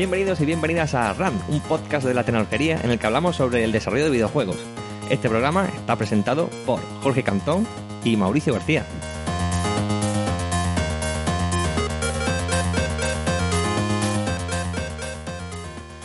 Bienvenidos 0.00 0.40
y 0.40 0.46
bienvenidas 0.46 0.94
a 0.94 1.12
RAM, 1.12 1.38
un 1.48 1.60
podcast 1.60 2.06
de 2.06 2.14
la 2.14 2.24
tecnología 2.24 2.80
en 2.82 2.90
el 2.90 2.98
que 2.98 3.06
hablamos 3.06 3.36
sobre 3.36 3.64
el 3.64 3.70
desarrollo 3.70 4.04
de 4.04 4.10
videojuegos. 4.10 4.56
Este 5.10 5.28
programa 5.28 5.66
está 5.66 5.94
presentado 5.94 6.48
por 6.64 6.80
Jorge 7.02 7.22
Cantón 7.22 7.66
y 8.02 8.16
Mauricio 8.16 8.54
García. 8.54 8.86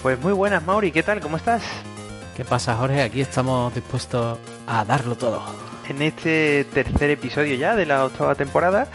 Pues 0.04 0.20
muy 0.20 0.34
buenas, 0.34 0.66
Mauri, 0.66 0.92
¿qué 0.92 1.02
tal? 1.02 1.22
¿Cómo 1.22 1.38
estás? 1.38 1.64
¿Qué 2.36 2.44
pasa, 2.44 2.76
Jorge? 2.76 3.02
Aquí 3.02 3.22
estamos 3.22 3.74
dispuestos 3.74 4.38
a 4.68 4.84
darlo 4.84 5.16
todo. 5.16 5.42
En 5.88 6.02
este 6.02 6.66
tercer 6.66 7.12
episodio 7.12 7.56
ya 7.56 7.78
de 7.78 7.86
la 7.86 8.04
octava 8.04 8.36
temporada 8.36 8.90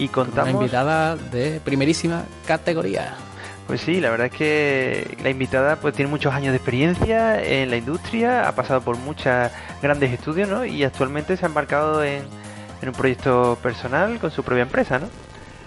y 0.00 0.08
contamos... 0.08 0.54
Una 0.54 0.62
invitada 0.64 1.14
de 1.14 1.60
primerísima 1.60 2.24
categoría. 2.44 3.14
Pues 3.66 3.80
sí, 3.80 4.00
la 4.00 4.10
verdad 4.10 4.26
es 4.26 4.32
que 4.32 5.16
la 5.22 5.30
invitada 5.30 5.76
pues 5.76 5.94
tiene 5.94 6.10
muchos 6.10 6.34
años 6.34 6.52
de 6.52 6.56
experiencia 6.56 7.42
en 7.42 7.70
la 7.70 7.76
industria, 7.76 8.48
ha 8.48 8.54
pasado 8.54 8.82
por 8.82 8.96
muchos 8.98 9.50
grandes 9.80 10.12
estudios, 10.12 10.48
¿no? 10.48 10.64
Y 10.64 10.84
actualmente 10.84 11.36
se 11.36 11.46
ha 11.46 11.48
embarcado 11.48 12.04
en, 12.04 12.22
en 12.82 12.88
un 12.88 12.94
proyecto 12.94 13.56
personal 13.62 14.18
con 14.18 14.30
su 14.30 14.42
propia 14.42 14.62
empresa, 14.62 14.98
¿no? 14.98 15.08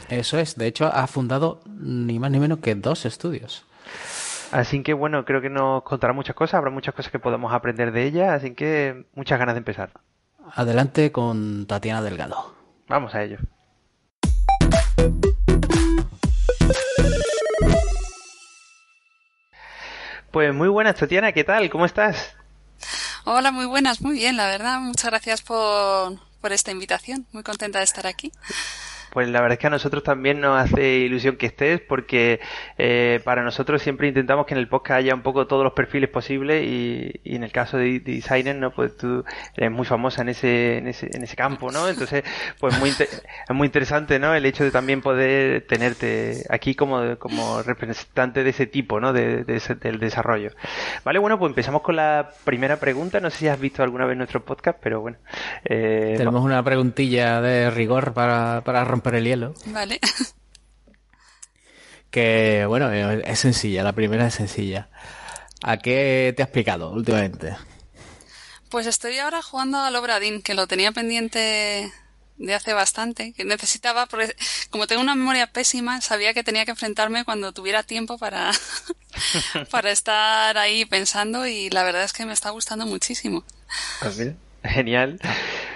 Eso 0.09 0.37
es, 0.37 0.55
de 0.55 0.67
hecho 0.67 0.85
ha 0.85 1.07
fundado 1.07 1.61
ni 1.65 2.19
más 2.19 2.29
ni 2.29 2.39
menos 2.39 2.59
que 2.59 2.75
dos 2.75 3.05
estudios. 3.05 3.65
Así 4.51 4.83
que 4.83 4.93
bueno, 4.93 5.25
creo 5.25 5.41
que 5.41 5.49
nos 5.49 5.83
contará 5.83 6.13
muchas 6.13 6.35
cosas, 6.35 6.55
habrá 6.55 6.69
muchas 6.69 6.93
cosas 6.93 7.11
que 7.11 7.19
podamos 7.19 7.53
aprender 7.53 7.91
de 7.91 8.03
ella, 8.03 8.35
así 8.35 8.53
que 8.53 9.05
muchas 9.15 9.39
ganas 9.39 9.55
de 9.55 9.59
empezar. 9.59 9.89
Adelante 10.53 11.11
con 11.11 11.65
Tatiana 11.65 12.01
Delgado. 12.01 12.53
Vamos 12.87 13.15
a 13.15 13.23
ello. 13.23 13.37
Pues 20.31 20.53
muy 20.53 20.67
buenas, 20.67 20.95
Tatiana, 20.95 21.31
¿qué 21.31 21.43
tal? 21.43 21.69
¿Cómo 21.69 21.85
estás? 21.85 22.35
Hola, 23.23 23.51
muy 23.51 23.65
buenas, 23.65 24.01
muy 24.01 24.17
bien, 24.17 24.37
la 24.37 24.47
verdad. 24.47 24.79
Muchas 24.79 25.05
gracias 25.05 25.41
por, 25.41 26.19
por 26.41 26.51
esta 26.51 26.71
invitación. 26.71 27.25
Muy 27.31 27.41
contenta 27.41 27.79
de 27.79 27.85
estar 27.85 28.05
aquí. 28.05 28.31
Pues 29.15 29.29
la 29.29 29.39
verdad 29.39 29.53
es 29.53 29.59
que 29.59 29.67
a 29.67 29.69
nosotros 29.69 30.03
también 30.03 30.41
nos 30.41 30.59
hace 30.59 30.97
ilusión 30.97 31.37
que 31.37 31.45
estés 31.45 31.79
porque 31.79 32.41
eh, 32.77 33.21
para 33.23 33.43
nosotros 33.43 33.81
siempre 33.81 34.09
intentamos 34.09 34.45
que 34.45 34.55
en 34.55 34.57
el 34.57 34.67
podcast 34.67 34.97
haya 34.97 35.15
un 35.15 35.21
poco 35.21 35.47
todos 35.47 35.63
los 35.63 35.71
perfiles 35.71 36.09
posibles 36.09 36.65
y, 36.65 37.21
y 37.23 37.37
en 37.37 37.45
el 37.45 37.53
caso 37.53 37.77
de, 37.77 38.01
designer, 38.01 38.57
¿no? 38.57 38.71
Pues 38.71 38.97
tú 38.97 39.23
eres 39.55 39.71
muy 39.71 39.85
famosa 39.85 40.21
en 40.21 40.27
ese, 40.27 40.79
en 40.79 40.89
ese, 40.89 41.09
en 41.13 41.23
ese 41.23 41.37
campo, 41.37 41.71
¿no? 41.71 41.87
Entonces, 41.87 42.25
pues 42.59 42.77
muy 42.77 42.89
es 42.89 43.23
muy 43.53 43.67
interesante, 43.67 44.19
¿no? 44.19 44.35
El 44.35 44.45
hecho 44.45 44.65
de 44.65 44.71
también 44.71 44.99
poder 44.99 45.65
tenerte 45.65 46.43
aquí 46.49 46.75
como, 46.75 47.17
como 47.17 47.63
representante 47.63 48.43
de 48.43 48.49
ese 48.49 48.67
tipo, 48.67 48.99
¿no? 48.99 49.13
De, 49.13 49.45
de 49.45 49.55
ese, 49.55 49.75
del 49.75 49.97
desarrollo. 49.97 50.51
Vale, 51.05 51.19
bueno, 51.19 51.39
pues 51.39 51.51
empezamos 51.51 51.83
con 51.83 51.95
la 51.95 52.31
primera 52.43 52.81
pregunta. 52.81 53.21
No 53.21 53.29
sé 53.29 53.37
si 53.37 53.47
has 53.47 53.61
visto 53.61 53.81
alguna 53.81 54.05
vez 54.05 54.17
nuestro 54.17 54.43
podcast, 54.43 54.77
pero 54.83 54.99
bueno. 54.99 55.19
Eh, 55.63 56.15
Tenemos 56.17 56.43
una 56.43 56.61
preguntilla 56.61 57.39
de 57.39 57.69
rigor 57.69 58.11
para, 58.11 58.59
para 58.65 58.83
romper 58.83 59.04
el 59.13 59.25
hielo. 59.25 59.53
Vale. 59.67 59.99
Que, 62.09 62.65
bueno, 62.65 62.89
es 62.89 63.39
sencilla, 63.39 63.83
la 63.83 63.93
primera 63.93 64.25
es 64.25 64.35
sencilla. 64.35 64.89
¿A 65.61 65.77
qué 65.77 66.33
te 66.35 66.43
has 66.43 66.49
picado 66.49 66.91
últimamente? 66.91 67.55
Pues 68.69 68.87
estoy 68.87 69.17
ahora 69.19 69.41
jugando 69.41 69.79
al 69.79 69.95
Obradín, 69.95 70.41
que 70.41 70.53
lo 70.53 70.65
tenía 70.65 70.91
pendiente 70.91 71.91
de 72.37 72.53
hace 72.53 72.73
bastante, 72.73 73.33
que 73.33 73.45
necesitaba, 73.45 74.05
porque 74.05 74.35
como 74.69 74.87
tengo 74.87 75.01
una 75.01 75.15
memoria 75.15 75.47
pésima, 75.47 76.01
sabía 76.01 76.33
que 76.33 76.43
tenía 76.43 76.65
que 76.65 76.71
enfrentarme 76.71 77.23
cuando 77.23 77.53
tuviera 77.53 77.83
tiempo 77.83 78.17
para, 78.17 78.51
para 79.71 79.91
estar 79.91 80.57
ahí 80.57 80.85
pensando 80.85 81.47
y 81.47 81.69
la 81.69 81.83
verdad 81.83 82.03
es 82.03 82.13
que 82.13 82.25
me 82.25 82.33
está 82.33 82.49
gustando 82.49 82.85
muchísimo. 82.85 83.43
Genial. 84.67 85.19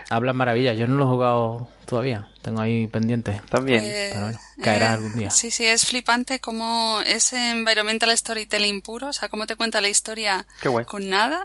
Hablas 0.10 0.34
maravillas, 0.34 0.78
yo 0.78 0.88
no 0.88 0.96
lo 0.96 1.04
he 1.04 1.08
jugado 1.08 1.68
todavía, 1.86 2.28
tengo 2.42 2.62
ahí 2.62 2.88
pendiente. 2.88 3.42
También. 3.50 3.82
Pues, 3.82 4.10
Pero 4.12 4.22
bueno, 4.26 4.40
caerá 4.64 4.86
eh, 4.86 4.94
algún 4.94 5.16
día. 5.18 5.30
Sí, 5.30 5.52
sí, 5.52 5.66
es 5.66 5.86
flipante 5.86 6.40
como 6.40 7.00
es 7.06 7.34
environmental 7.34 8.16
storytelling 8.18 8.82
puro, 8.82 9.08
o 9.08 9.14
sea, 9.14 9.30
cómo 9.30 9.46
te 9.46 9.56
cuenta 9.56 9.82
la 9.82 9.90
historia 9.90 10.48
con 10.88 11.10
nada, 11.10 11.44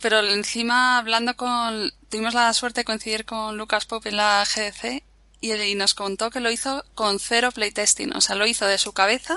pero 0.00 0.20
encima 0.20 0.98
hablando 0.98 1.36
con, 1.36 1.92
tuvimos 2.08 2.34
la 2.34 2.52
suerte 2.52 2.80
de 2.82 2.84
coincidir 2.84 3.24
con 3.24 3.56
Lucas 3.56 3.86
Pop 3.86 4.06
en 4.06 4.16
la 4.16 4.44
GDC 4.44 5.02
y, 5.40 5.52
y 5.52 5.74
nos 5.74 5.94
contó 5.94 6.30
que 6.30 6.40
lo 6.40 6.50
hizo 6.50 6.84
con 6.94 7.18
cero 7.18 7.50
playtesting, 7.52 8.14
o 8.14 8.20
sea, 8.20 8.36
lo 8.36 8.46
hizo 8.46 8.66
de 8.66 8.78
su 8.78 8.92
cabeza, 8.92 9.36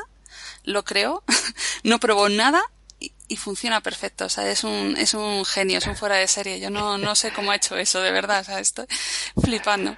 lo 0.64 0.84
creó, 0.84 1.24
no 1.84 2.00
probó 2.00 2.30
nada 2.30 2.62
y, 3.30 3.36
funciona 3.38 3.82
perfecto, 3.82 4.26
o 4.26 4.30
sea, 4.30 4.50
es 4.50 4.64
un, 4.64 4.96
es 4.98 5.14
un 5.14 5.46
genio, 5.46 5.78
es 5.78 5.88
un 5.88 5.96
fuera 5.96 6.16
de 6.16 6.28
serie, 6.28 6.60
yo 6.60 6.70
no, 6.70 6.98
no 6.98 7.16
sé 7.16 7.32
cómo 7.32 7.52
ha 7.52 7.56
hecho 7.56 7.78
eso, 7.78 8.02
de 8.02 8.12
verdad, 8.12 8.42
o 8.42 8.44
sea, 8.44 8.60
estoy 8.60 8.86
flipando. 9.42 9.96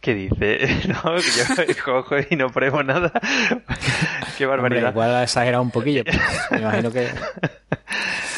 ¿Qué 0.00 0.14
dice? 0.14 0.58
No, 0.88 1.14
que 1.16 1.74
yo 1.74 1.84
cojo 1.84 2.16
y 2.28 2.36
no 2.36 2.50
pruebo 2.50 2.82
nada. 2.82 3.12
Qué 4.36 4.46
barbaridad. 4.46 4.88
Hombre, 4.88 4.90
igual 4.90 5.14
ha 5.14 5.22
exagerado 5.22 5.62
un 5.62 5.70
poquillo, 5.70 6.02
pero 6.04 6.18
me 6.50 6.58
imagino 6.58 6.90
que 6.90 7.08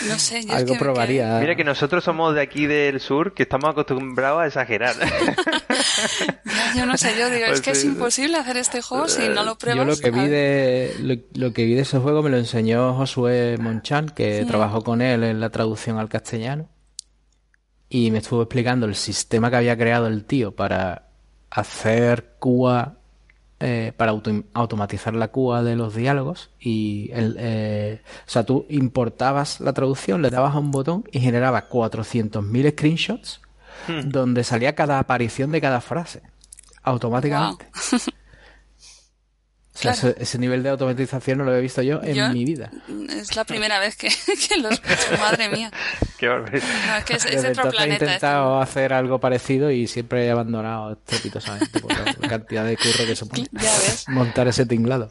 No 0.09 0.19
sé, 0.19 0.42
yo 0.42 0.48
es 0.50 0.54
algo 0.56 0.75
que- 0.75 0.78
probaría. 0.78 1.38
Mira 1.41 1.56
que 1.56 1.65
nosotros 1.65 2.04
somos 2.04 2.34
de 2.34 2.42
aquí 2.42 2.66
del 2.66 3.00
sur, 3.00 3.32
que 3.32 3.44
estamos 3.44 3.70
acostumbrados 3.70 4.42
a 4.42 4.47
exagerar. 4.47 4.94
ya, 6.44 6.75
yo 6.76 6.87
no 6.87 6.97
sé, 6.97 7.12
yo 7.19 7.31
digo, 7.31 7.47
Pues 7.47 7.59
es 7.59 7.64
que 7.64 7.70
es 7.70 7.84
imposible 7.84 8.37
hacer 8.37 8.56
este 8.59 8.82
juego 8.82 9.09
si 9.09 9.28
no 9.28 9.44
lo 9.44 9.56
pruebas. 9.56 9.87
Yo 9.87 9.91
lo 9.91 9.97
que 9.97 10.10
vi 10.10 10.28
de 10.28 10.94
lo, 11.00 11.14
lo 11.47 11.53
que 11.53 11.64
vi 11.64 11.75
de 11.75 11.82
ese 11.82 11.98
juego 11.98 12.22
me 12.22 12.31
lo 12.31 12.37
enseñó 12.37 12.94
Josué 12.94 13.56
Monchan, 13.59 14.09
que 14.10 14.44
trabajó 14.47 14.82
con 14.82 15.00
él 15.00 15.25
en 15.25 15.41
la 15.41 15.50
traducción 15.50 15.98
al 15.98 16.09
castellano. 16.09 16.69
Y 17.88 18.10
me 18.10 18.19
estuvo 18.19 18.43
explicando 18.43 18.87
el 18.87 18.94
sistema 18.97 19.50
que 19.50 19.56
había 19.56 19.76
creado 19.76 20.06
el 20.09 20.25
tío 20.25 20.54
para 20.54 21.09
hacer 21.50 22.34
QA, 22.41 22.97
eh, 23.64 23.92
para 23.97 24.12
auto- 24.12 24.44
automatizar 24.52 25.14
la 25.14 25.28
QA 25.28 25.62
de 25.62 25.75
los 25.75 25.94
diálogos. 25.94 26.50
Y 26.60 27.10
el, 27.12 27.36
eh, 27.38 28.00
o 28.26 28.30
sea, 28.30 28.44
tú 28.44 28.66
importabas 28.69 29.60
la 29.60 29.72
traducción, 29.72 30.20
le 30.22 30.30
dabas 30.30 30.54
a 30.54 30.58
un 30.58 30.70
botón 30.70 31.04
y 31.10 31.20
generaba 31.20 31.69
400.000 31.69 32.70
screenshots 32.72 33.41
donde 34.04 34.44
salía 34.44 34.75
cada 34.75 34.98
aparición 34.98 35.50
de 35.50 35.60
cada 35.60 35.80
frase 35.80 36.22
automáticamente. 36.82 37.66
O 39.74 39.76
sea, 39.76 39.92
Claro. 39.92 40.08
ese, 40.10 40.22
ese 40.22 40.38
nivel 40.38 40.62
de 40.62 40.68
automatización 40.68 41.38
no 41.38 41.44
lo 41.44 41.54
he 41.56 41.60
visto 41.60 41.82
yo 41.82 42.00
en 42.02 42.14
Yo- 42.14 42.28
mi 42.30 42.44
vida. 42.44 42.70
Es 43.10 43.34
la 43.34 43.44
primera 43.44 43.80
vez 43.80 43.96
que, 43.96 44.08
que 44.48 44.56
lo 44.60 44.68
escucho, 44.68 45.20
madre 45.20 45.48
mía. 45.48 45.72
Qué 46.18 46.28
barbaridad. 46.28 46.64
No, 46.86 46.96
es 46.96 47.04
que 47.04 47.14
es, 47.14 47.24
es 47.24 47.38
otro 47.38 47.48
entonces 47.48 47.72
he 47.72 47.76
planeta. 47.76 48.04
intentado 48.04 48.60
hacer 48.60 48.92
algo 48.92 49.18
parecido 49.18 49.70
y 49.72 49.88
siempre 49.88 50.26
he 50.26 50.30
abandonado 50.30 50.92
estrepitosamente 50.92 51.80
por 51.80 51.90
la 51.92 52.14
cantidad 52.28 52.64
de 52.64 52.76
curro 52.76 53.04
que 53.04 53.16
supone 53.16 53.46
Ya 53.50 53.62
ves. 53.62 54.04
montar 54.08 54.46
ese 54.46 54.64
tinglado. 54.64 55.10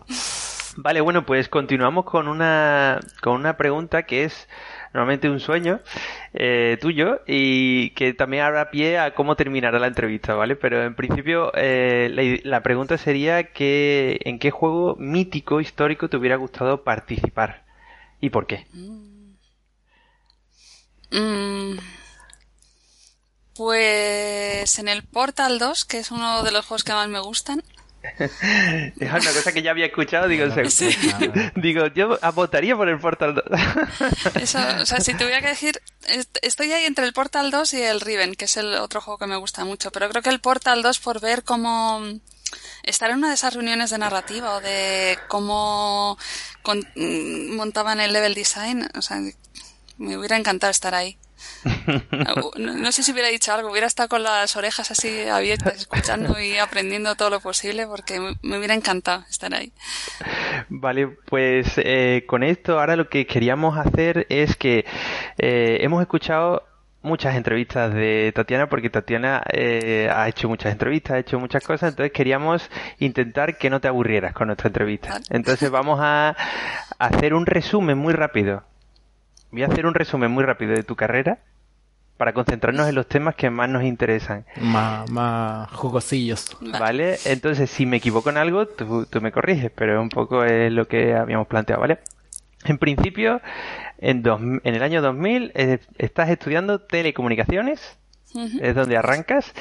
Vale, 0.78 1.02
bueno, 1.02 1.26
pues 1.26 1.50
continuamos 1.50 2.06
con 2.06 2.28
una, 2.30 3.00
con 3.22 3.34
una 3.36 3.58
pregunta 3.58 4.04
que 4.04 4.24
es 4.24 4.48
normalmente 4.94 5.30
un 5.30 5.40
sueño 5.40 5.82
eh, 6.34 6.78
tuyo 6.80 7.22
y 7.26 7.90
que 7.92 8.14
también 8.14 8.44
habrá 8.44 8.70
pie 8.70 9.00
a 9.00 9.14
cómo 9.16 9.36
terminará 9.36 9.80
la 9.80 9.88
entrevista, 9.88 10.36
¿vale? 10.36 10.56
Pero 10.56 10.84
en 10.84 10.96
principio 10.96 11.52
eh, 11.56 12.42
la, 12.44 12.64
pregunta 12.64 12.98
sería 12.98 13.52
que 13.52 14.20
en 14.24 14.40
qué 14.40 14.52
juego 14.52 14.96
mítico 14.98 15.60
histórico 15.62 16.10
te 16.10 16.18
hubiera 16.18 16.36
gustado 16.36 16.84
participar 16.84 17.66
y 18.22 18.30
por 18.30 18.46
qué. 18.46 18.68
Mm, 21.12 21.78
pues 23.56 24.80
en 24.80 24.88
el 24.88 25.04
Portal 25.04 25.60
2, 25.60 25.86
que 25.86 26.00
es 26.00 26.12
uno 26.12 26.44
de 26.44 26.52
los 26.52 26.66
juegos 26.66 26.84
que 26.84 26.94
más 26.94 27.08
me 27.08 27.20
gustan. 27.20 27.64
Es 28.20 28.32
una 29.00 29.20
cosa 29.34 29.52
que 29.54 29.62
ya 29.62 29.72
había 29.72 29.86
escuchado, 29.88 30.28
digo, 30.28 30.46
yo 31.96 32.20
votaría 32.34 32.76
por 32.76 32.90
el 32.90 33.00
Portal 33.00 33.36
2. 33.36 33.44
Eso, 34.42 34.60
o 34.82 34.86
sea, 34.86 35.00
si 35.00 35.14
tuviera 35.14 35.42
que 35.42 35.48
decir, 35.48 35.82
est- 36.08 36.38
estoy 36.42 36.72
ahí 36.74 36.86
entre 36.86 37.06
el 37.06 37.14
Portal 37.14 37.50
2 37.52 37.74
y 37.74 37.82
el 37.82 38.02
Riven, 38.02 38.36
que 38.36 38.46
es 38.46 38.58
el 38.58 38.74
otro 38.76 39.00
juego 39.02 39.18
que 39.18 39.28
me 39.28 39.38
gusta 39.38 39.64
mucho, 39.66 39.92
pero 39.92 40.10
creo 40.10 40.22
que 40.22 40.30
el 40.30 40.40
Portal 40.42 40.82
2 40.84 41.00
por 41.00 41.22
ver 41.22 41.44
cómo 41.44 42.02
estar 42.84 43.10
en 43.10 43.18
una 43.18 43.30
de 43.30 43.36
esas 43.36 43.54
reuniones 43.54 43.90
de 43.90 43.98
narrativa 43.98 44.56
o 44.58 44.62
de 44.62 45.18
cómo 45.28 46.18
con- 46.62 46.88
mm, 46.96 47.56
montaban 47.56 48.00
el 48.00 48.12
level 48.14 48.34
design, 48.36 48.88
o 48.96 49.02
sea, 49.02 49.22
me 49.98 50.18
hubiera 50.18 50.38
encantado 50.38 50.72
estar 50.72 50.94
ahí. 50.94 51.18
No, 52.58 52.74
no 52.74 52.92
sé 52.92 53.04
si 53.04 53.12
hubiera 53.12 53.30
dicho 53.30 53.54
algo, 53.54 53.72
hubiera 53.72 53.88
estado 53.88 54.10
con 54.10 54.24
las 54.24 54.56
orejas 54.56 54.92
así 54.92 55.28
abiertas, 55.28 55.76
escuchando 55.76 56.40
y 56.40 56.58
aprendiendo 56.58 57.16
todo 57.16 57.30
lo 57.30 57.40
posible, 57.40 57.88
porque 57.88 58.20
me- 58.20 58.36
me 58.42 58.58
hubiera 58.58 58.74
encantado 58.74 59.24
estar 59.30 59.54
ahí. 59.54 59.72
Vale, 60.70 61.08
pues 61.08 61.74
eh, 61.78 62.26
con 62.28 62.44
esto 62.44 62.80
ahora 62.80 62.96
lo 62.96 63.10
que 63.10 63.26
queríamos 63.26 63.78
hacer 63.78 64.26
es 64.30 64.56
que 64.56 64.86
eh, 65.38 65.78
hemos 65.82 66.02
escuchado 66.02 66.64
muchas 67.02 67.36
entrevistas 67.36 67.94
de 67.94 68.32
Tatiana 68.34 68.68
porque 68.70 68.90
Tatiana 68.90 69.44
eh, 69.52 70.10
ha 70.14 70.28
hecho 70.30 70.48
muchas 70.48 70.72
entrevistas, 70.72 71.12
ha 71.16 71.20
hecho 71.20 71.40
muchas 71.40 71.64
cosas, 71.66 71.90
entonces 71.92 72.14
queríamos 72.14 72.70
intentar 73.00 73.58
que 73.58 73.70
no 73.70 73.82
te 73.82 73.90
aburrieras 73.90 74.34
con 74.34 74.48
nuestra 74.48 74.68
entrevista. 74.68 75.20
Entonces 75.30 75.70
vamos 75.70 76.00
a 76.02 76.36
hacer 77.00 77.34
un 77.34 77.46
resumen 77.46 77.98
muy 77.98 78.14
rápido. 78.14 78.64
Voy 79.54 79.62
a 79.62 79.68
hacer 79.68 79.86
un 79.86 79.94
resumen 79.94 80.32
muy 80.32 80.44
rápido 80.44 80.74
de 80.74 80.82
tu 80.82 80.96
carrera 80.96 81.38
para 82.18 82.34
concentrarnos 82.34 82.90
en 82.90 82.96
los 82.96 83.08
temas 83.08 83.36
que 83.36 83.52
más 83.52 83.70
nos 83.70 83.84
interesan. 83.84 84.46
Más, 84.60 85.08
más 85.12 85.70
jugosillos. 85.70 86.58
¿Vale? 86.80 87.18
Entonces, 87.26 87.70
si 87.70 87.86
me 87.86 87.98
equivoco 87.98 88.32
en 88.32 88.38
algo, 88.38 88.66
tú, 88.66 89.06
tú 89.06 89.22
me 89.22 89.32
corriges, 89.32 89.72
pero 89.76 90.02
un 90.02 90.10
poco 90.10 90.44
es 90.44 90.72
lo 90.72 90.88
que 90.88 91.14
habíamos 91.14 91.46
planteado, 91.46 91.82
¿vale? 91.82 92.00
En 92.66 92.80
principio, 92.80 93.42
en, 94.00 94.24
en 94.26 94.76
el 94.76 94.82
año 94.82 95.04
2000 95.04 95.52
eh, 95.54 95.78
estás 96.00 96.30
estudiando 96.32 96.80
telecomunicaciones, 96.80 98.00
es 98.62 98.76
donde 98.76 98.98
arrancas, 98.98 99.54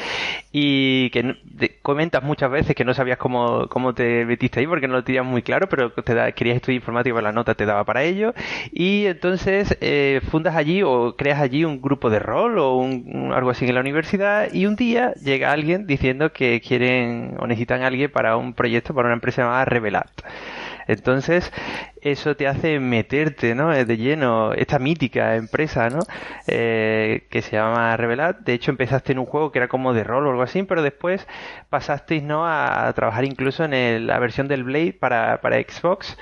y 0.52 1.10
que 1.10 1.36
comentas 1.82 2.22
muchas 2.22 2.50
veces 2.50 2.74
que 2.74 2.84
no 2.84 2.94
sabías 2.94 3.18
cómo, 3.18 3.68
cómo 3.68 3.94
te 3.94 4.24
metiste 4.24 4.60
ahí 4.60 4.66
porque 4.66 4.88
no 4.88 4.94
lo 4.94 5.04
tenías 5.04 5.24
muy 5.24 5.42
claro, 5.42 5.68
pero 5.68 5.92
te 5.92 6.14
da, 6.14 6.32
querías 6.32 6.56
estudiar 6.56 6.76
informática, 6.76 7.20
la 7.20 7.32
nota 7.32 7.54
te 7.54 7.66
daba 7.66 7.84
para 7.84 8.02
ello, 8.02 8.34
y 8.72 9.06
entonces 9.06 9.76
eh, 9.80 10.20
fundas 10.30 10.56
allí 10.56 10.82
o 10.82 11.16
creas 11.16 11.40
allí 11.40 11.64
un 11.64 11.80
grupo 11.80 12.10
de 12.10 12.18
rol 12.18 12.58
o 12.58 12.76
un, 12.76 13.32
algo 13.34 13.50
así 13.50 13.66
en 13.66 13.74
la 13.74 13.80
universidad, 13.80 14.52
y 14.52 14.66
un 14.66 14.76
día 14.76 15.12
llega 15.14 15.52
alguien 15.52 15.86
diciendo 15.86 16.32
que 16.32 16.60
quieren 16.60 17.36
o 17.38 17.46
necesitan 17.46 17.82
a 17.82 17.86
alguien 17.86 18.10
para 18.10 18.36
un 18.36 18.54
proyecto 18.54 18.94
para 18.94 19.08
una 19.08 19.14
empresa 19.14 19.42
llamada 19.42 19.64
Revelat. 19.64 20.10
Entonces, 20.86 21.52
eso 22.00 22.36
te 22.36 22.46
hace 22.46 22.80
meterte, 22.80 23.54
¿no? 23.54 23.70
De 23.70 23.96
lleno, 23.96 24.52
esta 24.54 24.78
mítica 24.78 25.36
empresa, 25.36 25.88
¿no? 25.88 26.00
Eh, 26.46 27.26
que 27.30 27.42
se 27.42 27.52
llama 27.56 27.96
Revelat. 27.96 28.40
De 28.40 28.54
hecho, 28.54 28.70
empezaste 28.70 29.12
en 29.12 29.18
un 29.18 29.26
juego 29.26 29.52
que 29.52 29.58
era 29.58 29.68
como 29.68 29.92
de 29.94 30.04
rol 30.04 30.26
o 30.26 30.30
algo 30.30 30.42
así, 30.42 30.62
pero 30.64 30.82
después 30.82 31.26
pasasteis, 31.70 32.22
¿no? 32.22 32.46
A, 32.46 32.92
trabajar 32.94 33.24
incluso 33.24 33.64
en 33.64 34.06
la 34.06 34.18
versión 34.18 34.48
del 34.48 34.64
Blade 34.64 34.92
para, 34.92 35.40
para 35.40 35.56
Xbox 35.56 36.16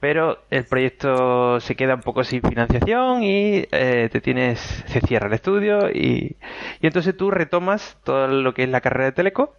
pero 0.00 0.38
el 0.50 0.64
proyecto 0.64 1.60
se 1.60 1.74
queda 1.74 1.96
un 1.96 2.02
poco 2.02 2.22
sin 2.24 2.42
financiación 2.42 3.22
y 3.22 3.66
eh, 3.72 4.08
te 4.12 4.20
tienes 4.20 4.60
se 4.86 5.00
cierra 5.00 5.26
el 5.26 5.34
estudio 5.34 5.90
y, 5.90 6.36
y, 6.80 6.86
entonces 6.86 7.16
tú 7.16 7.30
retomas 7.30 7.96
todo 8.04 8.28
lo 8.28 8.54
que 8.54 8.64
es 8.64 8.68
la 8.68 8.80
carrera 8.80 9.06
de 9.06 9.12
Teleco 9.12 9.54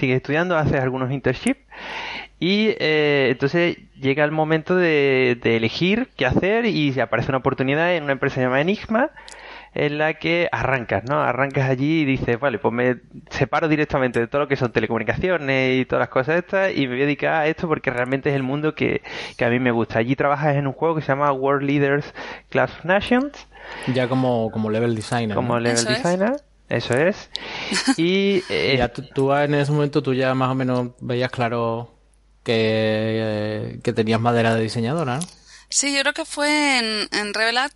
sigues 0.00 0.16
estudiando 0.16 0.56
haces 0.56 0.80
algunos 0.80 1.12
internships 1.12 1.60
y 2.40 2.74
eh, 2.78 3.28
entonces 3.30 3.76
llega 4.00 4.24
el 4.24 4.30
momento 4.32 4.74
de, 4.74 5.38
elegir 5.44 6.08
qué 6.16 6.24
hacer 6.24 6.64
y 6.64 6.92
se 6.94 7.02
aparece 7.02 7.30
una 7.30 7.38
oportunidad 7.38 7.94
en 7.94 8.04
una 8.04 8.12
empresa 8.12 8.40
llamada 8.40 8.62
Enigma 8.62 9.10
en 9.74 9.98
la 9.98 10.14
que 10.14 10.48
arrancas, 10.50 11.04
¿no? 11.04 11.20
Arrancas 11.20 11.68
allí 11.68 12.00
y 12.00 12.04
dices, 12.04 12.40
vale, 12.40 12.58
pues 12.58 12.72
me 12.74 12.96
separo 13.28 13.68
directamente 13.68 14.18
de 14.18 14.26
todo 14.26 14.40
lo 14.40 14.48
que 14.48 14.56
son 14.56 14.72
telecomunicaciones 14.72 15.80
y 15.80 15.84
todas 15.84 16.00
las 16.00 16.08
cosas 16.08 16.38
estas 16.38 16.74
y 16.74 16.88
me 16.88 16.94
voy 16.94 17.02
a 17.02 17.04
dedicar 17.04 17.34
a 17.34 17.46
esto 17.46 17.68
porque 17.68 17.90
realmente 17.90 18.30
es 18.30 18.34
el 18.34 18.42
mundo 18.42 18.74
que, 18.74 19.02
a 19.38 19.48
mí 19.48 19.60
me 19.60 19.70
gusta. 19.70 19.98
Allí 19.98 20.16
trabajas 20.16 20.56
en 20.56 20.66
un 20.66 20.72
juego 20.72 20.96
que 20.96 21.02
se 21.02 21.08
llama 21.08 21.30
World 21.30 21.62
Leaders 21.62 22.14
Class 22.48 22.72
of 22.72 22.84
Nations. 22.86 23.46
Ya 23.94 24.08
como, 24.08 24.50
como 24.50 24.70
level 24.70 24.96
designer. 24.96 25.36
Como 25.36 25.60
level 25.60 25.84
designer. 25.84 26.32
Eso 26.70 26.94
es. 26.94 27.28
Y 27.98 28.42
eh, 28.48 28.76
ya 28.78 28.88
tú, 28.88 29.32
en 29.34 29.54
ese 29.54 29.72
momento 29.72 30.02
tú 30.02 30.14
ya 30.14 30.34
más 30.34 30.50
o 30.50 30.54
menos 30.54 30.90
veías 31.00 31.30
claro 31.30 31.94
que, 32.44 33.80
que 33.82 33.92
tenías 33.92 34.20
madera 34.20 34.54
de 34.54 34.62
diseñadora, 34.62 35.16
¿no? 35.16 35.22
Sí, 35.68 35.94
yo 35.94 36.00
creo 36.00 36.14
que 36.14 36.24
fue 36.24 36.78
en, 36.78 37.08
en 37.12 37.34
Revelat 37.34 37.72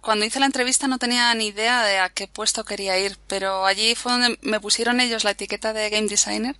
cuando 0.00 0.24
hice 0.24 0.40
la 0.40 0.46
entrevista 0.46 0.86
no 0.86 0.98
tenía 0.98 1.34
ni 1.34 1.48
idea 1.48 1.82
de 1.82 1.98
a 1.98 2.08
qué 2.08 2.28
puesto 2.28 2.64
quería 2.64 2.98
ir, 2.98 3.18
pero 3.26 3.66
allí 3.66 3.94
fue 3.94 4.12
donde 4.12 4.38
me 4.42 4.60
pusieron 4.60 5.00
ellos 5.00 5.24
la 5.24 5.32
etiqueta 5.32 5.72
de 5.72 5.90
game 5.90 6.08
designer 6.08 6.56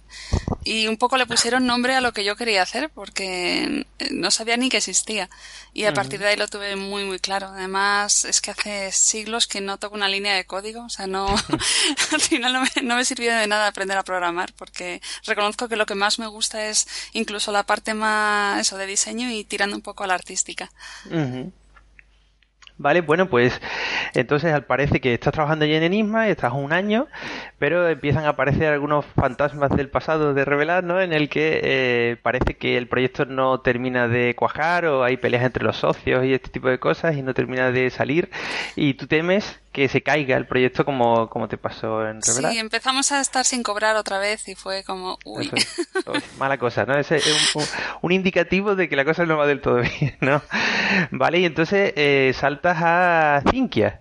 y 0.64 0.88
un 0.88 0.96
poco 0.96 1.16
le 1.16 1.26
pusieron 1.26 1.66
nombre 1.66 1.94
a 1.94 2.00
lo 2.00 2.12
que 2.12 2.24
yo 2.24 2.36
quería 2.36 2.62
hacer 2.62 2.90
porque 2.90 3.86
no 4.10 4.30
sabía 4.30 4.56
ni 4.56 4.68
que 4.68 4.78
existía 4.78 5.30
y 5.72 5.84
a 5.84 5.94
partir 5.94 6.18
de 6.18 6.26
ahí 6.26 6.36
lo 6.36 6.48
tuve 6.48 6.74
muy 6.76 7.04
muy 7.04 7.18
claro. 7.18 7.48
Además 7.48 8.24
es 8.24 8.40
que 8.40 8.50
hace 8.50 8.90
siglos 8.92 9.46
que 9.46 9.60
no 9.60 9.78
toco 9.78 9.94
una 9.94 10.08
línea 10.08 10.34
de 10.34 10.44
código, 10.44 10.84
o 10.84 10.90
sea, 10.90 11.06
no 11.06 11.26
al 12.12 12.20
final 12.20 12.52
no 12.52 12.62
me, 12.62 12.82
no 12.82 12.96
me 12.96 13.04
sirvió 13.04 13.34
de 13.34 13.46
nada 13.46 13.68
aprender 13.68 13.96
a 13.96 14.02
programar 14.02 14.52
porque 14.54 15.00
reconozco 15.24 15.68
que 15.68 15.76
lo 15.76 15.86
que 15.86 15.94
más 15.94 16.18
me 16.18 16.26
gusta 16.26 16.66
es 16.66 16.88
incluso 17.12 17.52
la 17.52 17.62
parte 17.62 17.94
más 17.94 18.60
eso 18.60 18.76
de 18.76 18.86
diseño 18.86 19.30
y 19.30 19.44
tirando 19.44 19.76
un 19.76 19.82
poco 19.82 20.04
a 20.04 20.06
la 20.06 20.14
artística. 20.14 20.70
Vale, 22.78 23.00
bueno, 23.00 23.28
pues 23.28 23.58
entonces 24.14 24.52
al 24.52 24.64
parece 24.64 25.00
que 25.00 25.14
estás 25.14 25.32
trabajando 25.32 25.64
ya 25.64 25.76
en 25.76 25.82
Enigma, 25.82 26.28
estás 26.28 26.52
un 26.52 26.72
año, 26.72 27.06
pero 27.58 27.88
empiezan 27.88 28.24
a 28.24 28.30
aparecer 28.30 28.72
algunos 28.72 29.06
fantasmas 29.06 29.70
del 29.70 29.88
pasado 29.88 30.34
de 30.34 30.44
revelar, 30.44 30.84
¿no? 30.84 31.00
En 31.00 31.14
el 31.14 31.30
que 31.30 31.60
eh, 31.62 32.16
parece 32.22 32.54
que 32.54 32.76
el 32.76 32.86
proyecto 32.86 33.24
no 33.24 33.60
termina 33.60 34.08
de 34.08 34.34
cuajar 34.36 34.84
o 34.86 35.04
hay 35.04 35.16
peleas 35.16 35.44
entre 35.44 35.64
los 35.64 35.78
socios 35.78 36.24
y 36.24 36.34
este 36.34 36.50
tipo 36.50 36.68
de 36.68 36.78
cosas 36.78 37.16
y 37.16 37.22
no 37.22 37.32
termina 37.32 37.70
de 37.70 37.88
salir 37.90 38.30
y 38.74 38.94
tú 38.94 39.06
temes 39.06 39.58
que 39.76 39.88
se 39.88 40.00
caiga 40.00 40.38
el 40.38 40.46
proyecto 40.46 40.86
como, 40.86 41.28
como 41.28 41.48
te 41.48 41.58
pasó 41.58 42.08
en 42.08 42.22
Revelar. 42.22 42.52
Sí, 42.52 42.58
empezamos 42.58 43.12
a 43.12 43.20
estar 43.20 43.44
sin 43.44 43.62
cobrar 43.62 43.94
otra 43.96 44.18
vez 44.18 44.48
y 44.48 44.54
fue 44.54 44.82
como, 44.84 45.18
uy. 45.26 45.50
mala 46.38 46.56
cosa, 46.56 46.86
¿no? 46.86 46.96
Es, 46.96 47.10
un, 48.00 48.10
indicativo 48.10 48.74
de 48.74 48.88
que 48.88 48.96
la 48.96 49.04
cosa 49.04 49.26
no 49.26 49.36
va 49.36 49.46
del 49.46 49.60
todo 49.60 49.82
bien, 50.00 50.16
¿no? 50.22 50.40
Vale, 51.10 51.40
y 51.40 51.44
entonces 51.44 51.92
eh, 51.94 52.32
a 52.76 53.42
Cinquia, 53.50 54.00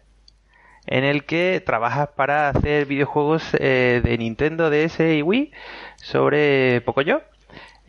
en 0.87 1.03
el 1.03 1.25
que 1.25 1.61
trabajas 1.65 2.09
para 2.15 2.49
hacer 2.49 2.85
videojuegos 2.85 3.43
eh, 3.59 4.01
de 4.03 4.17
Nintendo, 4.17 4.69
DS 4.69 4.99
y 4.99 5.21
Wii 5.21 5.51
sobre 5.97 6.81
Pocoyo. 6.81 7.21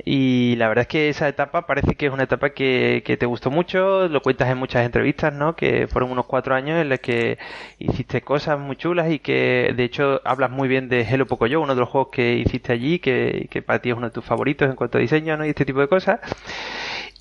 Y 0.04 0.56
la 0.56 0.68
verdad 0.68 0.82
es 0.82 0.88
que 0.88 1.08
esa 1.08 1.26
etapa 1.26 1.66
parece 1.66 1.94
que 1.94 2.06
es 2.06 2.12
una 2.12 2.24
etapa 2.24 2.50
que, 2.50 3.02
que, 3.06 3.16
te 3.16 3.24
gustó 3.24 3.50
mucho, 3.50 4.08
lo 4.08 4.20
cuentas 4.20 4.50
en 4.50 4.58
muchas 4.58 4.84
entrevistas, 4.84 5.32
¿no? 5.32 5.56
Que 5.56 5.86
fueron 5.88 6.10
unos 6.10 6.26
cuatro 6.26 6.54
años 6.54 6.80
en 6.80 6.90
los 6.90 7.00
que 7.00 7.38
hiciste 7.78 8.20
cosas 8.20 8.58
muy 8.58 8.76
chulas 8.76 9.10
y 9.10 9.20
que 9.20 9.72
de 9.74 9.84
hecho 9.84 10.20
hablas 10.24 10.50
muy 10.50 10.68
bien 10.68 10.90
de 10.90 11.00
Hello 11.02 11.26
Pocoyo, 11.26 11.62
uno 11.62 11.74
de 11.74 11.80
los 11.80 11.88
juegos 11.88 12.10
que 12.12 12.34
hiciste 12.34 12.72
allí, 12.74 12.98
que, 12.98 13.48
que 13.50 13.62
para 13.62 13.80
ti 13.80 13.88
es 13.90 13.96
uno 13.96 14.08
de 14.08 14.12
tus 14.12 14.24
favoritos 14.24 14.68
en 14.68 14.76
cuanto 14.76 14.98
a 14.98 15.00
diseño, 15.00 15.36
¿no? 15.38 15.46
Y 15.46 15.50
este 15.50 15.64
tipo 15.64 15.80
de 15.80 15.88
cosas. 15.88 16.20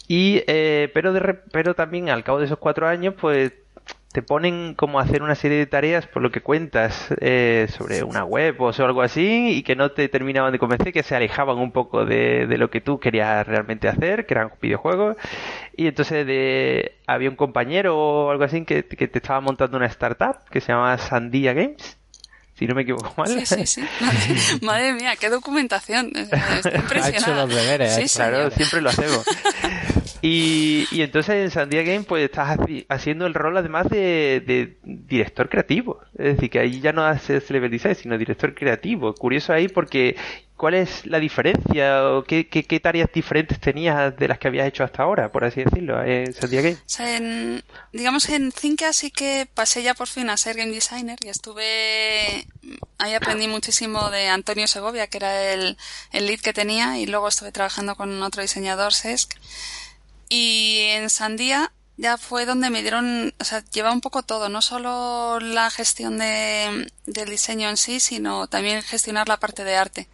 Y, 0.08 0.44
eh, 0.48 0.90
pero, 0.94 1.14
de, 1.14 1.34
pero 1.52 1.74
también 1.74 2.10
al 2.10 2.24
cabo 2.24 2.40
de 2.40 2.46
esos 2.46 2.60
cuatro 2.60 2.88
años, 2.88 3.16
pues 3.20 3.54
te 4.16 4.22
ponen 4.22 4.76
como 4.76 5.00
a 5.00 5.04
hacer 5.04 5.22
una 5.22 5.36
serie 5.36 5.58
de 5.58 5.66
tareas 5.66 6.08
por 6.08 6.22
lo 6.22 6.32
que 6.32 6.40
cuentas 6.40 7.10
eh, 7.20 7.68
sobre 7.78 8.02
una 8.02 8.24
web 8.24 8.56
o 8.62 8.70
algo 8.70 9.02
así 9.02 9.50
y 9.50 9.62
que 9.62 9.76
no 9.76 9.92
te 9.92 10.08
terminaban 10.08 10.54
de 10.54 10.60
convencer, 10.60 10.94
que 10.94 11.04
se 11.04 11.18
alejaban 11.18 11.58
un 11.58 11.74
poco 11.74 12.06
de, 12.06 12.48
lo 12.58 12.70
que 12.70 12.80
tú 12.80 12.98
querías 12.98 13.46
realmente 13.46 13.90
hacer, 13.90 14.26
que 14.26 14.36
eran 14.36 14.52
videojuegos. 14.62 15.18
Y 15.76 15.88
entonces 15.88 16.26
de, 16.26 16.98
había 17.08 17.30
un 17.30 17.36
compañero 17.36 17.98
o 17.98 18.32
algo 18.32 18.46
así 18.46 18.64
que, 18.64 18.86
que 18.86 19.10
te 19.10 19.20
estaba 19.20 19.42
montando 19.42 19.76
una 19.76 19.88
startup 19.88 20.38
que 20.50 20.62
se 20.62 20.72
llama 20.72 20.98
Sandia 20.98 21.52
Games 21.52 21.98
si 22.58 22.68
no 22.68 22.74
me 22.74 22.84
equivoco 22.84 23.14
mal. 23.18 23.28
Sí, 23.28 23.46
sí, 23.46 23.66
sí. 23.68 23.84
Madre, 24.62 24.94
mía, 25.00 25.16
qué 25.20 25.30
documentación. 25.30 26.14
ha 26.32 27.10
hecho 27.10 27.36
los 27.36 27.50
deberes. 27.50 27.96
Sí, 27.96 28.16
claro, 28.16 28.50
siempre 28.52 28.82
lo 28.82 28.90
hacemos. 28.90 29.26
Y, 30.28 30.88
y 30.90 31.04
entonces 31.04 31.36
en 31.36 31.52
Sandia 31.52 31.84
Game 31.84 32.02
pues 32.02 32.24
estás 32.24 32.58
haciendo 32.90 33.28
el 33.28 33.36
rol 33.36 33.58
además 33.58 33.88
de, 33.90 34.76
director 34.84 35.50
creativo. 35.50 36.02
Es 36.18 36.38
decir, 36.38 36.50
que 36.50 36.58
ahí 36.58 36.82
ya 36.82 36.94
no 36.94 37.06
haces 37.06 37.48
level 37.52 37.70
design, 37.70 37.94
sino 37.94 38.18
director 38.18 38.56
creativo. 38.56 39.14
Curioso 39.14 39.54
ahí 39.54 39.68
porque 39.68 40.16
¿cuál 40.58 40.74
es 40.74 41.06
la 41.06 41.20
diferencia 41.20 42.10
o 42.10 42.24
qué, 42.24 42.48
qué, 42.48 42.80
tareas 42.80 43.12
diferentes 43.14 43.60
tenías 43.60 44.18
de 44.18 44.28
las 44.28 44.40
que 44.40 44.48
habías 44.48 44.68
hecho 44.68 44.84
hasta 44.84 45.04
ahora, 45.04 45.32
por 45.32 45.44
así 45.44 45.64
decirlo, 45.64 46.04
en 46.04 46.34
Sandia 46.34 46.64
Game? 46.64 46.78
O 46.78 46.80
sea, 46.88 47.18
en, 47.18 47.64
digamos 47.94 48.28
en 48.30 48.52
Cinca 48.52 48.94
sí 48.94 49.12
que 49.12 49.48
pasé 49.54 49.84
ya 49.84 49.94
por 49.94 50.08
fin 50.08 50.32
a 50.32 50.38
ser 50.38 50.58
game 50.58 50.72
designer 50.72 51.20
y 51.24 51.30
estuve 51.30 52.48
ahí 52.98 53.14
aprendí 53.14 53.48
muchísimo 53.48 54.10
de 54.10 54.30
Antonio 54.30 54.66
Segovia, 54.66 55.06
que 55.06 55.18
era 55.18 55.54
el 55.54 55.78
lead 56.14 56.40
que 56.40 56.52
tenía, 56.52 56.98
y 56.98 57.06
luego 57.06 57.28
estuve 57.28 57.52
trabajando 57.52 57.94
con 57.94 58.24
otro 58.24 58.42
diseñador, 58.42 58.92
Sesc 58.92 59.36
y 60.30 60.80
en 60.90 61.10
Sandía 61.10 61.72
ya 61.98 62.18
fue 62.18 62.46
donde 62.46 62.70
me 62.70 62.82
dieron, 62.82 63.34
o 63.40 63.44
sea, 63.44 63.64
lleva 63.72 63.92
un 63.92 64.02
poco 64.02 64.24
todo, 64.24 64.50
no 64.50 64.62
solo 64.62 65.40
la 65.40 65.70
gestión 65.70 66.18
de, 66.18 66.92
del 67.06 67.30
diseño 67.30 67.70
en 67.70 67.78
sí, 67.78 68.00
sino 68.00 68.48
también 68.48 68.82
gestionar 68.82 69.28
la 69.28 69.38
parte 69.38 69.64
de 69.64 69.76
arte. 69.78 70.10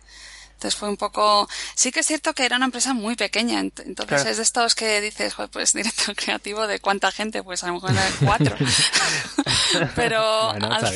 Entonces 0.53 0.79
fue 0.79 0.89
un 0.89 0.97
poco, 0.97 1.49
sí 1.73 1.91
que 1.91 2.01
es 2.01 2.05
cierto 2.05 2.35
que 2.35 2.45
era 2.45 2.55
una 2.55 2.65
empresa 2.65 2.93
muy 2.93 3.15
pequeña, 3.15 3.59
entonces 3.59 4.27
es 4.27 4.37
de 4.37 4.43
estos 4.43 4.75
que 4.75 5.01
dices, 5.01 5.33
pues 5.51 5.73
director 5.73 6.15
creativo 6.15 6.67
de 6.67 6.79
cuánta 6.79 7.11
gente, 7.11 7.41
pues 7.41 7.63
a 7.63 7.67
lo 7.67 7.73
mejor 7.73 7.93
cuatro. 8.23 8.55
Pero 9.95 10.51
al, 10.51 10.87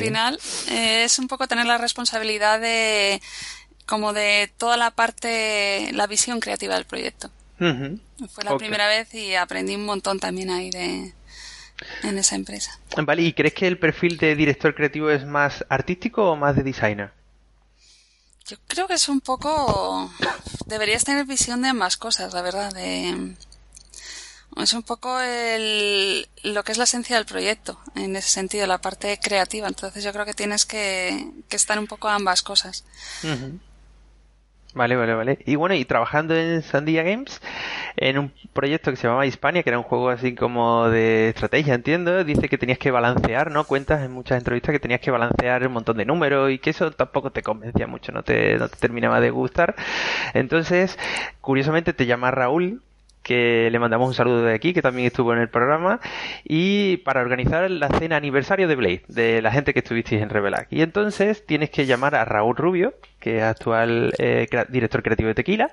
final 0.00 0.40
eh, 0.68 1.04
es 1.04 1.20
un 1.20 1.28
poco 1.28 1.46
tener 1.46 1.66
la 1.66 1.78
responsabilidad 1.78 2.58
de, 2.58 3.22
como 3.86 4.12
de 4.12 4.52
toda 4.58 4.76
la 4.76 4.90
parte, 4.90 5.90
la 5.92 6.08
visión 6.08 6.40
creativa 6.40 6.74
del 6.74 6.84
proyecto. 6.84 7.30
Fue 7.58 8.44
la 8.44 8.56
primera 8.56 8.86
vez 8.88 9.12
y 9.14 9.34
aprendí 9.34 9.74
un 9.74 9.84
montón 9.84 10.18
también 10.18 10.50
ahí 10.50 10.70
de... 10.70 11.12
en 12.02 12.18
esa 12.18 12.34
empresa. 12.34 12.78
Vale, 12.96 13.22
¿y 13.22 13.32
crees 13.32 13.54
que 13.54 13.66
el 13.66 13.78
perfil 13.78 14.16
de 14.16 14.34
director 14.36 14.74
creativo 14.74 15.10
es 15.10 15.24
más 15.24 15.64
artístico 15.68 16.30
o 16.30 16.36
más 16.36 16.56
de 16.56 16.62
designer? 16.62 17.12
Yo 18.46 18.56
creo 18.66 18.86
que 18.86 18.94
es 18.94 19.08
un 19.08 19.20
poco... 19.20 20.12
Deberías 20.66 21.04
tener 21.04 21.24
visión 21.24 21.62
de 21.62 21.68
ambas 21.68 21.96
cosas, 21.96 22.34
la 22.34 22.42
verdad. 22.42 22.72
De... 22.72 23.34
Es 24.56 24.72
un 24.72 24.82
poco 24.82 25.20
el... 25.20 26.28
lo 26.42 26.62
que 26.62 26.72
es 26.72 26.78
la 26.78 26.84
esencia 26.84 27.16
del 27.16 27.24
proyecto, 27.24 27.80
en 27.94 28.14
ese 28.16 28.28
sentido, 28.28 28.66
la 28.66 28.80
parte 28.80 29.18
creativa. 29.18 29.66
Entonces 29.66 30.04
yo 30.04 30.12
creo 30.12 30.26
que 30.26 30.34
tienes 30.34 30.66
que, 30.66 31.30
que 31.48 31.56
estar 31.56 31.78
un 31.78 31.86
poco 31.86 32.08
ambas 32.08 32.42
cosas. 32.42 32.84
Vale, 34.76 34.96
vale, 34.96 35.14
vale. 35.14 35.38
Y 35.46 35.54
bueno, 35.54 35.76
y 35.76 35.84
trabajando 35.84 36.34
en 36.34 36.60
Sandia 36.62 37.04
Games, 37.04 37.40
en 37.96 38.18
un 38.18 38.32
proyecto 38.52 38.90
que 38.90 38.96
se 38.96 39.06
llamaba 39.06 39.24
Hispania, 39.24 39.62
que 39.62 39.70
era 39.70 39.78
un 39.78 39.84
juego 39.84 40.08
así 40.10 40.34
como 40.34 40.88
de 40.88 41.28
estrategia, 41.28 41.74
entiendo, 41.74 42.24
dice 42.24 42.48
que 42.48 42.58
tenías 42.58 42.78
que 42.78 42.90
balancear, 42.90 43.52
¿no? 43.52 43.64
Cuentas 43.64 44.02
en 44.04 44.10
muchas 44.10 44.38
entrevistas 44.38 44.72
que 44.72 44.80
tenías 44.80 45.00
que 45.00 45.12
balancear 45.12 45.64
un 45.68 45.74
montón 45.74 45.96
de 45.96 46.04
números 46.04 46.50
y 46.50 46.58
que 46.58 46.70
eso 46.70 46.90
tampoco 46.90 47.30
te 47.30 47.42
convencía 47.42 47.86
mucho, 47.86 48.10
no 48.10 48.24
te, 48.24 48.56
no 48.58 48.68
te 48.68 48.76
terminaba 48.78 49.20
de 49.20 49.30
gustar. 49.30 49.76
Entonces, 50.34 50.98
curiosamente 51.40 51.92
te 51.92 52.06
llama 52.06 52.30
Raúl, 52.32 52.82
que 53.24 53.68
le 53.72 53.78
mandamos 53.80 54.06
un 54.06 54.14
saludo 54.14 54.42
de 54.44 54.54
aquí, 54.54 54.72
que 54.72 54.82
también 54.82 55.06
estuvo 55.06 55.32
en 55.32 55.40
el 55.40 55.48
programa, 55.48 55.98
y 56.44 56.98
para 56.98 57.22
organizar 57.22 57.68
la 57.68 57.88
cena 57.88 58.16
aniversario 58.16 58.68
de 58.68 58.76
Blade, 58.76 59.02
de 59.08 59.42
la 59.42 59.50
gente 59.50 59.72
que 59.72 59.80
estuvisteis 59.80 60.22
en 60.22 60.30
Revelac. 60.30 60.68
Y 60.70 60.82
entonces 60.82 61.44
tienes 61.44 61.70
que 61.70 61.86
llamar 61.86 62.14
a 62.14 62.24
Raúl 62.24 62.54
Rubio, 62.54 62.94
que 63.18 63.38
es 63.38 63.42
actual 63.42 64.12
eh, 64.18 64.46
director 64.68 65.02
creativo 65.02 65.28
de 65.28 65.34
Tequila, 65.34 65.72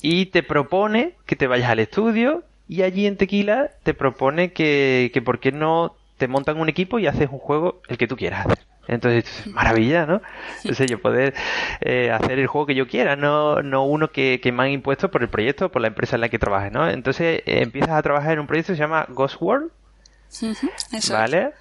y 0.00 0.26
te 0.26 0.42
propone 0.42 1.12
que 1.26 1.36
te 1.36 1.46
vayas 1.46 1.68
al 1.68 1.80
estudio, 1.80 2.44
y 2.68 2.82
allí 2.82 3.06
en 3.06 3.18
Tequila 3.18 3.70
te 3.82 3.92
propone 3.92 4.52
que, 4.52 5.10
que 5.12 5.20
por 5.20 5.40
qué 5.40 5.52
no 5.52 5.96
te 6.16 6.28
montan 6.28 6.58
un 6.58 6.68
equipo 6.68 6.98
y 6.98 7.06
haces 7.06 7.28
un 7.30 7.38
juego 7.38 7.82
el 7.88 7.98
que 7.98 8.06
tú 8.06 8.16
quieras 8.16 8.46
hacer. 8.46 8.73
Entonces, 8.88 9.46
maravilla, 9.46 10.06
¿no? 10.06 10.20
Entonces, 10.58 10.90
yo 10.90 11.00
poder 11.00 11.34
eh, 11.80 12.10
hacer 12.10 12.38
el 12.38 12.46
juego 12.46 12.66
que 12.66 12.74
yo 12.74 12.86
quiera, 12.86 13.16
no, 13.16 13.62
no 13.62 13.84
uno 13.84 14.10
que, 14.10 14.40
que, 14.42 14.52
me 14.52 14.64
han 14.64 14.70
impuesto 14.70 15.10
por 15.10 15.22
el 15.22 15.28
proyecto, 15.28 15.70
por 15.70 15.82
la 15.82 15.88
empresa 15.88 16.16
en 16.16 16.20
la 16.20 16.28
que 16.28 16.38
trabajes, 16.38 16.72
¿no? 16.72 16.88
Entonces, 16.88 17.42
eh, 17.46 17.62
empiezas 17.62 17.90
a 17.90 18.02
trabajar 18.02 18.32
en 18.32 18.40
un 18.40 18.46
proyecto 18.46 18.72
que 18.72 18.76
se 18.76 18.82
llama 18.82 19.06
Ghost 19.08 19.40
World, 19.40 19.70
¿vale? 21.10 21.52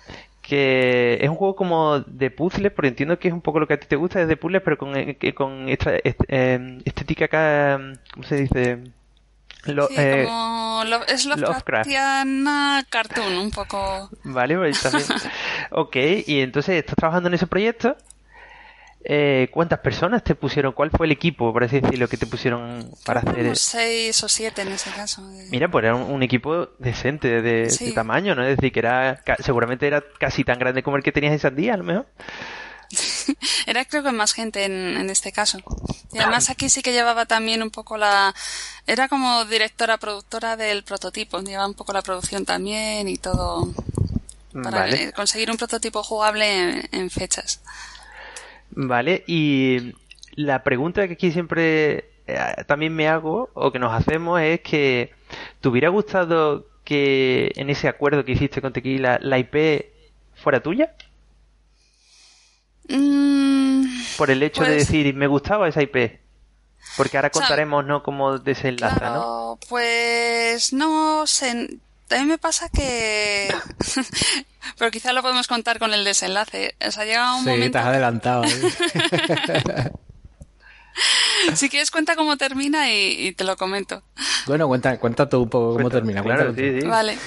Que 0.41 1.19
es 1.21 1.29
un 1.29 1.35
juego 1.35 1.55
como 1.55 1.99
de 1.99 2.29
puzzles, 2.31 2.71
porque 2.71 2.89
entiendo 2.89 3.17
que 3.17 3.29
es 3.29 3.33
un 3.33 3.41
poco 3.41 3.59
lo 3.59 3.67
que 3.67 3.75
a 3.75 3.79
ti 3.79 3.87
te 3.87 3.95
gusta, 3.95 4.21
es 4.21 4.27
de 4.27 4.37
puzzles, 4.37 4.61
pero 4.61 4.77
con, 4.77 4.95
eh, 4.95 5.17
con 5.33 5.69
esta, 5.69 5.95
estética 5.95 7.25
acá, 7.25 7.79
¿cómo 8.13 8.23
se 8.25 8.35
dice? 8.35 8.79
Lo, 9.65 9.87
sí, 9.87 9.95
eh, 9.97 10.23
como 10.25 10.83
lo, 10.85 11.05
es 11.07 11.25
Lovecraftiana 11.25 12.85
cartoon, 12.89 13.37
un 13.37 13.51
poco. 13.51 14.09
Vale, 14.23 14.57
pues 14.57 14.81
también. 14.81 15.07
ok, 15.71 15.95
y 16.27 16.41
entonces 16.41 16.75
estás 16.75 16.95
trabajando 16.95 17.29
en 17.29 17.35
ese 17.35 17.47
proyecto. 17.47 17.95
Eh, 19.05 19.49
¿Cuántas 19.51 19.79
personas 19.79 20.23
te 20.23 20.33
pusieron? 20.33 20.71
¿Cuál 20.71 20.89
fue 20.89 21.05
el 21.05 21.11
equipo, 21.11 21.51
por 21.51 21.63
así 21.63 21.81
decirlo, 21.81 22.07
que 22.07 22.15
te 22.15 22.25
pusieron 22.25 22.89
para 23.05 23.19
hacer? 23.19 23.35
Como 23.35 23.55
seis 23.55 24.23
o 24.23 24.29
siete 24.29 24.61
en 24.61 24.69
ese 24.69 24.91
caso. 24.91 25.21
Mira, 25.49 25.69
pues 25.69 25.83
era 25.83 25.95
un, 25.95 26.09
un 26.09 26.23
equipo 26.23 26.69
decente 26.79 27.41
de, 27.41 27.69
sí. 27.69 27.87
de, 27.87 27.91
tamaño, 27.91 28.33
¿no? 28.33 28.43
Es 28.43 28.55
decir, 28.55 28.71
que 28.71 28.79
era 28.79 29.21
seguramente 29.39 29.87
era 29.87 30.03
casi 30.19 30.45
tan 30.45 30.57
grande 30.57 30.83
como 30.83 30.95
el 30.95 31.03
que 31.03 31.11
tenías 31.11 31.33
en 31.33 31.39
Sandía, 31.39 31.73
a 31.73 31.77
lo 31.77 31.83
mejor. 31.83 32.05
Era 33.67 33.85
creo 33.85 34.03
que 34.03 34.11
más 34.11 34.33
gente 34.33 34.65
en, 34.65 34.97
en, 34.97 35.09
este 35.09 35.31
caso. 35.31 35.59
Y 36.11 36.19
además 36.19 36.49
aquí 36.49 36.69
sí 36.69 36.81
que 36.81 36.93
llevaba 36.93 37.25
también 37.25 37.63
un 37.63 37.71
poco 37.71 37.97
la... 37.97 38.33
Era 38.87 39.07
como 39.07 39.45
directora 39.45 39.97
productora 39.97 40.57
del 40.57 40.83
prototipo. 40.83 41.39
Llevaba 41.41 41.67
un 41.67 41.73
poco 41.73 41.93
la 41.93 42.01
producción 42.01 42.45
también 42.45 43.07
y 43.07 43.17
todo. 43.17 43.73
Para 44.51 44.81
vale. 44.81 45.11
conseguir 45.13 45.49
un 45.49 45.57
prototipo 45.57 46.03
jugable 46.03 46.47
en, 46.47 46.89
en, 46.91 47.09
fechas. 47.09 47.61
Vale, 48.69 49.23
y 49.25 49.93
la 50.35 50.63
pregunta 50.63 51.07
que 51.07 51.13
aquí 51.13 51.31
siempre 51.31 52.13
eh, 52.27 52.63
también 52.67 52.95
me 52.95 53.07
hago 53.07 53.49
o 53.53 53.71
que 53.71 53.79
nos 53.79 53.93
hacemos 53.93 54.39
es 54.41 54.61
que 54.61 55.11
¿te 55.59 55.67
hubiera 55.67 55.89
gustado 55.89 56.67
que 56.83 57.51
en 57.55 57.69
ese 57.69 57.87
acuerdo 57.87 58.23
que 58.23 58.33
hiciste 58.33 58.61
con 58.61 58.73
Tequila 58.73 59.19
la 59.21 59.39
IP 59.39 59.85
fuera 60.35 60.61
tuya? 60.61 60.93
Mm, 62.89 63.85
por 64.17 64.31
el 64.31 64.43
hecho 64.43 64.61
pues, 64.61 64.69
de 64.69 64.75
decir, 64.75 65.13
me 65.15 65.27
gustaba 65.27 65.67
esa 65.67 65.81
IP. 65.81 66.19
Porque 66.97 67.17
ahora 67.17 67.29
contaremos, 67.29 67.85
¿no? 67.85 68.03
Cómo 68.03 68.37
desenlaza, 68.37 68.97
claro, 68.97 69.15
¿no? 69.15 69.59
Pues 69.67 70.73
no 70.73 71.25
sé. 71.25 71.79
A 72.09 72.15
mí 72.19 72.25
me 72.25 72.37
pasa 72.37 72.69
que. 72.69 73.53
Pero 74.77 74.91
quizá 74.91 75.13
lo 75.13 75.21
podemos 75.21 75.47
contar 75.47 75.79
con 75.79 75.93
el 75.93 76.03
desenlace. 76.03 76.75
O 76.85 76.91
sea, 76.91 77.05
llega 77.05 77.35
un 77.35 77.43
sí, 77.43 77.49
momento. 77.49 77.71
te 77.71 77.77
has 77.79 77.85
adelantado. 77.87 78.43
si 81.55 81.69
quieres, 81.69 81.91
cuenta 81.91 82.15
cómo 82.15 82.37
termina 82.37 82.91
y, 82.91 83.27
y, 83.27 83.31
te 83.33 83.43
lo 83.43 83.57
comento. 83.57 84.03
Bueno, 84.45 84.67
cuenta, 84.67 84.97
cuenta 84.99 85.27
tú 85.27 85.43
un 85.43 85.49
poco 85.49 85.65
cómo 85.73 85.75
Cuenta, 85.75 85.97
termina. 85.97 86.23
claro, 86.23 86.53
sí, 86.55 86.81
sí. 86.81 86.87
Vale. 86.87 87.17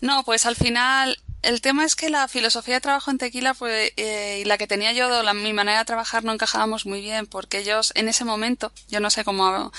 No, 0.00 0.22
pues 0.24 0.46
al 0.46 0.56
final 0.56 1.18
el 1.42 1.60
tema 1.60 1.84
es 1.84 1.94
que 1.94 2.10
la 2.10 2.28
filosofía 2.28 2.74
de 2.74 2.80
trabajo 2.80 3.10
en 3.10 3.18
Tequila 3.18 3.54
pues, 3.54 3.92
eh, 3.96 4.40
y 4.40 4.44
la 4.44 4.58
que 4.58 4.66
tenía 4.66 4.92
yo, 4.92 5.22
la, 5.22 5.32
mi 5.34 5.52
manera 5.52 5.78
de 5.78 5.84
trabajar 5.84 6.24
no 6.24 6.32
encajábamos 6.32 6.86
muy 6.86 7.00
bien 7.00 7.26
porque 7.26 7.58
ellos 7.58 7.92
en 7.94 8.08
ese 8.08 8.24
momento, 8.24 8.72
yo 8.88 9.00
no 9.00 9.10
sé 9.10 9.24
cómo, 9.24 9.72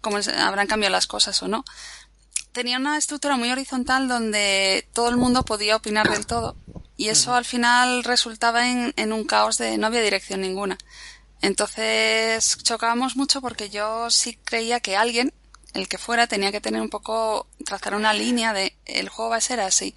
cómo 0.00 0.18
habrán 0.38 0.66
cambiado 0.66 0.92
las 0.92 1.06
cosas 1.06 1.42
o 1.42 1.48
no, 1.48 1.64
tenían 2.52 2.82
una 2.82 2.98
estructura 2.98 3.36
muy 3.36 3.50
horizontal 3.50 4.06
donde 4.06 4.86
todo 4.92 5.08
el 5.08 5.16
mundo 5.16 5.44
podía 5.44 5.76
opinar 5.76 6.10
del 6.10 6.26
todo 6.26 6.56
y 6.96 7.08
eso 7.08 7.34
al 7.34 7.44
final 7.44 8.04
resultaba 8.04 8.68
en, 8.68 8.92
en 8.96 9.12
un 9.12 9.24
caos 9.24 9.58
de 9.58 9.78
no 9.78 9.86
había 9.86 10.02
dirección 10.02 10.40
ninguna. 10.42 10.78
Entonces 11.44 12.56
chocábamos 12.62 13.16
mucho 13.16 13.42
porque 13.42 13.68
yo 13.68 14.08
sí 14.08 14.38
creía 14.44 14.80
que 14.80 14.96
alguien, 14.96 15.30
el 15.74 15.88
que 15.88 15.98
fuera, 15.98 16.26
tenía 16.26 16.50
que 16.50 16.62
tener 16.62 16.80
un 16.80 16.88
poco, 16.88 17.46
trazar 17.66 17.94
una 17.94 18.14
línea 18.14 18.54
de 18.54 18.74
el 18.86 19.10
juego 19.10 19.32
va 19.32 19.36
a 19.36 19.42
ser 19.42 19.60
así. 19.60 19.94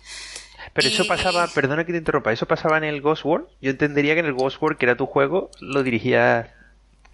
Pero 0.73 0.89
eso 0.89 1.07
pasaba, 1.07 1.47
perdona 1.47 1.85
que 1.85 1.93
te 1.93 1.99
interrumpa, 1.99 2.33
eso 2.33 2.45
pasaba 2.45 2.77
en 2.77 2.83
el 2.83 3.01
Ghost 3.01 3.23
World. 3.23 3.47
Yo 3.61 3.71
entendería 3.71 4.13
que 4.13 4.19
en 4.19 4.25
el 4.25 4.33
Ghost 4.33 4.61
World, 4.61 4.77
que 4.77 4.87
era 4.87 4.97
tu 4.97 5.05
juego, 5.05 5.49
lo 5.61 5.83
dirigías 5.83 6.47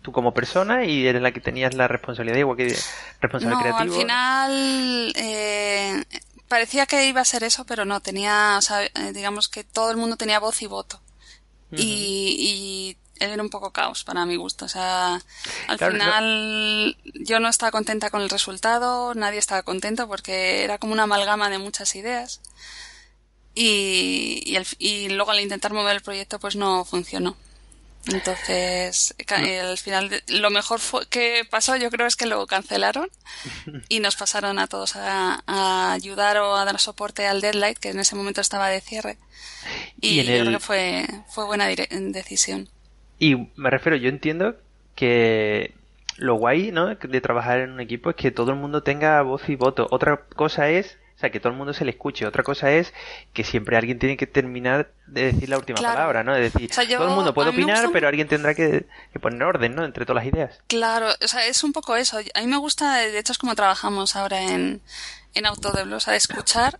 tú 0.01 0.11
como 0.11 0.33
persona 0.33 0.83
y 0.83 1.05
eres 1.05 1.21
la 1.21 1.31
que 1.31 1.39
tenías 1.39 1.75
la 1.75 1.87
responsabilidad, 1.87 2.37
igual 2.37 2.57
que 2.57 2.75
responsable 3.21 3.55
no, 3.55 3.61
creativo. 3.61 3.93
al 3.93 4.01
final 4.01 5.13
eh, 5.15 6.03
parecía 6.47 6.87
que 6.87 7.07
iba 7.07 7.21
a 7.21 7.25
ser 7.25 7.43
eso, 7.43 7.65
pero 7.65 7.85
no, 7.85 7.99
tenía, 7.99 8.55
o 8.57 8.61
sea, 8.63 8.83
eh, 8.83 8.91
digamos 9.13 9.47
que 9.47 9.63
todo 9.63 9.91
el 9.91 9.97
mundo 9.97 10.17
tenía 10.17 10.39
voz 10.39 10.59
y 10.63 10.65
voto. 10.65 10.99
Uh 11.71 11.75
-huh. 11.75 11.79
y, 11.79 12.95
y 12.95 13.02
era 13.31 13.41
un 13.41 13.49
poco 13.49 13.71
caos 13.71 14.03
para 14.03 14.25
mi 14.25 14.35
gusto. 14.35 14.65
O 14.65 14.69
sea, 14.69 15.21
al 15.67 15.77
claro, 15.77 15.93
final 15.93 16.87
no... 16.89 17.11
yo 17.25 17.39
no 17.39 17.49
estaba 17.49 17.71
contenta 17.71 18.09
con 18.09 18.21
el 18.21 18.29
resultado, 18.29 19.13
nadie 19.13 19.39
estaba 19.39 19.63
contento 19.63 20.07
porque 20.07 20.63
era 20.63 20.77
como 20.77 20.93
una 20.93 21.03
amalgama 21.03 21.49
de 21.49 21.59
muchas 21.59 21.95
ideas. 21.95 22.41
Y, 23.55 24.41
y, 24.45 24.55
el, 24.55 24.65
y 24.79 25.09
luego 25.09 25.31
al 25.31 25.39
intentar 25.39 25.73
mover 25.73 25.95
el 25.95 26.01
proyecto 26.01 26.39
pues 26.39 26.55
no 26.55 26.85
funcionó. 26.85 27.35
Entonces, 28.07 29.15
al 29.29 29.77
final, 29.77 30.23
lo 30.27 30.49
mejor 30.49 30.81
fue 30.81 31.05
que 31.07 31.47
pasó, 31.49 31.77
yo 31.77 31.89
creo, 31.89 32.05
es 32.05 32.17
que 32.17 32.25
lo 32.25 32.45
cancelaron 32.47 33.09
y 33.89 34.01
nos 34.01 34.17
pasaron 34.17 34.59
a 34.59 34.67
todos 34.67 34.97
a, 34.97 35.41
a 35.47 35.93
ayudar 35.93 36.37
o 36.37 36.55
a 36.55 36.65
dar 36.65 36.79
soporte 36.79 37.27
al 37.27 37.39
Deadlight, 37.39 37.77
que 37.77 37.89
en 37.89 37.99
ese 37.99 38.15
momento 38.15 38.41
estaba 38.41 38.67
de 38.67 38.81
cierre. 38.81 39.17
Y, 40.01 40.19
y 40.19 40.23
yo 40.25 40.33
el... 40.33 40.41
creo 40.41 40.59
que 40.59 40.65
fue, 40.65 41.07
fue 41.29 41.45
buena 41.45 41.67
decisión. 41.67 42.69
Y 43.19 43.49
me 43.55 43.69
refiero, 43.69 43.95
yo 43.95 44.09
entiendo 44.09 44.55
que 44.95 45.73
lo 46.17 46.35
guay, 46.35 46.71
¿no? 46.71 46.95
De 46.95 47.21
trabajar 47.21 47.59
en 47.59 47.71
un 47.71 47.79
equipo 47.79 48.09
es 48.09 48.15
que 48.15 48.31
todo 48.31 48.51
el 48.51 48.57
mundo 48.57 48.83
tenga 48.83 49.21
voz 49.21 49.49
y 49.49 49.55
voto. 49.55 49.87
Otra 49.91 50.17
cosa 50.35 50.69
es 50.69 50.97
o 51.15 51.19
sea, 51.19 51.31
que 51.31 51.39
todo 51.39 51.53
el 51.53 51.57
mundo 51.57 51.73
se 51.73 51.85
le 51.85 51.91
escuche. 51.91 52.25
Otra 52.25 52.43
cosa 52.43 52.71
es 52.71 52.91
que 53.33 53.43
siempre 53.43 53.77
alguien 53.77 53.99
tiene 53.99 54.17
que 54.17 54.25
terminar 54.25 54.91
de 55.05 55.31
decir 55.31 55.47
la 55.47 55.57
última 55.57 55.77
claro. 55.77 55.95
palabra, 55.95 56.23
¿no? 56.23 56.33
De 56.33 56.41
decir, 56.41 56.69
o 56.71 56.73
sea, 56.73 56.83
yo, 56.83 56.97
todo 56.97 57.09
el 57.09 57.15
mundo 57.15 57.33
puede 57.33 57.51
opinar, 57.51 57.89
pero 57.93 58.07
alguien 58.07 58.27
tendrá 58.27 58.55
que, 58.55 58.87
que, 59.13 59.19
poner 59.19 59.43
orden, 59.43 59.75
¿no? 59.75 59.85
Entre 59.85 60.05
todas 60.05 60.23
las 60.23 60.33
ideas. 60.33 60.59
Claro, 60.67 61.07
o 61.23 61.27
sea, 61.27 61.45
es 61.45 61.63
un 61.63 61.71
poco 61.71 61.95
eso. 61.95 62.17
A 62.17 62.41
mí 62.41 62.47
me 62.47 62.57
gusta, 62.57 62.95
de 62.95 63.19
hecho, 63.19 63.31
es 63.31 63.37
como 63.37 63.53
trabajamos 63.53 64.15
ahora 64.15 64.41
en, 64.41 64.81
en 65.35 65.45
Autodeblo, 65.45 65.97
o 65.97 65.99
sea, 65.99 66.15
escuchar 66.15 66.79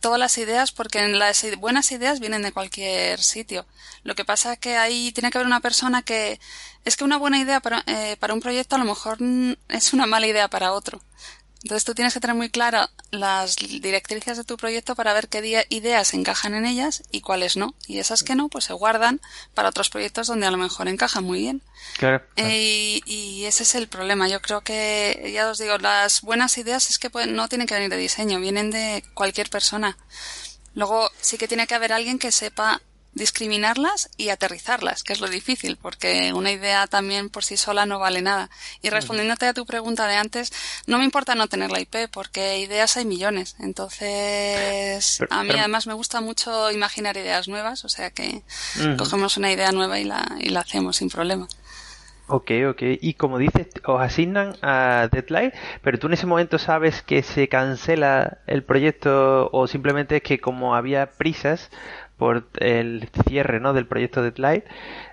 todas 0.00 0.18
las 0.18 0.38
ideas, 0.38 0.72
porque 0.72 1.06
las 1.08 1.44
buenas 1.58 1.90
ideas 1.92 2.20
vienen 2.20 2.42
de 2.42 2.52
cualquier 2.52 3.20
sitio. 3.22 3.66
Lo 4.02 4.14
que 4.14 4.24
pasa 4.24 4.54
es 4.54 4.58
que 4.58 4.76
ahí 4.76 5.12
tiene 5.12 5.30
que 5.30 5.38
haber 5.38 5.46
una 5.46 5.60
persona 5.60 6.02
que... 6.02 6.40
Es 6.84 6.96
que 6.96 7.04
una 7.04 7.18
buena 7.18 7.38
idea 7.38 7.60
para, 7.60 7.82
eh, 7.86 8.16
para 8.18 8.34
un 8.34 8.40
proyecto 8.40 8.76
a 8.76 8.78
lo 8.78 8.84
mejor 8.84 9.18
es 9.68 9.92
una 9.92 10.06
mala 10.06 10.26
idea 10.26 10.48
para 10.48 10.72
otro. 10.72 11.02
Entonces 11.68 11.84
tú 11.84 11.94
tienes 11.94 12.14
que 12.14 12.20
tener 12.20 12.34
muy 12.34 12.48
claras 12.48 12.88
las 13.10 13.56
directrices 13.56 14.38
de 14.38 14.44
tu 14.44 14.56
proyecto 14.56 14.94
para 14.94 15.12
ver 15.12 15.28
qué 15.28 15.66
ideas 15.68 16.14
encajan 16.14 16.54
en 16.54 16.64
ellas 16.64 17.02
y 17.10 17.20
cuáles 17.20 17.58
no. 17.58 17.74
Y 17.86 17.98
esas 17.98 18.22
que 18.22 18.34
no, 18.34 18.48
pues 18.48 18.64
se 18.64 18.72
guardan 18.72 19.20
para 19.52 19.68
otros 19.68 19.90
proyectos 19.90 20.28
donde 20.28 20.46
a 20.46 20.50
lo 20.50 20.56
mejor 20.56 20.88
encajan 20.88 21.24
muy 21.24 21.40
bien. 21.40 21.62
Claro. 21.98 22.24
Eh, 22.36 23.02
y, 23.04 23.12
y, 23.14 23.44
ese 23.44 23.64
es 23.64 23.74
el 23.74 23.86
problema. 23.86 24.28
Yo 24.28 24.40
creo 24.40 24.62
que, 24.62 25.30
ya 25.34 25.50
os 25.50 25.58
digo, 25.58 25.76
las 25.76 26.22
buenas 26.22 26.56
ideas 26.56 26.88
es 26.88 26.98
que 26.98 27.10
no 27.26 27.48
tienen 27.48 27.66
que 27.66 27.74
venir 27.74 27.90
de 27.90 27.98
diseño, 27.98 28.40
vienen 28.40 28.70
de 28.70 29.04
cualquier 29.12 29.50
persona. 29.50 29.98
Luego 30.72 31.10
sí 31.20 31.36
que 31.36 31.48
tiene 31.48 31.66
que 31.66 31.74
haber 31.74 31.92
alguien 31.92 32.18
que 32.18 32.32
sepa 32.32 32.80
discriminarlas 33.18 34.10
y 34.16 34.30
aterrizarlas, 34.30 35.02
que 35.02 35.12
es 35.12 35.20
lo 35.20 35.28
difícil, 35.28 35.76
porque 35.76 36.32
una 36.32 36.50
idea 36.50 36.86
también 36.86 37.28
por 37.28 37.44
sí 37.44 37.56
sola 37.56 37.84
no 37.84 37.98
vale 37.98 38.22
nada. 38.22 38.48
Y 38.82 38.90
respondiéndote 38.90 39.46
a 39.46 39.54
tu 39.54 39.66
pregunta 39.66 40.06
de 40.06 40.16
antes, 40.16 40.52
no 40.86 40.98
me 40.98 41.04
importa 41.04 41.34
no 41.34 41.48
tener 41.48 41.70
la 41.70 41.80
IP, 41.80 42.08
porque 42.10 42.58
ideas 42.58 42.96
hay 42.96 43.04
millones. 43.04 43.56
Entonces, 43.58 45.20
a 45.30 45.44
mí 45.44 45.50
además 45.50 45.86
me 45.86 45.94
gusta 45.94 46.20
mucho 46.20 46.70
imaginar 46.70 47.16
ideas 47.16 47.48
nuevas, 47.48 47.84
o 47.84 47.88
sea 47.88 48.10
que 48.10 48.42
cogemos 48.96 49.36
una 49.36 49.52
idea 49.52 49.72
nueva 49.72 49.98
y 49.98 50.04
la, 50.04 50.36
y 50.40 50.50
la 50.50 50.60
hacemos 50.60 50.96
sin 50.96 51.10
problema. 51.10 51.48
Ok, 52.30 52.50
ok. 52.68 52.82
Y 53.00 53.14
como 53.14 53.38
dices, 53.38 53.68
os 53.86 54.02
asignan 54.02 54.54
a 54.60 55.08
Deadline, 55.10 55.52
pero 55.82 55.98
tú 55.98 56.08
en 56.08 56.12
ese 56.12 56.26
momento 56.26 56.58
sabes 56.58 57.00
que 57.00 57.22
se 57.22 57.48
cancela 57.48 58.38
el 58.46 58.62
proyecto 58.62 59.48
o 59.50 59.66
simplemente 59.66 60.16
es 60.16 60.22
que 60.22 60.38
como 60.38 60.74
había 60.74 61.06
prisas, 61.06 61.70
por 62.18 62.48
el 62.58 63.08
cierre 63.26 63.60
¿no? 63.60 63.72
del 63.72 63.86
proyecto 63.86 64.22
Deadline, 64.22 64.64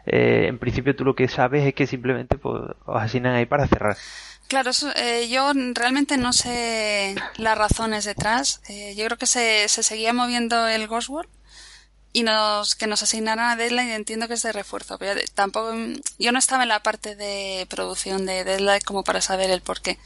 eh, 0.05 0.47
en 0.47 0.57
principio 0.59 0.95
tú 0.95 1.05
lo 1.05 1.15
que 1.15 1.27
sabes 1.27 1.65
es 1.65 1.73
que 1.73 1.87
simplemente 1.87 2.37
pues, 2.37 2.63
os 2.85 3.01
asignan 3.01 3.35
ahí 3.35 3.45
para 3.45 3.67
cerrar. 3.67 3.95
Claro, 4.47 4.71
eh, 4.97 5.27
yo 5.29 5.51
realmente 5.73 6.17
no 6.17 6.33
sé 6.33 7.15
las 7.37 7.57
razones 7.57 8.05
detrás. 8.05 8.61
Eh, 8.69 8.93
yo 8.95 9.05
creo 9.05 9.17
que 9.17 9.25
se, 9.25 9.67
se 9.69 9.81
seguía 9.81 10.13
moviendo 10.13 10.67
el 10.67 10.87
Ghostworld 10.87 11.29
y 12.13 12.23
nos, 12.23 12.75
que 12.75 12.87
nos 12.87 13.03
asignaran 13.03 13.51
a 13.51 13.55
Deadline 13.55 13.89
entiendo 13.89 14.27
que 14.27 14.35
es 14.35 14.41
de 14.43 14.53
refuerzo, 14.53 14.97
pero 14.97 15.19
tampoco, 15.33 15.73
yo 16.17 16.31
no 16.31 16.39
estaba 16.39 16.63
en 16.63 16.69
la 16.69 16.81
parte 16.81 17.15
de 17.15 17.67
producción 17.69 18.25
de 18.25 18.43
Deadline 18.43 18.81
como 18.85 19.03
para 19.03 19.19
saber 19.19 19.49
el 19.49 19.61
por 19.61 19.81
qué. 19.81 19.97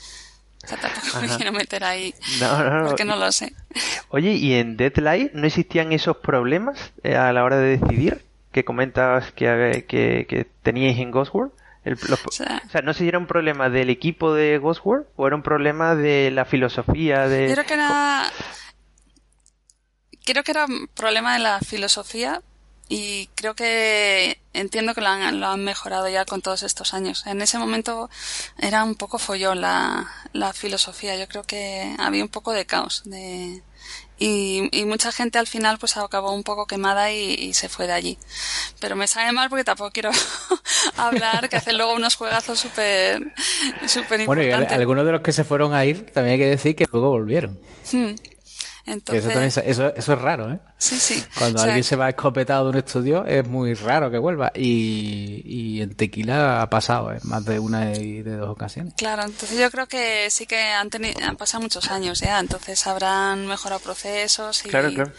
O 0.64 0.68
sea, 0.68 0.78
tampoco 0.78 1.22
me 1.22 1.28
quiero 1.38 1.52
meter 1.52 1.84
ahí. 1.84 2.14
No, 2.40 2.64
no, 2.64 2.82
no. 2.82 2.88
Porque 2.90 3.06
no 3.06 3.16
lo 3.16 3.32
sé. 3.32 3.54
Oye, 4.10 4.34
¿y 4.34 4.54
en 4.54 4.78
Deadline 4.78 5.32
no 5.34 5.48
existían 5.48 5.92
esos 5.92 6.18
problemas 6.18 6.92
eh, 7.04 7.16
a 7.16 7.32
la 7.32 7.44
hora 7.44 7.58
de 7.58 7.78
decidir 7.78 8.26
que 8.52 8.66
comentabas 8.66 9.32
que, 9.32 9.86
que, 9.88 10.26
que 10.28 10.48
teníais 10.64 10.98
en 11.00 11.12
Ghostworld? 11.12 11.54
o, 11.86 12.32
sea, 12.32 12.82
no 12.84 12.94
sé 12.94 13.00
si 13.00 13.08
era 13.08 13.18
un 13.18 13.28
problema 13.28 13.70
del 13.70 13.90
equipo 13.90 14.34
de 14.34 14.58
Ghostworld 14.58 15.08
o 15.16 15.28
era 15.28 15.36
un 15.36 15.44
problema 15.44 15.96
de 15.96 16.30
la 16.32 16.46
filosofía 16.46 17.28
de... 17.28 17.48
Yo 17.48 17.54
creo 17.54 17.66
que 17.66 17.74
era... 17.74 18.24
Creo 20.26 20.44
que 20.44 20.52
era 20.52 20.66
un 20.66 20.88
problema 20.94 21.34
de 21.34 21.40
la 21.40 21.60
filosofía 21.60 22.42
y 22.90 23.28
creo 23.36 23.54
que 23.54 24.40
entiendo 24.54 24.96
que 24.96 25.02
lo 25.02 25.08
han, 25.08 25.40
lo 25.40 25.48
han, 25.48 25.64
mejorado 25.64 26.10
ya 26.10 26.26
con 26.26 26.42
todos 26.42 26.64
estos 26.64 26.96
años. 26.96 27.24
En 27.28 27.40
ese 27.42 27.60
momento 27.60 28.10
era 28.58 28.84
un 28.84 28.96
poco 28.96 29.20
follón 29.20 29.62
la, 29.62 30.12
la 30.34 30.54
filosofía. 30.54 31.16
Yo 31.16 31.28
creo 31.28 31.44
que 31.44 31.96
había 32.00 32.24
un 32.24 32.30
poco 32.30 32.52
de 32.52 32.66
caos. 32.66 33.04
De, 33.06 33.62
y, 34.18 34.70
y 34.72 34.86
mucha 34.86 35.12
gente 35.12 35.38
al 35.38 35.46
final 35.46 35.78
pues 35.78 35.98
acabó 35.98 36.34
un 36.34 36.44
poco 36.44 36.66
quemada 36.66 37.12
y, 37.12 37.54
se 37.54 37.70
fue 37.70 37.86
de 37.86 37.94
allí. 37.94 38.18
Pero 38.80 38.96
me 38.96 39.06
sabe 39.06 39.32
mal 39.34 39.50
porque 39.50 39.64
tampoco 39.64 39.92
quiero 39.92 40.10
hablar, 40.98 41.48
que 41.48 41.58
hacen 41.58 41.78
luego 41.78 41.94
unos 41.94 42.16
juegazos 42.16 42.60
súper 42.60 43.22
súper 43.86 44.22
importantes. 44.22 44.26
Bueno, 44.26 44.68
y 44.68 44.74
algunos 44.74 45.06
de 45.06 45.12
los 45.12 45.22
que 45.22 45.32
se 45.32 45.44
fueron 45.44 45.76
a 45.76 45.86
ir, 45.86 46.12
también 46.12 46.34
hay 46.34 46.40
que 46.40 46.50
decir 46.50 46.76
que 46.76 46.88
luego 46.92 47.10
volvieron. 47.10 47.60
Hmm. 47.92 48.16
Eso, 48.90 49.62
eso, 49.62 49.94
es 49.96 50.08
raro, 50.08 50.52
¿eh? 50.52 50.60
Sí, 50.78 50.98
sí. 50.98 51.24
Cuando 51.38 51.62
alguien 51.62 51.84
se 51.84 51.96
va 51.96 52.10
escopetado 52.10 52.66
de 52.66 52.70
un 52.72 52.78
estudio 52.78 53.26
es 53.26 53.48
muy 53.48 53.74
raro 53.74 54.10
que 54.10 54.18
vuelva. 54.18 54.52
Y, 54.56 55.42
y 55.46 55.82
en 55.82 55.96
Tequila 55.96 56.62
ha 56.62 56.70
pasado, 56.70 57.14
¿eh? 57.14 57.20
Más 57.24 57.46
de 57.46 57.60
una 57.60 57.94
y 57.96 58.22
de 58.22 58.36
dos 58.36 58.50
ocasiones. 58.50 58.94
Claro, 58.98 59.24
entonces 59.24 59.58
yo 59.58 59.70
creo 59.70 59.88
que 59.88 60.30
sí 60.30 60.46
que 60.46 60.60
han, 60.60 60.90
tenido, 60.90 61.20
han 61.24 61.38
pasado 61.38 61.62
muchos 61.62 61.90
años 61.92 62.20
ya, 62.20 62.40
entonces 62.40 62.86
habrán 62.88 63.48
mejorado 63.48 63.82
procesos 63.82 64.66
y... 64.66 64.70
Claro, 64.70 64.92
claro. 64.94 65.12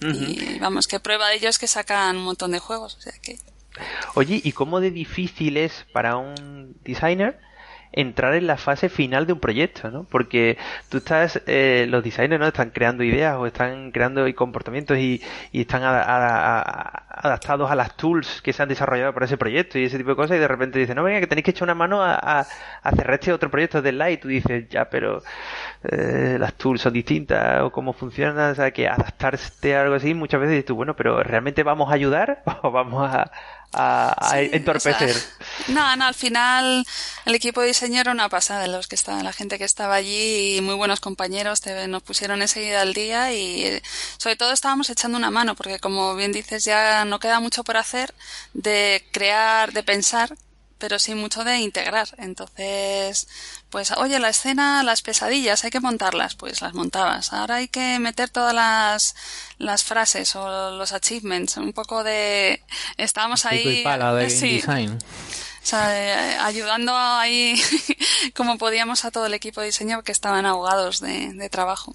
Y 0.00 0.58
vamos, 0.58 0.86
que 0.88 1.00
prueba 1.00 1.28
de 1.28 1.36
ello 1.36 1.48
es 1.48 1.58
que 1.58 1.66
sacan 1.66 2.16
un 2.16 2.24
montón 2.24 2.52
de 2.52 2.58
juegos, 2.58 2.96
o 2.96 3.00
sea 3.00 3.14
que... 3.22 3.38
Oye, 4.14 4.40
¿y 4.42 4.52
cómo 4.52 4.80
de 4.80 4.90
difícil 4.90 5.56
es 5.56 5.86
para 5.92 6.16
un 6.16 6.76
designer 6.82 7.38
entrar 7.96 8.34
en 8.34 8.46
la 8.46 8.58
fase 8.58 8.88
final 8.88 9.26
de 9.26 9.32
un 9.32 9.40
proyecto, 9.40 9.90
¿no? 9.90 10.04
Porque 10.04 10.58
tú 10.88 10.98
estás, 10.98 11.42
eh, 11.46 11.86
los 11.88 12.04
designers, 12.04 12.38
¿no? 12.38 12.46
Están 12.46 12.70
creando 12.70 13.02
ideas 13.02 13.36
o 13.36 13.46
están 13.46 13.90
creando 13.90 14.26
comportamientos 14.34 14.98
y, 14.98 15.22
y 15.50 15.62
están 15.62 15.82
adaptados 15.82 17.70
a 17.70 17.74
las 17.74 17.96
tools 17.96 18.42
que 18.42 18.52
se 18.52 18.62
han 18.62 18.68
desarrollado 18.68 19.14
para 19.14 19.26
ese 19.26 19.38
proyecto 19.38 19.78
y 19.78 19.84
ese 19.84 19.96
tipo 19.96 20.10
de 20.10 20.16
cosas 20.16 20.36
y 20.36 20.40
de 20.40 20.48
repente 20.48 20.78
dicen, 20.78 20.96
no, 20.96 21.02
venga, 21.02 21.20
que 21.20 21.26
tenéis 21.26 21.44
que 21.44 21.50
echar 21.52 21.64
una 21.64 21.74
mano 21.74 22.02
a, 22.02 22.14
a, 22.14 22.90
cerrar 22.92 23.14
este 23.14 23.32
otro 23.32 23.50
proyecto 23.50 23.80
de 23.80 23.92
Light 23.92 24.18
y 24.18 24.22
tú 24.22 24.28
dices, 24.28 24.68
ya, 24.68 24.90
pero 24.90 25.22
eh, 25.84 26.36
las 26.38 26.54
tools 26.54 26.82
son 26.82 26.92
distintas 26.92 27.62
o 27.62 27.70
cómo 27.70 27.94
funcionan, 27.94 28.52
o 28.52 28.54
sea, 28.54 28.70
que 28.72 28.88
adaptarse 28.88 29.74
a 29.74 29.82
algo 29.82 29.94
así, 29.94 30.12
muchas 30.12 30.40
veces 30.40 30.52
dices 30.52 30.66
tú, 30.66 30.74
bueno, 30.74 30.94
pero 30.94 31.22
¿realmente 31.22 31.62
vamos 31.62 31.90
a 31.90 31.94
ayudar 31.94 32.42
o 32.62 32.70
vamos 32.70 33.08
a, 33.08 33.30
a, 33.76 34.40
entorpecer. 34.40 35.16
no, 35.68 35.96
no, 35.96 36.06
al 36.06 36.14
final 36.14 36.84
el 37.24 37.34
equipo 37.34 37.60
de 37.60 37.68
diseño 37.68 38.00
era 38.00 38.12
una 38.12 38.28
pasada 38.28 38.66
los 38.66 38.88
que 38.88 38.94
estaban, 38.94 39.24
la 39.24 39.32
gente 39.32 39.58
que 39.58 39.64
estaba 39.64 39.94
allí 39.94 40.56
y 40.56 40.60
muy 40.60 40.74
buenos 40.74 41.00
compañeros 41.00 41.62
nos 41.88 42.02
pusieron 42.02 42.42
enseguida 42.42 42.80
al 42.80 42.94
día 42.94 43.32
y 43.32 43.80
sobre 44.16 44.36
todo 44.36 44.52
estábamos 44.52 44.88
echando 44.90 45.18
una 45.18 45.30
mano 45.30 45.54
porque 45.54 45.78
como 45.78 46.14
bien 46.16 46.32
dices 46.32 46.64
ya 46.64 47.04
no 47.04 47.20
queda 47.20 47.40
mucho 47.40 47.64
por 47.64 47.76
hacer 47.76 48.14
de 48.54 49.04
crear, 49.12 49.72
de 49.72 49.82
pensar 49.82 50.36
pero 50.78 50.98
sí 50.98 51.14
mucho 51.14 51.44
de 51.44 51.58
integrar. 51.58 52.08
Entonces, 52.18 53.28
pues, 53.76 53.90
oye, 53.90 54.18
la 54.18 54.30
escena, 54.30 54.82
las 54.82 55.02
pesadillas, 55.02 55.62
hay 55.64 55.70
que 55.70 55.80
montarlas, 55.80 56.34
pues 56.34 56.62
las 56.62 56.72
montabas. 56.72 57.34
Ahora 57.34 57.56
hay 57.56 57.68
que 57.68 57.98
meter 57.98 58.30
todas 58.30 58.54
las, 58.54 59.14
las 59.58 59.84
frases 59.84 60.34
o 60.34 60.70
los 60.70 60.92
achievements, 60.92 61.58
un 61.58 61.74
poco 61.74 62.02
de, 62.02 62.62
estábamos 62.96 63.44
ahí. 63.44 63.84
de 63.84 64.24
design. 64.24 64.92
O 64.92 65.66
sea, 65.66 65.94
eh, 65.94 66.38
ayudando 66.40 66.96
ahí 66.96 67.60
como 68.34 68.56
podíamos 68.56 69.04
a 69.04 69.10
todo 69.10 69.26
el 69.26 69.34
equipo 69.34 69.60
de 69.60 69.66
diseño 69.66 70.02
que 70.02 70.12
estaban 70.12 70.46
ahogados 70.46 71.00
de, 71.00 71.34
de 71.34 71.50
trabajo. 71.50 71.92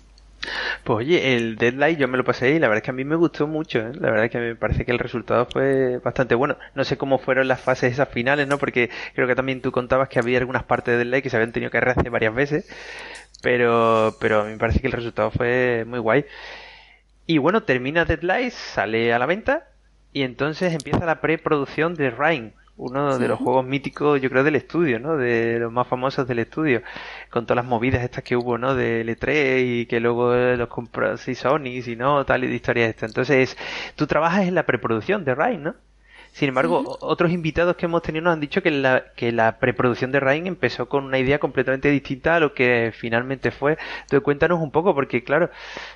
Pues 0.84 0.98
oye, 0.98 1.36
el 1.36 1.56
Deadline 1.56 1.98
yo 1.98 2.08
me 2.08 2.18
lo 2.18 2.24
pasé 2.24 2.52
y 2.52 2.60
la 2.60 2.68
verdad 2.68 2.78
es 2.78 2.84
que 2.84 2.92
a 2.92 2.94
mí 2.94 3.04
me 3.04 3.16
gustó 3.16 3.48
mucho, 3.48 3.80
¿eh? 3.80 3.92
la 3.94 4.10
verdad 4.10 4.26
es 4.26 4.32
que 4.32 4.40
me 4.40 4.56
parece 4.56 4.86
que 4.86 4.92
el 4.92 5.00
resultado 5.00 5.46
fue 5.46 6.00
bastante 6.00 6.36
bueno. 6.36 6.58
No 6.76 6.84
sé 6.84 6.98
cómo 6.98 7.20
fueron 7.20 7.48
las 7.48 7.62
fases 7.62 7.94
esas 7.94 8.10
finales, 8.10 8.48
¿no? 8.48 8.58
Porque 8.58 8.90
creo 9.14 9.28
que 9.28 9.36
también 9.36 9.62
tú 9.62 9.72
contabas 9.72 10.10
que 10.10 10.20
había 10.20 10.40
algunas 10.40 10.64
partes 10.64 10.98
del 10.98 11.10
Deadline 11.10 11.22
que 11.24 11.30
se 11.30 11.38
habían 11.38 11.52
tenido 11.52 11.72
que 11.72 11.80
rehacer 11.80 12.10
varias 12.10 12.34
veces, 12.34 12.70
pero, 13.42 14.16
pero 14.20 14.42
a 14.42 14.44
mí 14.46 14.52
me 14.54 14.58
parece 14.58 14.80
que 14.80 14.88
el 14.88 14.94
resultado 14.94 15.32
fue 15.32 15.86
muy 15.88 16.00
guay. 16.00 16.26
Y 17.28 17.38
bueno, 17.38 17.64
termina 17.64 18.06
Deadline, 18.06 18.52
sale 18.52 19.14
a 19.14 19.20
la 19.20 19.26
venta 19.26 19.68
y 20.14 20.24
entonces 20.24 20.74
empieza 20.74 21.06
la 21.06 21.22
preproducción 21.22 21.96
de 21.96 22.10
Rhyme 22.10 22.54
uno 22.78 23.18
de 23.18 23.28
los 23.28 23.40
juegos 23.40 23.66
míticos, 23.66 24.22
yo 24.22 24.30
creo, 24.30 24.44
del 24.44 24.56
estudio, 24.56 25.00
¿no? 25.00 25.18
De 25.18 25.60
los 25.60 25.72
más 25.72 25.88
famosos 25.88 26.28
del 26.28 26.40
estudio, 26.40 26.82
con 27.30 27.46
todas 27.46 27.64
las 27.64 27.70
movidas 27.70 28.04
estas 28.04 28.24
que 28.24 28.36
hubo, 28.36 28.58
¿no? 28.58 28.76
De 28.76 29.06
L3 29.06 29.64
y 29.64 29.86
que 29.86 30.00
luego 30.00 30.34
los 30.34 30.68
compró 30.68 31.18
si 31.18 31.36
Sony, 31.36 31.82
y 31.86 31.96
no, 31.96 32.26
tal 32.26 32.44
y 32.44 32.48
de 32.48 32.56
historias 32.56 32.90
esta. 32.90 33.06
Entonces, 33.06 33.58
tú 33.96 34.08
trabajas 34.08 34.48
en 34.48 34.56
la 34.56 34.66
preproducción 34.66 35.24
de 35.26 35.36
Rain, 35.36 35.64
¿no? 35.64 35.76
Sin 36.34 36.48
embargo, 36.48 36.98
otros 37.02 37.32
invitados 37.32 37.76
que 37.76 37.86
hemos 37.86 38.02
tenido 38.02 38.24
nos 38.24 38.34
han 38.34 38.40
dicho 38.40 38.64
que 38.64 38.72
la, 38.72 39.04
que 39.16 39.34
la 39.34 39.60
preproducción 39.60 40.14
de 40.14 40.22
Rain 40.22 40.48
empezó 40.48 40.88
con 40.88 41.04
una 41.04 41.20
idea 41.20 41.40
completamente 41.40 41.90
distinta 41.90 42.36
a 42.36 42.40
lo 42.40 42.54
que 42.54 42.94
finalmente 42.96 43.52
fue. 43.52 43.78
Entonces, 44.04 44.22
cuéntanos 44.22 44.62
un 44.62 44.72
poco, 44.72 44.96
porque 44.96 45.24
claro, 45.26 45.50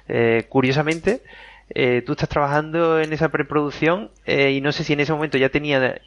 eh, 0.09 0.45
curiosamente, 0.49 1.21
eh, 1.69 2.03
tú 2.05 2.11
estás 2.11 2.29
trabajando 2.29 2.99
en 2.99 3.13
esa 3.13 3.29
preproducción 3.29 4.11
eh, 4.25 4.51
y 4.51 4.61
no 4.61 4.71
sé 4.73 4.83
si 4.83 4.93
en 4.93 4.99
ese 4.99 5.13
momento 5.13 5.37
ya 5.37 5.49
tenía 5.49 6.01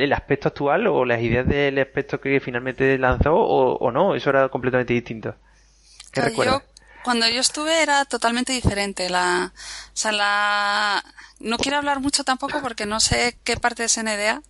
el 0.00 0.12
aspecto 0.12 0.48
actual 0.48 0.86
o 0.86 1.04
las 1.04 1.20
ideas 1.20 1.46
del 1.46 1.78
aspecto 1.78 2.20
que 2.20 2.40
finalmente 2.40 2.98
lanzó 2.98 3.34
o, 3.34 3.90
no, 3.90 4.14
eso 4.14 4.30
era 4.30 4.48
completamente 4.48 4.94
distinto. 4.94 5.34
¿Qué 6.12 6.20
recuerdas? 6.20 6.62
cuando 7.06 7.28
yo 7.28 7.40
estuve 7.40 7.82
era 7.82 8.04
totalmente 8.04 8.52
diferente. 8.52 9.08
La, 9.08 9.52
o 9.54 9.96
sea, 9.96 10.10
la, 10.10 11.04
no 11.38 11.56
quiero 11.56 11.76
hablar 11.76 12.00
mucho 12.00 12.24
tampoco 12.24 12.60
porque 12.60 12.84
no 12.84 12.98
sé 12.98 13.38
qué 13.44 13.56
parte 13.56 13.84
es 13.84 13.96
NDA, 13.96 14.42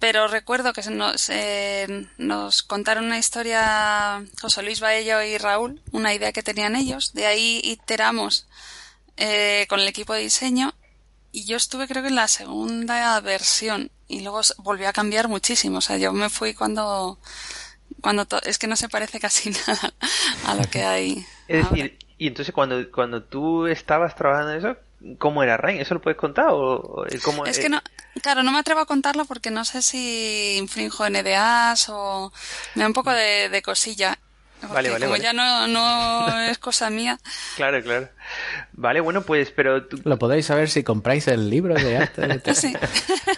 pero 0.00 0.26
recuerdo 0.26 0.72
que 0.72 0.82
nos, 0.90 1.30
eh, 1.30 2.08
nos 2.18 2.64
contaron 2.64 3.04
una 3.04 3.18
historia 3.18 4.24
José 4.40 4.64
Luis 4.64 4.80
Baello 4.80 5.22
y 5.22 5.38
Raúl, 5.38 5.80
una 5.92 6.12
idea 6.12 6.32
que 6.32 6.42
tenían 6.42 6.74
ellos. 6.74 7.14
De 7.14 7.26
ahí 7.26 7.60
iteramos 7.62 8.48
eh, 9.16 9.66
con 9.68 9.78
el 9.78 9.86
equipo 9.86 10.14
de 10.14 10.22
diseño 10.22 10.74
y 11.30 11.44
yo 11.44 11.56
estuve 11.56 11.86
creo 11.86 12.02
que 12.02 12.08
en 12.08 12.16
la 12.16 12.26
segunda 12.26 13.20
versión 13.20 13.92
y 14.08 14.20
luego 14.20 14.40
volvió 14.58 14.88
a 14.88 14.92
cambiar 14.92 15.28
muchísimo. 15.28 15.78
O 15.78 15.82
sea, 15.82 15.98
yo 15.98 16.12
me 16.12 16.30
fui 16.30 16.54
cuando, 16.54 17.18
cuando 18.00 18.26
es 18.44 18.58
que 18.58 18.66
no 18.66 18.76
se 18.76 18.88
parece 18.88 19.20
casi 19.20 19.50
nada 19.66 19.94
a 20.46 20.54
lo 20.54 20.64
que 20.64 20.82
hay. 20.82 21.26
Es 21.46 21.68
decir, 21.68 21.98
y 22.16 22.26
entonces 22.26 22.54
cuando, 22.54 22.90
cuando 22.90 23.22
tú 23.22 23.66
estabas 23.66 24.16
trabajando 24.16 24.52
en 24.52 24.58
eso, 24.58 24.76
¿cómo 25.18 25.42
era 25.42 25.56
Rain? 25.56 25.80
¿Eso 25.80 25.94
lo 25.94 26.00
puedes 26.00 26.18
contar? 26.18 26.46
O, 26.50 27.04
cómo, 27.22 27.46
es 27.46 27.58
que 27.58 27.68
no, 27.68 27.80
claro, 28.22 28.42
no 28.42 28.50
me 28.50 28.58
atrevo 28.58 28.80
a 28.80 28.86
contarlo 28.86 29.24
porque 29.26 29.50
no 29.50 29.64
sé 29.64 29.82
si 29.82 30.56
infrinjo 30.58 31.08
NDAs 31.08 31.88
o 31.90 32.32
me 32.74 32.82
da 32.82 32.88
un 32.88 32.94
poco 32.94 33.12
de, 33.12 33.48
de 33.48 33.62
cosilla. 33.62 34.18
Vale, 34.62 34.90
vale, 34.90 35.00
como 35.06 35.10
vale. 35.12 35.22
ya 35.22 35.32
no, 35.32 35.66
no 35.68 36.40
es 36.40 36.58
cosa 36.58 36.90
mía. 36.90 37.18
Claro, 37.56 37.82
claro. 37.82 38.08
Vale, 38.72 39.00
bueno, 39.00 39.22
pues, 39.22 39.50
pero 39.50 39.86
tú... 39.86 40.00
Lo 40.04 40.18
podéis 40.18 40.46
saber 40.46 40.68
si 40.68 40.82
compráis 40.84 41.26
el 41.28 41.48
libro 41.50 41.74
de 41.74 41.96
arte. 41.96 42.26
de 42.26 42.54
Sí. 42.54 42.72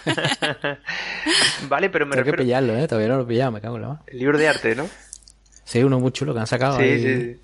vale, 1.69 1.89
pero 1.89 2.05
me 2.05 2.11
Tengo 2.11 2.25
que 2.25 2.31
refiero... 2.31 2.43
pillarlo, 2.43 2.75
¿eh? 2.77 2.87
Todavía 2.87 3.09
no 3.09 3.17
lo 3.17 3.23
he 3.23 3.27
pillado, 3.27 3.51
me 3.51 3.61
cago 3.61 3.75
en 3.77 3.81
la 3.83 3.87
mano. 3.89 4.03
El 4.07 4.19
libro 4.19 4.37
de 4.37 4.47
arte, 4.47 4.75
¿no? 4.75 4.87
Sí, 5.63 5.83
uno 5.83 5.99
muy 5.99 6.11
chulo 6.11 6.33
que 6.33 6.39
han 6.41 6.47
sacado. 6.47 6.77
Sí, 6.77 6.83
ahí. 6.83 7.01
sí, 7.01 7.39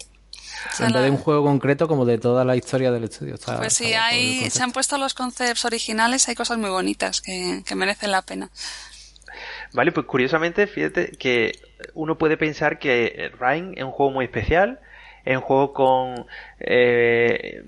sí. 0.78 0.84
En 0.84 0.92
vez 0.92 1.04
de 1.04 1.10
un 1.12 1.18
juego 1.18 1.44
concreto, 1.44 1.88
como 1.88 2.04
de 2.06 2.18
toda 2.18 2.44
la 2.44 2.56
historia 2.56 2.92
del 2.92 3.06
estudio. 3.06 3.36
Está, 3.36 3.58
Pues 3.58 3.74
sí, 3.74 3.94
hay, 3.94 4.50
se 4.50 4.63
han 4.63 4.72
puesto 4.72 4.98
los 4.98 5.13
conceptos 5.13 5.66
originales, 5.66 6.28
hay 6.28 6.36
cosas 6.36 6.58
muy 6.58 6.70
bonitas 6.70 7.22
que, 7.22 7.63
que 7.66 7.76
merecen 7.76 8.12
la 8.12 8.22
pena. 8.24 8.50
Vale, 9.73 9.91
pues 9.91 10.06
curiosamente, 10.06 10.67
fíjate 10.67 11.12
que 11.17 11.60
uno 11.93 12.17
puede 12.17 12.38
pensar 12.38 12.80
que 12.80 13.32
Rhyme 13.39 13.73
es 13.75 13.84
un 13.84 13.91
juego 13.91 14.12
muy 14.12 14.25
especial, 14.25 14.80
es 15.25 15.36
un 15.36 15.41
juego 15.43 15.73
con 15.73 16.25
eh, 16.60 17.63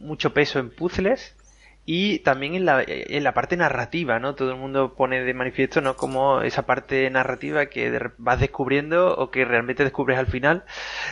mucho 0.00 0.32
peso 0.34 0.58
en 0.58 0.70
puzzles 0.70 1.36
y 1.84 2.20
también 2.20 2.54
en 2.54 2.64
la, 2.64 2.82
en 2.86 3.24
la 3.24 3.34
parte 3.34 3.56
narrativa, 3.56 4.18
¿no? 4.20 4.34
Todo 4.34 4.52
el 4.52 4.56
mundo 4.58 4.94
pone 4.94 5.22
de 5.24 5.34
manifiesto, 5.34 5.80
¿no? 5.80 5.96
Como 5.96 6.42
esa 6.42 6.64
parte 6.64 7.08
narrativa 7.10 7.66
que 7.66 8.00
vas 8.18 8.40
descubriendo 8.40 9.14
o 9.16 9.30
que 9.30 9.44
realmente 9.44 9.82
descubres 9.84 10.18
al 10.18 10.26
final 10.28 10.64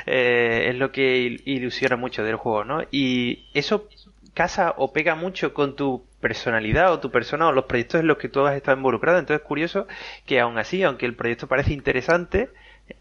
eh, 0.07 0.67
es 0.71 0.77
lo 0.77 0.93
que 0.93 1.19
il- 1.19 1.43
ilusiona 1.45 1.97
mucho 1.97 2.23
del 2.25 2.37
juego, 2.37 2.65
¿no? 2.65 2.83
Y 2.91 3.47
eso 3.55 3.89
casa 4.35 4.75
o 4.79 4.93
pega 4.93 5.15
mucho 5.15 5.53
con 5.55 5.77
tu 5.77 6.05
personalidad 6.21 6.93
o 6.93 7.01
tu 7.01 7.11
persona 7.11 7.49
o 7.49 7.53
los 7.53 7.65
proyectos 7.65 8.01
en 8.01 8.07
los 8.07 8.19
que 8.19 8.29
tú 8.29 8.47
has 8.47 8.57
estado 8.57 8.77
involucrado. 8.77 9.19
Entonces 9.19 9.43
es 9.43 9.47
curioso 9.47 9.87
que 10.27 10.41
aún 10.41 10.59
así, 10.59 10.83
aunque 10.83 11.07
el 11.07 11.15
proyecto 11.17 11.47
parece 11.49 11.73
interesante 11.73 12.51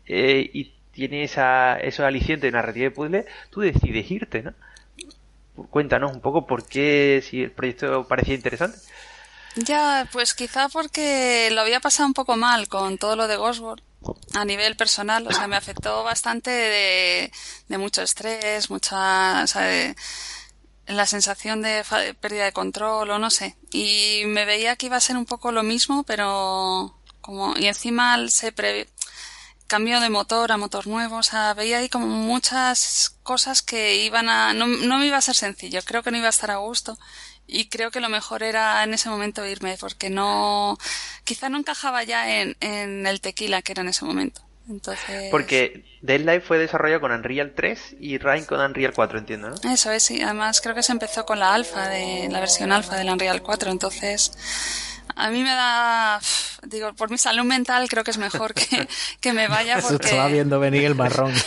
eh, 0.06 0.50
y 0.54 0.74
tiene 0.92 1.24
esa, 1.24 1.80
esos 1.80 2.06
alicientes 2.06 2.44
de 2.44 2.52
narrativa 2.52 2.86
de 2.86 2.92
puzzle, 2.92 3.26
tú 3.52 3.62
decides 3.62 4.10
irte, 4.12 4.42
¿no? 4.44 4.54
Cuéntanos 5.70 6.14
un 6.14 6.22
poco 6.22 6.48
por 6.48 6.66
qué, 6.66 7.22
si 7.28 7.44
el 7.44 7.52
proyecto 7.52 8.08
parecía 8.08 8.36
interesante. 8.36 8.78
Ya, 9.56 10.08
pues 10.14 10.34
quizá 10.34 10.70
porque 10.70 11.50
lo 11.52 11.62
había 11.62 11.80
pasado 11.80 12.08
un 12.08 12.14
poco 12.14 12.38
mal 12.38 12.68
con 12.70 12.98
todo 12.98 13.16
lo 13.16 13.28
de 13.28 13.36
Ghostworld 13.36 13.82
a 14.36 14.46
nivel 14.46 14.78
personal, 14.78 15.28
o 15.28 15.34
sea, 15.34 15.48
me 15.48 15.58
afectó 15.58 16.04
bastante 16.04 16.50
de, 16.50 17.32
de 17.68 17.78
mucho 17.78 18.02
estrés, 18.02 18.70
mucha, 18.70 19.44
o 19.44 19.48
sea, 19.48 19.64
de- 19.64 19.96
la 20.90 21.06
sensación 21.06 21.62
de, 21.62 21.84
pérdida 22.20 22.46
de 22.46 22.52
control 22.54 23.10
o 23.12 23.20
no 23.20 23.30
sé. 23.30 23.56
Y 23.72 24.24
me 24.26 24.46
veía 24.46 24.76
que 24.76 24.88
iba 24.88 24.98
a 24.98 25.02
ser 25.02 25.18
un 25.18 25.26
poco 25.26 25.52
lo 25.52 25.64
mismo, 25.64 26.04
pero 26.04 27.00
como, 27.22 27.56
y 27.58 27.68
encima 27.68 28.18
se 28.30 28.52
pre, 28.52 28.90
cambio 29.68 30.00
de 30.00 30.10
motor 30.10 30.52
a 30.52 30.58
motor 30.58 30.88
nuevo, 30.88 31.18
o 31.18 31.24
sea, 31.24 31.54
veía 31.54 31.78
ahí 31.78 31.90
como 31.90 32.08
muchas 32.08 33.16
cosas 33.24 33.62
que 33.62 34.04
iban 34.04 34.28
a, 34.30 34.54
no, 34.54 34.68
no 34.68 34.98
me 34.98 35.06
iba 35.08 35.18
a 35.18 35.22
ser 35.22 35.36
sencillo, 35.36 35.82
creo 35.86 36.04
que 36.04 36.12
no 36.12 36.18
iba 36.18 36.28
a 36.28 36.32
estar 36.32 36.52
a 36.52 36.58
gusto 36.58 36.98
y 37.48 37.70
creo 37.70 37.92
que 37.92 38.00
lo 38.00 38.10
mejor 38.10 38.44
era 38.44 38.84
en 38.84 38.94
ese 38.94 39.10
momento 39.10 39.46
irme 39.46 39.78
porque 39.80 40.10
no, 40.10 40.78
quizá 41.24 41.50
no 41.50 41.60
encajaba 41.60 42.04
ya 42.04 42.42
en 42.42 43.08
el 43.08 43.22
tequila 43.22 43.62
que 43.62 43.74
era 43.74 43.82
en 43.84 43.90
ese 43.90 44.06
momento. 44.06 44.49
Entonces. 44.70 45.30
Porque 45.32 45.84
Dead 46.02 46.20
Life 46.20 46.42
fue 46.42 46.60
desarrollado 46.60 47.02
con 47.02 47.12
Unreal 47.12 47.54
3 47.56 47.96
y 48.00 48.18
Rhyme 48.20 48.46
con 48.46 48.60
Unreal 48.60 48.94
4, 48.94 49.20
entiendo, 49.20 49.50
¿no? 49.50 49.56
Eso 49.72 49.92
es, 49.92 50.04
sí. 50.04 50.22
Además 50.22 50.62
creo 50.62 50.76
que 50.76 50.84
se 50.84 50.92
empezó 50.92 51.26
con 51.26 51.40
la 51.40 51.54
alfa, 51.54 51.88
de 51.90 52.30
la 52.30 52.40
versión 52.40 52.72
alfa 52.72 52.96
del 52.96 53.10
Unreal 53.10 53.42
4, 53.42 53.72
entonces 53.72 54.32
a 55.16 55.30
mí 55.32 55.44
me 55.44 55.50
da, 55.50 56.20
digo, 56.64 56.94
por 56.94 57.10
mi 57.10 57.18
salud 57.18 57.44
mental 57.44 57.90
creo 57.90 58.04
que 58.04 58.12
es 58.12 58.18
mejor 58.18 58.54
que, 58.54 58.88
que 59.20 59.34
me 59.34 59.48
vaya 59.48 59.82
Se 59.82 59.96
estaba 59.96 60.24
porque... 60.24 60.34
viendo 60.34 60.60
venir 60.60 60.86
el 60.86 60.96
marrón. 60.96 61.34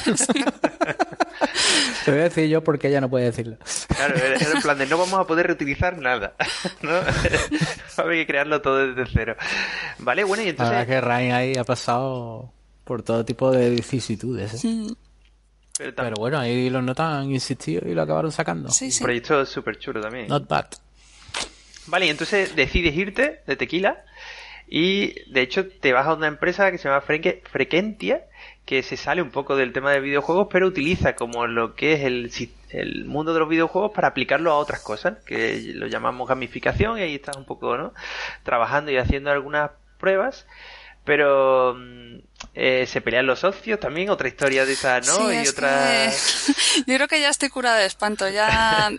Te 2.04 2.10
voy 2.10 2.20
a 2.20 2.24
decir 2.24 2.48
yo 2.48 2.62
porque 2.64 2.88
ella 2.88 3.00
no 3.00 3.08
puede 3.08 3.26
decirlo. 3.26 3.56
Claro, 3.88 4.16
era 4.16 4.36
era 4.36 4.50
en 4.50 4.62
plan 4.62 4.76
de 4.78 4.86
no 4.86 4.98
vamos 4.98 5.20
a 5.20 5.26
poder 5.26 5.46
reutilizar 5.46 5.96
nada, 5.98 6.34
¿no? 6.82 6.92
Había 7.96 8.20
que 8.22 8.26
crearlo 8.26 8.60
todo 8.60 8.94
desde 8.94 9.10
cero. 9.12 9.36
Vale, 9.98 10.24
bueno, 10.24 10.42
y 10.42 10.46
La 10.46 10.52
verdad 10.52 10.80
entonces... 10.80 10.80
es 10.80 10.86
que 10.86 11.00
Ryan 11.00 11.32
ahí 11.32 11.56
ha 11.56 11.64
pasado 11.64 12.52
por 12.92 13.02
todo 13.02 13.24
tipo 13.24 13.50
de 13.50 13.70
vicisitudes. 13.70 14.62
¿eh? 14.62 14.68
Mm, 14.68 14.92
Pero 15.96 16.14
bueno, 16.18 16.38
ahí 16.38 16.68
los 16.68 16.82
notas 16.84 17.14
han 17.22 17.30
insistido 17.32 17.88
y 17.88 17.94
lo 17.94 18.02
acabaron 18.02 18.30
sacando. 18.30 18.68
Sí, 18.68 18.84
un 18.86 18.92
sí. 18.92 19.02
proyecto 19.02 19.46
súper 19.46 19.78
chulo 19.78 19.98
también. 20.02 20.28
Not 20.28 20.46
bad. 20.46 20.66
Vale, 21.86 22.04
y 22.04 22.10
entonces 22.10 22.54
decides 22.54 22.94
irte 22.94 23.40
de 23.46 23.56
tequila 23.56 24.04
y 24.68 25.14
de 25.30 25.40
hecho 25.40 25.66
te 25.68 25.94
vas 25.94 26.06
a 26.06 26.12
una 26.12 26.26
empresa 26.26 26.70
que 26.70 26.76
se 26.76 26.86
llama 26.88 27.00
Freque- 27.00 27.40
Frequentia 27.50 28.26
que 28.66 28.82
se 28.82 28.98
sale 28.98 29.22
un 29.22 29.30
poco 29.30 29.56
del 29.56 29.72
tema 29.72 29.90
de 29.90 30.00
videojuegos 30.00 30.48
pero 30.50 30.66
utiliza 30.66 31.14
como 31.16 31.46
lo 31.46 31.74
que 31.74 31.94
es 31.94 32.48
el 32.70 33.04
mundo 33.06 33.32
de 33.32 33.40
los 33.40 33.48
videojuegos 33.48 33.92
para 33.92 34.08
aplicarlo 34.08 34.50
a 34.52 34.56
otras 34.58 34.80
cosas 34.80 35.18
que 35.24 35.72
lo 35.74 35.86
llamamos 35.88 36.28
gamificación 36.28 36.98
y 36.98 37.02
ahí 37.02 37.14
estás 37.14 37.36
un 37.38 37.44
poco 37.46 37.76
¿no? 37.78 37.92
trabajando 38.44 38.90
y 38.92 38.98
haciendo 38.98 39.30
algunas 39.30 39.70
pruebas 39.98 40.46
pero 41.04 41.74
mm, 41.76 42.18
eh, 42.54 42.86
se 42.86 43.00
pelean 43.00 43.26
los 43.26 43.40
socios 43.40 43.80
también 43.80 44.10
otra 44.10 44.28
historia 44.28 44.64
de 44.64 44.72
esa 44.72 45.00
no 45.00 45.16
Sí, 45.16 45.34
y 45.34 45.36
es 45.38 45.50
otra 45.50 46.10
que 46.10 46.12
yo 46.86 46.96
creo 46.96 47.08
que 47.08 47.20
ya 47.20 47.30
estoy 47.30 47.48
curada 47.48 47.78
de 47.78 47.86
espanto, 47.86 48.28
ya 48.28 48.90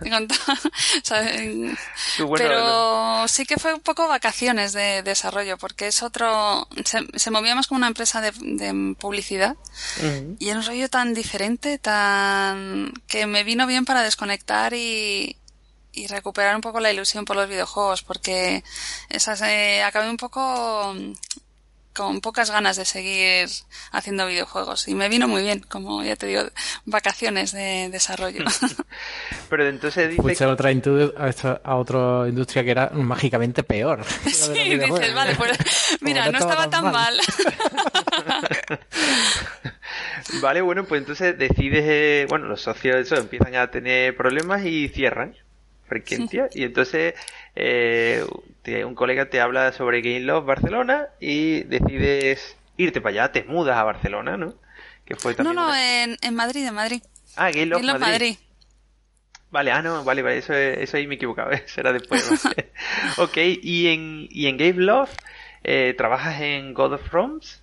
bueno, 2.18 2.36
pero 2.36 3.28
sí 3.28 3.46
que 3.46 3.56
fue 3.56 3.74
un 3.74 3.80
poco 3.80 4.08
vacaciones 4.08 4.72
de 4.72 5.02
desarrollo, 5.02 5.58
porque 5.58 5.86
es 5.88 6.02
otro, 6.02 6.68
se, 6.84 7.06
se 7.14 7.30
movía 7.30 7.54
más 7.54 7.66
como 7.66 7.78
una 7.78 7.88
empresa 7.88 8.20
de, 8.20 8.32
de 8.32 8.94
publicidad 8.98 9.56
y 10.38 10.48
era 10.48 10.58
un 10.58 10.66
rollo 10.66 10.88
tan 10.88 11.14
diferente, 11.14 11.78
tan 11.78 12.92
que 13.06 13.26
me 13.26 13.44
vino 13.44 13.66
bien 13.66 13.84
para 13.84 14.02
desconectar 14.02 14.74
y, 14.74 15.36
y 15.94 16.06
recuperar 16.08 16.54
un 16.56 16.60
poco 16.60 16.80
la 16.80 16.92
ilusión 16.92 17.24
por 17.24 17.36
los 17.36 17.48
videojuegos, 17.48 18.02
porque 18.02 18.64
esas 19.08 19.40
eh, 19.42 19.82
acabé 19.82 20.10
un 20.10 20.16
poco 20.16 20.94
con 21.94 22.20
pocas 22.20 22.50
ganas 22.50 22.76
de 22.76 22.84
seguir 22.84 23.48
haciendo 23.92 24.26
videojuegos 24.26 24.88
y 24.88 24.94
me 24.94 25.08
vino 25.08 25.28
muy 25.28 25.42
bien, 25.42 25.60
como 25.60 26.02
ya 26.02 26.16
te 26.16 26.26
digo, 26.26 26.42
vacaciones 26.84 27.52
de 27.52 27.88
desarrollo. 27.90 28.44
pero 29.48 29.68
entonces 29.68 30.10
dice 30.10 30.20
Fuiste 30.22 30.44
a 30.44 30.48
otra, 30.48 30.70
a 30.70 31.28
esta- 31.28 31.60
a 31.64 31.76
otra 31.76 32.28
industria 32.28 32.64
que 32.64 32.70
era 32.72 32.90
mágicamente 32.90 33.62
peor. 33.62 34.04
Sí, 34.24 34.76
dices, 34.76 35.14
vale, 35.14 35.34
pues 35.36 35.56
mira, 36.00 36.30
no 36.30 36.38
estaba 36.38 36.68
tan 36.68 36.84
mal. 36.84 36.92
mal. 36.92 37.20
Vale, 40.40 40.60
bueno, 40.62 40.84
pues 40.84 41.00
entonces 41.00 41.38
decides, 41.38 41.84
eh, 41.86 42.26
bueno, 42.28 42.46
los 42.46 42.62
socios 42.62 42.96
eso, 42.96 43.16
empiezan 43.16 43.54
a 43.56 43.70
tener 43.70 44.16
problemas 44.16 44.64
y 44.64 44.88
cierran 44.88 45.36
frecuencia 45.86 46.48
y 46.54 46.64
entonces 46.64 47.14
eh, 47.56 48.24
un 48.84 48.94
colega 48.94 49.28
te 49.30 49.40
habla 49.40 49.72
sobre 49.72 50.00
Game 50.00 50.20
Love 50.20 50.44
Barcelona 50.46 51.08
y 51.20 51.62
decides 51.64 52.56
irte 52.76 53.00
para 53.00 53.10
allá, 53.24 53.32
te 53.32 53.44
mudas 53.44 53.76
a 53.76 53.84
Barcelona, 53.84 54.36
¿no? 54.36 54.54
Que 55.04 55.14
fue 55.16 55.32
No, 55.32 55.36
también 55.36 55.56
no, 55.56 55.66
una- 55.66 56.02
en, 56.04 56.16
en 56.22 56.34
Madrid, 56.34 56.66
en 56.66 56.74
Madrid. 56.74 57.02
Ah, 57.36 57.50
Game 57.50 57.66
Love 57.66 57.82
Los 57.82 58.00
Madrid. 58.00 58.12
Madrid. 58.12 58.36
Vale, 59.50 59.70
ah, 59.70 59.82
no, 59.82 60.02
vale, 60.04 60.22
vale, 60.22 60.38
eso, 60.38 60.52
eso 60.54 60.96
ahí 60.96 61.06
me 61.06 61.14
equivocaba, 61.14 61.52
eso 61.54 61.80
era 61.80 61.92
después. 61.92 62.28
ok, 63.18 63.36
y 63.62 63.86
en, 63.88 64.26
y 64.30 64.46
en 64.46 64.56
Game 64.56 64.82
Love 64.82 65.10
eh, 65.62 65.94
trabajas 65.96 66.40
en 66.40 66.74
God 66.74 66.94
of 66.94 67.12
Realms 67.12 67.62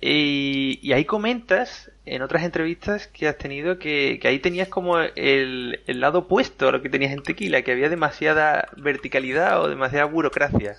y, 0.00 0.78
y 0.82 0.92
ahí 0.92 1.04
comentas 1.04 1.90
en 2.04 2.22
otras 2.22 2.42
entrevistas 2.42 3.06
que 3.06 3.28
has 3.28 3.38
tenido 3.38 3.78
que, 3.78 4.18
que 4.20 4.28
ahí 4.28 4.38
tenías 4.40 4.68
como 4.68 4.98
el, 4.98 5.80
el 5.86 6.00
lado 6.00 6.20
opuesto 6.20 6.68
a 6.68 6.72
lo 6.72 6.82
que 6.82 6.88
tenías 6.88 7.12
en 7.12 7.22
Tequila, 7.22 7.62
que 7.62 7.72
había 7.72 7.88
demasiada 7.88 8.68
verticalidad 8.76 9.60
o 9.62 9.68
demasiada 9.68 10.04
burocracia. 10.06 10.76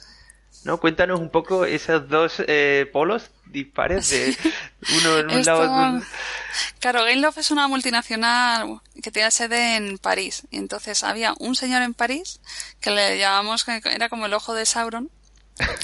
¿No? 0.66 0.80
Cuéntanos 0.80 1.20
un 1.20 1.30
poco 1.30 1.66
esos 1.66 2.08
dos 2.08 2.42
eh, 2.48 2.90
polos 2.94 3.32
dispares 3.48 4.10
de 4.10 4.36
uno 4.98 5.18
en 5.20 5.26
un 5.26 5.32
Esto- 5.40 5.66
lado. 5.66 6.02
Claro, 6.80 7.00
Game 7.04 7.18
Love 7.18 7.40
es 7.40 7.52
una 7.52 7.68
multinacional 7.68 8.80
que 9.02 9.12
tiene 9.12 9.30
sede 9.32 9.76
en 9.76 9.98
París. 9.98 10.44
Y 10.52 10.58
entonces 10.58 11.04
había 11.04 11.34
un 11.40 11.56
señor 11.56 11.82
en 11.82 11.94
París 11.94 12.40
que 12.80 12.92
le 12.92 13.18
llamamos, 13.18 13.66
que 13.66 13.82
era 13.92 14.08
como 14.08 14.26
el 14.28 14.34
ojo 14.34 14.54
de 14.54 14.66
Sauron, 14.66 15.10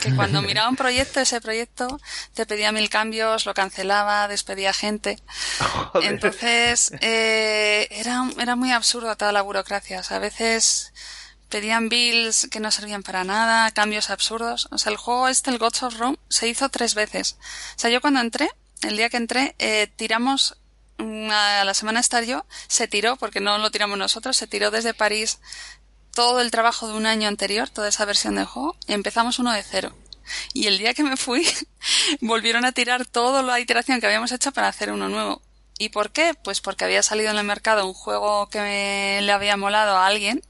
que 0.02 0.16
cuando 0.16 0.42
miraba 0.42 0.70
un 0.70 0.76
proyecto, 0.76 1.20
ese 1.20 1.42
proyecto 1.42 2.00
te 2.34 2.46
pedía 2.46 2.72
mil 2.72 2.90
cambios, 2.90 3.46
lo 3.46 3.54
cancelaba, 3.54 4.28
despedía 4.28 4.74
gente. 4.74 5.20
Joder. 5.60 6.14
Entonces, 6.14 6.92
eh, 7.02 7.88
era, 7.92 8.28
era 8.40 8.56
muy 8.56 8.72
absurdo 8.72 9.16
toda 9.16 9.32
la 9.32 9.42
burocracia. 9.42 10.00
O 10.00 10.04
sea, 10.04 10.18
a 10.18 10.22
veces 10.22 10.94
pedían 11.50 11.90
bills 11.90 12.48
que 12.50 12.60
no 12.60 12.72
servían 12.72 13.04
para 13.04 13.24
nada, 13.24 13.72
cambios 13.72 14.10
absurdos. 14.10 14.68
O 14.72 14.78
sea, 14.78 14.92
el 14.92 14.98
juego 14.98 15.28
este, 15.28 15.50
el 15.50 15.58
Gods 15.58 15.84
of 15.84 15.98
Rome, 15.98 16.18
se 16.30 16.48
hizo 16.48 16.70
tres 16.70 16.96
veces. 16.96 17.38
O 17.76 17.80
sea, 17.80 17.90
yo 17.90 18.02
cuando 18.02 18.22
entré, 18.22 18.50
el 18.84 18.96
día 18.96 19.10
que 19.10 19.18
entré, 19.18 19.56
eh, 19.60 19.92
tiramos, 19.96 20.58
mm, 20.98 21.30
a 21.32 21.64
la 21.64 21.74
semana 21.74 22.00
estar 22.00 22.24
yo, 22.24 22.46
se 22.68 22.88
tiró, 22.88 23.18
porque 23.18 23.40
no 23.40 23.58
lo 23.58 23.72
tiramos 23.72 23.98
nosotros, 23.98 24.38
se 24.38 24.48
tiró 24.48 24.72
desde 24.72 24.94
París 24.94 25.40
todo 26.14 26.42
el 26.42 26.52
trabajo 26.52 26.88
de 26.88 26.94
un 26.94 27.06
año 27.06 27.28
anterior, 27.28 27.70
toda 27.70 27.90
esa 27.90 28.06
versión 28.06 28.36
del 28.36 28.46
juego, 28.46 28.76
y 28.88 28.94
empezamos 28.94 29.40
uno 29.40 29.52
de 29.52 29.64
cero. 29.64 29.96
Y 30.54 30.68
el 30.68 30.78
día 30.78 30.94
que 30.94 31.04
me 31.04 31.18
fui, 31.18 31.48
volvieron 32.22 32.66
a 32.66 32.72
tirar 32.72 33.06
toda 33.06 33.42
la 33.42 33.60
iteración 33.60 34.00
que 34.00 34.06
habíamos 34.06 34.32
hecho 34.32 34.52
para 34.52 34.68
hacer 34.68 34.92
uno 34.92 35.10
nuevo. 35.10 35.42
¿Y 35.78 35.90
por 35.90 36.12
qué? 36.12 36.34
Pues 36.34 36.60
porque 36.60 36.84
había 36.84 37.02
salido 37.04 37.32
en 37.32 37.38
el 37.38 37.46
mercado 37.46 37.88
un 37.88 37.94
juego 37.94 38.50
que 38.50 39.20
le 39.22 39.32
había 39.32 39.56
molado 39.56 39.96
a 39.96 40.08
alguien 40.08 40.42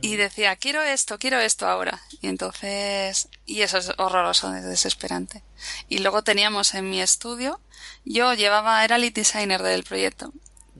y 0.00 0.16
decía, 0.16 0.54
quiero 0.56 0.82
esto, 0.82 1.18
quiero 1.18 1.40
esto 1.40 1.66
ahora. 1.66 2.00
Y 2.20 2.28
entonces, 2.28 3.28
y 3.46 3.62
eso 3.62 3.78
es 3.78 3.90
horroroso, 3.98 4.54
es 4.54 4.64
desesperante. 4.64 5.42
Y 5.88 5.98
luego 5.98 6.22
teníamos 6.22 6.74
en 6.74 6.88
mi 6.90 7.00
estudio, 7.00 7.60
yo 8.04 8.34
llevaba, 8.34 8.84
era 8.84 8.98
lead 8.98 9.12
designer 9.12 9.62
del 9.62 9.84
proyecto. 9.84 10.32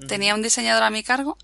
Tenía 0.09 0.35
un 0.35 0.43
diseñador 0.43 0.83
a 0.83 0.91
mi 0.91 1.03
cargo, 1.03 1.37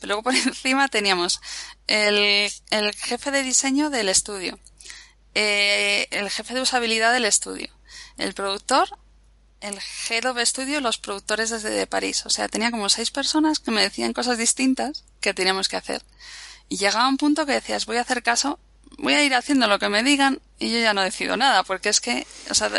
pero 0.00 0.08
luego 0.08 0.22
por 0.22 0.34
encima 0.34 0.88
teníamos 0.88 1.40
el, 1.86 2.50
el 2.70 2.94
jefe 2.94 3.30
de 3.30 3.42
diseño 3.42 3.90
del 3.90 4.08
estudio, 4.08 4.58
eh, 5.34 6.06
el 6.10 6.30
jefe 6.30 6.54
de 6.54 6.60
usabilidad 6.60 7.12
del 7.12 7.24
estudio, 7.24 7.68
el 8.18 8.34
productor, 8.34 8.88
el 9.60 9.78
head 10.08 10.26
of 10.26 10.38
studio, 10.44 10.80
los 10.80 10.98
productores 10.98 11.50
desde 11.50 11.86
París. 11.86 12.26
O 12.26 12.30
sea, 12.30 12.48
tenía 12.48 12.70
como 12.70 12.88
seis 12.88 13.10
personas 13.10 13.60
que 13.60 13.70
me 13.70 13.82
decían 13.82 14.12
cosas 14.12 14.38
distintas 14.38 15.04
que 15.20 15.34
teníamos 15.34 15.68
que 15.68 15.76
hacer. 15.76 16.02
Y 16.68 16.76
llegaba 16.76 17.08
un 17.08 17.16
punto 17.16 17.46
que 17.46 17.52
decías, 17.52 17.86
voy 17.86 17.96
a 17.96 18.02
hacer 18.02 18.22
caso, 18.22 18.58
voy 18.98 19.14
a 19.14 19.24
ir 19.24 19.34
haciendo 19.34 19.66
lo 19.66 19.78
que 19.78 19.88
me 19.88 20.02
digan 20.02 20.40
y 20.58 20.70
yo 20.70 20.78
ya 20.78 20.94
no 20.94 21.02
decido 21.02 21.36
nada, 21.36 21.62
porque 21.64 21.88
es 21.88 22.00
que, 22.00 22.26
o 22.50 22.54
sea, 22.54 22.70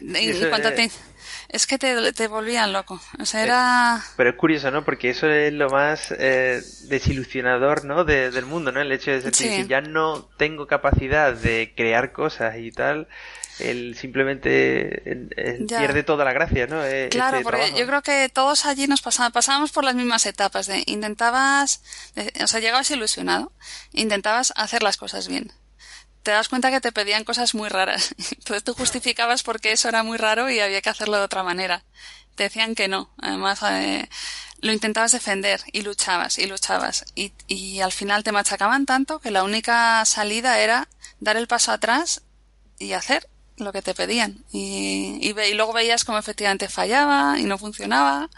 en 0.00 0.48
cuanto 0.50 0.72
te, 0.74 0.90
es 1.48 1.66
que 1.66 1.78
te, 1.78 2.12
te, 2.12 2.28
volvían 2.28 2.72
loco. 2.72 3.00
O 3.18 3.24
sea, 3.24 3.42
era... 3.42 4.04
Pero 4.16 4.30
es 4.30 4.36
curioso, 4.36 4.70
¿no? 4.70 4.84
Porque 4.84 5.10
eso 5.10 5.28
es 5.30 5.52
lo 5.52 5.70
más 5.70 6.12
eh, 6.18 6.60
desilusionador, 6.84 7.84
¿no? 7.84 8.04
del 8.04 8.44
mundo, 8.44 8.70
¿no? 8.70 8.80
El 8.80 8.92
hecho 8.92 9.10
de 9.10 9.20
decir, 9.22 9.48
que 9.48 9.66
ya 9.66 9.80
no 9.80 10.28
tengo 10.36 10.66
capacidad 10.66 11.32
de 11.32 11.72
crear 11.74 12.12
cosas 12.12 12.56
y 12.58 12.70
tal, 12.70 13.08
él 13.58 13.96
simplemente 13.96 15.26
pierde 15.66 16.02
toda 16.02 16.24
la 16.24 16.32
gracia, 16.32 16.66
¿no? 16.66 16.84
E, 16.84 17.08
claro, 17.08 17.40
porque 17.42 17.72
yo 17.76 17.86
creo 17.86 18.02
que 18.02 18.28
todos 18.28 18.66
allí 18.66 18.86
nos 18.86 19.00
pasábamos, 19.00 19.32
pasábamos 19.32 19.72
por 19.72 19.84
las 19.84 19.94
mismas 19.94 20.26
etapas 20.26 20.66
de 20.66 20.82
intentabas, 20.86 21.82
o 22.42 22.46
sea, 22.46 22.60
llegabas 22.60 22.90
ilusionado, 22.90 23.52
intentabas 23.92 24.52
hacer 24.56 24.82
las 24.82 24.96
cosas 24.96 25.28
bien. 25.28 25.52
Te 26.28 26.32
das 26.32 26.50
cuenta 26.50 26.70
que 26.70 26.82
te 26.82 26.92
pedían 26.92 27.24
cosas 27.24 27.54
muy 27.54 27.70
raras. 27.70 28.14
Entonces 28.32 28.62
tú 28.62 28.74
justificabas 28.74 29.42
porque 29.42 29.72
eso 29.72 29.88
era 29.88 30.02
muy 30.02 30.18
raro 30.18 30.50
y 30.50 30.60
había 30.60 30.82
que 30.82 30.90
hacerlo 30.90 31.16
de 31.16 31.22
otra 31.22 31.42
manera. 31.42 31.84
Te 32.34 32.42
decían 32.42 32.74
que 32.74 32.86
no. 32.86 33.08
Además, 33.16 33.60
eh, 33.62 34.10
lo 34.60 34.70
intentabas 34.74 35.12
defender 35.12 35.62
y 35.72 35.80
luchabas 35.80 36.36
y 36.38 36.44
luchabas. 36.44 37.06
Y, 37.14 37.32
y 37.46 37.80
al 37.80 37.92
final 37.92 38.24
te 38.24 38.32
machacaban 38.32 38.84
tanto 38.84 39.20
que 39.20 39.30
la 39.30 39.42
única 39.42 40.04
salida 40.04 40.60
era 40.60 40.86
dar 41.18 41.38
el 41.38 41.48
paso 41.48 41.72
atrás 41.72 42.20
y 42.78 42.92
hacer 42.92 43.26
lo 43.56 43.72
que 43.72 43.80
te 43.80 43.94
pedían. 43.94 44.44
Y, 44.52 45.18
y, 45.22 45.54
luego 45.54 45.72
veías 45.72 46.04
cómo 46.04 46.18
efectivamente 46.18 46.68
fallaba 46.68 47.38
y 47.38 47.44
no 47.44 47.56
funcionaba 47.56 48.28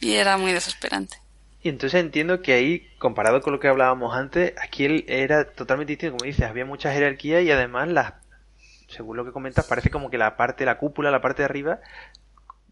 y 0.00 0.16
era 0.16 0.36
muy 0.36 0.52
desesperante. 0.52 1.21
Y 1.62 1.68
entonces 1.68 2.00
entiendo 2.00 2.42
que 2.42 2.54
ahí, 2.54 2.88
comparado 2.98 3.40
con 3.40 3.52
lo 3.52 3.60
que 3.60 3.68
hablábamos 3.68 4.16
antes, 4.16 4.52
aquí 4.60 4.84
él 4.84 5.04
era 5.06 5.44
totalmente 5.44 5.92
distinto, 5.92 6.16
como 6.16 6.26
dices, 6.26 6.44
había 6.44 6.64
mucha 6.64 6.92
jerarquía 6.92 7.40
y 7.40 7.50
además 7.52 7.88
las, 7.88 8.14
según 8.88 9.16
lo 9.16 9.24
que 9.24 9.30
comentas, 9.30 9.66
parece 9.66 9.90
como 9.90 10.10
que 10.10 10.18
la 10.18 10.36
parte, 10.36 10.64
la 10.64 10.78
cúpula, 10.78 11.12
la 11.12 11.20
parte 11.20 11.42
de 11.42 11.46
arriba, 11.46 11.80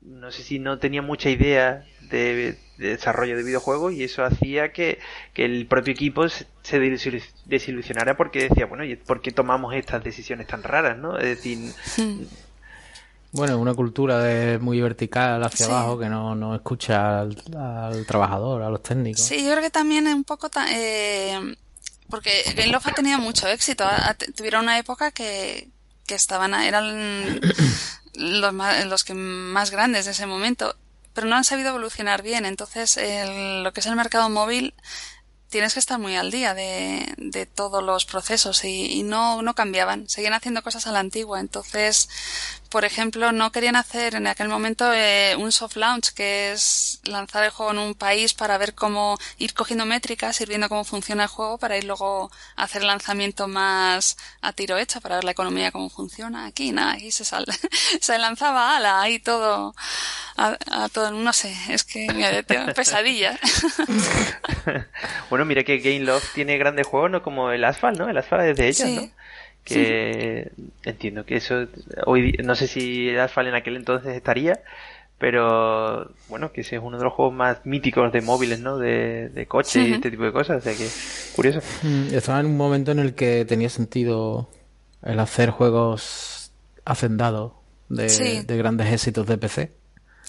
no 0.03 0.33
sé 0.33 0.43
si 0.43 0.59
no 0.59 0.79
tenía 0.79 1.03
mucha 1.03 1.31
idea 1.31 1.85
de, 2.11 2.57
desarrollo 2.79 3.37
de 3.37 3.45
videojuegos 3.45 3.93
y 3.93 4.03
eso 4.03 4.25
hacía 4.25 4.73
que, 4.73 4.99
el 5.37 5.67
propio 5.67 5.93
equipo 5.93 6.29
se 6.29 6.81
desilusionara 7.47 8.17
porque 8.17 8.49
decía, 8.49 8.67
bueno, 8.67 8.85
¿y 8.85 8.97
por 8.97 9.21
qué 9.21 9.31
tomamos 9.31 9.75
estas 9.75 10.03
decisiones 10.03 10.49
tan 10.49 10.63
raras? 10.63 10.99
¿no? 10.99 11.17
Es 11.17 11.25
decir... 11.25 11.59
Hmm. 11.97 12.25
Bueno, 13.33 13.59
una 13.59 13.75
cultura 13.75 14.19
de 14.19 14.59
muy 14.59 14.81
vertical 14.81 15.43
hacia 15.45 15.67
abajo 15.67 15.99
que 15.99 16.09
no, 16.09 16.35
no 16.35 16.55
escucha 16.55 17.21
al, 17.21 17.37
trabajador, 18.07 18.63
a 18.63 18.71
los 18.71 18.83
técnicos. 18.83 19.23
Sí, 19.23 19.45
yo 19.45 19.53
creo 19.53 19.63
que 19.63 19.71
también 19.71 20.07
es 20.07 20.15
un 20.15 20.25
poco... 20.25 20.51
Eh, 20.71 21.57
porque 22.09 22.43
Game 22.57 22.75
ha 22.75 22.95
tenido 22.95 23.19
mucho 23.19 23.47
éxito. 23.47 23.85
tuvieron 24.37 24.65
una 24.65 24.79
época 24.79 25.13
que, 25.13 25.69
que 26.07 26.17
estaban 26.17 26.55
eran 26.55 27.41
los, 28.15 28.55
los 28.87 29.05
que 29.05 29.15
más 29.15 29.71
grandes 29.71 30.07
de 30.07 30.11
ese 30.11 30.27
momento 30.27 30.75
pero 31.15 31.27
no 31.27 31.37
han 31.37 31.45
sabido 31.45 31.71
evolucionar 31.71 32.23
bien. 32.23 32.45
Entonces, 32.45 32.97
lo 33.63 33.73
que 33.73 33.81
es 33.81 33.87
el 33.87 33.97
mercado 33.97 34.31
móvil, 34.31 34.75
tienes 35.49 35.75
que 35.75 35.81
estar 35.81 35.99
muy 35.99 36.17
al 36.17 36.31
día 36.31 36.55
de, 36.55 37.13
de 37.17 37.47
todos 37.47 37.83
los 37.83 38.05
procesos 38.05 38.65
y, 38.65 38.87
y, 38.93 39.03
no, 39.03 39.43
no 39.43 39.55
cambiaban. 39.55 40.09
Seguían 40.09 40.35
haciendo 40.35 40.63
cosas 40.63 40.87
a 40.87 40.93
la 40.93 41.01
antigua. 41.01 41.41
Entonces, 41.41 42.09
por 42.71 42.85
ejemplo, 42.85 43.33
no 43.33 43.51
querían 43.51 43.75
hacer 43.75 44.15
en 44.15 44.29
aquel 44.29 44.49
momento 44.49 44.93
eh, 44.95 45.35
un 45.37 45.51
soft 45.51 45.77
launch, 45.77 46.13
que 46.15 46.53
es 46.53 47.01
lanzar 47.05 47.43
el 47.43 47.51
juego 47.51 47.73
en 47.73 47.79
un 47.79 47.95
país 47.95 48.33
para 48.33 48.59
ver 48.59 48.75
cómo 48.75 49.19
ir 49.39 49.55
cogiendo 49.55 49.85
métricas, 49.85 50.41
ir 50.41 50.49
viendo 50.49 50.69
cómo 50.69 50.85
funciona 50.85 51.25
el 51.25 51.29
juego, 51.29 51.59
para 51.59 51.77
ir 51.77 51.85
luego 51.85 52.31
a 52.55 52.63
hacer 52.63 52.83
el 52.83 52.89
lanzamiento 52.89 53.49
más 53.49 54.17
a 54.41 54.53
tiro 54.53 54.79
hecho, 54.79 55.01
para 55.01 55.17
ver 55.17 55.25
la 55.25 55.33
economía 55.33 55.73
cómo 55.73 55.91
funciona. 55.91 56.47
Aquí 56.47 56.71
nada, 56.71 56.93
aquí 56.93 57.11
se, 57.11 57.25
sal 57.25 57.45
se 58.01 58.19
lanzaba 58.19 58.77
ala, 58.77 59.03
ahí 59.03 59.19
todo, 59.19 59.75
a, 60.37 60.57
todo, 60.93 61.11
no 61.11 61.33
sé, 61.33 61.53
es 61.71 61.83
que 61.83 62.45
tengo 62.47 62.73
pesadilla. 62.73 63.37
bueno, 65.29 65.45
mira 65.45 65.65
que 65.65 65.79
Game 65.79 66.01
Love 66.01 66.25
tiene 66.35 66.57
grandes 66.57 66.87
juegos, 66.87 67.11
¿no? 67.11 67.23
Como 67.23 67.51
el 67.51 67.65
Asphalt, 67.65 67.99
¿no? 67.99 68.09
El 68.09 68.17
Asphalt 68.17 68.45
es 68.45 68.57
de 68.57 68.69
ellos, 68.69 68.89
¿no? 68.89 69.21
Que 69.65 70.53
entiendo 70.85 71.25
que 71.25 71.37
eso 71.37 71.67
hoy 72.07 72.33
no 72.45 72.55
sé 72.55 72.67
si 72.67 73.11
Asphalt 73.17 73.49
en 73.49 73.55
aquel 73.55 73.77
entonces 73.77 74.17
estaría 74.17 74.61
pero 75.19 76.11
bueno 76.29 76.51
que 76.53 76.63
ese 76.63 76.77
es 76.77 76.83
uno 76.83 76.97
de 76.99 77.05
los 77.05 77.13
juegos 77.13 77.35
más 77.35 77.65
míticos 77.65 78.13
de 78.13 78.23
móviles 78.23 78.61
no 78.61 78.79
de, 78.79 79.29
de 79.29 79.47
coche 79.47 79.83
y 79.83 79.93
este 79.93 80.11
tipo 80.11 80.25
de 80.25 80.33
cosas 80.33 80.59
o 80.59 80.61
sea 80.61 80.75
que 80.75 80.89
curioso. 81.37 81.61
Mm, 81.83 82.15
estaba 82.15 82.41
en 82.41 82.47
un 82.47 82.57
momento 82.57 82.91
en 82.93 83.01
el 83.01 83.15
que 83.15 83.45
tenía 83.45 83.69
sentido 83.69 84.51
el 85.03 85.21
hacer 85.21 85.51
juegos 85.51 86.53
hacendados 86.85 87.53
de, 87.89 88.45
de 88.45 88.57
grandes 88.57 88.93
éxitos 88.93 89.27
de 89.27 89.39
PC 89.39 89.73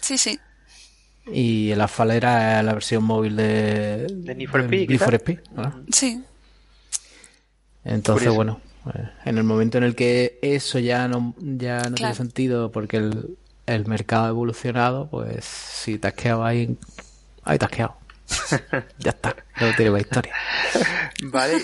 sí 0.02 0.18
sí. 0.18 0.40
Y 1.32 1.70
el 1.70 1.80
Asphalt 1.80 2.14
era 2.14 2.62
la 2.64 2.74
versión 2.74 3.04
móvil 3.04 3.36
de, 3.36 4.08
de 4.08 4.36
Need 4.36 4.50
for 4.50 5.14
Speed, 5.14 5.40
sí. 5.92 6.24
Entonces 7.86 8.34
bueno 8.34 8.60
en 9.26 9.38
el 9.38 9.44
momento 9.44 9.78
en 9.78 9.84
el 9.84 9.96
que 9.96 10.40
eso 10.42 10.80
ya 10.80 11.08
no, 11.08 11.36
ya 11.38 11.82
no 11.90 11.96
tiene 11.96 12.16
sentido 12.16 12.72
porque 12.72 12.98
el, 12.98 13.38
el, 13.68 13.86
mercado 13.86 14.26
ha 14.26 14.30
evolucionado, 14.30 15.08
pues 15.10 15.46
si 15.46 15.98
te 15.98 16.08
has 16.08 16.14
quedado 16.14 16.44
ahí, 16.44 16.78
ahí 17.44 17.58
te 17.58 17.66
has 17.66 17.72
quedado. 17.72 17.98
ya 19.00 19.12
está, 19.12 19.36
no 19.60 19.68
tiene 19.76 19.92
más 19.92 20.02
historia. 20.02 20.34
Vale, 21.24 21.62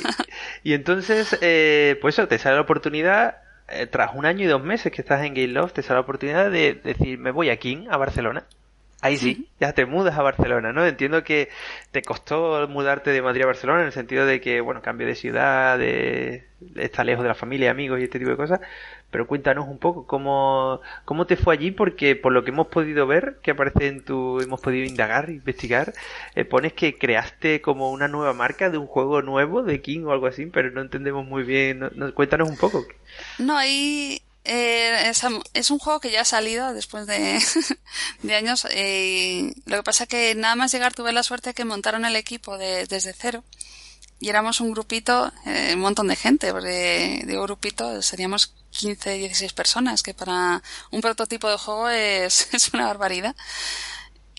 y 0.64 0.74
entonces, 0.74 1.38
eh, 1.42 1.98
pues 2.02 2.16
eso, 2.16 2.28
te 2.28 2.38
sale 2.38 2.56
la 2.56 2.62
oportunidad, 2.62 3.38
eh, 3.70 3.88
tras 3.88 4.14
un 4.14 4.26
año 4.26 4.46
y 4.46 4.48
dos 4.48 4.64
meses 4.64 4.92
que 4.92 5.02
estás 5.02 5.24
en 5.24 5.34
Game 5.34 5.48
Love, 5.48 5.74
te 5.74 5.82
sale 5.82 5.96
la 5.96 6.02
oportunidad 6.02 6.52
de 6.52 6.74
decir, 6.76 7.18
me 7.18 7.32
voy 7.32 7.50
a 7.50 7.58
King, 7.58 7.88
a 7.90 7.98
Barcelona. 7.98 8.46
Ahí 9.00 9.18
sí, 9.18 9.48
ya 9.60 9.74
te 9.74 9.86
mudas 9.86 10.18
a 10.18 10.24
Barcelona, 10.24 10.74
¿no? 10.74 10.84
Entiendo 10.84 11.24
que 11.24 11.50
te 11.92 12.02
costó 12.02 12.68
mudarte 12.68 13.12
de 13.12 13.22
Madrid 13.22 13.44
a 13.44 13.48
Barcelona 13.48 13.82
en 13.82 13.88
el 13.88 13.92
sentido 13.92 14.26
de 14.26 14.42
que, 14.42 14.60
bueno, 14.60 14.82
cambio 14.82 15.06
de 15.06 15.14
ciudad, 15.14 15.78
de, 15.78 16.46
estar 16.76 17.06
lejos 17.06 17.22
de 17.22 17.30
la 17.30 17.36
familia, 17.36 17.70
amigos 17.70 18.00
y 18.00 18.06
este 18.06 18.18
tipo 18.18 18.32
de 18.32 18.38
cosas. 18.38 18.60
Pero 19.12 19.28
cuéntanos 19.28 19.68
un 19.68 19.78
poco 19.78 20.08
cómo, 20.08 20.82
cómo 21.06 21.28
te 21.28 21.36
fue 21.36 21.54
allí, 21.54 21.70
porque 21.70 22.16
por 22.16 22.34
lo 22.34 22.44
que 22.44 22.50
hemos 22.50 22.68
podido 22.68 23.06
ver, 23.06 23.38
que 23.44 23.52
aparece 23.52 23.88
en 23.88 24.04
tu, 24.04 24.42
hemos 24.42 24.62
podido 24.62 24.86
indagar, 24.86 25.30
investigar, 25.30 25.94
eh, 26.34 26.44
pones 26.44 26.74
que 26.74 26.98
creaste 26.98 27.62
como 27.62 27.92
una 27.92 28.08
nueva 28.08 28.34
marca 28.34 28.72
de 28.72 28.80
un 28.80 28.88
juego 28.88 29.22
nuevo 29.22 29.62
de 29.62 29.80
King 29.80 30.06
o 30.06 30.12
algo 30.12 30.26
así, 30.26 30.48
pero 30.48 30.72
no 30.72 30.82
entendemos 30.82 31.24
muy 31.26 31.44
bien. 31.44 31.88
No, 31.96 32.14
cuéntanos 32.16 32.50
un 32.50 32.58
poco. 32.58 32.84
No, 33.38 33.56
ahí 33.56 34.22
eh, 34.50 35.12
es, 35.54 35.72
un 35.72 35.78
juego 35.78 36.00
que 36.00 36.10
ya 36.10 36.22
ha 36.22 36.26
salido 36.26 36.74
después 36.74 37.06
de, 37.06 37.40
de 38.24 38.36
años. 38.36 38.66
Eh, 38.72 39.54
lo 39.66 39.78
que 39.78 39.84
pasa 39.84 40.04
es 40.06 40.10
que 40.10 40.36
nada 40.36 40.56
más 40.56 40.72
llegar 40.72 40.94
tuve 40.94 41.12
la 41.12 41.24
suerte 41.24 41.54
que 41.54 41.66
montaron 41.66 42.06
el 42.06 42.16
equipo 42.16 42.58
desde 42.58 43.14
cero. 43.14 43.44
Y 44.20 44.30
éramos 44.30 44.62
un 44.62 44.72
grupito, 44.72 45.32
eh, 45.46 45.72
un 45.76 45.82
montón 45.82 46.08
de 46.08 46.16
gente, 46.16 46.52
porque 46.52 47.24
digo 47.28 47.44
grupito, 47.44 48.02
seríamos 48.02 48.54
15, 48.72 49.18
16 49.18 49.54
personas, 49.54 50.02
que 50.02 50.14
para 50.14 50.64
un 50.92 51.02
prototipo 51.02 51.50
de 51.50 51.58
juego 51.58 51.90
es, 51.90 52.48
es 52.54 52.74
una 52.74 52.88
barbaridad. 52.88 53.36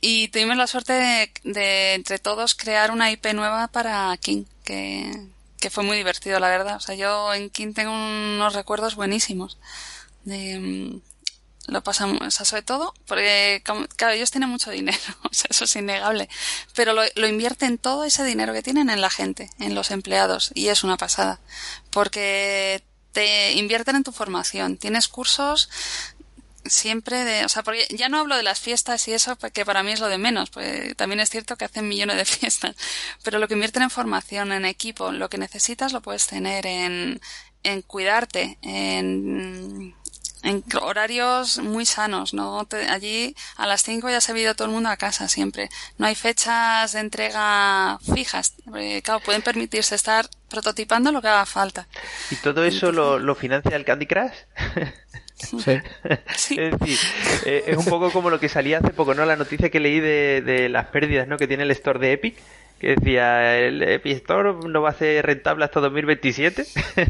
Y 0.01 0.29
tuvimos 0.29 0.57
la 0.57 0.67
suerte 0.67 0.95
de, 0.95 1.33
de, 1.45 1.95
entre 1.95 2.19
todos 2.19 2.55
crear 2.55 2.93
una 2.93 3.11
IP 3.11 3.27
nueva 3.35 3.69
para 3.69 4.17
King, 4.17 4.45
que, 4.65 5.13
que 5.61 5.71
fue 5.71 5.85
muy 5.85 5.97
divertido, 5.99 6.41
la 6.41 6.49
verdad. 6.49 6.77
O 6.77 6.81
sea, 6.81 6.95
yo 6.95 7.35
en 7.35 7.51
King 7.51 7.75
tengo 7.75 7.93
unos 7.93 8.55
recuerdos 8.55 8.95
buenísimos 8.95 9.59
de 10.29 10.59
mm, 10.59 11.01
lo 11.69 11.83
pasamos, 11.83 12.21
o 12.21 12.31
sea, 12.31 12.47
sobre 12.47 12.63
todo, 12.63 12.95
porque, 13.07 13.63
claro, 13.97 14.15
ellos 14.15 14.31
tienen 14.31 14.49
mucho 14.49 14.71
dinero, 14.71 14.99
o 15.23 15.33
sea, 15.33 15.49
eso 15.51 15.65
es 15.65 15.77
innegable, 15.77 16.29
pero 16.75 16.95
lo, 16.95 17.03
lo, 17.15 17.29
invierten 17.29 17.77
todo 17.79 18.05
ese 18.05 18.25
dinero 18.25 18.53
que 18.55 18.63
tienen 18.63 18.89
en 18.89 19.01
la 19.01 19.11
gente, 19.11 19.51
en 19.59 19.75
los 19.75 19.91
empleados, 19.91 20.51
y 20.55 20.69
es 20.69 20.83
una 20.83 20.97
pasada, 20.97 21.41
porque 21.91 22.83
te 23.13 23.53
invierten 23.53 23.97
en 23.97 24.05
tu 24.05 24.13
formación, 24.13 24.79
tienes 24.79 25.09
cursos 25.09 25.69
siempre 26.65 27.25
de, 27.25 27.45
o 27.45 27.49
sea, 27.49 27.63
porque 27.63 27.87
ya 27.91 28.09
no 28.09 28.19
hablo 28.19 28.37
de 28.37 28.43
las 28.43 28.61
fiestas 28.61 29.07
y 29.09 29.13
eso, 29.13 29.37
que 29.37 29.65
para 29.65 29.83
mí 29.83 29.93
es 29.93 30.01
lo 30.01 30.09
de 30.09 30.19
menos, 30.19 30.51
pues 30.51 30.97
también 30.97 31.21
es 31.21 31.31
cierto 31.31 31.57
que 31.57 31.65
hacen 31.65 31.89
millones 31.89 32.17
de 32.17 32.25
fiestas, 32.39 32.77
pero 33.23 33.39
lo 33.39 33.49
que 33.49 33.55
invierten 33.55 33.83
en 33.83 33.91
formación, 33.91 34.53
en 34.53 34.65
equipo, 34.65 35.13
lo 35.13 35.29
que 35.29 35.39
necesitas 35.39 35.93
lo 35.93 36.03
puedes 36.03 36.27
tener 36.27 36.67
en, 36.67 37.21
en 37.63 37.83
cuidarte, 37.83 38.59
en, 38.63 39.95
en 40.43 40.63
horarios 40.81 41.59
muy 41.59 41.85
sanos, 41.87 42.35
¿no? 42.35 42.67
allí 42.89 43.35
a 43.57 43.67
las 43.67 43.83
5 43.83 44.09
ya 44.09 44.21
se 44.21 44.33
ha 44.33 44.39
ido 44.39 44.55
todo 44.55 44.69
el 44.69 44.75
mundo 44.75 44.89
a 44.89 44.97
casa 44.97 45.29
siempre. 45.29 45.69
No 45.99 46.07
hay 46.07 46.15
fechas 46.15 46.93
de 46.93 47.01
entrega 47.01 47.99
fijas. 48.15 48.55
claro, 49.03 49.21
pueden 49.21 49.43
permitirse 49.43 49.95
estar 49.95 50.29
prototipando 50.49 51.13
lo 51.13 51.21
que 51.21 51.29
haga 51.29 51.47
falta. 51.47 51.87
¿Y 52.31 52.37
todo 52.37 52.65
eso 52.65 52.93
lo, 52.93 53.19
lo 53.19 53.35
financia 53.35 53.77
el 53.77 53.85
Candy 53.85 54.07
Crush? 54.07 54.33
Sí. 55.39 55.81
Es 56.57 56.79
decir, 56.81 56.99
eh, 57.45 57.65
es 57.69 57.77
un 57.77 57.85
poco 57.85 58.11
como 58.11 58.29
lo 58.29 58.41
que 58.41 58.49
salía 58.49 58.79
hace 58.79 58.91
poco, 58.91 59.15
¿no? 59.15 59.25
La 59.25 59.37
noticia 59.37 59.71
que 59.71 59.79
leí 59.79 60.01
de, 60.01 60.43
de 60.45 60.69
las 60.69 60.87
pérdidas, 60.87 61.29
¿no? 61.29 61.37
Que 61.37 61.47
tiene 61.47 61.63
el 61.63 61.71
store 61.71 62.01
de 62.01 62.13
Epic, 62.13 62.37
que 62.79 62.95
decía, 62.95 63.59
el 63.59 63.83
Epic 63.83 64.17
Store 64.17 64.55
no 64.69 64.83
va 64.83 64.91
a 64.91 64.95
ser 64.95 65.25
rentable 65.27 65.65
hasta 65.65 65.81
2027, 65.81 66.65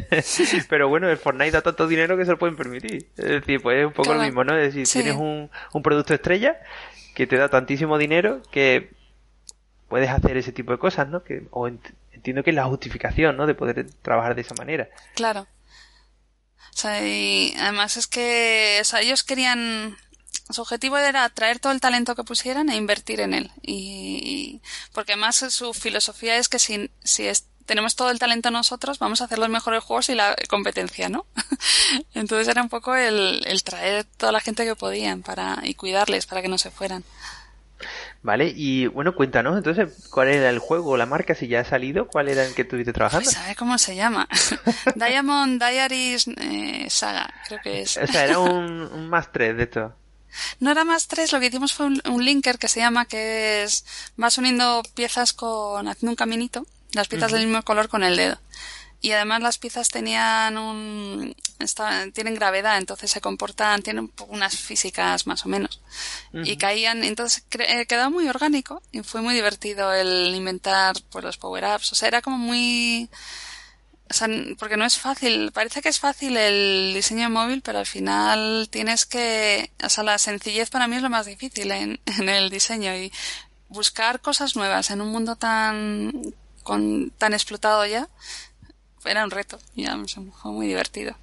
pero 0.69 0.89
bueno, 0.89 1.09
el 1.11 1.19
Fortnite 1.19 1.51
da 1.51 1.63
tanto 1.63 1.87
dinero 1.87 2.17
que 2.17 2.25
se 2.25 2.31
lo 2.31 2.39
pueden 2.39 2.57
permitir. 2.57 3.07
Es 3.17 3.25
decir, 3.25 3.61
pues 3.61 3.81
es 3.81 3.87
un 3.87 3.93
poco 3.93 4.15
lo 4.15 4.23
mismo, 4.23 4.45
¿no? 4.45 4.57
Es 4.57 4.75
decir, 4.75 4.89
tienes 4.89 5.21
un, 5.21 5.51
un 5.73 5.83
producto 5.83 6.15
estrella 6.15 6.57
que 7.15 7.27
te 7.27 7.37
da 7.37 7.49
tantísimo 7.49 7.99
dinero 7.99 8.43
que 8.51 8.91
puedes 9.89 10.09
hacer 10.09 10.37
ese 10.37 10.53
tipo 10.53 10.73
de 10.73 10.79
cosas, 10.79 11.09
¿no? 11.09 11.23
Que, 11.23 11.47
o 11.51 11.69
entiendo 12.13 12.43
que 12.43 12.51
es 12.51 12.57
la 12.57 12.65
justificación, 12.65 13.37
¿no? 13.37 13.47
De 13.47 13.55
poder 13.55 13.87
trabajar 14.03 14.35
de 14.35 14.43
esa 14.43 14.55
manera. 14.55 14.89
Claro. 15.15 15.47
O 16.73 16.81
sea, 16.81 17.05
y 17.07 17.55
además 17.59 17.97
es 17.97 18.07
que 18.07 18.79
o 18.81 18.85
sea, 18.85 19.01
ellos 19.01 19.25
querían 19.25 19.97
su 20.51 20.63
objetivo 20.63 20.99
era 20.99 21.25
atraer 21.25 21.59
todo 21.59 21.73
el 21.73 21.81
talento 21.81 22.15
que 22.15 22.25
pusieran 22.25 22.69
e 22.71 22.77
invertir 22.77 23.21
en 23.21 23.35
él. 23.35 23.51
Y, 23.63 24.61
porque 24.93 25.13
además 25.13 25.37
su 25.37 25.75
filosofía 25.75 26.37
es 26.37 26.49
que 26.49 26.59
si, 26.59 26.91
si 27.03 27.29
tenemos 27.67 27.97
todo 27.97 28.11
el 28.11 28.19
talento 28.19 28.51
nosotros, 28.51 28.99
vamos 28.99 29.21
a 29.21 29.25
hacer 29.25 29.39
los 29.39 29.51
mejores 29.51 29.85
juegos 29.85 30.09
y 30.09 30.15
la 30.15 30.35
competencia, 30.49 31.09
¿no? 31.09 31.27
Entonces 32.15 32.49
era 32.49 32.63
un 32.63 32.69
poco 32.69 32.95
el, 32.97 33.43
el 33.47 33.63
traer 33.63 34.05
toda 34.05 34.33
la 34.33 34.41
gente 34.41 34.65
que 34.65 34.75
podían 34.75 35.23
para, 35.23 35.61
y 35.63 35.75
cuidarles 35.75 36.27
para 36.27 36.43
que 36.43 36.49
no 36.49 36.59
se 36.59 36.71
fueran. 36.71 37.05
Vale, 38.23 38.53
y 38.55 38.87
bueno, 38.89 39.15
cuéntanos 39.15 39.57
entonces 39.57 40.09
cuál 40.11 40.29
era 40.29 40.51
el 40.51 40.59
juego, 40.59 40.97
la 40.97 41.07
marca, 41.07 41.35
si 41.35 41.47
ya 41.47 41.61
ha 41.61 41.65
salido, 41.65 42.09
cuál 42.09 42.29
era 42.29 42.45
el 42.45 42.55
que 42.55 42.63
estuviste 42.63 42.93
trabajando. 42.93 43.25
Pues 43.25 43.37
sabe 43.37 43.55
cómo 43.55 43.79
se 43.79 43.95
llama. 43.95 44.29
Diamond 44.97 45.63
Diaries 45.63 46.27
eh, 46.27 46.87
Saga, 46.91 47.33
creo 47.47 47.61
que 47.63 47.83
es. 47.83 47.97
O 47.97 48.07
sea, 48.07 48.25
era 48.25 48.41
un, 48.41 48.83
un 48.83 49.09
más 49.09 49.31
3 49.31 49.57
de 49.57 49.63
esto. 49.63 49.95
No 50.61 50.71
era 50.71 50.85
más 50.85 51.09
3, 51.09 51.33
lo 51.33 51.41
que 51.41 51.47
hicimos 51.47 51.73
fue 51.73 51.87
un, 51.87 52.25
linker 52.25 52.59
que 52.59 52.69
se 52.69 52.81
llama, 52.81 53.07
que 53.07 53.63
es, 53.63 53.85
vas 54.17 54.39
uniendo 54.39 54.83
piezas 54.95 55.33
con, 55.33 55.89
haciendo 55.89 56.13
un 56.13 56.17
caminito, 56.17 56.67
las 56.93 57.09
piezas 57.09 57.33
del 57.33 57.47
mismo 57.47 57.63
color 57.63 57.89
con 57.89 58.03
el 58.03 58.17
dedo. 58.17 58.39
Y 59.01 59.13
además 59.13 59.43
las 59.43 59.59
piezas 59.59 59.89
tenían 59.89 60.59
un 60.59 61.35
tienen 62.13 62.35
gravedad 62.35 62.79
entonces 62.79 63.11
se 63.11 63.21
comportan 63.21 63.83
tienen 63.83 64.13
unas 64.29 64.57
físicas 64.57 65.27
más 65.27 65.45
o 65.45 65.49
menos. 65.49 65.81
Y 66.33 66.57
caían 66.57 67.05
entonces 67.05 67.45
eh, 67.59 67.87
quedó 67.87 68.11
muy 68.11 68.29
orgánico 68.29 68.83
y 68.93 69.03
fue 69.03 69.23
muy 69.23 69.35
divertido 69.35 69.93
el 69.93 70.35
inventar 70.35 70.97
pues 71.11 71.25
los 71.25 71.37
power 71.37 71.65
ups 71.77 71.93
o 71.93 71.95
sea 71.95 72.09
era 72.09 72.23
como 72.23 72.39
muy 72.39 73.09
o 74.11 74.15
sea, 74.15 74.29
porque 74.59 74.77
no 74.77 74.85
es 74.85 74.99
fácil, 74.99 75.53
parece 75.53 75.83
que 75.83 75.89
es 75.89 76.01
fácil 76.01 76.37
el 76.37 76.93
diseño 76.95 77.29
móvil, 77.29 77.61
pero 77.63 77.79
al 77.79 77.87
final 77.87 78.69
tienes 78.71 79.05
que, 79.05 79.71
o 79.85 79.89
sea, 79.89 80.05
la 80.05 80.19
sencillez 80.19 80.71
para 80.71 80.89
mí 80.89 80.97
es 80.97 81.03
lo 81.03 81.11
más 81.11 81.27
difícil 81.27 81.71
en, 81.71 82.01
en 82.19 82.29
el 82.29 82.51
diseño 82.51 82.95
y 82.97 83.13
buscar 83.69 84.21
cosas 84.21 84.57
nuevas 84.57 84.91
en 84.91 85.01
un 85.01 85.09
mundo 85.09 85.37
tan, 85.37 86.13
con, 86.63 87.11
tan 87.19 87.35
explotado 87.35 87.85
ya, 87.87 88.09
era 89.05 89.25
un 89.25 89.31
reto, 89.31 89.59
ya 89.75 89.97
fue 90.43 90.53
muy 90.53 90.67
divertido. 90.67 91.15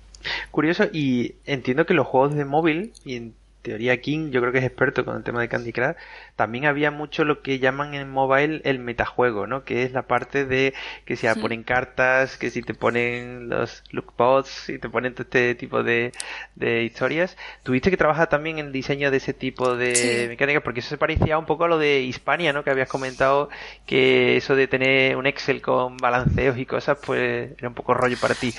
Curioso, 0.51 0.85
y 0.91 1.35
entiendo 1.45 1.85
que 1.85 1.93
los 1.93 2.07
juegos 2.07 2.35
de 2.35 2.45
móvil, 2.45 2.93
y 3.03 3.31
teoría 3.65 3.99
King, 3.99 4.29
yo 4.29 4.41
creo 4.41 4.53
que 4.53 4.59
es 4.59 4.63
experto 4.63 5.03
con 5.03 5.17
el 5.17 5.23
tema 5.23 5.41
de 5.41 5.49
Candy 5.49 5.73
Crush, 5.73 5.95
también 6.35 6.65
había 6.65 6.91
mucho 6.91 7.25
lo 7.25 7.41
que 7.41 7.57
llaman 7.57 7.95
en 7.95 8.09
mobile 8.11 8.61
el 8.63 8.77
metajuego, 8.77 9.47
¿no? 9.47 9.63
Que 9.63 9.83
es 9.83 9.91
la 9.91 10.03
parte 10.03 10.45
de 10.45 10.75
que 11.05 11.15
si 11.15 11.27
ponen 11.41 11.63
cartas, 11.63 12.37
que 12.37 12.51
si 12.51 12.61
te 12.61 12.75
ponen 12.75 13.49
los 13.49 13.83
lookbots, 13.89 14.69
y 14.69 14.77
te 14.77 14.87
ponen 14.87 15.13
todo 15.13 15.23
este 15.23 15.55
tipo 15.55 15.81
de, 15.81 16.11
de 16.53 16.83
historias. 16.83 17.37
Tuviste 17.63 17.89
que 17.89 17.97
trabajar 17.97 18.29
también 18.29 18.59
en 18.59 18.67
el 18.67 18.71
diseño 18.71 19.09
de 19.09 19.17
ese 19.17 19.33
tipo 19.33 19.75
de 19.75 20.27
mecánicas, 20.29 20.61
porque 20.61 20.81
eso 20.81 20.89
se 20.89 20.97
parecía 20.97 21.39
un 21.39 21.45
poco 21.45 21.65
a 21.65 21.67
lo 21.67 21.79
de 21.79 22.01
Hispania, 22.01 22.53
¿no? 22.53 22.63
Que 22.63 22.69
habías 22.69 22.89
comentado 22.89 23.49
que 23.87 24.37
eso 24.37 24.55
de 24.55 24.67
tener 24.67 25.17
un 25.17 25.25
Excel 25.25 25.61
con 25.63 25.97
balanceos 25.97 26.57
y 26.59 26.67
cosas, 26.67 26.99
pues 27.03 27.51
era 27.57 27.67
un 27.67 27.73
poco 27.73 27.95
rollo 27.95 28.17
para 28.21 28.35
ti. 28.35 28.53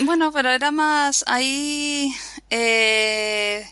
Bueno, 0.00 0.30
pero 0.32 0.50
era 0.50 0.70
más 0.70 1.24
ahí... 1.26 2.12
Eh 2.50 3.64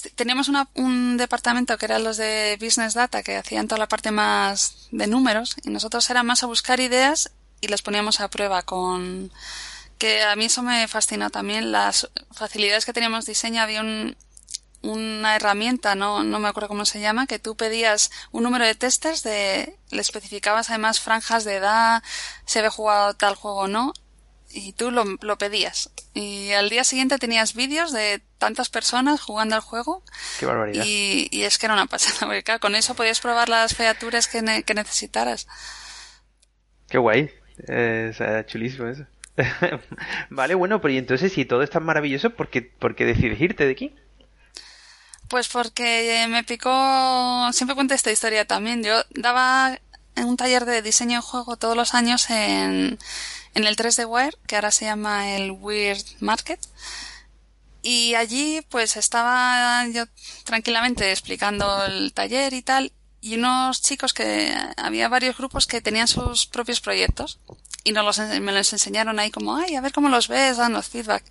teníamos 0.00 0.50
un 0.74 1.16
departamento 1.16 1.76
que 1.78 1.86
eran 1.86 2.04
los 2.04 2.16
de 2.16 2.58
Business 2.60 2.94
Data 2.94 3.22
que 3.22 3.36
hacían 3.36 3.68
toda 3.68 3.78
la 3.78 3.88
parte 3.88 4.10
más 4.10 4.88
de 4.90 5.06
números 5.06 5.56
y 5.64 5.70
nosotros 5.70 6.08
era 6.10 6.22
más 6.22 6.42
a 6.42 6.46
buscar 6.46 6.80
ideas 6.80 7.30
y 7.60 7.68
las 7.68 7.82
poníamos 7.82 8.20
a 8.20 8.28
prueba 8.28 8.62
con 8.62 9.32
que 9.98 10.22
a 10.22 10.34
mí 10.36 10.46
eso 10.46 10.62
me 10.62 10.88
fascinó 10.88 11.30
también 11.30 11.72
las 11.72 12.10
facilidades 12.32 12.84
que 12.84 12.92
teníamos 12.92 13.24
diseño 13.24 13.62
había 13.62 13.82
una 14.82 15.36
herramienta 15.36 15.94
no 15.94 16.24
no 16.24 16.40
me 16.40 16.48
acuerdo 16.48 16.68
cómo 16.68 16.84
se 16.84 17.00
llama 17.00 17.26
que 17.26 17.38
tú 17.38 17.56
pedías 17.56 18.10
un 18.32 18.42
número 18.42 18.64
de 18.64 18.74
testers 18.74 19.22
de 19.22 19.76
le 19.90 20.00
especificabas 20.00 20.70
además 20.70 21.00
franjas 21.00 21.44
de 21.44 21.56
edad 21.56 22.02
si 22.46 22.58
había 22.58 22.70
jugado 22.70 23.14
tal 23.14 23.36
juego 23.36 23.58
o 23.58 23.68
no 23.68 23.92
y 24.52 24.72
tú 24.72 24.90
lo, 24.90 25.04
lo 25.20 25.38
pedías. 25.38 25.90
Y 26.14 26.52
al 26.52 26.68
día 26.68 26.84
siguiente 26.84 27.18
tenías 27.18 27.54
vídeos 27.54 27.92
de 27.92 28.22
tantas 28.38 28.68
personas 28.68 29.20
jugando 29.20 29.54
al 29.54 29.60
juego. 29.60 30.02
Qué 30.38 30.46
barbaridad. 30.46 30.84
Y, 30.86 31.28
y 31.30 31.42
es 31.42 31.58
que 31.58 31.66
era 31.66 31.74
una 31.74 31.86
pasada, 31.86 32.18
porque 32.20 32.42
claro, 32.42 32.60
con 32.60 32.74
eso 32.74 32.94
podías 32.94 33.20
probar 33.20 33.48
las 33.48 33.74
featuras 33.74 34.28
que, 34.28 34.62
que 34.64 34.74
necesitaras. 34.74 35.46
Qué 36.88 36.98
guay. 36.98 37.30
Eh, 37.68 38.12
o 38.18 38.42
chulísimo 38.42 38.88
eso. 38.88 39.06
vale, 40.30 40.54
bueno, 40.54 40.80
pero 40.80 40.92
y 40.92 40.98
entonces 40.98 41.32
si 41.32 41.44
todo 41.44 41.62
es 41.62 41.70
tan 41.70 41.84
maravilloso, 41.84 42.30
¿por 42.30 42.48
qué, 42.50 42.62
por 42.62 42.94
qué 42.94 43.06
decides 43.06 43.40
irte 43.40 43.64
de 43.64 43.72
aquí? 43.72 43.94
Pues 45.28 45.48
porque 45.48 46.26
me 46.28 46.44
picó, 46.44 47.48
siempre 47.52 47.74
cuento 47.74 47.94
esta 47.94 48.12
historia 48.12 48.44
también. 48.44 48.82
Yo 48.82 49.02
daba 49.10 49.78
un 50.16 50.36
taller 50.36 50.66
de 50.66 50.82
diseño 50.82 51.18
de 51.18 51.22
juego 51.22 51.56
todos 51.56 51.76
los 51.76 51.94
años 51.94 52.28
en, 52.28 52.98
en 53.54 53.64
el 53.64 53.76
3D 53.76 54.06
Wire, 54.08 54.36
que 54.46 54.56
ahora 54.56 54.70
se 54.70 54.84
llama 54.84 55.36
el 55.36 55.50
Weird 55.50 56.04
Market. 56.20 56.60
Y 57.82 58.14
allí 58.14 58.62
pues 58.68 58.96
estaba 58.96 59.86
yo 59.88 60.04
tranquilamente 60.44 61.10
explicando 61.10 61.84
el 61.84 62.12
taller 62.12 62.52
y 62.52 62.62
tal, 62.62 62.92
y 63.20 63.36
unos 63.36 63.82
chicos 63.82 64.12
que 64.12 64.54
había 64.76 65.08
varios 65.08 65.36
grupos 65.36 65.66
que 65.66 65.80
tenían 65.80 66.08
sus 66.08 66.46
propios 66.46 66.80
proyectos 66.80 67.38
y 67.84 67.92
nos 67.92 68.04
los, 68.04 68.18
me 68.40 68.52
los 68.52 68.72
enseñaron 68.72 69.18
ahí 69.18 69.30
como, 69.30 69.56
ay, 69.56 69.76
a 69.76 69.80
ver 69.80 69.92
cómo 69.92 70.08
los 70.08 70.28
ves, 70.28 70.56
danos 70.56 70.88
feedback. 70.88 71.24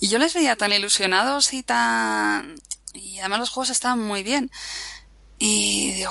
Y 0.00 0.08
yo 0.08 0.18
les 0.18 0.34
veía 0.34 0.56
tan 0.56 0.72
ilusionados 0.72 1.52
y 1.52 1.62
tan... 1.62 2.56
Y 2.94 3.18
además 3.20 3.40
los 3.40 3.50
juegos 3.50 3.70
estaban 3.70 4.00
muy 4.00 4.22
bien. 4.22 4.50
Y 5.42 5.92
digo, 5.92 6.10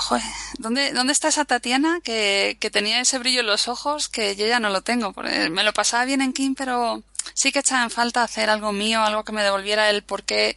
¿dónde, 0.58 0.92
¿dónde 0.92 1.12
está 1.12 1.28
esa 1.28 1.44
Tatiana 1.44 2.00
que, 2.02 2.56
que 2.58 2.68
tenía 2.68 3.00
ese 3.00 3.16
brillo 3.20 3.42
en 3.42 3.46
los 3.46 3.68
ojos 3.68 4.08
que 4.08 4.34
yo 4.34 4.44
ya 4.44 4.58
no 4.58 4.70
lo 4.70 4.82
tengo? 4.82 5.14
Me 5.52 5.62
lo 5.62 5.72
pasaba 5.72 6.04
bien 6.04 6.20
en 6.20 6.32
King, 6.32 6.56
pero 6.56 7.04
sí 7.32 7.52
que 7.52 7.60
echaba 7.60 7.84
en 7.84 7.90
falta 7.90 8.24
hacer 8.24 8.50
algo 8.50 8.72
mío, 8.72 9.00
algo 9.02 9.22
que 9.22 9.30
me 9.30 9.44
devolviera 9.44 9.88
el 9.88 10.02
por 10.02 10.24
qué 10.24 10.56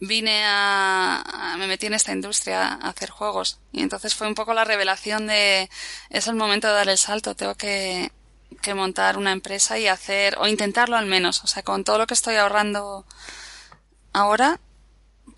vine 0.00 0.42
a, 0.46 1.54
me 1.58 1.66
metí 1.66 1.84
en 1.84 1.92
esta 1.92 2.12
industria 2.12 2.68
a 2.68 2.88
hacer 2.88 3.10
juegos. 3.10 3.60
Y 3.72 3.82
entonces 3.82 4.14
fue 4.14 4.26
un 4.26 4.34
poco 4.34 4.54
la 4.54 4.64
revelación 4.64 5.26
de, 5.26 5.68
es 6.08 6.28
el 6.28 6.34
momento 6.34 6.66
de 6.66 6.72
dar 6.72 6.88
el 6.88 6.96
salto, 6.96 7.36
tengo 7.36 7.56
que, 7.56 8.10
que 8.62 8.72
montar 8.72 9.18
una 9.18 9.32
empresa 9.32 9.78
y 9.78 9.86
hacer, 9.86 10.38
o 10.38 10.46
intentarlo 10.46 10.96
al 10.96 11.04
menos. 11.04 11.44
O 11.44 11.46
sea, 11.46 11.62
con 11.62 11.84
todo 11.84 11.98
lo 11.98 12.06
que 12.06 12.14
estoy 12.14 12.36
ahorrando 12.36 13.04
ahora, 14.14 14.60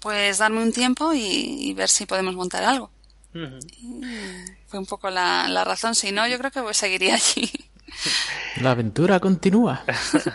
pues 0.01 0.39
darme 0.39 0.63
un 0.63 0.73
tiempo 0.73 1.13
y, 1.15 1.73
ver 1.75 1.89
si 1.89 2.07
podemos 2.07 2.35
montar 2.35 2.65
algo. 2.65 2.91
fue 3.33 4.79
un 4.79 4.87
poco 4.87 5.11
la, 5.11 5.49
la, 5.49 5.65
razón. 5.65 5.95
Si 5.95 6.11
no, 6.13 6.27
yo 6.27 6.39
creo 6.39 6.51
que 6.51 6.63
pues 6.63 6.77
seguiría 6.77 7.15
allí. 7.15 7.51
La 8.61 8.73
aventura 8.73 9.21
continúa. 9.21 9.85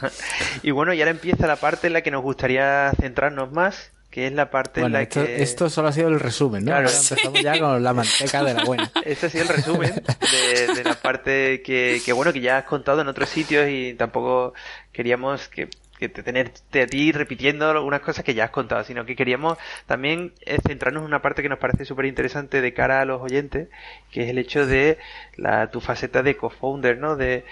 y 0.64 0.72
bueno, 0.72 0.94
y 0.94 1.00
ahora 1.00 1.12
empieza 1.12 1.48
la 1.48 1.56
parte 1.56 1.88
en 1.88 1.94
la 1.94 2.02
que 2.02 2.12
nos 2.12 2.22
gustaría 2.22 2.92
centrarnos 3.00 3.52
más, 3.52 3.92
que 4.10 4.28
es 4.28 4.34
la 4.34 4.50
parte 4.50 4.82
en 4.82 4.92
la 4.92 5.02
esto, 5.02 5.26
que... 5.26 5.42
Esto 5.42 5.70
solo 5.70 5.90
ha 5.90 5.92
sido 5.92 6.08
el 6.10 6.20
resumen, 6.20 6.64
¿no? 6.64 6.72
Claro. 6.72 6.90
empezamos 6.90 7.42
ya 7.42 7.60
con 7.60 7.84
la 7.84 7.94
manteca 7.94 8.44
de 8.44 8.54
la 8.54 8.64
buena. 8.64 8.92
Este 9.06 9.26
ha 9.26 9.30
sido 9.30 9.44
el 9.44 9.50
resumen 9.50 9.94
de, 9.96 10.74
de 10.74 10.84
la 10.84 10.96
parte 10.96 11.62
que, 11.62 12.02
que, 12.06 12.14
bueno, 12.14 12.32
que 12.32 12.42
ya 12.42 12.60
has 12.60 12.66
contado 12.66 13.02
en 13.02 13.08
otros 13.08 13.30
sitios 13.30 13.68
y 13.70 13.94
tampoco 13.96 14.54
queríamos 14.92 15.48
que 15.50 15.70
que 16.12 16.24
tenerte 16.24 16.82
a 16.82 16.88
ti 16.88 17.12
repitiendo 17.12 17.84
unas 17.84 18.02
cosas 18.02 18.24
que 18.24 18.34
ya 18.34 18.46
has 18.46 18.50
contado, 18.52 18.84
sino 18.84 19.06
que 19.06 19.16
queríamos 19.16 19.58
también 19.86 20.34
eh, 20.46 20.60
centrarnos 20.66 21.02
en 21.02 21.08
una 21.08 21.22
parte 21.22 21.42
que 21.42 21.50
nos 21.50 21.60
parece 21.60 21.86
súper 21.86 22.06
interesante 22.06 22.62
de 22.62 22.74
cara 22.74 23.02
a 23.02 23.06
los 23.06 23.22
oyentes, 23.22 23.70
que 24.12 24.24
es 24.24 24.30
el 24.30 24.38
hecho 24.38 24.66
de 24.66 24.98
la, 25.38 25.72
tu 25.72 25.82
faceta 25.82 26.24
de 26.24 26.38
co-founder, 26.38 26.98
¿no? 26.98 27.16
De, 27.16 27.46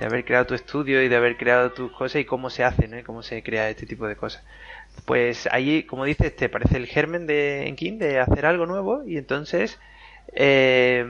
haber 0.00 0.24
creado 0.24 0.46
tu 0.46 0.54
estudio 0.54 1.02
y 1.02 1.08
de 1.08 1.16
haber 1.16 1.36
creado 1.36 1.72
tus 1.72 1.92
cosas 1.92 2.22
y 2.22 2.24
cómo 2.24 2.48
se 2.48 2.64
hace, 2.64 2.88
¿no? 2.88 2.98
Y 2.98 3.02
cómo 3.02 3.22
se 3.22 3.42
crea 3.42 3.68
este 3.68 3.84
tipo 3.84 4.06
de 4.06 4.16
cosas. 4.16 4.42
Pues 5.04 5.46
ahí, 5.52 5.82
como 5.82 6.06
dices, 6.06 6.34
te 6.34 6.48
parece 6.48 6.78
el 6.78 6.86
germen 6.86 7.26
de 7.26 7.68
Enkin 7.68 7.98
de 7.98 8.18
hacer 8.18 8.46
algo 8.46 8.64
nuevo 8.64 9.04
y 9.06 9.18
entonces 9.18 9.78
eh, 10.32 11.04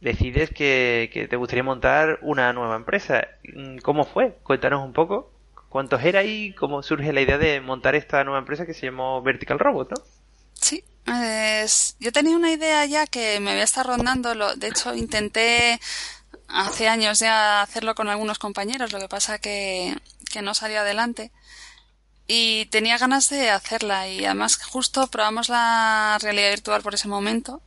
decides 0.00 0.50
que, 0.50 1.26
te 1.28 1.36
gustaría 1.36 1.62
montar 1.62 2.18
una 2.22 2.52
nueva 2.52 2.76
empresa. 2.76 3.28
¿Cómo 3.82 4.04
fue? 4.04 4.36
Cuéntanos 4.42 4.84
un 4.84 4.92
poco. 4.92 5.30
¿Cuántos 5.70 6.02
era 6.02 6.24
y 6.24 6.52
cómo 6.52 6.82
surge 6.82 7.12
la 7.12 7.20
idea 7.20 7.38
de 7.38 7.60
montar 7.60 7.94
esta 7.94 8.24
nueva 8.24 8.40
empresa 8.40 8.66
que 8.66 8.74
se 8.74 8.86
llamó 8.86 9.22
Vertical 9.22 9.60
Robot, 9.60 9.92
no? 9.92 10.02
Sí, 10.52 10.82
pues, 11.04 11.96
yo 12.00 12.10
tenía 12.10 12.36
una 12.36 12.50
idea 12.50 12.84
ya 12.86 13.06
que 13.06 13.38
me 13.38 13.52
había 13.52 13.62
estado 13.62 13.96
rondando. 13.96 14.34
De 14.56 14.66
hecho, 14.66 14.96
intenté 14.96 15.78
hace 16.48 16.88
años 16.88 17.20
ya 17.20 17.62
hacerlo 17.62 17.94
con 17.94 18.08
algunos 18.08 18.40
compañeros, 18.40 18.92
lo 18.92 18.98
que 18.98 19.08
pasa 19.08 19.38
que, 19.38 19.96
que 20.32 20.42
no 20.42 20.54
salió 20.54 20.80
adelante. 20.80 21.30
Y 22.26 22.66
tenía 22.66 22.98
ganas 22.98 23.30
de 23.30 23.50
hacerla 23.50 24.08
y 24.08 24.24
además 24.24 24.60
justo 24.60 25.06
probamos 25.06 25.48
la 25.48 26.18
realidad 26.20 26.50
virtual 26.50 26.82
por 26.82 26.94
ese 26.94 27.06
momento 27.06 27.62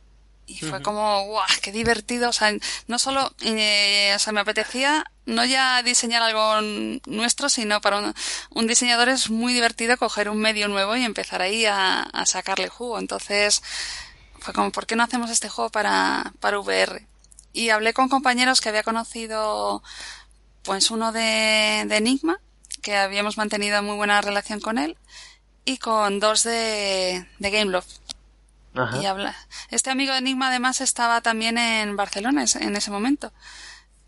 y 0.46 0.58
fue 0.58 0.82
como, 0.82 1.24
guau, 1.24 1.46
qué 1.62 1.72
divertido. 1.72 2.28
O 2.28 2.32
sea, 2.32 2.52
no 2.86 2.98
solo, 2.98 3.34
eh, 3.42 4.12
o 4.14 4.18
sea, 4.18 4.32
me 4.32 4.40
apetecía 4.40 5.04
no 5.26 5.44
ya 5.44 5.82
diseñar 5.82 6.22
algo 6.22 6.60
nuestro, 7.06 7.48
sino 7.48 7.80
para 7.80 7.98
un, 7.98 8.14
un, 8.50 8.66
diseñador 8.66 9.08
es 9.08 9.30
muy 9.30 9.54
divertido 9.54 9.96
coger 9.96 10.28
un 10.28 10.38
medio 10.38 10.68
nuevo 10.68 10.96
y 10.96 11.04
empezar 11.04 11.40
ahí 11.40 11.64
a, 11.64 12.02
a, 12.02 12.26
sacarle 12.26 12.68
jugo. 12.68 12.98
Entonces, 12.98 13.62
fue 14.38 14.52
como, 14.52 14.70
¿por 14.70 14.86
qué 14.86 14.96
no 14.96 15.02
hacemos 15.02 15.30
este 15.30 15.48
juego 15.48 15.70
para, 15.70 16.32
para 16.40 16.58
VR? 16.60 17.06
Y 17.52 17.70
hablé 17.70 17.94
con 17.94 18.08
compañeros 18.08 18.60
que 18.60 18.68
había 18.68 18.82
conocido, 18.82 19.82
pues 20.62 20.90
uno 20.90 21.12
de, 21.12 21.84
de 21.86 21.96
Enigma, 21.96 22.38
que 22.82 22.96
habíamos 22.96 23.38
mantenido 23.38 23.82
muy 23.82 23.96
buena 23.96 24.20
relación 24.20 24.60
con 24.60 24.78
él, 24.78 24.98
y 25.64 25.78
con 25.78 26.20
dos 26.20 26.42
de, 26.42 27.26
de 27.38 27.50
Gameloft 27.50 28.03
Y 29.00 29.06
habla. 29.06 29.36
Este 29.70 29.90
amigo 29.90 30.12
de 30.12 30.18
Enigma 30.18 30.48
además 30.48 30.80
estaba 30.80 31.20
también 31.20 31.58
en 31.58 31.96
Barcelona 31.96 32.44
en 32.60 32.76
ese 32.76 32.90
momento. 32.90 33.32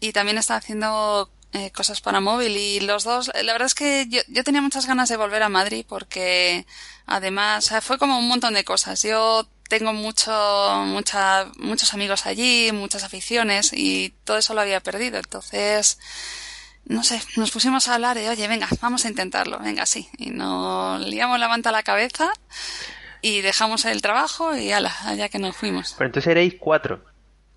Y 0.01 0.13
también 0.13 0.39
estaba 0.39 0.59
haciendo 0.59 1.31
eh, 1.53 1.71
cosas 1.71 2.01
para 2.01 2.21
móvil. 2.21 2.57
Y 2.57 2.81
los 2.81 3.05
dos, 3.05 3.31
la 3.35 3.53
verdad 3.53 3.67
es 3.67 3.75
que 3.75 4.07
yo, 4.09 4.21
yo 4.29 4.45
tenía 4.45 4.61
muchas 4.61 4.87
ganas 4.87 5.09
de 5.09 5.17
volver 5.17 5.43
a 5.43 5.49
Madrid 5.49 5.87
porque 5.89 6.67
además, 7.07 7.73
fue 7.83 7.99
como 7.99 8.19
un 8.19 8.29
montón 8.29 8.55
de 8.55 8.65
cosas. 8.65 9.03
Yo 9.03 9.49
tengo 9.69 9.93
mucho, 9.93 10.33
mucha, 10.87 11.47
muchos 11.59 11.95
amigos 11.95 12.27
allí, 12.27 12.71
muchas 12.73 13.05
aficiones 13.05 13.73
y 13.73 14.15
todo 14.25 14.39
eso 14.39 14.55
lo 14.55 14.61
había 14.61 14.83
perdido. 14.83 15.19
Entonces, 15.19 15.99
no 16.85 17.03
sé, 17.05 17.21
nos 17.37 17.51
pusimos 17.51 17.89
a 17.89 17.95
hablar 17.95 18.19
y 18.19 18.29
oye, 18.29 18.47
venga, 18.49 18.69
vamos 18.81 19.05
a 19.05 19.09
intentarlo, 19.09 19.59
venga, 19.59 19.87
sí. 19.87 20.09
Y 20.19 20.31
nos 20.31 21.01
liamos 21.01 21.39
la 21.39 21.49
manta 21.49 21.71
a 21.71 21.73
la 21.73 21.83
cabeza 21.83 22.33
y 23.23 23.41
dejamos 23.41 23.85
el 23.85 24.03
trabajo 24.03 24.57
y 24.57 24.73
ala, 24.73 24.95
allá 25.05 25.29
que 25.29 25.39
nos 25.39 25.57
fuimos. 25.57 25.95
Pero 25.97 26.09
entonces 26.09 26.31
erais 26.31 26.55
cuatro. 26.59 27.01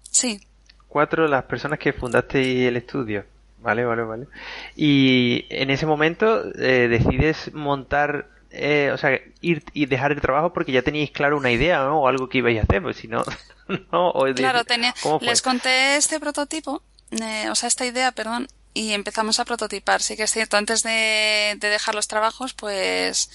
Sí. 0.10 0.41
Cuatro 0.88 1.28
las 1.28 1.43
personas 1.43 1.80
que 1.80 1.93
fundasteis 1.93 2.68
el 2.68 2.78
estudio. 2.78 3.26
Vale, 3.60 3.86
vale, 3.86 4.03
vale. 4.03 4.28
Y 4.76 5.45
en 5.49 5.70
ese 5.70 5.86
momento 5.86 6.43
eh, 6.55 6.88
decides 6.88 7.53
montar, 7.53 8.30
eh, 8.51 8.91
o 8.93 8.97
sea, 8.97 9.20
ir 9.41 9.64
y 9.74 9.86
dejar 9.86 10.12
el 10.12 10.22
trabajo 10.22 10.53
porque 10.53 10.72
ya 10.72 10.82
teníais 10.82 11.12
claro 11.12 11.38
una 11.38 11.51
idea 11.51 11.80
¿no? 11.80 12.01
o 12.01 12.07
algo 12.07 12.30
que 12.30 12.38
ibais 12.39 12.60
a 12.60 12.64
hacer, 12.64 12.82
pues 12.82 12.97
si 12.97 13.07
no, 13.07 13.24
no 13.91 14.10
o 14.12 14.34
Claro, 14.34 14.64
tenía, 14.64 14.93
les 15.22 15.41
conté 15.41 15.97
este 15.97 16.20
prototipo, 16.20 16.82
eh, 17.12 17.49
o 17.49 17.55
sea, 17.55 17.68
esta 17.68 17.86
idea, 17.86 18.12
perdón, 18.14 18.47
y 18.74 18.93
empezamos 18.93 19.39
a 19.39 19.45
prototipar. 19.45 20.01
Sí 20.01 20.16
que 20.16 20.24
es 20.24 20.32
cierto, 20.32 20.55
antes 20.55 20.84
de, 20.84 21.57
de 21.60 21.68
dejar 21.68 21.95
los 21.95 22.07
trabajos, 22.07 22.53
pues 22.53 23.30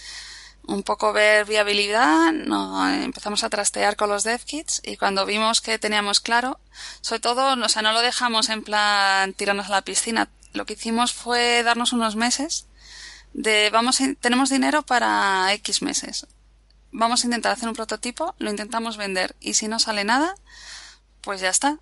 un 0.66 0.82
poco 0.82 1.12
ver 1.12 1.44
viabilidad, 1.44 2.32
no, 2.32 2.88
empezamos 2.88 3.44
a 3.44 3.50
trastear 3.50 3.96
con 3.96 4.08
los 4.08 4.24
dev 4.24 4.44
kits 4.44 4.80
y 4.84 4.96
cuando 4.96 5.26
vimos 5.26 5.60
que 5.60 5.78
teníamos 5.78 6.20
claro, 6.20 6.58
sobre 7.00 7.20
todo, 7.20 7.54
o 7.54 7.68
sea, 7.68 7.82
no 7.82 7.92
lo 7.92 8.00
dejamos 8.00 8.48
en 8.48 8.62
plan 8.62 9.32
tirarnos 9.34 9.66
a 9.66 9.72
la 9.72 9.82
piscina. 9.82 10.28
Lo 10.52 10.66
que 10.66 10.74
hicimos 10.74 11.12
fue 11.12 11.62
darnos 11.62 11.92
unos 11.92 12.16
meses 12.16 12.66
de 13.32 13.70
vamos, 13.70 13.98
tenemos 14.20 14.50
dinero 14.50 14.82
para 14.82 15.52
X 15.54 15.82
meses. 15.82 16.26
Vamos 16.92 17.24
a 17.24 17.26
intentar 17.26 17.52
hacer 17.52 17.68
un 17.68 17.74
prototipo, 17.74 18.34
lo 18.38 18.50
intentamos 18.50 18.96
vender 18.96 19.34
y 19.40 19.54
si 19.54 19.66
no 19.66 19.80
sale 19.80 20.04
nada, 20.04 20.36
pues 21.20 21.40
ya 21.40 21.48
está. 21.48 21.78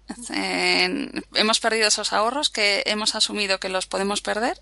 Hemos 1.34 1.60
perdido 1.60 1.88
esos 1.88 2.12
ahorros 2.12 2.48
que 2.48 2.82
hemos 2.86 3.14
asumido 3.14 3.60
que 3.60 3.68
los 3.68 3.86
podemos 3.86 4.22
perder 4.22 4.60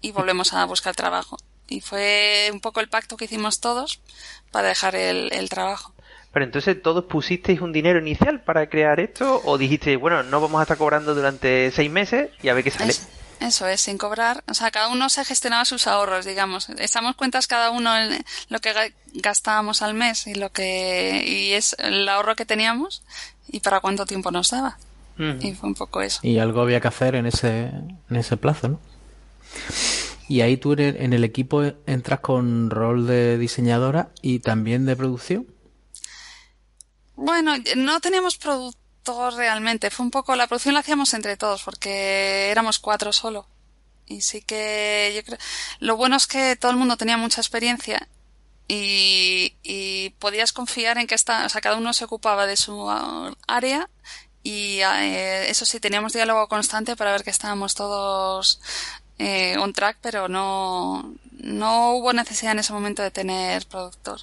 y 0.00 0.12
volvemos 0.12 0.54
a 0.54 0.64
buscar 0.64 0.96
trabajo. 0.96 1.36
Y 1.72 1.80
fue 1.80 2.50
un 2.52 2.60
poco 2.60 2.80
el 2.80 2.88
pacto 2.88 3.16
que 3.16 3.24
hicimos 3.24 3.60
todos 3.60 4.00
para 4.50 4.68
dejar 4.68 4.94
el, 4.94 5.32
el 5.32 5.48
trabajo. 5.48 5.92
Pero 6.32 6.44
entonces 6.44 6.80
todos 6.82 7.04
pusisteis 7.04 7.60
un 7.60 7.72
dinero 7.72 7.98
inicial 7.98 8.42
para 8.42 8.68
crear 8.68 9.00
esto 9.00 9.42
o 9.44 9.58
dijiste, 9.58 9.96
bueno, 9.96 10.22
no 10.22 10.40
vamos 10.40 10.60
a 10.60 10.62
estar 10.62 10.78
cobrando 10.78 11.14
durante 11.14 11.70
seis 11.70 11.90
meses 11.90 12.30
y 12.42 12.48
a 12.48 12.54
ver 12.54 12.64
qué 12.64 12.70
sale. 12.70 12.90
Es, 12.90 13.06
eso 13.40 13.66
es, 13.66 13.80
sin 13.80 13.98
cobrar. 13.98 14.42
O 14.48 14.54
sea, 14.54 14.70
cada 14.70 14.88
uno 14.88 15.08
se 15.08 15.24
gestionaba 15.24 15.64
sus 15.64 15.86
ahorros, 15.86 16.24
digamos. 16.24 16.68
Estamos 16.78 17.16
cuentas 17.16 17.46
cada 17.46 17.70
uno 17.70 17.96
en 17.98 18.24
lo 18.48 18.60
que 18.60 18.72
gastábamos 19.14 19.82
al 19.82 19.94
mes 19.94 20.26
y 20.26 20.34
lo 20.34 20.50
que 20.50 21.22
y 21.26 21.52
es 21.52 21.76
el 21.78 22.08
ahorro 22.08 22.36
que 22.36 22.46
teníamos 22.46 23.02
y 23.48 23.60
para 23.60 23.80
cuánto 23.80 24.06
tiempo 24.06 24.30
nos 24.30 24.50
daba. 24.50 24.78
Uh 25.18 25.22
-huh. 25.22 25.44
Y 25.44 25.54
fue 25.54 25.68
un 25.68 25.74
poco 25.74 26.00
eso. 26.00 26.20
Y 26.22 26.38
algo 26.38 26.62
había 26.62 26.80
que 26.80 26.88
hacer 26.88 27.14
en 27.14 27.26
ese 27.26 27.70
en 28.08 28.16
ese 28.16 28.36
plazo, 28.38 28.68
¿no? 28.68 28.80
Y 30.32 30.40
ahí 30.40 30.56
tú 30.56 30.72
en 30.72 31.12
el 31.12 31.24
equipo 31.24 31.62
entras 31.84 32.20
con 32.20 32.70
rol 32.70 33.06
de 33.06 33.36
diseñadora 33.36 34.12
y 34.22 34.38
también 34.38 34.86
de 34.86 34.96
producción. 34.96 35.46
Bueno, 37.14 37.52
no 37.76 38.00
teníamos 38.00 38.38
productor 38.38 39.34
realmente. 39.34 39.90
Fue 39.90 40.06
un 40.06 40.10
poco, 40.10 40.34
la 40.34 40.46
producción 40.46 40.72
la 40.72 40.80
hacíamos 40.80 41.12
entre 41.12 41.36
todos 41.36 41.62
porque 41.62 42.50
éramos 42.50 42.78
cuatro 42.78 43.12
solo. 43.12 43.46
Y 44.06 44.22
sí 44.22 44.40
que 44.40 45.12
yo 45.14 45.22
creo, 45.22 45.38
lo 45.80 45.98
bueno 45.98 46.16
es 46.16 46.26
que 46.26 46.56
todo 46.56 46.70
el 46.70 46.78
mundo 46.78 46.96
tenía 46.96 47.18
mucha 47.18 47.42
experiencia 47.42 48.08
y, 48.66 50.14
podías 50.18 50.54
confiar 50.54 50.96
en 50.96 51.06
que 51.06 51.14
está, 51.14 51.44
o 51.44 51.48
sea, 51.50 51.60
cada 51.60 51.76
uno 51.76 51.92
se 51.92 52.06
ocupaba 52.06 52.46
de 52.46 52.56
su 52.56 52.88
área 53.46 53.90
y 54.42 54.80
eh, 54.80 55.50
eso 55.50 55.66
sí, 55.66 55.78
teníamos 55.78 56.14
diálogo 56.14 56.48
constante 56.48 56.96
para 56.96 57.12
ver 57.12 57.22
que 57.22 57.30
estábamos 57.30 57.74
todos 57.74 58.60
eh, 59.22 59.56
on 59.58 59.72
track, 59.72 59.98
pero 60.00 60.28
no, 60.28 61.14
no 61.38 61.92
hubo 61.92 62.12
necesidad 62.12 62.52
en 62.52 62.58
ese 62.58 62.72
momento 62.72 63.02
de 63.02 63.10
tener 63.10 63.66
productor. 63.66 64.20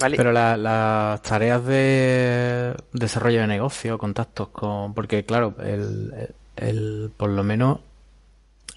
Vale. 0.00 0.16
Pero 0.16 0.32
las 0.32 0.58
la 0.58 1.20
tareas 1.22 1.64
de 1.64 2.74
desarrollo 2.92 3.40
de 3.40 3.46
negocio, 3.46 3.98
contactos 3.98 4.48
con. 4.48 4.94
Porque, 4.94 5.24
claro, 5.24 5.54
el, 5.60 6.34
el 6.56 7.12
por 7.16 7.30
lo 7.30 7.42
menos 7.44 7.80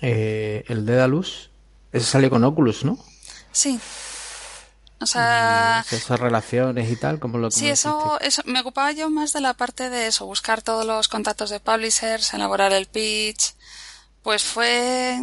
eh, 0.01 0.63
el 0.67 0.85
Dedalus, 0.85 1.49
ese 1.91 2.05
salió 2.05 2.29
con 2.29 2.43
Oculus, 2.43 2.85
¿no? 2.85 2.97
Sí. 3.51 3.79
O 4.99 5.07
sea, 5.07 5.83
esas 5.89 6.19
relaciones 6.19 6.91
y 6.91 6.95
tal, 6.95 7.19
como 7.19 7.39
lo 7.39 7.49
Sí, 7.49 7.67
eso, 7.67 8.19
eso, 8.21 8.43
me 8.45 8.59
ocupaba 8.59 8.91
yo 8.91 9.09
más 9.09 9.33
de 9.33 9.41
la 9.41 9.55
parte 9.55 9.89
de 9.89 10.05
eso, 10.05 10.27
buscar 10.27 10.61
todos 10.61 10.85
los 10.85 11.07
contactos 11.07 11.49
de 11.49 11.59
publishers, 11.59 12.35
elaborar 12.35 12.71
el 12.71 12.85
pitch, 12.85 13.55
pues 14.23 14.43
fue 14.43 15.19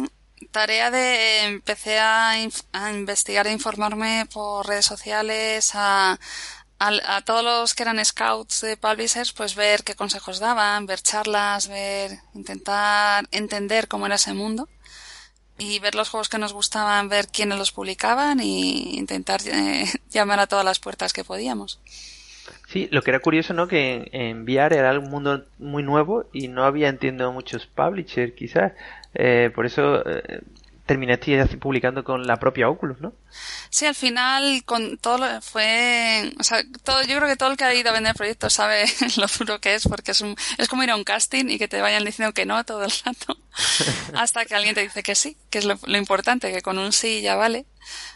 tarea 0.51 0.91
de 0.91 1.43
empecé 1.43 1.99
a, 1.99 2.35
investigar 2.93 3.47
e 3.47 3.51
informarme 3.51 4.27
por 4.31 4.67
redes 4.67 4.85
sociales 4.85 5.71
a, 5.73 6.19
todos 7.25 7.43
los 7.43 7.75
que 7.75 7.83
eran 7.83 8.03
scouts 8.03 8.61
de 8.61 8.77
publishers, 8.77 9.33
pues 9.33 9.55
ver 9.55 9.83
qué 9.83 9.95
consejos 9.95 10.39
daban, 10.39 10.85
ver 10.85 11.01
charlas, 11.01 11.67
ver, 11.67 12.19
intentar 12.33 13.27
entender 13.31 13.89
cómo 13.89 14.05
era 14.05 14.15
ese 14.15 14.33
mundo 14.33 14.69
y 15.57 15.79
ver 15.79 15.93
los 15.95 16.09
juegos 16.09 16.29
que 16.29 16.37
nos 16.37 16.53
gustaban, 16.53 17.09
ver 17.09 17.27
quiénes 17.27 17.57
los 17.57 17.73
publicaban 17.73 18.39
y 18.39 18.97
intentar 18.97 19.41
eh, 19.45 19.91
llamar 20.09 20.39
a 20.39 20.47
todas 20.47 20.65
las 20.65 20.79
puertas 20.79 21.11
que 21.11 21.25
podíamos. 21.25 21.79
Sí, 22.69 22.87
lo 22.91 23.01
que 23.01 23.09
era 23.09 23.19
curioso, 23.19 23.53
¿no? 23.53 23.67
Que 23.67 24.09
en, 24.11 24.43
VR 24.43 24.77
era 24.77 24.97
un 24.99 25.09
mundo 25.09 25.43
muy 25.57 25.81
nuevo 25.81 26.29
y 26.31 26.49
no 26.49 26.65
había, 26.65 26.87
entiendo, 26.87 27.31
muchos 27.33 27.65
publishers, 27.65 28.33
quizás. 28.33 28.73
Eh, 29.15 29.49
por 29.55 29.65
eso 29.65 30.07
eh, 30.07 30.41
terminaste 30.89 31.57
publicando 31.57 32.03
con 32.03 32.27
la 32.27 32.37
propia 32.37 32.69
Oculus, 32.69 32.99
¿no? 33.01 33.13
Sí, 33.71 33.85
al 33.85 33.93
final 33.93 34.63
con 34.65 34.97
todo 34.97 35.19
lo, 35.19 35.41
fue, 35.41 36.31
o 36.39 36.43
sea, 36.43 36.63
todo, 36.83 37.01
yo 37.03 37.15
creo 37.17 37.27
que 37.27 37.35
todo 37.35 37.51
el 37.51 37.57
que 37.57 37.63
ha 37.63 37.73
ido 37.75 37.89
a 37.89 37.93
vender 37.93 38.15
proyectos 38.15 38.53
sabe 38.53 38.85
lo 39.17 39.27
duro 39.37 39.59
que 39.59 39.75
es 39.75 39.87
porque 39.87 40.11
es 40.11 40.21
un, 40.21 40.35
es 40.57 40.67
como 40.67 40.83
ir 40.83 40.89
a 40.89 40.95
un 40.95 41.03
casting 41.03 41.45
y 41.47 41.59
que 41.59 41.67
te 41.67 41.81
vayan 41.81 42.05
diciendo 42.05 42.33
que 42.33 42.47
no 42.47 42.63
todo 42.65 42.83
el 42.83 42.91
rato 43.05 43.37
hasta 44.15 44.45
que 44.45 44.55
alguien 44.55 44.73
te 44.73 44.81
dice 44.81 45.03
que 45.03 45.13
sí, 45.13 45.37
que 45.51 45.59
es 45.59 45.65
lo, 45.65 45.77
importante, 45.97 46.51
que 46.51 46.63
con 46.63 46.79
un 46.79 46.91
sí 46.91 47.21
ya 47.21 47.35
vale. 47.35 47.65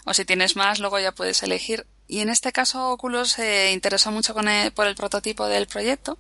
O 0.06 0.14
si 0.14 0.26
tienes 0.26 0.56
más, 0.56 0.80
luego 0.80 1.00
ya 1.00 1.12
puedes 1.12 1.42
elegir. 1.44 1.86
Y 2.08 2.20
en 2.20 2.30
este 2.30 2.52
caso 2.52 2.92
Oculus 2.92 3.32
se 3.32 3.72
interesó 3.72 4.12
mucho 4.12 4.34
con 4.34 4.48
por 4.76 4.88
el 4.88 4.96
prototipo 4.96 5.48
del 5.48 5.68
proyecto 5.68 6.18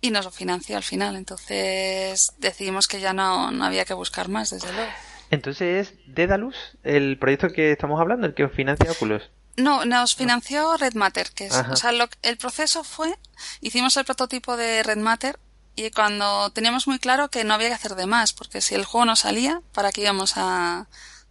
y 0.00 0.10
nos 0.10 0.24
lo 0.26 0.30
financió 0.30 0.76
al 0.76 0.82
final. 0.82 1.16
Entonces 1.16 2.32
decidimos 2.38 2.88
que 2.88 3.00
ya 3.00 3.12
no, 3.12 3.50
no 3.50 3.64
había 3.64 3.84
que 3.84 3.94
buscar 3.94 4.28
más, 4.28 4.50
desde 4.50 4.72
luego. 4.72 4.92
Entonces 5.30 5.88
es 5.88 5.94
Dedalus 6.06 6.56
el 6.82 7.18
proyecto 7.18 7.48
que 7.48 7.72
estamos 7.72 8.00
hablando, 8.00 8.26
el 8.26 8.34
que 8.34 8.48
financia 8.48 8.92
Oculus. 8.92 9.30
No, 9.56 9.84
nos 9.84 10.14
financió 10.14 10.76
Red 10.76 10.94
Matter, 10.94 11.30
que 11.30 11.46
es, 11.46 11.54
o 11.70 11.76
sea, 11.76 11.92
el 12.22 12.36
proceso 12.36 12.82
fue, 12.82 13.16
hicimos 13.60 13.96
el 13.96 14.04
prototipo 14.04 14.56
de 14.56 14.82
Red 14.82 14.98
Matter 14.98 15.38
y 15.76 15.90
cuando 15.90 16.50
teníamos 16.50 16.86
muy 16.86 16.98
claro 16.98 17.30
que 17.30 17.44
no 17.44 17.54
había 17.54 17.68
que 17.68 17.74
hacer 17.74 17.94
de 17.94 18.06
más, 18.06 18.32
porque 18.32 18.60
si 18.60 18.74
el 18.74 18.84
juego 18.84 19.06
no 19.06 19.16
salía, 19.16 19.62
¿para 19.72 19.92
qué 19.92 20.02
íbamos 20.02 20.34
a, 20.36 20.88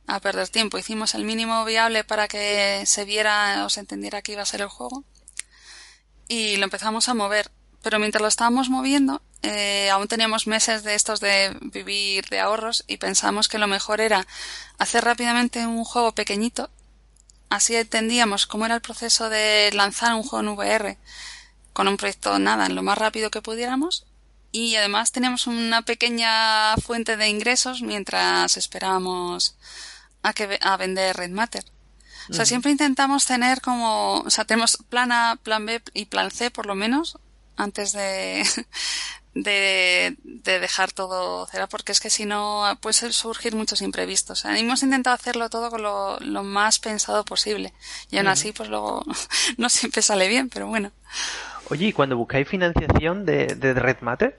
a 0.07 0.19
perder 0.19 0.49
tiempo? 0.49 0.77
Hicimos 0.77 1.15
el 1.15 1.25
mínimo 1.25 1.63
viable 1.65 2.03
para 2.03 2.27
que 2.27 2.83
se 2.85 3.05
viera 3.05 3.63
o 3.65 3.69
se 3.69 3.79
entendiera 3.79 4.21
que 4.21 4.33
iba 4.33 4.41
a 4.41 4.45
ser 4.45 4.61
el 4.61 4.67
juego 4.67 5.03
y 6.27 6.57
lo 6.57 6.63
empezamos 6.65 7.09
a 7.09 7.13
mover. 7.13 7.51
Pero 7.81 7.99
mientras 7.99 8.21
lo 8.21 8.29
estábamos 8.29 8.69
moviendo, 8.69 9.21
eh, 9.41 9.89
aún 9.91 10.07
teníamos 10.07 10.47
meses 10.47 10.83
de 10.83 10.95
estos 10.95 11.19
de 11.19 11.55
vivir 11.61 12.25
de 12.29 12.39
ahorros 12.39 12.85
y 12.87 12.97
pensamos 12.97 13.49
que 13.49 13.57
lo 13.57 13.67
mejor 13.67 13.99
era 13.99 14.25
hacer 14.77 15.03
rápidamente 15.03 15.67
un 15.67 15.83
juego 15.83 16.13
pequeñito. 16.13 16.69
Así 17.49 17.75
entendíamos 17.75 18.47
cómo 18.47 18.65
era 18.65 18.75
el 18.75 18.81
proceso 18.81 19.29
de 19.29 19.69
lanzar 19.73 20.13
un 20.15 20.23
juego 20.23 20.39
en 20.39 20.57
VR 20.57 20.97
con 21.73 21.87
un 21.87 21.97
proyecto 21.97 22.39
nada, 22.39 22.69
lo 22.69 22.83
más 22.83 22.97
rápido 22.97 23.31
que 23.31 23.41
pudiéramos. 23.41 24.05
Y 24.51 24.75
además 24.75 25.11
teníamos 25.11 25.47
una 25.47 25.81
pequeña 25.81 26.77
fuente 26.77 27.17
de 27.17 27.27
ingresos 27.27 27.81
mientras 27.81 28.55
esperábamos 28.55 29.55
a, 30.23 30.33
que, 30.33 30.57
a 30.61 30.77
vender 30.77 31.15
Red 31.15 31.31
Matter. 31.31 31.63
O 32.29 32.33
sea, 32.33 32.45
siempre 32.45 32.71
intentamos 32.71 33.25
tener 33.25 33.59
como, 33.59 34.21
o 34.21 34.29
sea, 34.29 34.45
tenemos 34.45 34.77
plan 34.89 35.11
A, 35.11 35.37
plan 35.43 35.65
B 35.65 35.81
y 35.93 36.05
plan 36.05 36.31
C 36.31 36.51
por 36.51 36.65
lo 36.65 36.73
menos 36.73 37.17
antes 37.57 37.91
de, 37.91 38.43
de, 39.33 40.15
de 40.23 40.59
dejar 40.59 40.91
todo 40.91 41.47
cero, 41.51 41.67
porque 41.69 41.91
es 41.91 41.99
que 41.99 42.09
si 42.09 42.25
no 42.25 42.77
puede 42.81 43.11
surgir 43.11 43.55
muchos 43.55 43.81
imprevistos. 43.81 44.45
hemos 44.45 44.83
intentado 44.83 45.15
hacerlo 45.15 45.49
todo 45.49 45.69
con 45.69 45.81
lo, 45.81 46.19
lo 46.19 46.43
más 46.43 46.79
pensado 46.79 47.25
posible. 47.25 47.73
Y 48.09 48.17
aún 48.17 48.27
así, 48.27 48.51
pues 48.51 48.69
luego 48.69 49.03
no 49.57 49.69
siempre 49.69 50.01
sale 50.01 50.27
bien, 50.27 50.49
pero 50.49 50.67
bueno. 50.67 50.91
Oye, 51.69 51.87
¿y 51.87 51.93
cuando 51.93 52.17
buscáis 52.17 52.47
financiación 52.47 53.25
de, 53.25 53.47
de 53.47 53.73
Red 53.73 53.97
Matter, 54.01 54.37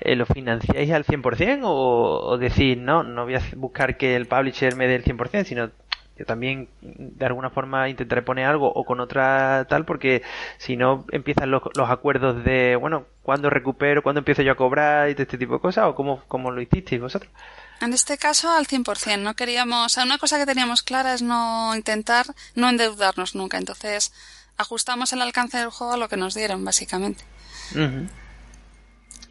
eh, 0.00 0.16
¿lo 0.16 0.26
financiáis 0.26 0.90
al 0.92 1.04
100% 1.04 1.60
o, 1.64 2.20
o 2.26 2.38
decís, 2.38 2.76
no, 2.76 3.02
no 3.02 3.24
voy 3.24 3.36
a 3.36 3.42
buscar 3.56 3.96
que 3.96 4.16
el 4.16 4.26
publisher 4.26 4.76
me 4.76 4.86
dé 4.86 4.96
el 4.96 5.04
100%, 5.04 5.44
sino 5.44 5.70
yo 6.16 6.26
también 6.26 6.68
de 6.80 7.24
alguna 7.24 7.50
forma 7.50 7.88
intentaré 7.88 8.22
poner 8.22 8.46
algo 8.46 8.70
o 8.70 8.84
con 8.84 9.00
otra 9.00 9.66
tal 9.68 9.84
porque 9.86 10.22
si 10.58 10.76
no 10.76 11.06
empiezan 11.10 11.50
los, 11.50 11.62
los 11.74 11.88
acuerdos 11.88 12.44
de 12.44 12.76
bueno 12.76 13.06
cuándo 13.22 13.48
recupero 13.48 14.02
cuándo 14.02 14.18
empiezo 14.18 14.42
yo 14.42 14.52
a 14.52 14.56
cobrar 14.56 15.08
y 15.08 15.12
este 15.12 15.38
tipo 15.38 15.54
de 15.54 15.60
cosas 15.60 15.86
o 15.86 15.94
cómo, 15.94 16.22
cómo 16.28 16.50
lo 16.50 16.60
hicisteis 16.60 17.00
vosotros. 17.00 17.32
En 17.80 17.92
este 17.92 18.16
caso 18.18 18.50
al 18.50 18.66
100%, 18.66 19.18
no 19.20 19.34
queríamos, 19.34 19.86
o 19.86 19.88
sea, 19.88 20.04
una 20.04 20.18
cosa 20.18 20.38
que 20.38 20.46
teníamos 20.46 20.82
clara 20.82 21.14
es 21.14 21.22
no 21.22 21.74
intentar 21.74 22.26
no 22.54 22.68
endeudarnos 22.68 23.34
nunca, 23.34 23.58
entonces 23.58 24.12
ajustamos 24.56 25.12
el 25.12 25.22
alcance 25.22 25.58
del 25.58 25.70
juego 25.70 25.94
a 25.94 25.96
lo 25.96 26.08
que 26.08 26.16
nos 26.16 26.34
dieron, 26.34 26.64
básicamente. 26.64 27.24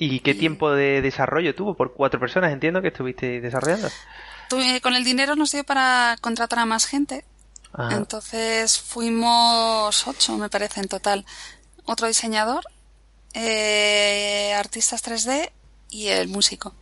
¿Y 0.04 0.22
qué 0.22 0.34
tiempo 0.34 0.72
de 0.72 1.02
desarrollo 1.02 1.54
tuvo? 1.54 1.76
Por 1.76 1.94
cuatro 1.94 2.20
personas, 2.20 2.52
entiendo 2.52 2.82
que 2.82 2.88
estuviste 2.88 3.40
desarrollando 3.40 3.90
con 4.82 4.96
el 4.96 5.04
dinero 5.04 5.36
nos 5.36 5.52
dio 5.52 5.64
para 5.64 6.18
contratar 6.22 6.60
a 6.60 6.66
más 6.66 6.86
gente. 6.86 7.24
Entonces 7.92 8.80
fuimos 8.80 10.08
ocho, 10.08 10.38
me 10.38 10.50
parece, 10.50 10.82
en 10.82 10.90
total. 10.90 11.26
Otro 11.86 12.08
diseñador, 12.08 12.66
eh, 13.34 14.54
artistas 14.58 15.04
3D 15.04 15.52
y 15.90 16.08
el 16.08 16.28
músico. 16.28 16.74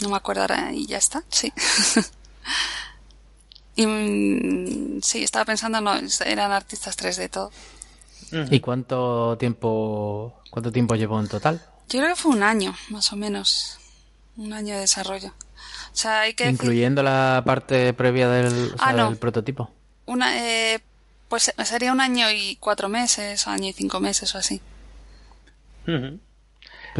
No 0.00 0.10
me 0.10 0.16
acuerdo 0.16 0.42
ahora 0.42 0.72
y 0.72 0.86
ya 0.86 0.98
está, 0.98 1.24
sí. 1.30 1.52
y 3.74 3.86
mm, 3.86 5.00
sí, 5.02 5.24
estaba 5.24 5.44
pensando, 5.44 5.80
no, 5.80 5.98
eran 6.24 6.52
artistas 6.52 6.96
3D 6.96 7.28
todo. 7.28 7.50
¿Y 8.50 8.60
cuánto 8.60 9.36
tiempo, 9.36 10.42
cuánto 10.50 10.70
tiempo 10.70 10.94
llevó 10.94 11.18
en 11.18 11.26
total? 11.26 11.60
Yo 11.88 12.00
creo 12.00 12.14
que 12.14 12.20
fue 12.20 12.32
un 12.32 12.42
año, 12.42 12.74
más 12.90 13.12
o 13.12 13.16
menos. 13.16 13.78
Un 14.36 14.52
año 14.52 14.74
de 14.74 14.80
desarrollo. 14.80 15.32
Incluyendo 16.48 17.02
la 17.02 17.42
parte 17.44 17.92
previa 17.92 18.28
del, 18.28 18.74
ah, 18.78 19.12
prototipo. 19.18 19.70
Una, 20.06 20.38
eh, 20.38 20.80
pues 21.28 21.52
sería 21.64 21.92
un 21.92 22.00
año 22.00 22.30
y 22.30 22.56
cuatro 22.60 22.88
meses, 22.88 23.46
año 23.48 23.68
y 23.68 23.72
cinco 23.72 24.00
meses 24.00 24.34
o 24.34 24.38
así. 24.38 24.60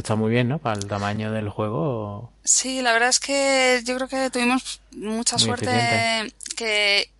Está 0.00 0.14
muy 0.14 0.30
bien, 0.30 0.48
¿no? 0.48 0.58
Para 0.58 0.78
el 0.78 0.86
tamaño 0.86 1.32
del 1.32 1.48
juego. 1.48 2.32
Sí, 2.44 2.82
la 2.82 2.92
verdad 2.92 3.08
es 3.08 3.20
que 3.20 3.82
yo 3.84 3.96
creo 3.96 4.08
que 4.08 4.30
tuvimos 4.30 4.80
mucha 4.92 5.38
suerte 5.38 6.32
que 6.56 7.10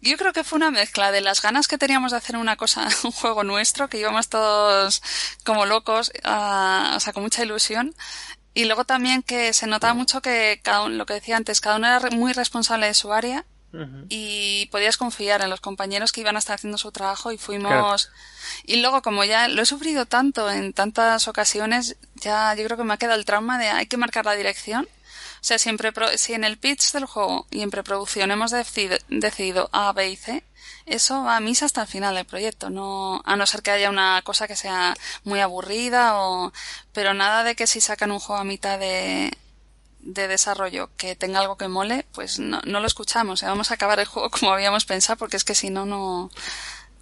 yo 0.00 0.16
creo 0.16 0.32
que 0.32 0.44
fue 0.44 0.56
una 0.56 0.70
mezcla 0.70 1.10
de 1.12 1.20
las 1.20 1.42
ganas 1.42 1.68
que 1.68 1.78
teníamos 1.78 2.12
de 2.12 2.18
hacer 2.18 2.36
una 2.36 2.56
cosa, 2.56 2.88
un 3.04 3.12
juego 3.12 3.44
nuestro, 3.44 3.88
que 3.88 3.98
íbamos 3.98 4.28
todos 4.28 5.02
como 5.44 5.66
locos, 5.66 6.10
o 6.24 7.00
sea, 7.00 7.12
con 7.12 7.22
mucha 7.22 7.42
ilusión, 7.42 7.94
y 8.54 8.64
luego 8.64 8.84
también 8.84 9.22
que 9.22 9.52
se 9.52 9.66
notaba 9.66 9.94
mucho 9.94 10.22
que 10.22 10.60
cada 10.62 10.84
uno, 10.84 10.96
lo 10.96 11.06
que 11.06 11.14
decía 11.14 11.36
antes, 11.36 11.60
cada 11.60 11.76
uno 11.76 11.86
era 11.88 12.10
muy 12.10 12.32
responsable 12.32 12.86
de 12.86 12.94
su 12.94 13.12
área 13.12 13.44
y 14.08 14.66
podías 14.66 14.96
confiar 14.96 15.42
en 15.42 15.50
los 15.50 15.60
compañeros 15.60 16.12
que 16.12 16.20
iban 16.22 16.36
a 16.36 16.38
estar 16.38 16.54
haciendo 16.54 16.78
su 16.78 16.92
trabajo 16.92 17.32
y 17.32 17.38
fuimos... 17.38 18.10
Y 18.64 18.76
luego 18.76 19.02
como 19.02 19.24
ya 19.24 19.48
lo 19.48 19.62
he 19.62 19.66
sufrido 19.66 20.06
tanto 20.06 20.50
en 20.50 20.72
tantas 20.72 21.28
ocasiones, 21.28 21.96
ya 22.14 22.54
yo 22.54 22.64
creo 22.64 22.76
que 22.76 22.84
me 22.84 22.94
ha 22.94 22.96
quedado 22.96 23.18
el 23.18 23.24
trauma 23.24 23.58
de 23.58 23.68
hay 23.68 23.86
que 23.86 23.96
marcar 23.96 24.24
la 24.24 24.34
dirección. 24.34 24.88
O 25.40 25.44
sea, 25.46 25.58
siempre 25.58 25.92
si 26.16 26.32
en 26.32 26.44
el 26.44 26.58
pitch 26.58 26.92
del 26.92 27.04
juego 27.04 27.46
y 27.50 27.62
en 27.62 27.70
preproducción 27.70 28.30
hemos 28.30 28.50
decidido, 28.50 28.96
decidido 29.08 29.68
A, 29.72 29.92
B 29.92 30.10
y 30.10 30.16
C, 30.16 30.44
eso 30.86 31.24
va 31.24 31.36
a 31.36 31.40
misa 31.40 31.66
hasta 31.66 31.82
el 31.82 31.88
final 31.88 32.14
del 32.14 32.24
proyecto, 32.24 32.70
no, 32.70 33.20
a 33.24 33.36
no 33.36 33.46
ser 33.46 33.62
que 33.62 33.72
haya 33.72 33.90
una 33.90 34.22
cosa 34.22 34.46
que 34.46 34.56
sea 34.56 34.96
muy 35.24 35.40
aburrida 35.40 36.18
o, 36.20 36.52
pero 36.92 37.12
nada 37.12 37.44
de 37.44 37.54
que 37.56 37.66
si 37.66 37.80
sacan 37.80 38.12
un 38.12 38.20
juego 38.20 38.40
a 38.40 38.44
mitad 38.44 38.78
de, 38.78 39.36
de 40.06 40.28
desarrollo 40.28 40.90
que 40.96 41.16
tenga 41.16 41.40
algo 41.40 41.56
que 41.56 41.68
mole, 41.68 42.06
pues 42.12 42.38
no, 42.38 42.60
no 42.64 42.80
lo 42.80 42.86
escuchamos. 42.86 43.42
vamos 43.42 43.70
a 43.70 43.74
acabar 43.74 43.98
el 43.98 44.06
juego 44.06 44.30
como 44.40 44.52
habíamos 44.52 44.84
pensado, 44.84 45.18
porque 45.18 45.36
es 45.36 45.44
que 45.44 45.54
si 45.54 45.70
no, 45.70 45.84
no. 45.84 46.30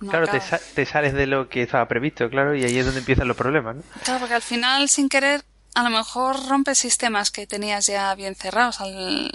claro, 0.00 0.26
te, 0.26 0.40
te, 0.74 0.86
sales 0.86 1.12
de 1.12 1.26
lo 1.26 1.48
que 1.48 1.62
estaba 1.62 1.86
previsto, 1.86 2.28
claro, 2.30 2.54
y 2.54 2.64
ahí 2.64 2.78
es 2.78 2.84
donde 2.84 3.00
empiezan 3.00 3.28
los 3.28 3.36
problemas, 3.36 3.76
¿no? 3.76 3.82
Claro, 4.02 4.20
porque 4.20 4.34
al 4.34 4.42
final, 4.42 4.88
sin 4.88 5.08
querer, 5.08 5.44
a 5.74 5.82
lo 5.82 5.90
mejor 5.90 6.48
rompe 6.48 6.74
sistemas 6.74 7.30
que 7.30 7.46
tenías 7.46 7.86
ya 7.86 8.14
bien 8.14 8.34
cerrados. 8.34 8.78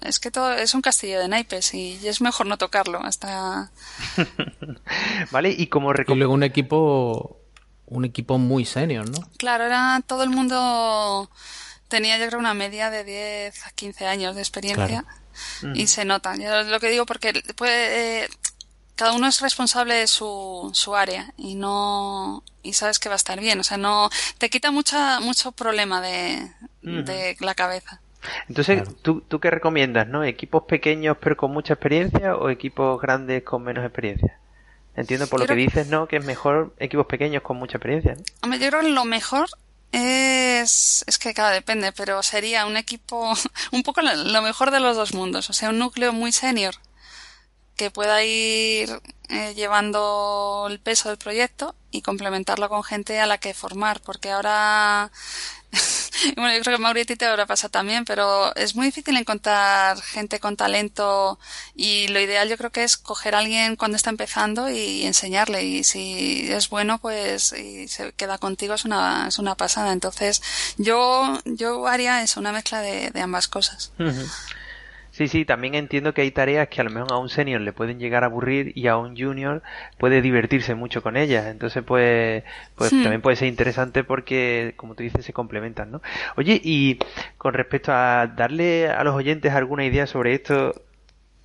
Es 0.04 0.20
que 0.20 0.32
todo 0.32 0.54
es 0.54 0.74
un 0.74 0.82
castillo 0.82 1.20
de 1.20 1.28
naipes 1.28 1.74
y 1.74 2.00
es 2.08 2.22
mejor 2.22 2.48
no 2.48 2.58
tocarlo 2.58 3.04
hasta. 3.04 3.72
vale, 5.32 5.52
y 5.52 5.68
como 5.68 5.92
Y 5.94 6.16
luego 6.16 6.34
un 6.34 6.44
equipo. 6.44 7.36
Un 7.92 8.06
equipo 8.06 8.38
muy 8.38 8.66
senior, 8.66 9.10
¿no? 9.10 9.18
Claro, 9.38 9.66
era 9.66 10.02
todo 10.06 10.24
el 10.24 10.30
mundo. 10.30 11.30
Tenía 11.90 12.18
yo 12.18 12.28
creo 12.28 12.40
una 12.40 12.54
media 12.54 12.90
de 12.90 13.04
10 13.04 13.68
a 13.68 13.72
15 13.72 14.06
años 14.08 14.36
de 14.36 14.42
experiencia. 14.42 15.06
Y 15.74 15.88
se 15.88 16.06
nota. 16.06 16.36
Yo 16.36 16.64
lo 16.64 16.80
que 16.80 16.90
digo 16.90 17.06
porque 17.06 17.34
puede, 17.56 18.24
eh, 18.24 18.30
cada 18.96 19.14
uno 19.14 19.28
es 19.28 19.40
responsable 19.42 19.94
de 19.94 20.08
su, 20.08 20.70
su 20.74 20.96
área 20.96 21.34
y 21.38 21.56
no 21.56 22.44
y 22.62 22.74
sabes 22.74 23.00
que 23.00 23.10
va 23.10 23.16
a 23.16 23.18
estar 23.18 23.40
bien. 23.40 23.60
O 23.60 23.64
sea 23.64 23.78
no 23.78 24.10
te 24.38 24.50
quita 24.50 24.72
mucha 24.72 25.20
mucho 25.22 25.52
problema 25.52 26.02
de, 26.02 26.52
de 26.82 27.38
la 27.40 27.56
cabeza. 27.56 28.02
Entonces 28.50 28.84
¿tú, 29.02 29.22
tú 29.22 29.40
qué 29.40 29.50
recomiendas 29.50 30.08
no 30.08 30.24
equipos 30.24 30.64
pequeños 30.64 31.18
pero 31.20 31.38
con 31.38 31.52
mucha 31.52 31.74
experiencia 31.74 32.36
o 32.36 32.50
equipos 32.50 33.02
grandes 33.02 33.44
con 33.44 33.64
menos 33.64 33.86
experiencia 33.86 34.38
entiendo 34.96 35.28
por 35.28 35.40
lo 35.40 35.48
que 35.48 35.56
dices 35.56 35.88
no 35.88 36.08
que 36.08 36.18
es 36.18 36.26
mejor 36.26 36.76
equipos 36.80 37.06
pequeños 37.06 37.42
con 37.42 37.56
mucha 37.56 37.78
experiencia 37.78 38.16
¿no? 38.16 38.24
hombre 38.42 38.60
yo 38.60 38.68
creo 38.68 38.82
que 38.82 38.90
lo 38.90 39.06
mejor 39.06 39.48
es, 39.92 41.04
es 41.08 41.18
que 41.18 41.34
cada 41.34 41.52
depende, 41.52 41.92
pero 41.92 42.22
sería 42.24 42.66
un 42.66 42.78
equipo, 42.78 43.34
un 43.72 43.84
poco 43.84 44.02
lo 44.02 44.42
mejor 44.42 44.72
de 44.72 44.80
los 44.80 44.96
dos 44.96 45.14
mundos, 45.14 45.50
o 45.50 45.54
sea, 45.54 45.70
un 45.70 45.80
núcleo 45.80 46.14
muy 46.14 46.32
senior 46.32 46.76
que 47.76 47.92
pueda 47.92 48.24
ir 48.26 48.90
eh, 49.30 49.54
llevando 49.56 50.68
el 50.70 50.80
peso 50.82 51.08
del 51.08 51.18
proyecto 51.18 51.76
y 51.92 52.02
complementarlo 52.02 52.68
con 52.68 52.84
gente 52.84 53.20
a 53.22 53.26
la 53.26 53.38
que 53.38 53.54
formar, 53.54 54.02
porque 54.02 54.32
ahora 54.32 55.12
bueno, 56.36 56.54
yo 56.56 56.62
creo 56.62 56.78
que 56.78 56.82
Mauri 56.82 57.06
te 57.06 57.26
habrá 57.26 57.46
pasado 57.46 57.70
también, 57.70 58.06
pero 58.06 58.56
es 58.56 58.76
muy 58.76 58.88
difícil 58.88 59.16
encontrar 59.18 60.02
gente 60.02 60.40
con 60.40 60.56
talento 60.56 61.40
y 61.76 62.08
lo 62.08 62.20
ideal 62.20 62.50
yo 62.50 62.58
creo 62.58 62.72
que 62.72 62.84
es 62.84 62.98
coger 62.98 63.36
a 63.36 63.40
alguien 63.40 63.76
cuando 63.76 63.96
está 63.96 64.10
empezando 64.10 64.70
y 64.70 65.06
enseñarle 65.06 65.64
y 65.64 65.84
si 65.84 66.52
es 66.52 66.70
bueno 66.70 67.00
pues 67.00 67.54
y 67.54 67.88
se 67.88 68.14
queda 68.14 68.38
contigo 68.38 68.74
es 68.74 68.86
una, 68.86 69.28
es 69.28 69.40
una 69.40 69.56
pasada. 69.56 69.94
Entonces 69.94 70.42
yo, 70.78 71.40
yo 71.46 71.88
haría 71.88 72.22
eso, 72.24 72.40
una 72.40 72.52
mezcla 72.52 72.82
de, 72.82 73.12
ambas 73.22 73.48
cosas. 73.48 73.92
Sí, 75.20 75.28
sí, 75.28 75.44
también 75.44 75.76
entiendo 75.76 76.14
que 76.14 76.22
hay 76.22 76.32
tareas 76.32 76.70
que 76.70 76.80
a 76.80 76.86
lo 76.86 76.92
mejor 76.92 77.12
a 77.12 77.18
un 77.18 77.28
senior 77.28 77.60
le 77.60 77.74
pueden 77.74 78.00
llegar 78.00 78.24
a 78.24 78.28
aburrir 78.28 78.72
y 78.74 78.88
a 78.88 78.96
un 78.96 79.18
junior 79.18 79.62
puede 79.98 80.22
divertirse 80.22 80.76
mucho 80.76 81.04
con 81.04 81.18
ellas. 81.18 81.48
Entonces, 81.48 81.84
pues, 81.84 82.46
pues 82.76 82.92
también 82.92 83.22
puede 83.22 83.36
ser 83.36 83.50
interesante 83.50 84.06
porque, 84.06 84.76
como 84.78 84.96
tú 84.96 85.04
dices, 85.04 85.26
se 85.26 85.34
complementan, 85.34 85.92
¿no? 85.92 86.02
Oye, 86.38 86.62
y 86.64 87.00
con 87.38 87.54
respecto 87.54 87.92
a 87.92 88.28
darle 88.28 88.88
a 88.88 89.04
los 89.04 89.14
oyentes 89.14 89.52
alguna 89.52 89.84
idea 89.84 90.08
sobre 90.08 90.36
esto, 90.36 90.84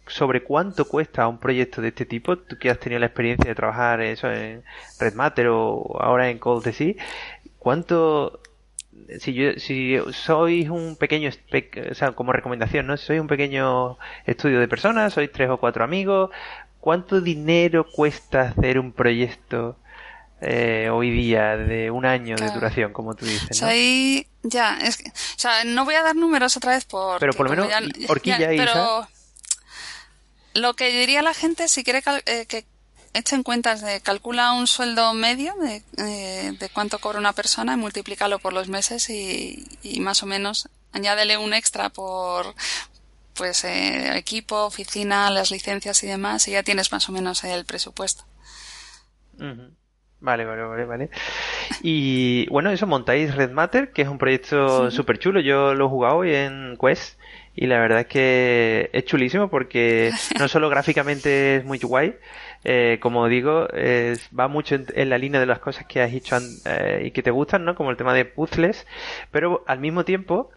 sobre 0.06 0.44
cuánto 0.44 0.84
cuesta 0.84 1.26
un 1.26 1.38
proyecto 1.38 1.82
de 1.82 1.88
este 1.88 2.06
tipo, 2.06 2.38
tú 2.38 2.56
que 2.56 2.70
has 2.70 2.78
tenido 2.78 3.00
la 3.00 3.06
experiencia 3.06 3.48
de 3.48 3.56
trabajar 3.56 4.00
eso 4.02 4.30
en 4.30 4.62
Red 5.00 5.14
Matter 5.14 5.48
o 5.48 6.00
ahora 6.00 6.30
en 6.30 6.38
Cold 6.38 6.70
Sea, 6.70 6.94
¿cuánto 7.58 8.38
si 9.20 9.34
yo 9.34 9.53
si 9.59 9.99
sois 10.12 10.68
un 10.68 10.97
pequeño 10.97 11.30
o 11.30 11.95
sea 11.95 12.12
como 12.12 12.32
recomendación 12.32 12.86
no 12.86 12.97
si 12.97 13.07
sois 13.07 13.20
un 13.20 13.26
pequeño 13.26 13.99
estudio 14.26 14.61
de 14.61 14.68
personas 14.68 15.12
sois 15.12 15.30
tres 15.30 15.51
o 15.51 15.59
cuatro 15.59 15.84
amigos 15.84 16.30
cuánto 16.80 17.20
dinero 17.20 17.86
cuesta 17.90 18.42
hacer 18.42 18.78
un 18.78 18.92
proyecto 18.92 19.76
eh, 20.40 20.90
hoy 20.92 21.11
día 21.11 21.57
de 21.57 21.90
un 21.90 22.07
año 22.07 22.36
de 22.36 22.51
duración 22.51 22.92
como 22.92 23.14
tú 23.14 23.24
dices 23.24 23.61
¿no? 23.62 23.68
ya 24.42 24.78
es 24.78 24.97
que, 24.97 25.09
o 25.09 25.38
sea 25.38 25.64
no 25.64 25.84
voy 25.84 25.95
a 25.95 26.03
dar 26.03 26.16
números 26.16 26.57
otra 26.57 26.72
vez 26.72 26.84
por 26.84 27.20
pero 27.20 27.32
por 27.32 27.49
lo 27.49 27.51
menos 27.51 27.68
horquilla 28.09 28.53
y 28.53 28.59
pero 28.59 29.07
lo 30.55 30.74
que 30.74 30.90
diría 30.90 31.22
la 31.22 31.34
gente 31.34 31.68
si 31.68 31.84
quiere 31.84 32.03
eh, 32.26 32.47
que 32.47 32.64
en 33.14 33.42
cuentas 33.42 33.80
de 33.80 34.00
calcula 34.00 34.52
un 34.52 34.66
sueldo 34.66 35.14
medio 35.14 35.54
de, 35.56 35.82
eh, 35.98 36.52
de, 36.58 36.68
cuánto 36.70 36.98
cobra 36.98 37.18
una 37.18 37.32
persona 37.32 37.74
y 37.74 37.76
multiplícalo 37.76 38.38
por 38.38 38.52
los 38.52 38.68
meses 38.68 39.08
y, 39.08 39.66
y 39.82 40.00
más 40.00 40.22
o 40.22 40.26
menos 40.26 40.68
añádele 40.92 41.38
un 41.38 41.54
extra 41.54 41.90
por 41.90 42.54
pues 43.34 43.64
eh, 43.64 44.16
equipo, 44.16 44.64
oficina, 44.64 45.30
las 45.30 45.50
licencias 45.50 46.02
y 46.04 46.06
demás 46.06 46.46
y 46.48 46.52
ya 46.52 46.62
tienes 46.62 46.92
más 46.92 47.08
o 47.08 47.12
menos 47.12 47.44
el 47.44 47.64
presupuesto. 47.64 48.24
Vale, 50.20 50.44
vale, 50.46 50.62
vale, 50.62 50.84
vale. 50.86 51.10
Y 51.82 52.46
bueno, 52.48 52.70
eso 52.70 52.86
montáis 52.86 53.34
Red 53.34 53.50
Matter, 53.50 53.92
que 53.92 54.02
es 54.02 54.08
un 54.08 54.16
proyecto 54.16 54.90
súper 54.90 55.18
chulo. 55.18 55.40
Yo 55.40 55.74
lo 55.74 55.86
he 55.86 55.88
jugado 55.88 56.16
hoy 56.16 56.34
en 56.34 56.78
Quest 56.80 57.18
y 57.54 57.66
la 57.66 57.78
verdad 57.78 58.00
es 58.00 58.06
que 58.06 58.90
es 58.92 59.04
chulísimo 59.04 59.50
porque 59.50 60.12
no 60.38 60.48
solo 60.48 60.70
gráficamente 60.70 61.56
es 61.56 61.64
muy 61.64 61.78
guay, 61.78 62.16
eh, 62.64 62.98
como 63.00 63.28
digo, 63.28 63.68
va 64.38 64.48
mucho 64.48 64.76
en, 64.76 65.10
la 65.10 65.18
línea 65.18 65.40
de 65.40 65.46
las 65.46 65.58
cosas 65.58 65.86
que 65.86 66.00
has 66.00 66.12
hecho 66.12 66.36
eh, 66.64 67.02
y 67.06 67.10
que 67.10 67.22
te 67.22 67.30
gustan, 67.30 67.64
¿no? 67.64 67.74
Como 67.74 67.90
el 67.90 67.96
tema 67.96 68.14
de 68.14 68.24
puzzles, 68.24 68.86
pero 69.30 69.62
al 69.66 69.78
mismo 69.78 70.04
tiempo 70.04 70.50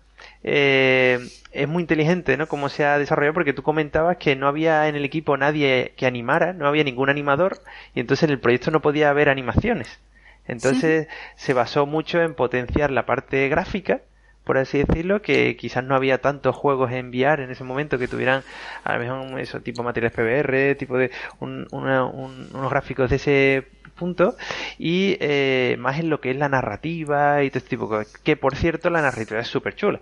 eh, 0.43 1.19
es 1.51 1.67
muy 1.67 1.81
inteligente, 1.81 2.37
¿no? 2.37 2.47
Cómo 2.47 2.69
se 2.69 2.85
ha 2.85 2.97
desarrollado, 2.97 3.33
porque 3.33 3.53
tú 3.53 3.63
comentabas 3.63 4.17
que 4.17 4.35
no 4.35 4.47
había 4.47 4.87
en 4.87 4.95
el 4.95 5.05
equipo 5.05 5.37
nadie 5.37 5.93
que 5.97 6.05
animara, 6.05 6.53
no 6.53 6.67
había 6.67 6.83
ningún 6.83 7.09
animador, 7.09 7.59
y 7.93 7.99
entonces 7.99 8.23
en 8.23 8.31
el 8.31 8.39
proyecto 8.39 8.71
no 8.71 8.81
podía 8.81 9.09
haber 9.09 9.29
animaciones. 9.29 9.99
Entonces 10.47 11.07
se 11.35 11.53
basó 11.53 11.85
mucho 11.85 12.21
en 12.21 12.33
potenciar 12.33 12.89
la 12.89 13.05
parte 13.05 13.49
gráfica, 13.49 14.01
por 14.47 14.57
así 14.57 14.77
decirlo, 14.77 15.21
que 15.21 15.57
quizás 15.57 15.83
no 15.83 15.93
había 15.93 16.21
tantos 16.21 16.55
juegos 16.55 16.89
en 16.91 16.97
enviar 16.97 17.41
en 17.41 17.51
ese 17.51 17.65
momento 17.65 17.99
que 17.99 18.07
tuvieran 18.07 18.43
a 18.85 18.93
lo 18.93 18.99
mejor 18.99 19.39
eso 19.41 19.59
tipo 19.59 19.83
materiales 19.83 20.15
PBR, 20.15 20.75
tipo 20.77 20.97
de 20.97 21.11
unos 21.41 22.69
gráficos 22.71 23.09
de 23.09 23.17
ese 23.17 23.67
punto 23.97 24.37
y 24.79 25.17
eh, 25.19 25.75
más 25.79 25.99
en 25.99 26.09
lo 26.09 26.21
que 26.21 26.31
es 26.31 26.37
la 26.37 26.47
narrativa 26.47 27.43
y 27.43 27.49
todo 27.49 27.57
este 27.57 27.69
tipo 27.71 27.83
de 27.83 28.05
cosas. 28.05 28.17
Que 28.21 28.37
por 28.37 28.55
cierto, 28.55 28.89
la 28.89 29.01
narrativa 29.01 29.41
es 29.41 29.47
súper 29.47 29.75
chula. 29.75 29.99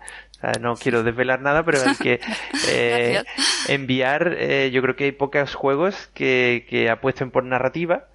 no 0.61 0.75
quiero 0.75 1.01
desvelar 1.01 1.41
nada, 1.41 1.63
pero 1.63 1.79
es 1.79 1.97
que 1.97 2.19
eh, 2.69 3.23
enviar, 3.67 4.35
eh, 4.37 4.69
yo 4.71 4.83
creo 4.83 4.95
que 4.95 5.05
hay 5.05 5.11
pocos 5.11 5.55
juegos 5.55 6.11
que, 6.13 6.67
que 6.69 6.91
apuesten 6.91 7.31
por 7.31 7.43
narrativa 7.43 8.05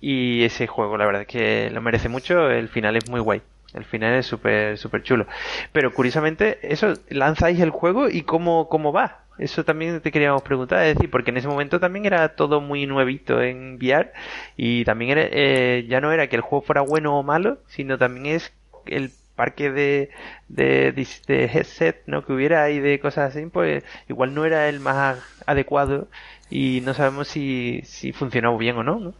y 0.00 0.42
ese 0.42 0.66
juego, 0.66 0.96
la 0.96 1.06
verdad 1.06 1.22
es 1.22 1.28
que 1.28 1.70
lo 1.70 1.80
merece 1.80 2.08
mucho. 2.08 2.50
El 2.50 2.68
final 2.68 2.96
es 2.96 3.08
muy 3.08 3.20
guay. 3.20 3.42
El 3.74 3.84
final 3.84 4.14
es 4.14 4.26
súper 4.26 4.78
súper 4.78 5.02
chulo. 5.02 5.26
Pero 5.72 5.92
curiosamente, 5.92 6.58
eso, 6.62 6.94
lanzáis 7.08 7.60
el 7.60 7.70
juego 7.70 8.08
y 8.08 8.22
cómo, 8.22 8.68
cómo 8.68 8.92
va. 8.92 9.24
Eso 9.38 9.64
también 9.64 10.00
te 10.00 10.12
queríamos 10.12 10.42
preguntar, 10.42 10.84
es 10.84 10.96
decir, 10.96 11.10
porque 11.10 11.30
en 11.30 11.38
ese 11.38 11.48
momento 11.48 11.80
también 11.80 12.04
era 12.04 12.36
todo 12.36 12.60
muy 12.60 12.86
nuevito 12.86 13.40
en 13.40 13.76
VR 13.76 14.12
y 14.54 14.84
también 14.84 15.12
era, 15.12 15.28
eh, 15.32 15.86
ya 15.88 16.02
no 16.02 16.12
era 16.12 16.28
que 16.28 16.36
el 16.36 16.42
juego 16.42 16.62
fuera 16.62 16.82
bueno 16.82 17.18
o 17.18 17.22
malo, 17.22 17.58
sino 17.66 17.96
también 17.96 18.26
es 18.26 18.52
el 18.84 19.10
parque 19.36 19.70
de, 19.70 20.10
de, 20.48 20.92
de, 21.26 21.44
headset 21.46 22.02
¿no? 22.04 22.26
que 22.26 22.34
hubiera 22.34 22.62
ahí 22.62 22.80
de 22.80 23.00
cosas 23.00 23.34
así, 23.34 23.46
pues 23.46 23.82
igual 24.06 24.34
no 24.34 24.44
era 24.44 24.68
el 24.68 24.80
más 24.80 25.18
adecuado 25.46 26.08
y 26.50 26.82
no 26.84 26.92
sabemos 26.92 27.28
si, 27.28 27.80
si 27.86 28.12
funcionó 28.12 28.58
bien 28.58 28.76
o 28.76 28.82
no, 28.82 29.00
¿no? 29.00 29.14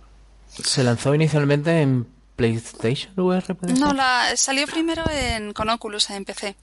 Se 0.49 0.85
lanzó 0.85 1.15
inicialmente 1.15 1.81
en 1.81 2.07
PlayStation 2.41 3.13
VR? 3.17 3.57
No, 3.79 3.93
la, 3.93 4.35
salió 4.37 4.67
primero 4.67 5.05
en, 5.11 5.53
con 5.53 5.69
Oculus 5.69 6.09
en 6.11 6.25
PC. 6.25 6.57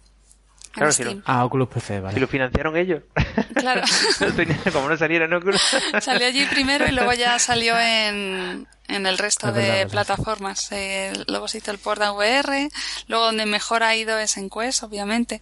Claro, 0.72 0.92
si 0.92 1.04
lo, 1.04 1.22
ah, 1.26 1.46
Oculus 1.46 1.70
PC, 1.70 2.00
vale. 2.00 2.16
Si 2.16 2.20
lo 2.20 2.28
financiaron 2.28 2.76
ellos. 2.76 3.04
Claro. 3.54 3.82
Como 4.74 4.88
no 4.88 4.98
saliera 4.98 5.26
en 5.26 5.34
Oculus. 5.34 5.62
salió 6.02 6.28
allí 6.28 6.46
primero 6.46 6.88
y 6.88 6.92
luego 6.92 7.12
ya 7.14 7.40
salió 7.40 7.78
en, 7.80 8.68
en 8.88 9.06
el 9.08 9.18
resto 9.18 9.52
de 9.52 9.88
plataformas. 9.88 10.72
Eh, 10.72 11.12
luego 11.28 11.48
se 11.48 11.58
hizo 11.58 11.72
el 11.72 11.80
port 11.80 12.02
a 12.02 12.12
VR. 12.12 12.70
Luego 13.08 13.26
donde 13.26 13.48
mejor 13.48 13.82
ha 13.82 13.96
ido 13.96 14.20
es 14.20 14.38
en 14.38 14.50
Quest, 14.50 14.84
obviamente. 14.84 15.42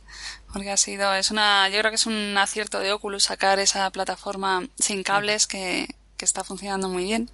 Porque 0.54 0.72
ha 0.72 0.78
sido, 0.78 1.14
es 1.14 1.30
una, 1.30 1.68
yo 1.68 1.80
creo 1.80 1.92
que 1.92 1.96
es 1.96 2.06
un 2.06 2.38
acierto 2.38 2.80
de 2.80 2.94
Oculus 2.94 3.26
sacar 3.26 3.60
esa 3.60 3.90
plataforma 3.92 4.66
sin 4.78 5.04
cables 5.04 5.46
que, 5.46 5.88
que 6.18 6.26
está 6.26 6.44
funcionando 6.44 6.90
muy 6.90 7.04
bien. 7.04 7.30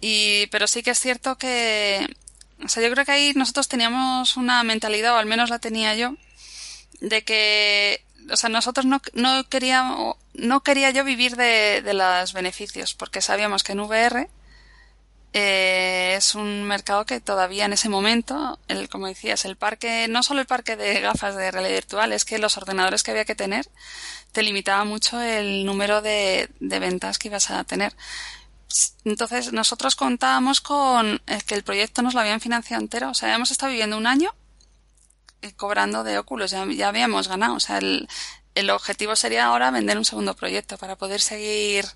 y, 0.00 0.46
pero 0.48 0.66
sí 0.66 0.82
que 0.82 0.90
es 0.90 1.00
cierto 1.00 1.38
que, 1.38 2.06
o 2.64 2.68
sea, 2.68 2.82
yo 2.82 2.90
creo 2.90 3.04
que 3.04 3.12
ahí 3.12 3.32
nosotros 3.34 3.68
teníamos 3.68 4.36
una 4.36 4.62
mentalidad, 4.64 5.14
o 5.14 5.18
al 5.18 5.26
menos 5.26 5.50
la 5.50 5.58
tenía 5.58 5.94
yo, 5.94 6.14
de 7.00 7.22
que, 7.24 8.04
o 8.30 8.36
sea, 8.36 8.50
nosotros 8.50 8.86
no, 8.86 9.00
no 9.14 9.48
queríamos, 9.48 10.16
no 10.34 10.62
quería 10.62 10.90
yo 10.90 11.04
vivir 11.04 11.36
de, 11.36 11.82
de 11.82 11.94
los 11.94 12.32
beneficios, 12.32 12.94
porque 12.94 13.20
sabíamos 13.20 13.62
que 13.62 13.72
en 13.72 13.80
VR 13.80 14.28
eh, 15.34 16.14
es 16.16 16.34
un 16.34 16.64
mercado 16.64 17.04
que 17.04 17.20
todavía 17.20 17.66
en 17.66 17.74
ese 17.74 17.88
momento, 17.88 18.58
el, 18.68 18.88
como 18.88 19.06
decías, 19.06 19.44
el 19.44 19.56
parque, 19.56 20.08
no 20.08 20.22
solo 20.22 20.40
el 20.40 20.46
parque 20.46 20.76
de 20.76 21.00
gafas 21.00 21.36
de 21.36 21.50
realidad 21.50 21.74
virtual, 21.74 22.12
es 22.12 22.24
que 22.24 22.38
los 22.38 22.56
ordenadores 22.56 23.02
que 23.02 23.10
había 23.10 23.26
que 23.26 23.34
tener 23.34 23.68
te 24.32 24.42
limitaba 24.42 24.84
mucho 24.84 25.20
el 25.20 25.64
número 25.64 26.02
de, 26.02 26.50
de 26.60 26.78
ventas 26.78 27.18
que 27.18 27.28
ibas 27.28 27.50
a 27.50 27.64
tener. 27.64 27.94
Entonces, 29.04 29.52
nosotros 29.52 29.96
contábamos 29.96 30.60
con 30.60 31.20
que 31.46 31.54
el 31.54 31.64
proyecto 31.64 32.02
nos 32.02 32.14
lo 32.14 32.20
habían 32.20 32.40
financiado 32.40 32.82
entero. 32.82 33.10
O 33.10 33.14
sea, 33.14 33.28
habíamos 33.28 33.50
estado 33.50 33.70
viviendo 33.70 33.96
un 33.96 34.06
año 34.06 34.34
eh, 35.42 35.52
cobrando 35.52 36.04
de 36.04 36.18
óculos, 36.18 36.50
ya, 36.50 36.66
ya 36.66 36.88
habíamos 36.88 37.28
ganado. 37.28 37.54
O 37.54 37.60
sea, 37.60 37.78
el, 37.78 38.08
el 38.58 38.70
objetivo 38.70 39.14
sería 39.14 39.46
ahora 39.46 39.70
vender 39.70 39.96
un 39.96 40.04
segundo 40.04 40.34
proyecto 40.34 40.78
para 40.78 40.96
poder 40.96 41.20
seguir 41.20 41.86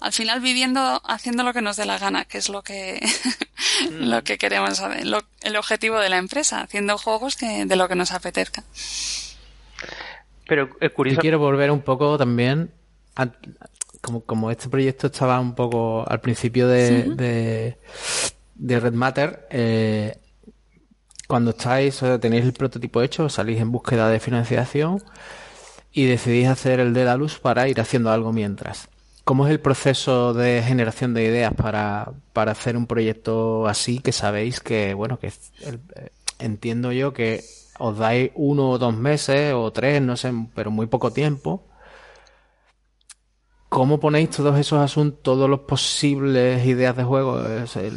al 0.00 0.12
final 0.12 0.40
viviendo 0.40 1.02
haciendo 1.04 1.42
lo 1.42 1.52
que 1.52 1.62
nos 1.62 1.76
dé 1.76 1.84
la 1.84 1.98
gana 1.98 2.24
que 2.24 2.38
es 2.38 2.48
lo 2.48 2.62
que 2.62 3.04
lo 3.90 4.22
que 4.22 4.38
queremos 4.38 4.76
saber 4.76 5.04
el 5.42 5.56
objetivo 5.56 5.98
de 5.98 6.08
la 6.08 6.18
empresa 6.18 6.60
haciendo 6.60 6.96
juegos 6.96 7.34
que 7.34 7.66
de 7.66 7.76
lo 7.76 7.88
que 7.88 7.96
nos 7.96 8.12
apetezca 8.12 8.62
pero 10.46 10.68
es 10.80 10.90
curioso. 10.92 11.20
quiero 11.20 11.38
volver 11.38 11.70
un 11.70 11.80
poco 11.80 12.16
también. 12.16 12.70
como, 14.00 14.22
como 14.22 14.50
este 14.50 14.68
proyecto 14.68 15.08
estaba 15.08 15.40
un 15.40 15.54
poco 15.54 16.04
al 16.08 16.20
principio 16.20 16.68
de, 16.68 17.76
de, 18.54 18.80
Red 18.80 18.94
Matter, 18.94 19.46
eh, 19.50 20.16
cuando 21.26 21.50
estáis, 21.50 22.00
tenéis 22.20 22.44
el 22.44 22.52
prototipo 22.52 23.02
hecho, 23.02 23.28
salís 23.28 23.60
en 23.60 23.72
búsqueda 23.72 24.08
de 24.08 24.20
financiación 24.20 25.02
y 25.92 26.04
decidís 26.04 26.46
hacer 26.48 26.78
el 26.78 26.92
de 26.92 27.04
la 27.04 27.16
luz 27.16 27.38
para 27.38 27.68
ir 27.68 27.80
haciendo 27.80 28.10
algo 28.10 28.32
mientras. 28.32 28.88
¿Cómo 29.24 29.46
es 29.46 29.50
el 29.50 29.58
proceso 29.58 30.34
de 30.34 30.62
generación 30.62 31.12
de 31.14 31.24
ideas 31.24 31.52
para, 31.52 32.12
para 32.32 32.52
hacer 32.52 32.76
un 32.76 32.86
proyecto 32.86 33.66
así 33.66 33.98
que 33.98 34.12
sabéis 34.12 34.60
que, 34.60 34.94
bueno, 34.94 35.18
que 35.18 35.28
eh, 35.28 36.10
entiendo 36.38 36.92
yo 36.92 37.12
que 37.12 37.42
os 37.78 37.98
dais 37.98 38.30
uno 38.34 38.70
o 38.70 38.78
dos 38.78 38.94
meses 38.94 39.54
o 39.54 39.72
tres, 39.72 40.02
no 40.02 40.16
sé, 40.16 40.32
pero 40.54 40.70
muy 40.70 40.86
poco 40.86 41.12
tiempo. 41.12 41.66
¿cómo 43.76 44.00
ponéis 44.00 44.30
todos 44.30 44.58
esos 44.58 44.80
asuntos, 44.80 45.22
todos 45.22 45.50
los 45.50 45.60
posibles 45.60 46.64
ideas 46.66 46.96
de 46.96 47.04
juego, 47.04 47.42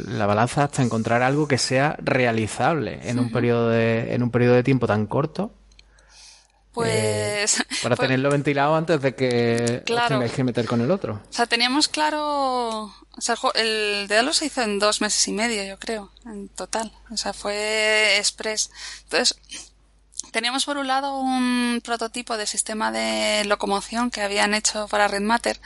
la 0.08 0.26
balanza 0.26 0.64
hasta 0.64 0.82
encontrar 0.82 1.22
algo 1.22 1.48
que 1.48 1.56
sea 1.56 1.96
realizable 2.02 3.00
en 3.04 3.18
un 3.18 3.32
periodo 3.32 3.70
de, 3.70 4.14
en 4.14 4.22
un 4.22 4.30
periodo 4.30 4.56
de 4.56 4.62
tiempo 4.62 4.86
tan 4.86 5.06
corto? 5.06 5.54
Pues. 6.72 7.60
Eh, 7.60 7.64
para 7.82 7.96
pues 7.96 8.06
tenerlo 8.06 8.30
ventilado 8.30 8.76
antes 8.76 9.00
de 9.00 9.14
que 9.14 9.82
os 9.90 10.08
tengáis 10.08 10.32
que 10.32 10.44
meter 10.44 10.66
con 10.66 10.82
el 10.82 10.90
otro. 10.90 11.14
O 11.14 11.32
sea, 11.32 11.46
teníamos 11.46 11.88
claro. 11.88 12.82
O 12.84 13.20
sea, 13.20 13.36
el 13.54 14.06
de 14.06 14.32
se 14.34 14.46
hizo 14.46 14.60
en 14.60 14.78
dos 14.78 15.00
meses 15.00 15.26
y 15.28 15.32
medio, 15.32 15.64
yo 15.64 15.78
creo, 15.78 16.10
en 16.26 16.48
total. 16.48 16.92
O 17.10 17.16
sea, 17.16 17.32
fue 17.32 18.18
express. 18.18 18.70
Entonces, 19.04 19.40
teníamos 20.30 20.64
por 20.64 20.76
un 20.76 20.86
lado 20.86 21.18
un 21.18 21.80
prototipo 21.84 22.36
de 22.36 22.46
sistema 22.46 22.92
de 22.92 23.44
locomoción 23.44 24.10
que 24.10 24.22
habían 24.22 24.54
hecho 24.54 24.88
para 24.88 25.08
Red 25.08 25.22
Matter, 25.22 25.60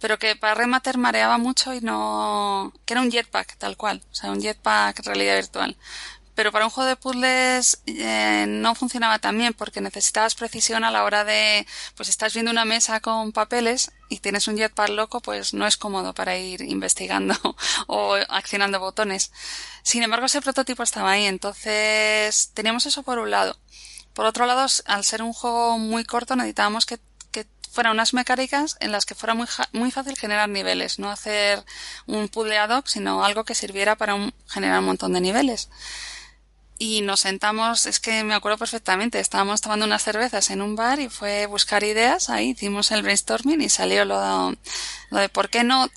pero 0.00 0.18
que 0.18 0.36
para 0.36 0.54
Red 0.54 0.66
Matter 0.66 0.98
mareaba 0.98 1.38
mucho 1.38 1.74
y 1.74 1.80
no. 1.80 2.72
que 2.84 2.94
era 2.94 3.02
un 3.02 3.10
jetpack, 3.10 3.56
tal 3.58 3.76
cual. 3.76 4.02
O 4.12 4.14
sea, 4.14 4.30
un 4.30 4.40
jetpack 4.40 5.00
realidad 5.06 5.36
virtual 5.36 5.76
pero 6.36 6.52
para 6.52 6.66
un 6.66 6.70
juego 6.70 6.88
de 6.88 6.96
puzzles 6.96 7.80
eh, 7.86 8.44
no 8.46 8.74
funcionaba 8.74 9.18
tan 9.18 9.38
bien 9.38 9.54
porque 9.54 9.80
necesitabas 9.80 10.34
precisión 10.34 10.84
a 10.84 10.90
la 10.90 11.02
hora 11.04 11.24
de, 11.24 11.66
pues 11.96 12.10
estás 12.10 12.34
viendo 12.34 12.50
una 12.52 12.66
mesa 12.66 13.00
con 13.00 13.32
papeles 13.32 13.90
y 14.10 14.18
tienes 14.18 14.46
un 14.46 14.58
jetpack 14.58 14.90
loco, 14.90 15.20
pues 15.20 15.54
no 15.54 15.66
es 15.66 15.78
cómodo 15.78 16.12
para 16.12 16.36
ir 16.36 16.60
investigando 16.60 17.34
o 17.86 18.16
accionando 18.28 18.78
botones. 18.78 19.32
Sin 19.82 20.02
embargo, 20.02 20.26
ese 20.26 20.42
prototipo 20.42 20.82
estaba 20.82 21.12
ahí, 21.12 21.24
entonces 21.24 22.50
teníamos 22.52 22.84
eso 22.84 23.02
por 23.02 23.18
un 23.18 23.30
lado. 23.30 23.56
Por 24.16 24.24
otro 24.24 24.46
lado, 24.46 24.66
al 24.86 25.04
ser 25.04 25.20
un 25.22 25.34
juego 25.34 25.76
muy 25.78 26.02
corto, 26.02 26.36
necesitábamos 26.36 26.86
que 26.86 26.98
que 27.30 27.46
fueran 27.70 27.92
unas 27.92 28.14
mecánicas 28.14 28.78
en 28.80 28.90
las 28.92 29.04
que 29.04 29.14
fuera 29.14 29.34
muy, 29.34 29.46
muy 29.72 29.90
fácil 29.90 30.16
generar 30.16 30.48
niveles, 30.48 30.98
no 30.98 31.10
hacer 31.10 31.62
un 32.06 32.28
puzzle 32.28 32.56
ad 32.56 32.70
hoc, 32.70 32.86
sino 32.86 33.22
algo 33.22 33.44
que 33.44 33.54
sirviera 33.54 33.96
para 33.96 34.16
generar 34.48 34.78
un 34.78 34.86
montón 34.86 35.12
de 35.12 35.20
niveles. 35.20 35.68
Y 36.78 37.02
nos 37.02 37.20
sentamos, 37.20 37.84
es 37.84 38.00
que 38.00 38.24
me 38.24 38.32
acuerdo 38.32 38.56
perfectamente, 38.56 39.20
estábamos 39.20 39.60
tomando 39.60 39.84
unas 39.84 40.02
cervezas 40.02 40.48
en 40.48 40.62
un 40.62 40.76
bar 40.76 40.98
y 40.98 41.10
fue 41.10 41.44
buscar 41.44 41.84
ideas, 41.84 42.30
ahí 42.30 42.50
hicimos 42.50 42.90
el 42.92 43.02
brainstorming 43.02 43.60
y 43.60 43.68
salió 43.68 44.06
lo, 44.06 44.54
lo 45.10 45.18
de 45.18 45.28
por 45.28 45.50
qué 45.50 45.62
no 45.62 45.90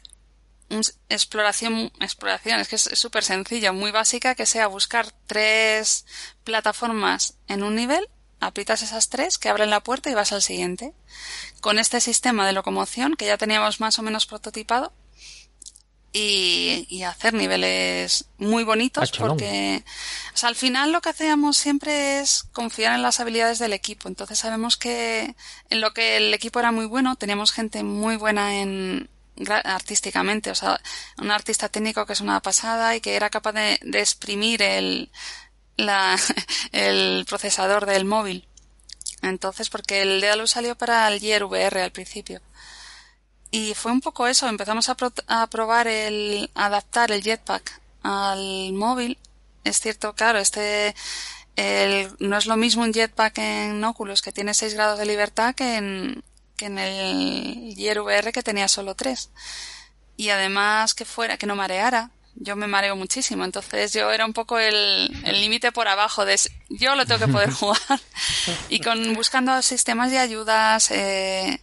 exploración, 1.10 1.92
exploración, 2.00 2.60
es 2.60 2.68
que 2.68 2.76
es 2.76 2.90
súper 2.94 3.24
sencillo, 3.24 3.74
muy 3.74 3.92
básica, 3.92 4.36
que 4.36 4.46
sea 4.46 4.68
buscar 4.68 5.12
tres 5.28 6.06
plataformas 6.44 7.36
en 7.48 7.64
un 7.64 7.76
nivel, 7.76 8.08
aprietas 8.40 8.84
esas 8.84 9.10
tres, 9.10 9.38
que 9.38 9.50
abren 9.50 9.70
la 9.70 9.82
puerta 9.82 10.10
y 10.10 10.14
vas 10.14 10.32
al 10.32 10.42
siguiente. 10.42 10.94
Con 11.62 11.80
este 11.80 12.00
sistema 12.00 12.46
de 12.46 12.54
locomoción, 12.54 13.16
que 13.16 13.26
ya 13.26 13.38
teníamos 13.38 13.80
más 13.80 14.00
o 14.00 14.04
menos 14.04 14.26
prototipado, 14.26 14.94
y, 16.12 17.04
hacer 17.04 17.34
niveles 17.34 18.26
muy 18.38 18.64
bonitos 18.64 19.12
porque 19.12 19.84
o 20.34 20.38
sea, 20.38 20.50
al 20.50 20.56
final 20.56 20.92
lo 20.92 21.02
que 21.02 21.10
hacíamos 21.10 21.58
siempre 21.58 22.20
es 22.20 22.44
confiar 22.52 22.96
en 22.96 23.02
las 23.02 23.20
habilidades 23.20 23.60
del 23.60 23.74
equipo. 23.74 24.08
Entonces 24.08 24.40
sabemos 24.40 24.78
que 24.78 25.36
en 25.70 25.82
lo 25.82 25.94
que 25.94 26.18
el 26.18 26.34
equipo 26.34 26.60
era 26.60 26.72
muy 26.72 26.86
bueno, 26.86 27.16
teníamos 27.16 27.52
gente 27.52 27.84
muy 27.84 28.16
buena 28.16 28.62
en 28.62 29.10
artísticamente, 29.64 30.52
o 30.52 30.56
sea, 30.56 30.80
un 31.18 31.32
artista 31.32 31.70
técnico 31.70 32.06
que 32.06 32.14
es 32.14 32.22
una 32.22 32.42
pasada 32.42 32.96
y 32.96 33.02
que 33.02 33.16
era 33.16 33.30
capaz 33.30 33.54
de, 33.54 33.80
de 33.82 34.00
exprimir 34.00 34.62
el, 34.62 35.12
la, 35.78 36.18
el 36.72 37.26
procesador 37.28 37.86
del 37.86 38.06
móvil. 38.06 38.48
Entonces, 39.22 39.70
porque 39.70 40.02
el 40.02 40.22
Dealus 40.22 40.52
salió 40.52 40.76
para 40.76 41.08
el 41.08 41.20
Gear 41.20 41.44
VR 41.44 41.82
al 41.82 41.92
principio. 41.92 42.42
Y 43.52 43.74
fue 43.74 43.92
un 43.92 44.02
poco 44.02 44.28
eso, 44.28 44.48
empezamos 44.48 44.90
a, 44.90 44.98
a 45.28 45.48
probar 45.48 45.88
el 45.88 46.52
adaptar 46.54 47.12
el 47.12 47.24
jetpack 47.24 47.82
al 48.04 48.74
móvil. 48.74 49.18
Es 49.64 49.80
cierto, 49.80 50.14
claro, 50.14 50.40
este 50.40 50.96
el, 51.56 52.16
no 52.20 52.38
es 52.38 52.46
lo 52.46 52.56
mismo 52.56 52.84
un 52.84 52.94
jetpack 52.94 53.38
en 53.40 53.84
Oculus 53.84 54.22
que 54.22 54.32
tiene 54.32 54.54
6 54.54 54.76
grados 54.76 55.00
de 55.00 55.06
libertad 55.06 55.56
que 55.56 55.76
en, 55.76 56.24
que 56.60 56.66
en 56.66 56.78
el 56.78 57.74
Gear 57.76 58.02
VR 58.02 58.34
que 58.34 58.44
tenía 58.44 58.68
solo 58.68 58.94
3. 58.94 59.30
Y 60.18 60.30
además 60.30 60.94
que 60.94 61.06
fuera, 61.06 61.38
que 61.38 61.48
no 61.48 61.56
mareara. 61.56 62.12
Yo 62.36 62.56
me 62.58 62.68
mareo 62.68 62.96
muchísimo, 62.96 63.44
entonces 63.46 63.94
yo 63.94 64.12
era 64.12 64.26
un 64.26 64.34
poco 64.34 64.60
el 64.60 65.10
límite 65.26 65.72
por 65.72 65.88
abajo 65.88 66.26
de 66.26 66.38
yo 66.70 66.96
lo 66.96 67.06
tengo 67.06 67.26
que 67.26 67.32
poder 67.32 67.52
jugar. 67.60 68.00
y 68.70 68.80
con 68.80 69.14
buscando 69.14 69.62
sistemas 69.62 70.12
de 70.12 70.20
ayudas, 70.20 70.92
eh, 70.92 71.62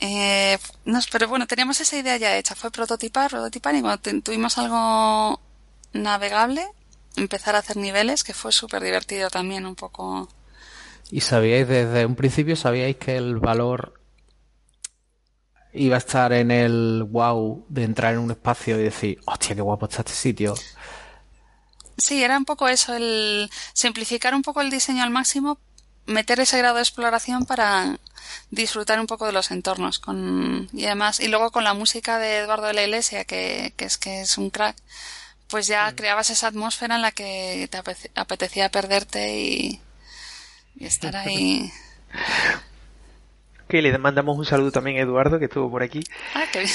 eh, 0.00 0.58
no, 0.84 1.00
pero 1.10 1.28
bueno, 1.28 1.46
teníamos 1.46 1.80
esa 1.80 1.96
idea 1.96 2.16
ya 2.16 2.36
hecha. 2.36 2.54
Fue 2.54 2.70
prototipar, 2.70 3.30
prototipar 3.30 3.74
y 3.74 3.80
cuando 3.80 4.20
tuvimos 4.22 4.56
algo 4.58 5.40
navegable, 5.92 6.66
empezar 7.16 7.56
a 7.56 7.58
hacer 7.58 7.76
niveles, 7.76 8.24
que 8.24 8.34
fue 8.34 8.52
súper 8.52 8.82
divertido 8.82 9.30
también 9.30 9.66
un 9.66 9.74
poco. 9.74 10.28
¿Y 11.10 11.22
sabíais 11.22 11.66
desde 11.66 12.04
un 12.06 12.14
principio, 12.14 12.56
sabíais 12.56 12.96
que 12.96 13.16
el 13.16 13.36
valor 13.36 13.97
iba 15.72 15.96
a 15.96 15.98
estar 15.98 16.32
en 16.32 16.50
el 16.50 17.04
wow 17.04 17.64
de 17.68 17.84
entrar 17.84 18.14
en 18.14 18.20
un 18.20 18.30
espacio 18.30 18.78
y 18.78 18.84
decir, 18.84 19.20
hostia, 19.26 19.54
qué 19.54 19.62
guapo 19.62 19.86
está 19.86 20.00
este 20.00 20.12
sitio? 20.12 20.54
Sí, 21.96 22.22
era 22.22 22.38
un 22.38 22.44
poco 22.44 22.68
eso, 22.68 22.94
el 22.94 23.50
simplificar 23.72 24.34
un 24.34 24.42
poco 24.42 24.60
el 24.60 24.70
diseño 24.70 25.02
al 25.02 25.10
máximo, 25.10 25.58
meter 26.06 26.40
ese 26.40 26.58
grado 26.58 26.76
de 26.76 26.82
exploración 26.82 27.44
para 27.44 27.98
disfrutar 28.50 28.98
un 29.00 29.06
poco 29.06 29.26
de 29.26 29.32
los 29.32 29.50
entornos 29.50 29.98
con 29.98 30.68
y 30.72 30.86
además 30.86 31.20
y 31.20 31.28
luego 31.28 31.50
con 31.50 31.64
la 31.64 31.74
música 31.74 32.18
de 32.18 32.38
Eduardo 32.38 32.66
de 32.66 32.72
la 32.74 32.82
Iglesia 32.82 33.24
que, 33.24 33.72
que 33.76 33.84
es 33.84 33.98
que 33.98 34.22
es 34.22 34.38
un 34.38 34.50
crack 34.50 34.76
pues 35.48 35.66
ya 35.66 35.94
creabas 35.94 36.30
esa 36.30 36.48
atmósfera 36.48 36.96
en 36.96 37.02
la 37.02 37.12
que 37.12 37.68
te 37.70 37.78
apetecía 38.14 38.70
perderte 38.70 39.38
y, 39.38 39.80
y 40.76 40.86
estar 40.86 41.16
ahí 41.16 41.72
que 43.68 43.82
le 43.82 43.96
mandamos 43.98 44.36
un 44.38 44.46
saludo 44.46 44.72
también 44.72 44.96
a 44.96 45.00
Eduardo, 45.00 45.38
que 45.38 45.44
estuvo 45.44 45.70
por 45.70 45.82
aquí. 45.82 46.00
Ah, 46.34 46.44
qué 46.50 46.60
bien. 46.60 46.68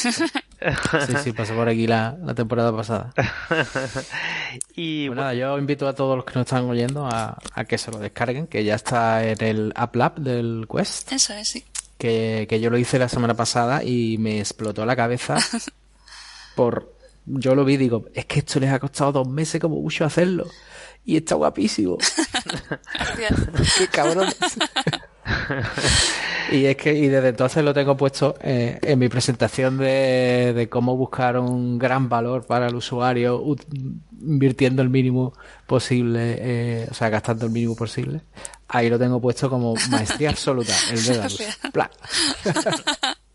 sí, 1.07 1.13
sí, 1.23 1.31
pasó 1.33 1.55
por 1.55 1.67
aquí 1.67 1.87
la, 1.87 2.15
temporada 2.35 2.75
pasada. 2.75 3.13
y 4.75 5.07
pues 5.07 5.17
nada, 5.17 5.33
yo 5.33 5.57
invito 5.57 5.87
a 5.87 5.93
todos 5.93 6.15
los 6.15 6.25
que 6.25 6.33
nos 6.35 6.45
están 6.45 6.65
oyendo 6.65 7.07
a, 7.07 7.37
que 7.67 7.77
se 7.77 7.91
lo 7.91 7.97
descarguen, 7.97 8.47
que 8.47 8.63
ya 8.63 8.75
está 8.75 9.25
en 9.27 9.43
el 9.43 9.73
App 9.75 9.95
Lab 9.95 10.15
del 10.15 10.67
Quest. 10.71 11.11
Eso 11.11 11.33
es, 11.33 11.47
sí. 11.47 11.65
Que, 11.97 12.45
que 12.47 12.59
yo 12.59 12.69
lo 12.69 12.77
hice 12.77 12.99
la 12.99 13.09
semana 13.09 13.33
pasada 13.33 13.83
y 13.83 14.17
me 14.19 14.39
explotó 14.39 14.85
la 14.85 14.95
cabeza 14.95 15.37
por... 16.55 16.93
Yo 17.25 17.55
lo 17.55 17.63
vi 17.63 17.75
y 17.75 17.77
digo, 17.77 18.05
es 18.13 18.25
que 18.25 18.39
esto 18.39 18.59
les 18.59 18.69
ha 18.69 18.79
costado 18.79 19.13
dos 19.13 19.27
meses 19.29 19.61
como 19.61 19.79
mucho 19.79 20.03
hacerlo. 20.03 20.45
Y 21.05 21.15
está 21.15 21.35
guapísimo. 21.35 21.97
Qué 23.77 23.87
cabrón. 23.87 24.27
y 26.51 26.65
es 26.65 26.75
que 26.75 26.93
y 26.93 27.07
desde 27.07 27.29
entonces 27.29 27.63
lo 27.63 27.73
tengo 27.73 27.95
puesto 27.95 28.35
eh, 28.41 28.77
en 28.81 28.99
mi 28.99 29.09
presentación 29.09 29.77
de, 29.77 30.53
de, 30.53 30.69
cómo 30.69 30.97
buscar 30.97 31.37
un 31.37 31.79
gran 31.79 32.09
valor 32.09 32.45
para 32.45 32.67
el 32.67 32.75
usuario 32.75 33.43
invirtiendo 34.21 34.81
el 34.81 34.89
mínimo 34.89 35.33
posible, 35.65 36.37
eh, 36.39 36.87
o 36.89 36.93
sea, 36.93 37.09
gastando 37.09 37.45
el 37.45 37.51
mínimo 37.51 37.75
posible. 37.75 38.21
Ahí 38.67 38.89
lo 38.89 38.97
tengo 38.97 39.21
puesto 39.21 39.49
como 39.49 39.75
maestría 39.89 40.29
absoluta, 40.29 40.73
el 40.91 41.03
de 41.03 41.29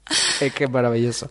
es 0.41 0.55
que 0.55 0.64
es 0.64 0.70
maravilloso. 0.70 1.30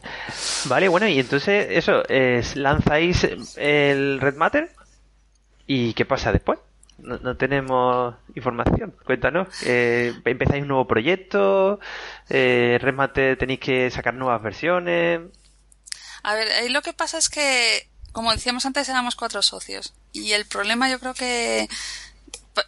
Vale, 0.66 0.88
bueno, 0.88 1.08
y 1.08 1.20
entonces 1.20 1.68
eso, 1.72 2.08
es, 2.08 2.56
lanzáis 2.56 3.28
el 3.56 4.20
Red 4.20 4.36
Matter 4.36 4.70
y 5.66 5.94
¿qué 5.94 6.06
pasa 6.06 6.32
después? 6.32 6.60
No, 6.98 7.38
tenemos 7.38 8.16
información. 8.36 8.96
Cuéntanos. 9.06 9.48
Eh, 9.64 10.14
¿Empezáis 10.26 10.64
un 10.64 10.70
nuevo 10.70 10.88
proyecto? 10.88 11.80
Eh, 12.30 12.78
¿Remate 12.82 13.36
tenéis 13.36 13.60
que 13.60 13.92
sacar 13.92 14.14
nuevas 14.14 14.42
versiones? 14.42 15.22
A 16.24 16.34
ver, 16.36 16.72
lo 16.72 16.82
que 16.82 16.94
pasa 16.94 17.18
es 17.18 17.30
que, 17.30 17.88
como 18.12 18.32
decíamos 18.32 18.66
antes, 18.66 18.90
éramos 18.90 19.16
cuatro 19.16 19.42
socios. 19.42 19.94
Y 20.12 20.32
el 20.32 20.46
problema 20.46 20.90
yo 20.90 21.00
creo 21.00 21.14
que 21.14 21.70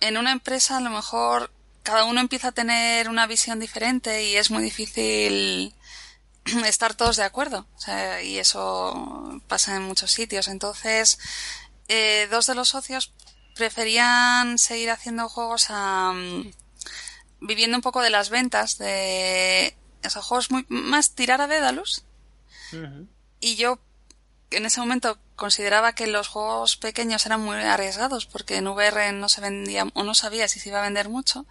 en 0.01 0.17
una 0.17 0.31
empresa 0.31 0.77
a 0.77 0.81
lo 0.81 0.91
mejor 0.91 1.51
cada 1.83 2.05
uno 2.05 2.21
empieza 2.21 2.49
a 2.49 2.51
tener 2.51 3.09
una 3.09 3.25
visión 3.25 3.59
diferente 3.59 4.23
y 4.23 4.35
es 4.35 4.51
muy 4.51 4.61
difícil 4.61 5.73
estar 6.65 6.93
todos 6.93 7.15
de 7.17 7.23
acuerdo. 7.23 7.65
y 8.23 8.37
eso 8.37 9.41
pasa 9.47 9.75
en 9.75 9.83
muchos 9.83 10.11
sitios. 10.11 10.47
Entonces, 10.47 11.17
eh, 11.87 12.27
dos 12.29 12.45
de 12.45 12.55
los 12.55 12.69
socios 12.69 13.13
preferían 13.59 14.57
seguir 14.57 14.89
haciendo 14.89 15.27
juegos 15.27 15.67
a, 15.69 16.13
viviendo 17.41 17.77
un 17.77 17.81
poco 17.81 18.01
de 18.01 18.09
las 18.09 18.29
ventas 18.29 18.77
de 18.77 19.75
esos 20.01 20.25
juegos 20.25 20.49
muy 20.49 20.65
más 20.69 21.13
tirar 21.13 21.41
a 21.41 21.47
Dedalus. 21.47 22.05
Y 23.41 23.55
yo 23.57 23.79
en 24.51 24.65
ese 24.65 24.79
momento 24.79 25.19
consideraba 25.35 25.93
que 25.93 26.07
los 26.07 26.29
juegos 26.29 26.77
pequeños 26.77 27.25
eran 27.25 27.41
muy 27.41 27.57
arriesgados 27.57 28.25
porque 28.25 28.55
en 28.55 28.67
VR 28.67 29.11
no 29.11 29.27
se 29.27 29.41
vendía 29.41 29.85
o 29.93 30.03
no 30.03 30.15
sabía 30.15 30.47
si 30.47 30.61
se 30.61 30.69
iba 30.69 30.79
a 30.79 30.83
vender 30.83 31.09
mucho. 31.09 31.45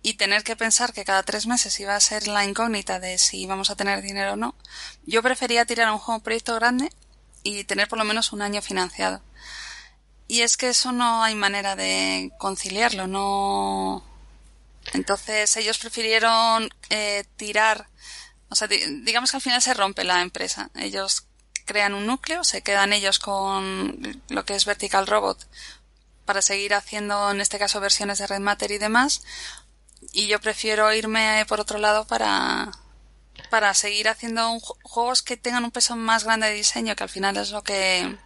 Y 0.00 0.14
tener 0.14 0.44
que 0.44 0.54
pensar 0.54 0.92
que 0.92 1.04
cada 1.04 1.24
tres 1.24 1.48
meses 1.48 1.80
iba 1.80 1.96
a 1.96 2.00
ser 2.00 2.28
la 2.28 2.44
incógnita 2.44 3.00
de 3.00 3.18
si 3.18 3.42
íbamos 3.42 3.68
a 3.70 3.74
tener 3.74 4.00
dinero 4.00 4.34
o 4.34 4.36
no, 4.36 4.54
yo 5.06 5.24
prefería 5.24 5.64
tirar 5.64 5.90
un 5.90 5.98
juego 5.98 6.22
proyecto 6.22 6.54
grande 6.54 6.92
y 7.42 7.64
tener 7.64 7.88
por 7.88 7.98
lo 7.98 8.04
menos 8.04 8.32
un 8.32 8.42
año 8.42 8.62
financiado. 8.62 9.20
Y 10.28 10.42
es 10.42 10.58
que 10.58 10.68
eso 10.68 10.92
no 10.92 11.22
hay 11.22 11.34
manera 11.34 11.74
de 11.74 12.30
conciliarlo, 12.38 13.06
no. 13.06 14.04
Entonces 14.92 15.56
ellos 15.56 15.78
prefirieron 15.78 16.68
eh, 16.90 17.24
tirar, 17.36 17.88
o 18.50 18.54
sea, 18.54 18.68
digamos 18.68 19.30
que 19.30 19.38
al 19.38 19.42
final 19.42 19.62
se 19.62 19.74
rompe 19.74 20.04
la 20.04 20.20
empresa. 20.20 20.70
Ellos 20.74 21.26
crean 21.64 21.94
un 21.94 22.06
núcleo, 22.06 22.44
se 22.44 22.62
quedan 22.62 22.92
ellos 22.92 23.18
con 23.18 24.22
lo 24.28 24.44
que 24.44 24.54
es 24.54 24.66
Vertical 24.66 25.06
Robot 25.06 25.46
para 26.28 26.42
seguir 26.42 26.74
haciendo, 26.74 27.30
en 27.30 27.40
este 27.40 27.58
caso, 27.58 27.80
versiones 27.80 28.18
de 28.18 28.26
Red 28.26 28.40
Matter 28.40 28.70
y 28.70 28.78
demás. 28.78 29.22
Y 30.12 30.26
yo 30.26 30.40
prefiero 30.40 30.92
irme 30.92 31.44
por 31.48 31.58
otro 31.58 31.78
lado 31.78 32.06
para, 32.06 32.70
para 33.48 33.72
seguir 33.72 34.10
haciendo 34.10 34.58
juegos 34.82 35.22
que 35.22 35.38
tengan 35.38 35.64
un 35.64 35.70
peso 35.70 35.96
más 35.96 36.24
grande 36.24 36.48
de 36.48 36.54
diseño, 36.54 36.94
que 36.96 37.04
al 37.04 37.08
final 37.08 37.38
es 37.38 37.50
lo 37.50 37.62
que, 37.62 38.18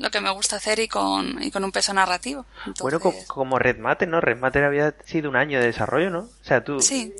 lo 0.00 0.10
que 0.10 0.22
me 0.22 0.30
gusta 0.30 0.56
hacer 0.56 0.78
y 0.78 0.88
con, 0.88 1.42
y 1.42 1.50
con 1.50 1.62
un 1.62 1.72
peso 1.72 1.92
narrativo. 1.92 2.46
Bueno, 2.80 3.00
como 3.26 3.58
Red 3.58 3.78
Matter, 3.78 4.08
¿no? 4.08 4.22
Red 4.22 4.38
Matter 4.38 4.64
había 4.64 4.94
sido 5.04 5.28
un 5.28 5.36
año 5.36 5.60
de 5.60 5.66
desarrollo, 5.66 6.08
¿no? 6.08 6.20
O 6.20 6.44
sea, 6.44 6.64
tú 6.64 6.78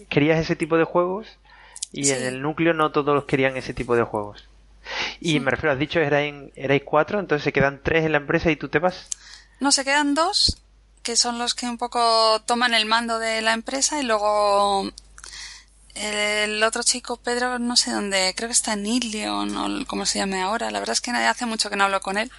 querías 0.08 0.40
ese 0.40 0.56
tipo 0.56 0.78
de 0.78 0.84
juegos 0.84 1.26
y 1.92 2.10
en 2.10 2.22
el 2.22 2.40
núcleo 2.40 2.72
no 2.72 2.90
todos 2.90 3.24
querían 3.26 3.58
ese 3.58 3.74
tipo 3.74 3.96
de 3.96 4.02
juegos. 4.02 4.48
Y 5.20 5.40
me 5.40 5.50
refiero, 5.50 5.72
has 5.72 5.78
dicho 5.78 6.00
erais, 6.00 6.34
erais 6.56 6.82
cuatro, 6.82 7.20
entonces 7.20 7.44
se 7.44 7.52
quedan 7.52 7.80
tres 7.82 8.06
en 8.06 8.12
la 8.12 8.18
empresa 8.18 8.50
y 8.50 8.56
tú 8.56 8.70
te 8.70 8.78
vas. 8.78 9.08
No, 9.60 9.72
se 9.72 9.84
quedan 9.84 10.14
dos, 10.14 10.62
que 11.02 11.16
son 11.16 11.38
los 11.38 11.54
que 11.54 11.66
un 11.66 11.76
poco 11.76 12.40
toman 12.46 12.72
el 12.72 12.86
mando 12.86 13.18
de 13.18 13.42
la 13.42 13.52
empresa 13.52 14.00
y 14.00 14.04
luego 14.04 14.90
el 15.94 16.62
otro 16.62 16.82
chico, 16.82 17.16
Pedro, 17.16 17.58
no 17.58 17.76
sé 17.76 17.90
dónde, 17.90 18.32
creo 18.36 18.48
que 18.48 18.54
está 18.54 18.74
en 18.74 18.86
Ilion 18.86 19.56
o 19.56 19.86
como 19.86 20.06
se 20.06 20.18
llame 20.18 20.40
ahora. 20.40 20.70
La 20.70 20.78
verdad 20.78 20.92
es 20.92 21.00
que 21.00 21.10
hace 21.10 21.46
mucho 21.46 21.70
que 21.70 21.76
no 21.76 21.84
hablo 21.84 22.00
con 22.00 22.18
él. 22.18 22.30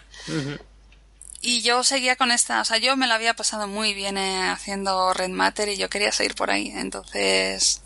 Y 1.42 1.62
yo 1.62 1.84
seguía 1.84 2.16
con 2.16 2.32
esta, 2.32 2.62
o 2.62 2.66
sea, 2.66 2.78
yo 2.78 2.96
me 2.96 3.08
la 3.08 3.16
había 3.16 3.34
pasado 3.34 3.68
muy 3.68 3.96
bien 3.96 4.18
eh, 4.18 4.50
haciendo 4.50 5.12
Red 5.14 5.30
Matter 5.30 5.70
y 5.70 5.78
yo 5.78 5.90
quería 5.90 6.12
seguir 6.12 6.36
por 6.36 6.52
ahí. 6.52 6.72
Entonces, 6.76 7.82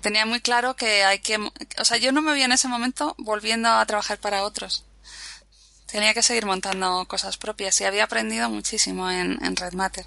tenía 0.00 0.26
muy 0.26 0.40
claro 0.40 0.76
que 0.76 1.04
hay 1.04 1.18
que, 1.18 1.38
o 1.38 1.84
sea, 1.84 1.96
yo 1.96 2.12
no 2.12 2.22
me 2.22 2.32
veía 2.32 2.44
en 2.44 2.52
ese 2.52 2.68
momento 2.68 3.14
volviendo 3.18 3.68
a 3.68 3.84
trabajar 3.86 4.18
para 4.18 4.44
otros. 4.44 4.84
Tenía 5.90 6.14
que 6.14 6.22
seguir 6.22 6.46
montando 6.46 7.04
cosas 7.06 7.36
propias 7.36 7.80
y 7.80 7.84
había 7.84 8.04
aprendido 8.04 8.48
muchísimo 8.50 9.10
en, 9.10 9.56
Red 9.56 9.72
Matter. 9.72 10.06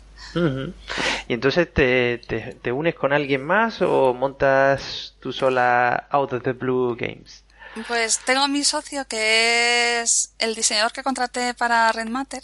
¿Y 1.27 1.33
entonces 1.33 1.71
te, 1.73 2.17
te, 2.17 2.71
unes 2.71 2.95
con 2.95 3.13
alguien 3.13 3.43
más 3.43 3.81
o 3.81 4.13
montas 4.13 5.15
tú 5.19 5.31
sola 5.31 6.07
Out 6.09 6.33
of 6.33 6.43
the 6.43 6.53
Blue 6.53 6.95
Games? 6.95 7.43
Pues 7.87 8.19
tengo 8.19 8.43
a 8.43 8.47
mi 8.47 8.63
socio 8.63 9.05
que 9.07 10.01
es 10.01 10.33
el 10.39 10.55
diseñador 10.55 10.91
que 10.91 11.03
contraté 11.03 11.53
para 11.53 11.91
Red 11.91 12.07
Matter 12.07 12.43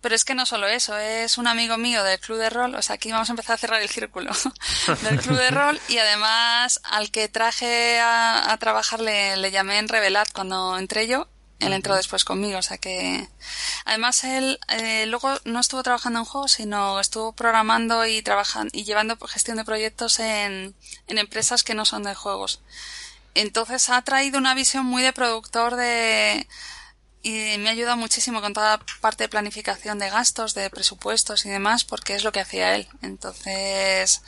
pero 0.00 0.14
es 0.14 0.24
que 0.24 0.34
no 0.34 0.46
solo 0.46 0.66
eso, 0.66 0.96
es 0.96 1.36
un 1.36 1.46
amigo 1.46 1.76
mío 1.76 2.02
del 2.02 2.18
club 2.18 2.38
de 2.38 2.48
rol, 2.48 2.74
o 2.74 2.80
sea, 2.80 2.94
aquí 2.94 3.12
vamos 3.12 3.28
a 3.28 3.32
empezar 3.32 3.54
a 3.54 3.58
cerrar 3.58 3.82
el 3.82 3.88
círculo 3.88 4.32
del 5.02 5.20
club 5.20 5.36
de 5.36 5.50
rol 5.50 5.78
y 5.88 5.98
además 5.98 6.80
al 6.84 7.10
que 7.10 7.28
traje 7.28 8.00
a, 8.00 8.56
trabajar 8.58 9.00
le, 9.00 9.50
llamé 9.50 9.78
en 9.78 9.88
Revelat 9.88 10.32
cuando 10.32 10.78
entré 10.78 11.06
yo, 11.06 11.28
él 11.62 11.72
entró 11.72 11.96
después 11.96 12.24
conmigo, 12.24 12.58
o 12.58 12.62
sea 12.62 12.78
que 12.78 13.28
además 13.84 14.24
él 14.24 14.58
eh, 14.68 15.06
luego 15.06 15.30
no 15.44 15.60
estuvo 15.60 15.82
trabajando 15.82 16.18
en 16.18 16.24
juegos, 16.24 16.52
sino 16.52 17.00
estuvo 17.00 17.32
programando 17.32 18.06
y 18.06 18.22
trabajando 18.22 18.70
y 18.72 18.84
llevando 18.84 19.16
gestión 19.26 19.56
de 19.56 19.64
proyectos 19.64 20.18
en, 20.18 20.74
en 21.06 21.18
empresas 21.18 21.62
que 21.62 21.74
no 21.74 21.84
son 21.84 22.02
de 22.02 22.14
juegos. 22.14 22.60
Entonces 23.34 23.88
ha 23.88 24.02
traído 24.02 24.38
una 24.38 24.54
visión 24.54 24.84
muy 24.84 25.02
de 25.02 25.12
productor 25.12 25.76
de 25.76 26.46
y 27.24 27.56
me 27.58 27.68
ha 27.68 27.72
ayudado 27.72 27.96
muchísimo 27.96 28.40
con 28.40 28.52
toda 28.52 28.78
la 28.78 28.84
parte 29.00 29.24
de 29.24 29.28
planificación 29.28 29.98
de 30.00 30.10
gastos, 30.10 30.54
de 30.54 30.68
presupuestos 30.70 31.46
y 31.46 31.50
demás, 31.50 31.84
porque 31.84 32.16
es 32.16 32.24
lo 32.24 32.32
que 32.32 32.40
hacía 32.40 32.74
él. 32.74 32.88
Entonces, 33.00 34.22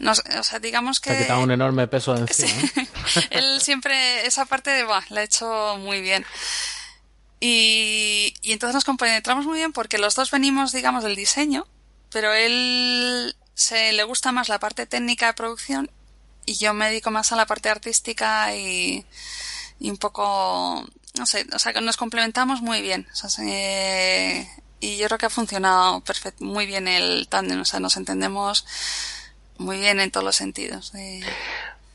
no, 0.00 0.10
o 0.10 0.42
sea, 0.42 0.58
digamos 0.58 0.98
que... 0.98 1.10
ha 1.10 1.18
quitado 1.18 1.40
un 1.42 1.52
enorme 1.52 1.86
peso 1.86 2.12
de 2.14 2.22
encima. 2.22 2.68
él 3.30 3.60
siempre, 3.60 4.26
esa 4.26 4.46
parte, 4.46 4.70
de, 4.70 4.84
la 4.84 5.20
ha 5.20 5.22
hecho 5.22 5.76
muy 5.78 6.00
bien. 6.00 6.26
Y, 7.40 8.34
y 8.42 8.52
entonces 8.52 8.74
nos 8.74 8.84
compenetramos 8.84 9.46
muy 9.46 9.56
bien 9.58 9.72
porque 9.72 9.98
los 9.98 10.14
dos 10.14 10.30
venimos, 10.30 10.72
digamos, 10.72 11.02
del 11.02 11.16
diseño, 11.16 11.66
pero 12.10 12.32
él 12.34 13.34
se 13.54 13.92
le 13.92 14.04
gusta 14.04 14.30
más 14.30 14.48
la 14.48 14.58
parte 14.58 14.86
técnica 14.86 15.26
de 15.26 15.34
producción 15.34 15.90
y 16.44 16.54
yo 16.54 16.74
me 16.74 16.88
dedico 16.88 17.10
más 17.10 17.32
a 17.32 17.36
la 17.36 17.46
parte 17.46 17.68
artística 17.68 18.54
y, 18.54 19.04
y 19.78 19.90
un 19.90 19.96
poco 19.96 20.86
no 21.18 21.26
sé, 21.26 21.46
o 21.52 21.58
sea, 21.58 21.72
que 21.72 21.80
nos 21.80 21.96
complementamos 21.96 22.62
muy 22.62 22.82
bien. 22.82 23.06
O 23.12 23.28
sea, 23.28 23.44
y 24.80 24.96
yo 24.96 25.06
creo 25.06 25.18
que 25.18 25.26
ha 25.26 25.30
funcionado 25.30 26.00
perfecto, 26.00 26.44
muy 26.44 26.66
bien 26.66 26.88
el 26.88 27.28
tándem, 27.28 27.60
o 27.60 27.64
sea, 27.64 27.80
nos 27.80 27.96
entendemos 27.96 28.66
muy 29.58 29.78
bien 29.78 30.00
en 30.00 30.10
todos 30.10 30.24
los 30.24 30.36
sentidos. 30.36 30.92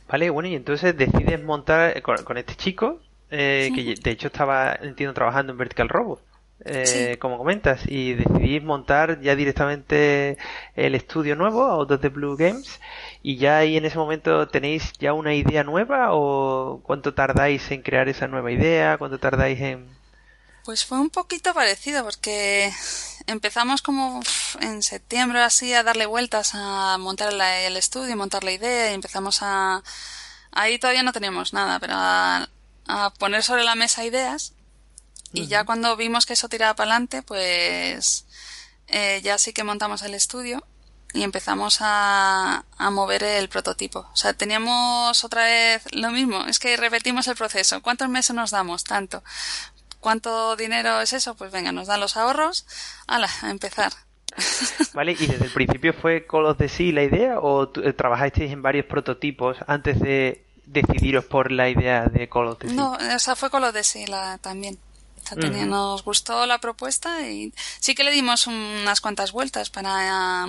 Vale, 0.07 0.29
bueno, 0.29 0.49
y 0.49 0.55
entonces 0.55 0.95
decides 0.95 1.43
montar 1.43 1.99
con, 2.03 2.37
este 2.37 2.55
chico, 2.55 2.99
eh, 3.37 3.71
que 3.75 3.95
de 3.95 4.11
hecho 4.11 4.27
estaba, 4.27 4.77
entiendo, 4.81 5.13
trabajando 5.13 5.51
en 5.51 5.57
Vertical 5.57 5.89
Robot. 5.89 6.21
Eh, 6.63 7.17
como 7.19 7.37
comentas, 7.37 7.81
y 7.85 8.13
decidís 8.13 8.63
montar 8.63 9.19
ya 9.19 9.35
directamente 9.35 10.37
el 10.75 10.95
estudio 10.95 11.35
nuevo, 11.35 11.63
Out 11.63 11.91
of 11.91 12.01
the 12.01 12.09
Blue 12.09 12.37
Games, 12.37 12.79
y 13.21 13.35
ya 13.37 13.57
ahí 13.57 13.75
en 13.75 13.85
ese 13.85 13.97
momento 13.97 14.47
tenéis 14.47 14.93
ya 14.97 15.13
una 15.13 15.35
idea 15.35 15.63
nueva 15.65 16.13
o 16.13 16.79
cuánto 16.83 17.13
tardáis 17.13 17.69
en 17.71 17.81
crear 17.81 18.07
esa 18.07 18.27
nueva 18.27 18.51
idea, 18.51 18.97
cuánto 18.97 19.19
tardáis 19.19 19.59
en... 19.59 19.85
Pues 20.63 20.85
fue 20.85 20.99
un 20.99 21.09
poquito 21.09 21.53
parecido 21.53 22.03
porque 22.03 22.71
empezamos 23.27 23.81
como 23.81 24.21
en 24.61 24.81
septiembre 24.81 25.41
así 25.41 25.73
a 25.73 25.83
darle 25.83 26.05
vueltas 26.05 26.51
a 26.55 26.97
montar 26.97 27.33
el 27.33 27.77
estudio, 27.77 28.15
montar 28.15 28.43
la 28.43 28.53
idea 28.53 28.91
y 28.91 28.95
empezamos 28.95 29.39
a... 29.41 29.83
Ahí 30.51 30.79
todavía 30.79 31.03
no 31.03 31.11
teníamos 31.11 31.53
nada, 31.53 31.79
pero 31.79 31.93
a, 31.95 32.47
poner 33.17 33.43
sobre 33.43 33.63
la 33.63 33.75
mesa 33.75 34.05
ideas 34.05 34.53
y 35.33 35.47
ya 35.47 35.65
cuando 35.65 35.97
vimos 35.97 36.25
que 36.25 36.33
eso 36.33 36.47
tiraba 36.49 36.75
para 36.75 36.91
adelante, 36.91 37.21
pues 37.21 38.25
eh, 38.87 39.19
ya 39.23 39.37
sí 39.37 39.53
que 39.53 39.63
montamos 39.63 40.01
el 40.01 40.13
estudio 40.13 40.63
y 41.13 41.23
empezamos 41.23 41.79
a, 41.81 42.63
a 42.77 42.89
mover 42.89 43.23
el 43.23 43.49
prototipo. 43.49 44.07
O 44.11 44.15
sea, 44.15 44.33
teníamos 44.33 45.23
otra 45.23 45.43
vez 45.43 45.83
lo 45.93 46.11
mismo, 46.11 46.45
es 46.45 46.59
que 46.59 46.77
repetimos 46.77 47.27
el 47.27 47.35
proceso. 47.35 47.81
¿Cuántos 47.81 48.09
meses 48.09 48.35
nos 48.35 48.51
damos? 48.51 48.83
Tanto. 48.83 49.23
¿Cuánto 49.99 50.55
dinero 50.55 51.01
es 51.01 51.13
eso? 51.13 51.35
Pues 51.35 51.51
venga, 51.51 51.71
nos 51.71 51.87
dan 51.87 51.99
los 51.99 52.15
ahorros. 52.15 52.65
¡Hala! 53.07 53.29
A 53.41 53.49
empezar. 53.49 53.91
Vale, 54.93 55.13
¿y 55.13 55.27
desde 55.27 55.45
el 55.45 55.51
principio 55.51 55.93
fue 55.93 56.27
Call 56.27 56.45
of 56.45 56.57
the 56.57 56.69
Sea 56.69 56.93
la 56.93 57.03
idea 57.03 57.39
o 57.39 57.71
eh, 57.81 57.93
trabajasteis 57.93 58.51
en 58.51 58.61
varios 58.61 58.85
prototipos 58.85 59.57
antes 59.67 59.99
de 59.99 60.44
decidiros 60.65 61.25
por 61.25 61.51
la 61.51 61.69
idea 61.69 62.05
de 62.05 62.27
Call 62.29 62.47
of 62.47 62.61
Sea? 62.61 62.73
No, 62.73 62.93
o 62.93 63.19
sea, 63.19 63.35
fue 63.35 63.49
Call 63.49 63.63
of 63.63 63.75
Sea 63.81 64.07
la, 64.07 64.37
también. 64.37 64.77
Nos 65.67 66.03
gustó 66.03 66.45
la 66.45 66.59
propuesta 66.59 67.27
y 67.27 67.51
sí 67.79 67.95
que 67.95 68.03
le 68.03 68.11
dimos 68.11 68.45
unas 68.45 69.01
cuantas 69.01 69.31
vueltas 69.31 69.71
para 69.71 70.47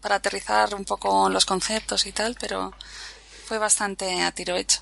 para 0.00 0.16
aterrizar 0.16 0.74
un 0.74 0.84
poco 0.84 1.28
los 1.28 1.46
conceptos 1.46 2.06
y 2.06 2.12
tal, 2.12 2.36
pero 2.38 2.72
fue 3.44 3.58
bastante 3.58 4.22
a 4.22 4.32
tiro 4.32 4.56
hecho. 4.56 4.80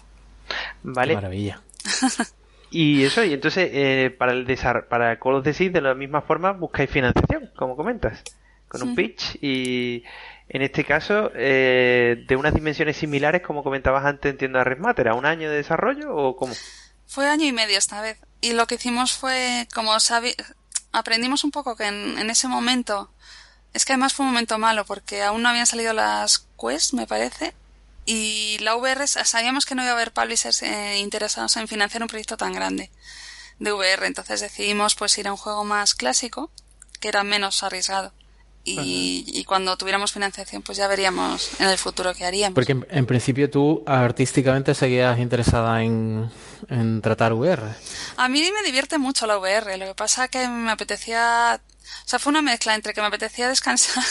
Vale. 0.82 1.14
maravilla. 1.14 1.62
y 2.70 3.04
eso, 3.04 3.24
y 3.24 3.32
entonces 3.32 3.70
eh, 3.72 4.14
para 4.16 4.32
el 4.32 4.46
para 4.88 5.18
Call 5.18 5.34
of 5.34 5.46
Sea, 5.46 5.70
de 5.70 5.80
la 5.80 5.94
misma 5.94 6.22
forma 6.22 6.52
buscáis 6.52 6.90
financiación, 6.90 7.50
como 7.56 7.76
comentas, 7.76 8.22
con 8.68 8.82
un 8.82 8.94
pitch 8.94 9.38
y 9.40 10.02
en 10.48 10.62
este 10.62 10.84
caso 10.84 11.30
eh, 11.34 12.24
de 12.26 12.36
unas 12.36 12.54
dimensiones 12.54 12.96
similares, 12.96 13.42
como 13.42 13.62
comentabas 13.62 14.04
antes, 14.04 14.30
entiendo 14.30 14.58
a 14.58 14.64
Red 14.64 14.78
Matter, 14.78 15.08
¿a 15.08 15.14
un 15.14 15.26
año 15.26 15.50
de 15.50 15.56
desarrollo 15.56 16.14
o 16.14 16.36
cómo? 16.36 16.54
Fue 17.06 17.28
año 17.28 17.44
y 17.44 17.52
medio 17.52 17.78
esta 17.78 18.00
vez. 18.00 18.18
Y 18.40 18.52
lo 18.52 18.66
que 18.66 18.76
hicimos 18.76 19.12
fue, 19.12 19.66
como 19.74 19.92
aprendimos 20.92 21.44
un 21.44 21.50
poco 21.50 21.76
que 21.76 21.86
en 21.86 22.30
ese 22.30 22.48
momento 22.48 23.10
es 23.76 23.84
que 23.84 23.92
además 23.92 24.14
fue 24.14 24.24
un 24.24 24.32
momento 24.32 24.58
malo 24.58 24.86
porque 24.86 25.22
aún 25.22 25.42
no 25.42 25.50
habían 25.50 25.66
salido 25.66 25.92
las 25.92 26.46
Quest, 26.58 26.94
me 26.94 27.06
parece, 27.06 27.52
y 28.06 28.56
la 28.60 28.74
VR, 28.74 29.06
sabíamos 29.06 29.66
que 29.66 29.74
no 29.74 29.82
iba 29.82 29.90
a 29.90 29.94
haber 29.94 30.12
publishers 30.12 30.62
eh, 30.62 30.98
interesados 30.98 31.58
en 31.58 31.68
financiar 31.68 32.02
un 32.02 32.08
proyecto 32.08 32.38
tan 32.38 32.54
grande 32.54 32.90
de 33.58 33.72
VR, 33.72 34.06
entonces 34.06 34.40
decidimos 34.40 34.94
pues 34.94 35.18
ir 35.18 35.28
a 35.28 35.32
un 35.32 35.36
juego 35.36 35.64
más 35.64 35.94
clásico, 35.94 36.50
que 37.00 37.08
era 37.08 37.22
menos 37.22 37.62
arriesgado. 37.62 38.14
Y, 38.68 39.44
cuando 39.44 39.76
tuviéramos 39.76 40.12
financiación, 40.12 40.62
pues 40.62 40.76
ya 40.76 40.88
veríamos 40.88 41.60
en 41.60 41.68
el 41.68 41.78
futuro 41.78 42.12
qué 42.14 42.24
haríamos. 42.24 42.54
Porque 42.54 42.72
en, 42.72 43.06
principio 43.06 43.48
tú 43.48 43.84
artísticamente 43.86 44.74
seguías 44.74 45.18
interesada 45.20 45.84
en, 45.84 46.28
en 46.68 47.00
tratar 47.00 47.32
VR. 47.32 47.62
A 48.16 48.28
mí 48.28 48.42
me 48.52 48.62
divierte 48.64 48.98
mucho 48.98 49.26
la 49.26 49.38
VR. 49.38 49.78
Lo 49.78 49.86
que 49.86 49.94
pasa 49.94 50.24
es 50.24 50.30
que 50.30 50.48
me 50.48 50.72
apetecía 50.72 51.60
O 52.04 52.08
sea, 52.08 52.18
fue 52.18 52.30
una 52.30 52.42
mezcla 52.42 52.74
entre 52.74 52.92
que 52.92 53.00
me 53.00 53.06
apetecía 53.06 53.48
descansar 53.48 54.04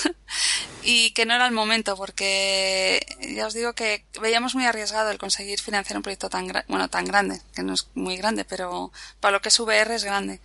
y 0.83 1.11
que 1.11 1.25
no 1.25 1.33
era 1.33 1.47
el 1.47 1.53
momento, 1.53 1.97
porque 1.97 3.05
ya 3.35 3.47
os 3.47 3.53
digo 3.53 3.73
que 3.73 4.05
veíamos 4.21 4.55
muy 4.55 4.65
arriesgado 4.65 5.11
el 5.11 5.17
conseguir 5.17 5.59
financiar 5.59 5.97
un 5.97 6.03
proyecto 6.03 6.29
tan, 6.29 6.47
bueno, 6.67 6.89
tan 6.89 7.05
grande, 7.05 7.41
que 7.53 7.63
no 7.63 7.73
es 7.73 7.87
muy 7.95 8.15
grande, 8.17 8.45
pero 8.45 8.91
para 9.19 9.33
lo 9.33 9.41
que 9.41 9.49
es 9.49 9.59
VR 9.59 9.95
es 9.95 10.03
grande. 10.03 10.39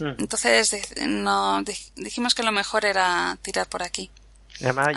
Mm. 0.00 0.14
Entonces 0.18 0.94
no, 1.06 1.62
dijimos 1.96 2.34
que 2.34 2.42
lo 2.42 2.52
mejor 2.52 2.84
era 2.84 3.38
tirar 3.42 3.68
por 3.68 3.82
aquí. 3.82 4.10
Además, 4.62 4.88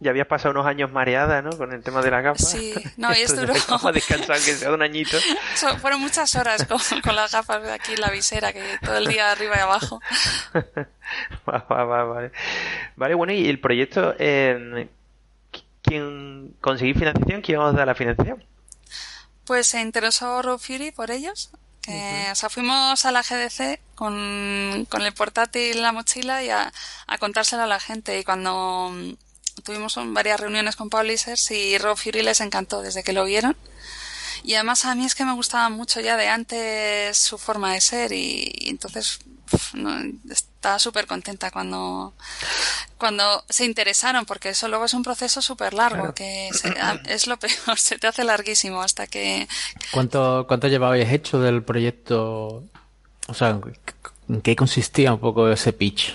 ya, 0.00 0.10
había, 0.10 0.26
pasado 0.26 0.52
unos 0.52 0.66
años 0.66 0.90
mareada, 0.90 1.42
¿no? 1.42 1.50
Con 1.50 1.72
el 1.72 1.82
tema 1.82 2.00
de 2.00 2.10
la 2.10 2.22
gafas. 2.22 2.50
Sí, 2.50 2.72
no, 2.96 3.14
y 3.14 3.20
esto 3.20 3.40
duró... 3.40 3.52
Vamos 3.68 3.84
a 3.84 3.92
descansar, 3.92 4.36
que 4.36 4.54
sea 4.54 4.72
un 4.72 4.80
añito. 4.80 5.18
fueron 5.80 6.00
muchas 6.00 6.34
horas 6.34 6.66
con, 6.66 7.14
las 7.14 7.32
gafas 7.32 7.62
de 7.62 7.72
aquí 7.72 7.92
en 7.92 8.00
la 8.00 8.10
visera, 8.10 8.52
que 8.54 8.78
todo 8.82 8.96
el 8.96 9.06
día 9.06 9.32
arriba 9.32 9.56
y 9.56 9.60
abajo. 9.60 10.00
vale. 11.44 12.32
vale, 12.96 13.14
bueno, 13.14 13.34
y 13.34 13.48
el 13.48 13.60
proyecto, 13.60 14.14
eh, 14.18 14.88
¿quién 15.82 16.54
conseguí 16.62 16.94
financiación? 16.94 17.42
¿Quién 17.42 17.58
os 17.58 17.74
da 17.74 17.84
la 17.84 17.94
financiación? 17.94 18.42
Pues 19.44 19.66
se 19.66 19.80
interesó 19.80 20.40
Road 20.40 20.58
Fury 20.58 20.92
por 20.92 21.10
ellos. 21.10 21.50
Que, 21.82 22.28
O 22.30 22.34
sea, 22.34 22.50
fuimos 22.50 23.04
a 23.04 23.12
la 23.12 23.22
GDC 23.22 23.80
con, 23.94 24.86
el 24.92 25.14
portátil 25.14 25.76
y 25.76 25.80
la 25.80 25.92
mochila 25.92 26.42
y 26.44 26.50
a, 26.50 26.72
a, 27.06 27.18
contárselo 27.18 27.62
a 27.62 27.66
la 27.66 27.80
gente. 27.80 28.18
Y 28.18 28.24
cuando 28.24 28.90
mm, 28.92 29.62
tuvimos 29.62 29.98
varias 30.12 30.40
reuniones 30.40 30.76
con 30.76 30.90
publishers 30.90 31.50
y 31.50 31.78
Rob 31.78 31.96
Fury 31.96 32.22
les 32.22 32.40
encantó 32.40 32.82
desde 32.82 33.02
que 33.02 33.12
lo 33.12 33.24
vieron. 33.24 33.56
Y 34.42 34.54
además 34.54 34.84
a 34.84 34.94
mí 34.94 35.04
es 35.04 35.14
que 35.14 35.24
me 35.24 35.34
gustaba 35.34 35.68
mucho 35.68 36.00
ya 36.00 36.16
de 36.16 36.28
antes 36.28 37.16
su 37.18 37.38
forma 37.38 37.74
de 37.74 37.80
ser 37.80 38.12
y 38.12 38.50
entonces 38.66 39.20
estaba 40.60 40.78
súper 40.78 41.06
contenta 41.06 41.50
cuando, 41.50 42.12
cuando 42.98 43.42
se 43.48 43.64
interesaron, 43.64 44.26
porque 44.26 44.50
eso 44.50 44.68
luego 44.68 44.84
es 44.84 44.92
un 44.92 45.02
proceso 45.02 45.40
súper 45.40 45.72
largo, 45.72 46.12
que 46.12 46.50
es 47.08 47.26
lo 47.26 47.38
peor, 47.38 47.54
se 47.78 47.98
te 47.98 48.06
hace 48.06 48.24
larguísimo 48.24 48.82
hasta 48.82 49.06
que... 49.06 49.48
¿Cuánto, 49.90 50.44
cuánto 50.46 50.68
llevabais 50.68 51.10
hecho 51.10 51.40
del 51.40 51.62
proyecto? 51.62 52.62
O 53.26 53.34
sea, 53.34 53.58
¿en 54.28 54.42
qué 54.42 54.54
consistía 54.54 55.14
un 55.14 55.20
poco 55.20 55.48
ese 55.48 55.72
pitch? 55.72 56.14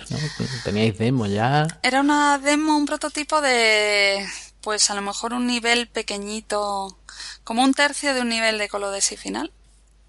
¿Teníais 0.63 0.95
demo 0.99 1.25
ya? 1.25 1.65
Era 1.81 2.01
una 2.01 2.37
demo, 2.37 2.77
un 2.77 2.85
prototipo 2.85 3.41
de, 3.41 4.27
pues 4.61 4.91
a 4.91 4.93
lo 4.93 5.01
mejor 5.01 5.33
un 5.33 5.47
nivel 5.47 5.87
pequeñito, 5.87 6.95
como 7.43 7.63
un 7.63 7.73
tercio 7.73 8.13
de 8.13 8.21
un 8.21 8.29
nivel 8.29 8.59
de 8.59 8.69
Colodesi 8.69 9.17
final 9.17 9.51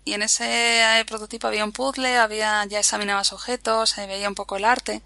y 0.07 0.15
en 0.15 0.23
ese 0.23 1.01
eh, 1.01 1.05
prototipo 1.05 1.49
había 1.49 1.65
un 1.65 1.73
puzzle, 1.73 2.17
había 2.17 2.65
ya 2.67 2.79
examinabas 2.79 3.33
objetos, 3.33 3.91
se 3.91 4.07
veía 4.07 4.29
un 4.29 4.37
poco 4.37 4.57
el 4.57 4.65
arte. 4.65 5.03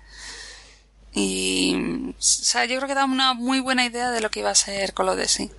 Y 1.12 1.74
o 2.10 2.22
sea, 2.22 2.66
yo 2.66 2.76
creo 2.76 2.86
que 2.86 2.94
da 2.94 3.06
una 3.06 3.32
muy 3.32 3.60
buena 3.60 3.86
idea 3.86 4.10
de 4.10 4.20
lo 4.20 4.30
que 4.30 4.40
iba 4.40 4.50
a 4.50 4.54
ser 4.54 4.92
Colodesi. 4.92 5.50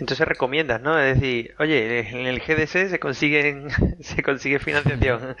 Entonces 0.00 0.26
recomiendas, 0.26 0.80
¿no? 0.80 0.98
Es 0.98 1.14
decir, 1.14 1.54
oye, 1.58 2.08
en 2.08 2.26
el 2.26 2.40
GDC 2.40 2.88
se 2.88 2.98
consiguen, 2.98 3.68
se 4.00 4.22
consigue 4.22 4.58
financiación. 4.58 5.36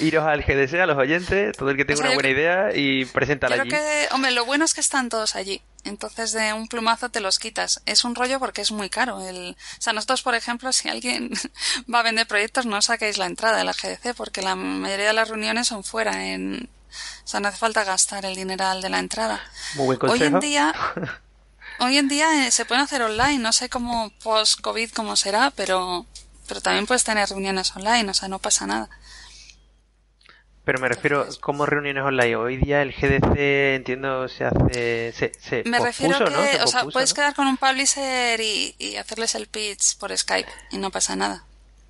Iros 0.00 0.24
al 0.24 0.42
GDC, 0.42 0.74
a 0.74 0.86
los 0.86 0.98
oyentes, 0.98 1.56
todo 1.56 1.70
el 1.70 1.76
que 1.78 1.86
tenga 1.86 2.00
una 2.02 2.14
buena 2.14 2.28
idea 2.28 2.70
y 2.74 3.06
preséntala 3.06 3.56
allí. 3.56 3.70
Creo 3.70 3.82
que, 3.82 4.14
hombre, 4.14 4.32
lo 4.32 4.44
bueno 4.44 4.66
es 4.66 4.74
que 4.74 4.82
están 4.82 5.08
todos 5.08 5.36
allí. 5.36 5.62
Entonces 5.84 6.32
de 6.32 6.52
un 6.52 6.68
plumazo 6.68 7.08
te 7.08 7.20
los 7.20 7.38
quitas. 7.38 7.82
Es 7.86 8.04
un 8.04 8.14
rollo 8.14 8.38
porque 8.38 8.60
es 8.60 8.72
muy 8.72 8.90
caro. 8.90 9.26
El... 9.26 9.56
O 9.78 9.82
sea, 9.82 9.94
nosotros, 9.94 10.22
por 10.22 10.34
ejemplo, 10.34 10.70
si 10.72 10.90
alguien 10.90 11.30
va 11.92 12.00
a 12.00 12.02
vender 12.02 12.26
proyectos, 12.26 12.66
no 12.66 12.82
saquéis 12.82 13.16
la 13.16 13.26
entrada 13.26 13.56
de 13.56 13.64
la 13.64 13.72
GDC 13.72 14.14
porque 14.14 14.42
la 14.42 14.54
mayoría 14.54 15.08
de 15.08 15.12
las 15.14 15.28
reuniones 15.28 15.68
son 15.68 15.82
fuera. 15.82 16.26
En... 16.26 16.68
O 17.24 17.26
sea, 17.26 17.40
no 17.40 17.48
hace 17.48 17.58
falta 17.58 17.84
gastar 17.84 18.26
el 18.26 18.36
dineral 18.36 18.82
de 18.82 18.90
la 18.90 18.98
entrada. 18.98 19.40
Muy 19.76 19.86
buen 19.86 19.98
consejo. 19.98 20.24
Hoy 20.24 20.34
en 20.34 20.40
día 20.40 20.74
Hoy 21.80 21.98
en 21.98 22.08
día 22.08 22.46
eh, 22.46 22.50
se 22.50 22.64
pueden 22.64 22.84
hacer 22.84 23.02
online, 23.02 23.38
no 23.38 23.52
sé 23.52 23.68
cómo 23.68 24.10
post-COVID 24.22 24.90
cómo 24.92 25.16
será, 25.16 25.50
pero, 25.50 26.06
pero 26.46 26.60
también 26.60 26.86
puedes 26.86 27.04
tener 27.04 27.28
reuniones 27.28 27.74
online, 27.76 28.10
o 28.10 28.14
sea, 28.14 28.28
no 28.28 28.38
pasa 28.38 28.66
nada. 28.66 28.88
Pero 30.64 30.78
me 30.78 30.88
refiero, 30.88 31.26
¿cómo 31.40 31.66
reuniones 31.66 32.04
online? 32.04 32.36
Hoy 32.36 32.56
día 32.56 32.80
el 32.80 32.92
GDC, 32.92 33.36
entiendo, 33.74 34.28
se 34.28 34.44
hace. 34.44 35.12
Se, 35.12 35.32
se 35.38 35.62
me 35.68 35.78
refiero 35.78 36.18
que, 36.24 36.62
o 36.62 36.66
sea, 36.66 36.84
puedes 36.84 37.12
quedar 37.12 37.34
con 37.34 37.46
un 37.46 37.58
publisher 37.58 38.40
y, 38.40 38.74
y, 38.78 38.96
hacerles 38.96 39.34
el 39.34 39.46
pitch 39.46 39.98
por 39.98 40.16
Skype 40.16 40.48
y 40.70 40.78
no 40.78 40.90
pasa 40.90 41.16
nada. 41.16 41.44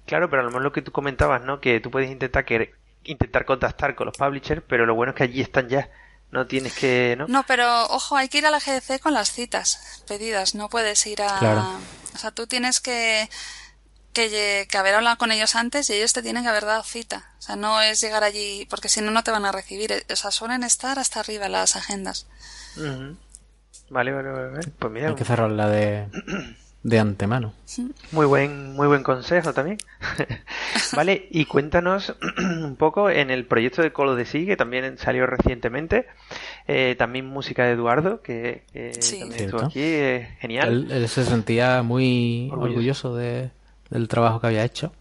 Claro, 0.07 0.28
pero 0.28 0.43
a 0.43 0.45
lo 0.45 0.51
mejor 0.51 0.62
lo 0.62 0.72
que 0.72 0.82
tú 0.82 0.91
comentabas, 0.91 1.43
¿no? 1.43 1.61
Que 1.61 1.78
tú 1.78 1.93
puedes 1.93 2.11
intentar 2.11 2.45
que 2.45 2.74
intentar 3.05 3.45
contactar 3.45 3.95
con 3.95 4.07
los 4.07 4.16
publishers, 4.16 4.62
pero 4.66 4.87
lo 4.87 4.95
bueno 4.95 5.11
es 5.11 5.16
que 5.16 5.24
allí 5.24 5.41
están 5.41 5.68
ya. 5.68 5.89
No 6.35 6.49
tienes 6.49 6.72
que, 6.72 7.14
¿no? 7.16 7.28
No, 7.28 7.45
pero 7.47 7.85
ojo, 7.85 8.16
hay 8.16 8.28
que 8.28 8.39
ir 8.39 8.47
a 8.47 8.51
la 8.51 8.59
GDC 8.59 8.99
con 9.01 9.14
las 9.14 9.30
citas 9.30 10.03
pedidas. 10.09 10.57
No 10.57 10.68
puedes 10.68 11.07
ir 11.07 11.22
a. 11.22 11.39
Claro. 11.39 11.64
O 12.12 12.18
sea, 12.18 12.32
tú 12.32 12.49
tienes 12.49 12.80
que, 12.80 13.30
que, 14.12 14.66
que 14.68 14.76
haber 14.76 14.97
hablado 14.97 15.16
con 15.16 15.30
ellos 15.30 15.55
antes 15.55 15.89
y 15.91 15.93
ellos 15.93 16.12
te 16.12 16.22
tienen 16.22 16.43
que 16.43 16.49
haber 16.49 16.64
dado 16.64 16.82
cita. 16.82 17.30
O 17.39 17.43
sea, 17.43 17.55
no 17.55 17.80
es 17.80 18.01
llegar 18.01 18.24
allí, 18.24 18.66
porque 18.68 18.89
si 18.89 19.01
no, 19.01 19.12
no 19.12 19.22
te 19.22 19.30
van 19.30 19.45
a 19.45 19.53
recibir. 19.53 20.05
O 20.11 20.16
sea, 20.16 20.32
suelen 20.32 20.64
estar 20.64 20.99
hasta 20.99 21.20
arriba 21.20 21.49
las 21.49 21.76
agendas. 21.76 22.26
Vale, 23.91 24.11
vale, 24.11 24.30
vale. 24.32 24.66
Pues 24.76 24.93
mira. 24.93 25.11
Hay 25.11 25.14
que 25.14 25.24
cerrar 25.24 25.53
la 25.53 25.68
de. 25.68 26.09
De 26.85 26.99
antemano. 27.01 27.55
Muy 28.12 28.26
buen, 28.26 28.74
muy 28.74 28.87
buen 28.87 29.03
consejo 29.03 29.55
también. 29.55 29.78
vale, 30.95 31.26
y 31.30 31.47
cuéntanos 31.47 32.14
un 32.39 32.76
poco 32.76 33.09
en 33.09 33.30
el 33.30 33.47
proyecto 33.47 33.82
de 33.82 33.91
Colo 33.91 34.14
de 34.14 34.26
Sí, 34.26 34.47
que 34.47 34.57
también 34.57 34.99
salió 34.99 35.26
recientemente, 35.26 36.07
eh, 36.68 36.95
también 36.99 37.24
música 37.26 37.64
de 37.64 37.72
Eduardo, 37.72 38.20
que, 38.20 38.64
también 38.72 39.32
estuvo 39.32 39.64
aquí, 39.64 39.80
genial. 40.39 40.89
Él, 40.91 41.09
se 41.09 41.24
sentía 41.24 41.82
muy 41.82 42.51
orgulloso, 42.53 43.16
de, 43.16 43.51
del 43.89 44.07
trabajo 44.07 44.41
que 44.41 44.49
había 44.49 44.64
hecho. 44.64 44.93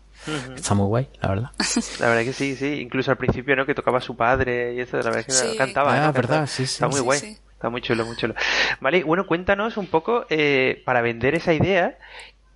Está 0.56 0.74
muy 0.76 0.88
guay, 0.88 1.10
la 1.22 1.28
verdad. 1.28 1.50
La 2.00 2.08
verdad 2.08 2.24
que 2.24 2.32
sí, 2.32 2.56
sí. 2.56 2.80
Incluso 2.80 3.12
al 3.12 3.18
principio, 3.18 3.58
¿no? 3.58 3.66
Que 3.66 3.76
tocaba 3.76 4.00
su 4.00 4.16
padre 4.16 4.74
y 4.74 4.80
eso, 4.80 4.96
la 4.96 5.10
verdad 5.10 5.26
que 5.26 5.58
cantaba. 5.58 6.08
Ah, 6.08 6.14
verdad, 6.14 6.48
sí, 6.48 6.66
sí. 6.66 6.76
Está 6.76 6.88
muy 6.88 7.02
guay. 7.02 7.38
Está 7.64 7.70
muy 7.70 7.80
chulo, 7.80 8.06
muy 8.06 8.18
chulo. 8.18 8.36
Vale, 8.82 9.06
bueno, 9.06 9.26
cuéntanos 9.26 9.78
un 9.78 9.88
poco, 9.88 10.26
eh, 10.30 10.82
para 10.84 11.00
vender 11.00 11.34
esa 11.34 11.54
idea, 11.54 11.98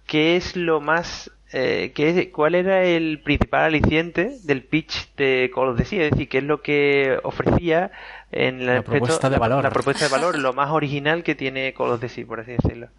¿qué 0.05 0.36
es 0.36 0.58
lo 0.58 0.82
más 0.82 1.32
eh, 1.53 1.93
¿qué, 1.95 2.30
¿cuál 2.30 2.55
era 2.55 2.84
el 2.84 3.22
principal 3.24 3.64
aliciente 3.64 4.38
del 4.43 4.66
pitch 4.66 5.16
de 5.16 5.49
Call 5.55 5.70
of 5.70 5.78
Duty? 5.78 6.01
Es 6.01 6.12
decir, 6.12 6.28
¿qué 6.28 6.39
es 6.39 6.43
lo 6.43 6.62
que 6.62 7.22
ofrecía 7.24 7.89
en 8.34 8.66
la, 8.66 8.82
propuesta 8.82 9.30
de 9.30 9.38
valor? 9.38 9.64
La, 9.64 9.70
propuesta 9.70 10.03
de 10.03 10.12
valor, 10.12 10.38
lo 10.38 10.51
más 10.51 10.72
original 10.72 11.24
que 11.24 11.36
tiene 11.36 11.74
Call 11.74 11.91
of 11.91 12.01
Duty, 12.01 12.26
por 12.26 12.41
así 12.41 12.51
decirlo. 12.51 12.89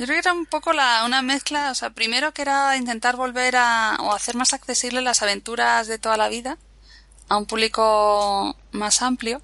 Yo 0.00 0.06
creo 0.06 0.08
que 0.08 0.28
era 0.28 0.32
un 0.32 0.46
poco 0.46 0.72
la, 0.72 1.04
una 1.06 1.22
mezcla, 1.22 1.70
o 1.70 1.74
sea, 1.76 1.90
primero 1.90 2.32
que 2.32 2.42
era 2.42 2.76
intentar 2.76 3.14
volver 3.14 3.54
a, 3.54 3.96
o 4.00 4.12
hacer 4.12 4.34
más 4.34 4.52
accesibles 4.54 5.04
las 5.04 5.22
aventuras 5.22 5.86
de 5.86 6.00
toda 6.00 6.16
la 6.16 6.28
vida 6.28 6.58
a 7.28 7.36
un 7.36 7.46
público 7.46 8.56
más 8.72 9.02
amplio. 9.02 9.40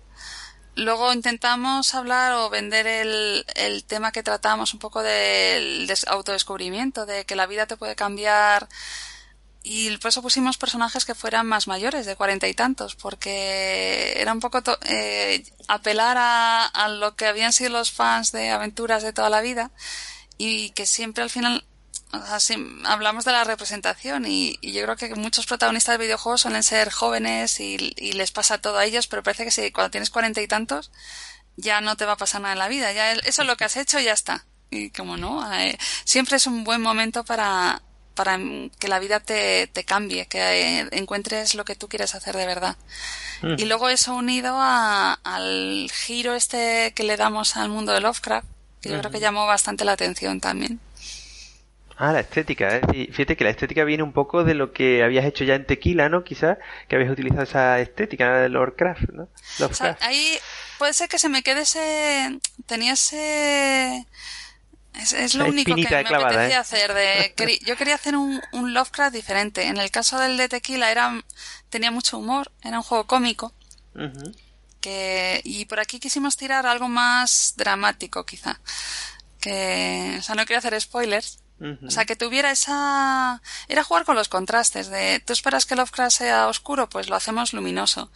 Luego 0.75 1.13
intentamos 1.13 1.95
hablar 1.95 2.33
o 2.33 2.49
vender 2.49 2.87
el, 2.87 3.45
el 3.57 3.85
tema 3.85 4.11
que 4.11 4.23
tratamos 4.23 4.73
un 4.73 4.81
poco 4.81 5.03
del 5.03 5.93
autodescubrimiento, 6.07 7.05
de 7.05 7.27
que 7.27 7.37
la 7.37 7.47
vida 7.47 7.67
te 7.67 7.77
puede 7.77 7.95
cambiar. 7.95 8.69
Y 9.65 9.97
por 9.99 10.09
eso 10.09 10.23
pusimos 10.23 10.59
personajes 10.59 11.05
que 11.05 11.15
fueran 11.15 11.47
más 11.47 11.69
mayores, 11.69 12.07
de 12.07 12.17
cuarenta 12.17 12.49
y 12.49 12.55
tantos, 12.55 12.97
porque 12.97 14.15
era 14.17 14.33
un 14.33 14.41
poco 14.41 14.61
eh, 14.87 15.45
apelar 15.69 16.17
a, 16.19 16.67
a 16.67 16.89
lo 16.89 17.15
que 17.15 17.27
habían 17.27 17.53
sido 17.53 17.71
los 17.71 17.93
fans 17.93 18.33
de 18.33 18.51
aventuras 18.51 19.03
de 19.03 19.13
toda 19.13 19.31
la 19.31 19.41
vida 19.41 19.71
y 20.37 20.71
que 20.71 20.87
siempre 20.87 21.23
al 21.23 21.31
final 21.31 21.65
hablamos 22.85 23.25
de 23.25 23.33
la 23.33 23.45
representación 23.45 24.27
y, 24.27 24.59
yo 24.63 24.83
creo 24.83 24.97
que 24.97 25.15
muchos 25.15 25.47
protagonistas 25.47 25.99
de 25.99 26.05
videojuegos 26.05 26.43
suelen 26.43 26.63
ser 26.63 26.91
jóvenes 26.91 27.59
y, 27.61 27.79
les 28.13 28.31
pasa 28.31 28.59
todo 28.59 28.79
a 28.79 28.85
ellos, 28.85 29.07
pero 29.07 29.23
parece 29.23 29.45
que 29.45 29.51
si 29.51 29.71
cuando 29.73 29.91
tienes 29.91 30.11
cuarenta 30.11 30.41
y 30.41 30.49
tantos 30.49 30.91
ya 31.57 31.81
no 31.81 31.97
te 31.97 32.05
va 32.05 32.13
a 32.13 32.17
pasar 32.17 32.41
nada 32.41 32.53
en 32.53 32.59
la 32.59 32.69
vida, 32.69 32.93
ya 32.93 33.13
eso 33.13 33.43
es 33.43 33.49
lo 33.49 33.57
que 33.57 33.65
has 33.65 33.77
hecho 33.77 33.99
y 33.99 34.05
ya 34.05 34.13
está. 34.13 34.45
Y 34.71 34.91
como 34.91 35.17
no, 35.17 35.53
eh, 35.55 35.79
siempre 36.05 36.37
es 36.37 36.47
un 36.47 36.65
buen 36.65 36.81
momento 36.81 37.25
para, 37.25 37.83
para 38.15 38.39
que 38.79 38.89
la 38.89 38.99
vida 38.99 39.21
te, 39.21 39.67
te 39.67 39.85
cambie, 39.85 40.27
que 40.27 40.39
eh, 40.81 40.89
encuentres 40.93 41.55
lo 41.55 41.65
que 41.65 41.77
tú 41.77 41.89
quieres 41.89 42.15
hacer 42.15 42.37
de 42.37 42.47
verdad. 42.47 42.77
Mm. 43.43 43.57
Y 43.59 43.65
luego 43.67 43.91
eso 43.91 44.15
unido 44.15 44.57
al 44.59 45.91
giro 45.93 46.35
este 46.35 46.93
que 46.95 47.03
le 47.03 47.17
damos 47.17 47.57
al 47.57 47.69
mundo 47.69 47.93
de 47.93 48.01
Lovecraft, 48.01 48.47
que 48.81 48.91
yo 48.91 48.99
creo 48.99 49.11
que 49.11 49.21
llamó 49.21 49.47
bastante 49.47 49.85
la 49.85 49.93
atención 49.93 50.41
también. 50.41 50.81
Ah, 52.05 52.13
la 52.13 52.19
estética. 52.19 52.79
¿eh? 52.79 52.81
Fíjate 53.13 53.37
que 53.37 53.45
la 53.45 53.51
estética 53.51 53.85
viene 53.85 54.03
un 54.03 54.13
poco 54.13 54.43
de 54.43 54.55
lo 54.55 54.73
que 54.73 55.05
habías 55.05 55.25
hecho 55.25 55.45
ya 55.45 55.55
en 55.55 55.65
Tequila, 55.65 56.09
¿no? 56.09 56.25
Quizás 56.25 56.59
que 56.89 56.97
habías 56.97 57.13
utilizado 57.13 57.45
esa 57.45 57.79
estética 57.79 58.39
de 58.39 58.49
Lovecraft, 58.49 59.11
¿no? 59.13 59.29
ahí 60.01 60.37
puede 60.79 60.95
ser 60.95 61.09
que 61.09 61.21
se 61.21 61.29
me 61.29 61.45
quede 61.45 61.61
ese... 61.61 62.41
Tenía 62.67 62.95
ese... 62.95 64.05
Es, 64.95 65.37
lo 65.37 65.47
único 65.47 65.77
que 65.77 65.83
me 65.89 65.97
apetecía 65.97 66.49
¿eh? 66.49 66.55
hacer. 66.57 66.93
De, 66.93 67.61
yo 67.65 67.77
quería 67.77 67.95
hacer 67.95 68.17
un, 68.17 68.43
un, 68.51 68.75
Lovecraft 68.75 69.15
diferente. 69.15 69.69
En 69.69 69.77
el 69.77 69.93
caso 69.93 70.19
del 70.19 70.37
de 70.37 70.49
Tequila 70.49 70.91
era, 70.91 71.23
tenía 71.71 71.93
mucho 71.93 72.19
humor, 72.19 72.51
era 72.65 72.79
un 72.79 72.83
juego 72.83 73.07
cómico. 73.07 73.55
que, 74.81 75.41
y 75.45 75.67
por 75.67 75.79
aquí 75.79 76.01
quisimos 76.01 76.37
tirar 76.37 76.67
algo 76.67 76.89
más 76.89 77.55
dramático, 77.57 78.27
quizá. 78.27 78.59
Que, 79.41 80.17
o 80.19 80.23
sea, 80.23 80.35
no 80.35 80.45
quiero 80.47 80.59
hacer 80.59 80.81
spoilers. 80.81 81.42
O 81.87 81.91
sea, 81.91 82.05
que 82.05 82.17
tuviera 82.17 82.51
esa... 82.51 83.41
Era 83.69 83.85
jugar 83.85 84.05
con 84.05 84.17
los 84.17 84.29
contrastes 84.29 84.89
de... 84.89 85.21
¿Tú 85.21 85.33
esperas 85.33 85.67
que 85.67 85.77
Lovecraft 85.77 86.17
sea 86.17 86.49
oscuro? 86.49 86.89
Pues 86.89 87.09
lo 87.09 87.17
hacemos 87.17 87.53
luminoso. 87.53 88.11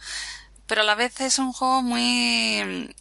Pero 0.67 0.81
a 0.81 0.83
la 0.83 0.95
vez 0.95 1.21
es 1.21 1.39
un 1.39 1.53
juego 1.53 1.81
muy 1.81 2.93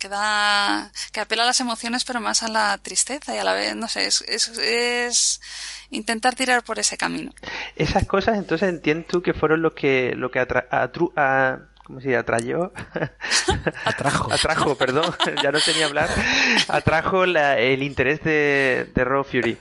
que 0.00 0.08
da, 0.08 0.90
que 1.12 1.20
apela 1.20 1.44
a 1.44 1.46
las 1.46 1.60
emociones 1.60 2.04
pero 2.04 2.20
más 2.20 2.42
a 2.42 2.48
la 2.48 2.76
tristeza 2.78 3.34
y 3.34 3.38
a 3.38 3.44
la 3.44 3.52
vez, 3.52 3.76
no 3.76 3.86
sé, 3.86 4.06
es, 4.06 4.22
es, 4.26 5.40
intentar 5.90 6.34
tirar 6.34 6.64
por 6.64 6.78
ese 6.78 6.96
camino. 6.96 7.32
Esas 7.76 8.06
cosas 8.06 8.38
entonces 8.38 8.68
entiendes 8.68 9.06
tú 9.06 9.22
que 9.22 9.34
fueron 9.34 9.62
lo 9.62 9.74
que, 9.74 10.14
lo 10.16 10.30
que 10.30 10.40
atra, 10.40 10.66
atru, 10.70 11.12
a, 11.16 11.58
¿cómo 11.84 12.00
se 12.00 12.08
dice? 12.08 12.18
Atrayó. 12.18 12.72
Atrajo. 13.84 14.32
Atrajo, 14.32 14.74
perdón, 14.74 15.14
ya 15.42 15.52
no 15.52 15.60
tenía 15.60 15.86
hablar. 15.86 16.08
Atrajo 16.68 17.26
la, 17.26 17.58
el 17.58 17.82
interés 17.82 18.22
de, 18.24 18.90
de 18.94 19.04
Raw 19.04 19.22
Fury. 19.22 19.58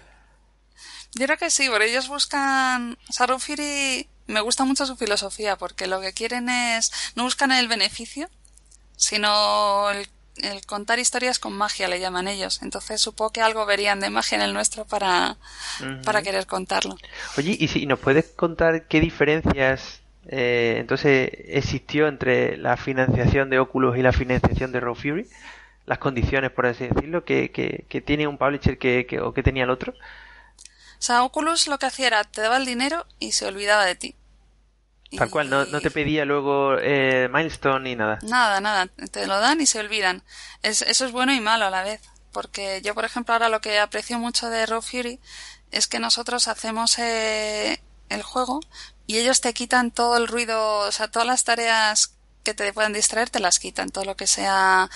Yo 1.16 1.26
creo 1.26 1.38
que 1.38 1.50
sí, 1.50 1.68
porque 1.70 1.90
ellos 1.90 2.08
buscan, 2.08 2.98
o 3.10 3.14
sea, 3.14 3.26
Raw 3.26 3.40
Fury 3.40 4.08
me 4.28 4.42
gusta 4.42 4.64
mucho 4.64 4.86
su 4.86 4.96
filosofía 4.96 5.58
porque 5.58 5.88
lo 5.88 6.02
que 6.02 6.14
quieren 6.14 6.50
es, 6.50 6.92
no 7.16 7.24
buscan 7.24 7.52
el 7.52 7.68
beneficio, 7.68 8.30
sino 8.96 9.90
el 9.90 10.08
el 10.44 10.66
contar 10.66 11.00
historias 11.00 11.40
con 11.40 11.54
magia 11.54 11.88
le 11.88 12.00
llaman 12.00 12.28
ellos. 12.28 12.62
Entonces 12.62 13.02
supongo 13.02 13.32
que 13.32 13.42
algo 13.42 13.66
verían 13.66 14.00
de 14.00 14.10
magia 14.10 14.38
en 14.38 14.42
el 14.42 14.54
nuestro 14.54 14.86
para, 14.86 15.38
para 16.04 16.22
querer 16.22 16.46
contarlo. 16.46 16.98
Oye, 17.38 17.56
¿y 17.60 17.68
si 17.68 17.86
nos 17.86 18.00
puedes 18.00 18.26
contar 18.26 18.88
qué 18.88 19.00
diferencias 19.00 20.02
eh, 20.28 20.78
entonces 20.80 21.30
existió 21.48 22.08
entre 22.08 22.58
la 22.58 22.78
financiación 22.78 23.50
de 23.50 23.60
Oculus 23.60 23.98
y 23.98 24.02
la 24.02 24.14
financiación 24.14 24.72
de 24.72 24.80
Raw 24.80 24.96
Fury? 24.96 25.28
Las 25.86 25.98
condiciones, 25.98 26.52
por 26.52 26.68
así 26.68 26.88
decirlo, 26.88 27.26
que, 27.26 27.50
que, 27.52 28.02
tiene 28.02 28.28
un 28.28 28.38
publisher 28.38 28.78
que, 28.78 29.08
que, 29.08 29.20
o 29.22 29.34
que 29.34 29.42
tenía 29.42 29.64
el 29.64 29.72
otro. 29.72 29.94
Sea, 31.00 31.24
Oculus 31.24 31.68
lo 31.68 31.80
que 31.80 31.88
hacía 31.88 32.08
era 32.08 32.24
te 32.24 32.42
daba 32.42 32.58
el 32.58 32.66
dinero 32.66 33.06
y 33.20 33.32
se 33.32 33.46
olvidaba 33.46 33.86
de 33.86 33.96
ti. 33.96 34.16
Tal 35.18 35.32
cual, 35.32 35.50
no, 35.50 35.66
no 35.66 35.82
te 35.82 35.90
pedía 35.90 36.24
luego 36.24 36.78
eh, 36.78 37.30
milestone 37.32 37.90
ni 37.90 37.96
nada. 37.96 38.20
Nada, 38.22 38.62
nada, 38.62 38.88
te 39.12 39.26
lo 39.26 39.40
dan 39.40 39.60
y 39.60 39.66
se 39.66 39.80
olvidan. 39.80 40.22
Es, 40.62 40.84
eso 40.84 41.06
es 41.06 41.12
bueno 41.12 41.34
y 41.34 41.42
malo 41.42 41.66
a 41.66 41.72
la 41.72 41.82
vez, 41.82 42.02
porque 42.32 42.82
yo, 42.84 42.94
por 42.94 43.06
ejemplo, 43.06 43.34
ahora 43.34 43.50
lo 43.50 43.60
que 43.60 43.80
aprecio 43.80 44.20
mucho 44.20 44.50
de 44.50 44.68
Raw 44.68 44.84
Fury 44.84 45.20
es 45.72 45.88
que 45.88 46.00
nosotros 46.00 46.48
hacemos 46.48 47.00
eh, 47.00 47.82
el 48.10 48.22
juego 48.22 48.60
y 49.08 49.18
ellos 49.18 49.42
te 49.42 49.54
quitan 49.54 49.90
todo 49.90 50.18
el 50.18 50.28
ruido, 50.28 50.80
o 50.80 50.92
sea, 50.92 51.10
todas 51.10 51.28
las 51.28 51.44
tareas 51.44 52.16
que 52.44 52.54
te 52.54 52.72
puedan 52.74 52.94
distraer 52.94 53.30
te 53.30 53.40
las 53.40 53.58
quitan, 53.58 53.90
todo 53.90 54.06
lo 54.06 54.16
que 54.16 54.28
sea 54.28 54.90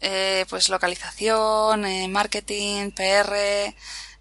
eh, 0.00 0.44
pues 0.50 0.68
localización, 0.68 1.86
eh, 1.86 2.08
marketing, 2.08 2.90
PR, 2.90 3.74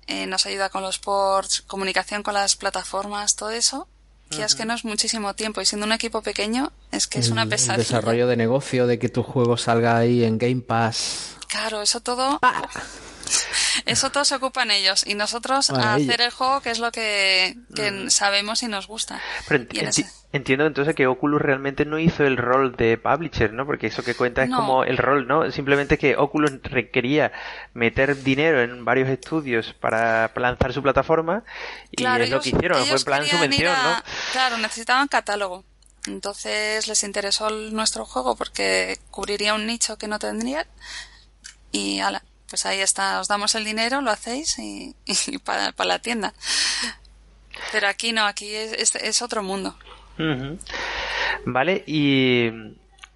eh, 0.08 0.28
nos 0.28 0.46
ayuda 0.46 0.70
con 0.70 0.82
los 0.82 1.00
ports, 1.00 1.62
comunicación 1.62 2.24
con 2.24 2.34
las 2.34 2.56
plataformas, 2.56 3.36
todo 3.36 3.52
eso 3.52 3.88
que 4.30 4.44
es 4.44 4.56
que 4.56 4.66
no 4.66 4.74
es 4.74 4.84
muchísimo 4.86 5.34
tiempo 5.34 5.62
y 5.62 5.66
siendo 5.66 5.86
un 5.86 5.94
equipo 5.94 6.22
pequeño 6.22 6.72
es 6.92 7.08
que 7.08 7.20
es 7.20 7.30
una 7.30 7.46
pesadilla. 7.46 7.76
El 7.76 7.88
desarrollo 7.88 8.28
de 8.28 8.36
negocio, 8.36 8.88
de 8.88 9.00
que 9.00 9.10
tu 9.10 9.24
juego 9.24 9.58
salga 9.58 9.98
ahí 9.98 10.24
en 10.24 10.38
Game 10.38 10.62
Pass. 10.62 11.38
Claro, 11.48 11.82
eso 11.82 12.02
todo... 12.02 12.40
Ah. 12.42 12.68
Eso 13.86 14.12
todo 14.12 14.26
se 14.26 14.36
ocupan 14.36 14.72
ellos 14.72 15.06
y 15.06 15.16
nosotros 15.16 15.70
a 15.70 15.96
hacer 15.96 16.22
el 16.22 16.32
juego 16.32 16.62
que 16.62 16.72
es 16.72 16.80
lo 16.80 16.92
que, 16.92 17.56
mm. 17.70 18.10
sabemos 18.10 18.64
y 18.64 18.68
nos 18.68 18.88
gusta. 18.88 19.22
Pero 19.48 19.66
entiendo 20.32 20.66
entonces 20.66 20.96
que 20.96 21.08
Oculus 21.08 21.42
realmente 21.42 21.86
no 21.86 21.98
hizo 21.98 22.24
el 22.26 22.38
rol 22.38 22.76
de 22.76 22.98
publisher, 22.98 23.54
¿no? 23.54 23.66
Porque 23.66 23.88
eso 23.88 24.04
que 24.04 24.16
cuenta 24.16 24.44
es 24.44 24.50
como 24.50 24.84
el 24.84 24.98
rol, 24.98 25.28
¿no? 25.28 25.50
Simplemente 25.52 25.98
que 25.98 26.16
Oculus 26.18 26.62
requería 26.64 27.32
meter 27.74 28.22
dinero 28.24 28.62
en 28.62 28.84
varios 28.86 29.10
estudios 29.10 29.74
para 29.80 30.32
lanzar 30.36 30.74
su 30.74 30.82
plataforma 30.82 31.44
y 31.92 32.06
es 32.06 32.30
lo 32.30 32.42
que 32.42 32.50
hicieron, 32.50 32.86
fue 32.86 32.98
en 32.98 33.04
plan 33.04 33.26
subvención, 33.26 33.74
¿no? 33.84 34.04
Claro, 34.32 34.58
necesitaban 34.58 35.08
catálogo. 35.08 35.64
Entonces 36.08 36.88
les 36.88 37.04
interesó 37.04 37.50
nuestro 37.50 38.06
juego 38.06 38.36
porque 38.36 39.00
cubriría 39.10 39.56
un 39.56 39.66
nicho 39.66 39.98
que 39.98 40.08
no 40.08 40.20
tendrían 40.20 40.68
y 41.72 42.00
ala, 42.00 42.24
pues 42.50 42.66
ahí 42.66 42.80
está, 42.80 43.20
os 43.20 43.28
damos 43.28 43.56
el 43.56 43.66
dinero, 43.66 44.02
lo 44.02 44.12
hacéis 44.12 44.58
y, 44.60 44.96
para, 45.44 45.74
la 45.78 46.00
tienda. 46.00 46.34
Pero 47.72 47.88
aquí 47.88 48.12
no, 48.12 48.26
aquí 48.26 48.54
es, 48.54 48.96
es, 48.96 49.22
otro 49.22 49.44
mundo. 49.44 49.76
Vale, 51.46 51.84
y 51.88 52.50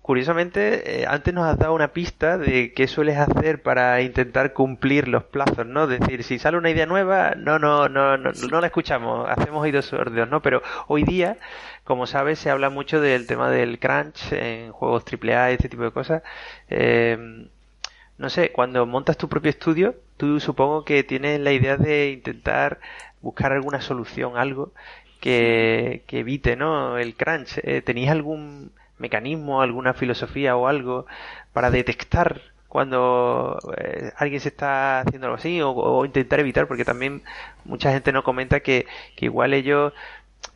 curiosamente, 0.02 1.02
eh, 1.02 1.06
antes 1.08 1.34
nos 1.34 1.46
has 1.46 1.58
dado 1.58 1.74
una 1.74 1.90
pista 1.90 2.38
de 2.38 2.74
qué 2.74 2.88
sueles 2.88 3.18
hacer 3.18 3.62
para 3.62 4.02
intentar 4.02 4.54
cumplir 4.54 5.08
los 5.08 5.24
plazos, 5.26 5.66
¿no? 5.66 5.84
Es 5.84 6.00
decir, 6.00 6.24
si 6.24 6.40
sale 6.40 6.58
una 6.58 6.72
idea 6.72 6.86
nueva, 6.86 7.36
no, 7.36 7.60
no, 7.60 7.90
no, 7.90 8.18
no, 8.18 8.32
no 8.32 8.62
la 8.62 8.68
escuchamos, 8.68 9.30
hacemos 9.30 9.62
oídos 9.62 9.86
sordos, 9.86 10.28
¿no? 10.30 10.42
Pero 10.42 10.64
hoy 10.88 11.04
día, 11.04 11.38
como 11.84 12.08
sabes, 12.08 12.40
se 12.40 12.50
habla 12.50 12.70
mucho 12.70 13.02
del 13.02 13.28
tema 13.28 13.50
del 13.50 13.78
crunch 13.80 14.32
en 14.32 14.72
juegos 14.72 15.04
AAA 15.06 15.52
este 15.52 15.70
tipo 15.70 15.84
de 15.84 15.92
cosas. 15.92 16.24
Eh, 16.70 17.50
no 18.20 18.30
sé, 18.30 18.52
cuando 18.52 18.86
montas 18.86 19.18
tu 19.18 19.30
propio 19.30 19.50
estudio, 19.50 19.96
tú 20.18 20.40
supongo 20.40 20.86
que 20.86 21.04
tienes 21.04 21.40
la 21.40 21.54
idea 21.54 21.78
de 21.78 22.12
intentar 22.12 22.80
buscar 23.22 23.54
alguna 23.54 23.82
solución, 23.82 24.38
algo 24.38 24.74
que, 25.22 26.04
evite, 26.10 26.56
¿no? 26.58 26.98
El 26.98 27.16
crunch. 27.16 27.60
Eh, 27.64 27.82
¿Tenéis 27.82 28.10
algún 28.10 28.72
mecanismo, 28.98 29.62
alguna 29.62 29.94
filosofía 29.94 30.58
o 30.58 30.68
algo 30.68 31.06
para 31.54 31.72
detectar 31.72 32.42
cuando 32.68 33.58
eh, 33.78 34.12
alguien 34.18 34.42
se 34.42 34.50
está 34.50 35.00
haciendo 35.02 35.28
algo 35.28 35.38
así 35.38 35.60
o, 35.64 36.06
intentar 36.06 36.40
evitar 36.40 36.68
porque 36.68 36.86
también 36.86 37.24
mucha 37.66 37.92
gente 37.92 38.12
nos 38.12 38.24
comenta 38.24 38.60
que, 38.60 38.86
que 39.16 39.26
igual 39.26 39.54
ellos 39.54 39.94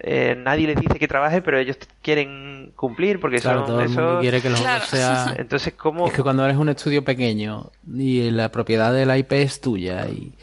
eh, 0.05 0.35
nadie 0.37 0.67
les 0.67 0.75
dice 0.75 0.99
que 0.99 1.07
trabaje, 1.07 1.41
pero 1.41 1.57
ellos 1.57 1.77
quieren 2.01 2.73
cumplir 2.75 3.21
porque 3.21 3.39
son 3.39 3.65
todo 3.65 3.81
eso. 3.81 4.19
quiere 4.19 4.41
que 4.41 4.53
sea. 4.55 5.33
Entonces, 5.37 5.73
¿cómo? 5.75 6.07
Es 6.07 6.13
que 6.13 6.21
cuando 6.21 6.43
eres 6.43 6.57
un 6.57 6.67
estudio 6.67 7.05
pequeño 7.05 7.71
y 7.87 8.29
la 8.31 8.51
propiedad 8.51 8.93
de 8.93 9.05
la 9.05 9.17
IP 9.17 9.31
es 9.31 9.61
tuya 9.61 10.05
y 10.09 10.33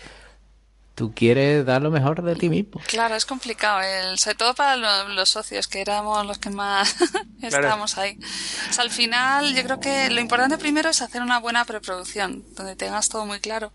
tú 0.94 1.12
quieres 1.14 1.66
dar 1.66 1.82
lo 1.82 1.90
mejor 1.90 2.22
de 2.22 2.36
ti 2.36 2.48
mismo. 2.48 2.80
Claro, 2.86 3.14
es 3.14 3.26
complicado, 3.26 3.82
el, 3.82 4.18
sobre 4.18 4.36
todo 4.36 4.54
para 4.54 4.76
los, 5.08 5.28
socios, 5.28 5.68
que 5.68 5.82
éramos 5.82 6.26
los 6.26 6.38
que 6.38 6.48
más 6.48 6.96
estábamos 7.42 7.98
ahí. 7.98 8.18
al 8.78 8.90
final, 8.90 9.54
yo 9.54 9.62
creo 9.62 9.78
que 9.78 10.08
lo 10.08 10.20
importante 10.20 10.56
primero 10.56 10.88
es 10.88 11.02
hacer 11.02 11.20
una 11.20 11.38
buena 11.38 11.66
preproducción, 11.66 12.44
donde 12.56 12.76
tengas 12.76 13.10
todo 13.10 13.26
muy 13.26 13.40
claro 13.40 13.72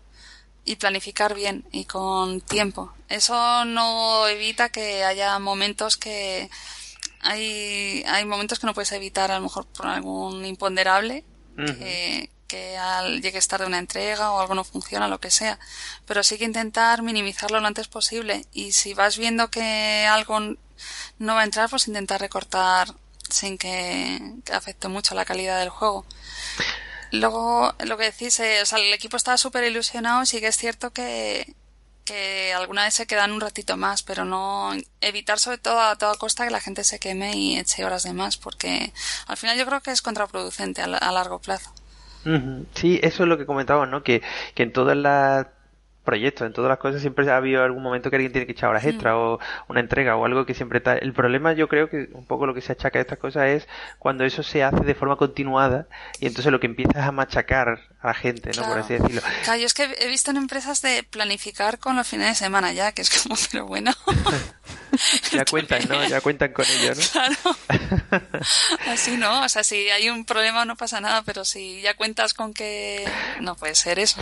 y 0.66 0.76
planificar 0.76 1.34
bien 1.34 1.64
y 1.72 1.84
con 1.84 2.40
tiempo. 2.42 2.92
Eso 3.08 3.64
no 3.64 4.26
evita 4.26 4.68
que 4.68 5.04
haya 5.04 5.38
momentos 5.38 5.96
que 5.96 6.50
hay, 7.20 8.04
hay 8.06 8.24
momentos 8.24 8.58
que 8.58 8.66
no 8.66 8.74
puedes 8.74 8.92
evitar 8.92 9.30
a 9.30 9.36
lo 9.36 9.44
mejor 9.44 9.66
por 9.66 9.86
algún 9.86 10.44
imponderable 10.44 11.24
que, 11.56 12.30
que 12.46 12.76
al, 12.76 13.22
llegue 13.22 13.40
tarde 13.40 13.66
una 13.66 13.78
entrega 13.78 14.32
o 14.32 14.40
algo 14.40 14.54
no 14.54 14.64
funciona, 14.64 15.08
lo 15.08 15.20
que 15.20 15.30
sea. 15.30 15.58
Pero 16.04 16.22
sí 16.22 16.36
que 16.36 16.44
intentar 16.44 17.02
minimizarlo 17.02 17.60
lo 17.60 17.66
antes 17.66 17.88
posible 17.88 18.44
y 18.52 18.72
si 18.72 18.92
vas 18.92 19.16
viendo 19.16 19.50
que 19.50 20.06
algo 20.06 20.40
no 20.40 21.34
va 21.34 21.40
a 21.40 21.44
entrar, 21.44 21.70
pues 21.70 21.88
intentar 21.88 22.20
recortar 22.20 22.92
sin 23.30 23.56
que, 23.56 24.34
que 24.44 24.52
afecte 24.52 24.88
mucho 24.88 25.14
la 25.14 25.24
calidad 25.24 25.60
del 25.60 25.70
juego. 25.70 26.04
Luego, 27.20 27.74
lo 27.84 27.96
que 27.96 28.04
decís, 28.04 28.38
eh, 28.40 28.62
o 28.62 28.66
sea, 28.66 28.78
el 28.78 28.92
equipo 28.92 29.16
estaba 29.16 29.36
súper 29.36 29.64
ilusionado, 29.64 30.24
sí 30.26 30.40
que 30.40 30.48
es 30.48 30.56
cierto 30.56 30.92
que, 30.92 31.54
que 32.04 32.54
alguna 32.54 32.84
vez 32.84 32.94
se 32.94 33.06
quedan 33.06 33.32
un 33.32 33.40
ratito 33.40 33.76
más, 33.76 34.02
pero 34.02 34.24
no 34.24 34.72
evitar 35.00 35.38
sobre 35.38 35.58
todo 35.58 35.80
a 35.80 35.96
toda 35.96 36.14
costa 36.14 36.44
que 36.44 36.50
la 36.50 36.60
gente 36.60 36.84
se 36.84 36.98
queme 36.98 37.36
y 37.36 37.58
eche 37.58 37.84
horas 37.84 38.04
de 38.04 38.12
más, 38.12 38.36
porque 38.36 38.92
al 39.26 39.36
final 39.36 39.58
yo 39.58 39.66
creo 39.66 39.80
que 39.80 39.90
es 39.90 40.02
contraproducente 40.02 40.82
a, 40.82 40.86
largo 40.86 41.40
plazo. 41.40 41.72
Sí, 42.74 42.98
eso 43.02 43.22
es 43.22 43.28
lo 43.28 43.38
que 43.38 43.46
comentábamos, 43.46 43.88
¿no? 43.88 44.02
Que, 44.02 44.20
que 44.54 44.64
en 44.64 44.72
todas 44.72 44.96
las 44.96 45.46
proyectos, 46.06 46.46
en 46.46 46.54
todas 46.54 46.70
las 46.70 46.78
cosas 46.78 47.02
siempre 47.02 47.30
ha 47.30 47.36
habido 47.36 47.62
algún 47.62 47.82
momento 47.82 48.08
que 48.08 48.16
alguien 48.16 48.32
tiene 48.32 48.46
que 48.46 48.52
echar 48.52 48.70
horas 48.70 48.86
extra 48.86 49.18
o 49.18 49.38
una 49.68 49.80
entrega 49.80 50.16
o 50.16 50.24
algo 50.24 50.46
que 50.46 50.54
siempre 50.54 50.78
está. 50.78 50.96
El 50.96 51.12
problema 51.12 51.52
yo 51.52 51.68
creo 51.68 51.90
que 51.90 52.08
un 52.12 52.24
poco 52.24 52.46
lo 52.46 52.54
que 52.54 52.62
se 52.62 52.72
achaca 52.72 52.98
a 52.98 53.02
estas 53.02 53.18
cosas 53.18 53.48
es 53.48 53.68
cuando 53.98 54.24
eso 54.24 54.42
se 54.42 54.64
hace 54.64 54.84
de 54.84 54.94
forma 54.94 55.16
continuada 55.16 55.86
y 56.18 56.26
entonces 56.26 56.50
lo 56.50 56.60
que 56.60 56.66
empiezas 56.66 57.04
a 57.04 57.12
machacar 57.12 57.80
a 58.00 58.06
la 58.06 58.14
gente, 58.14 58.50
¿no? 58.56 58.62
Por 58.66 58.78
así 58.78 58.94
decirlo. 58.94 59.20
Claro, 59.44 59.60
yo 59.60 59.66
es 59.66 59.74
que 59.74 59.94
he 60.00 60.08
visto 60.08 60.30
en 60.30 60.38
empresas 60.38 60.80
de 60.80 61.02
planificar 61.02 61.78
con 61.78 61.96
los 61.96 62.06
fines 62.06 62.28
de 62.28 62.34
semana 62.34 62.72
ya, 62.72 62.92
que 62.92 63.02
es 63.02 63.22
como, 63.22 63.34
pero 63.50 63.66
bueno. 63.66 63.92
ya 65.32 65.44
cuentan, 65.44 65.82
¿no? 65.88 66.06
Ya 66.06 66.20
cuentan 66.20 66.52
con 66.52 66.64
ello, 66.64 66.94
¿no? 66.94 67.02
Claro. 67.12 68.16
Así 68.88 69.16
no, 69.16 69.44
o 69.44 69.48
sea, 69.48 69.62
si 69.62 69.88
hay 69.88 70.08
un 70.08 70.24
problema 70.24 70.64
no 70.64 70.76
pasa 70.76 71.00
nada, 71.00 71.22
pero 71.24 71.44
si 71.44 71.80
ya 71.80 71.94
cuentas 71.94 72.34
con 72.34 72.52
que 72.52 73.04
no 73.40 73.54
puede 73.56 73.74
ser 73.74 73.98
eso. 73.98 74.20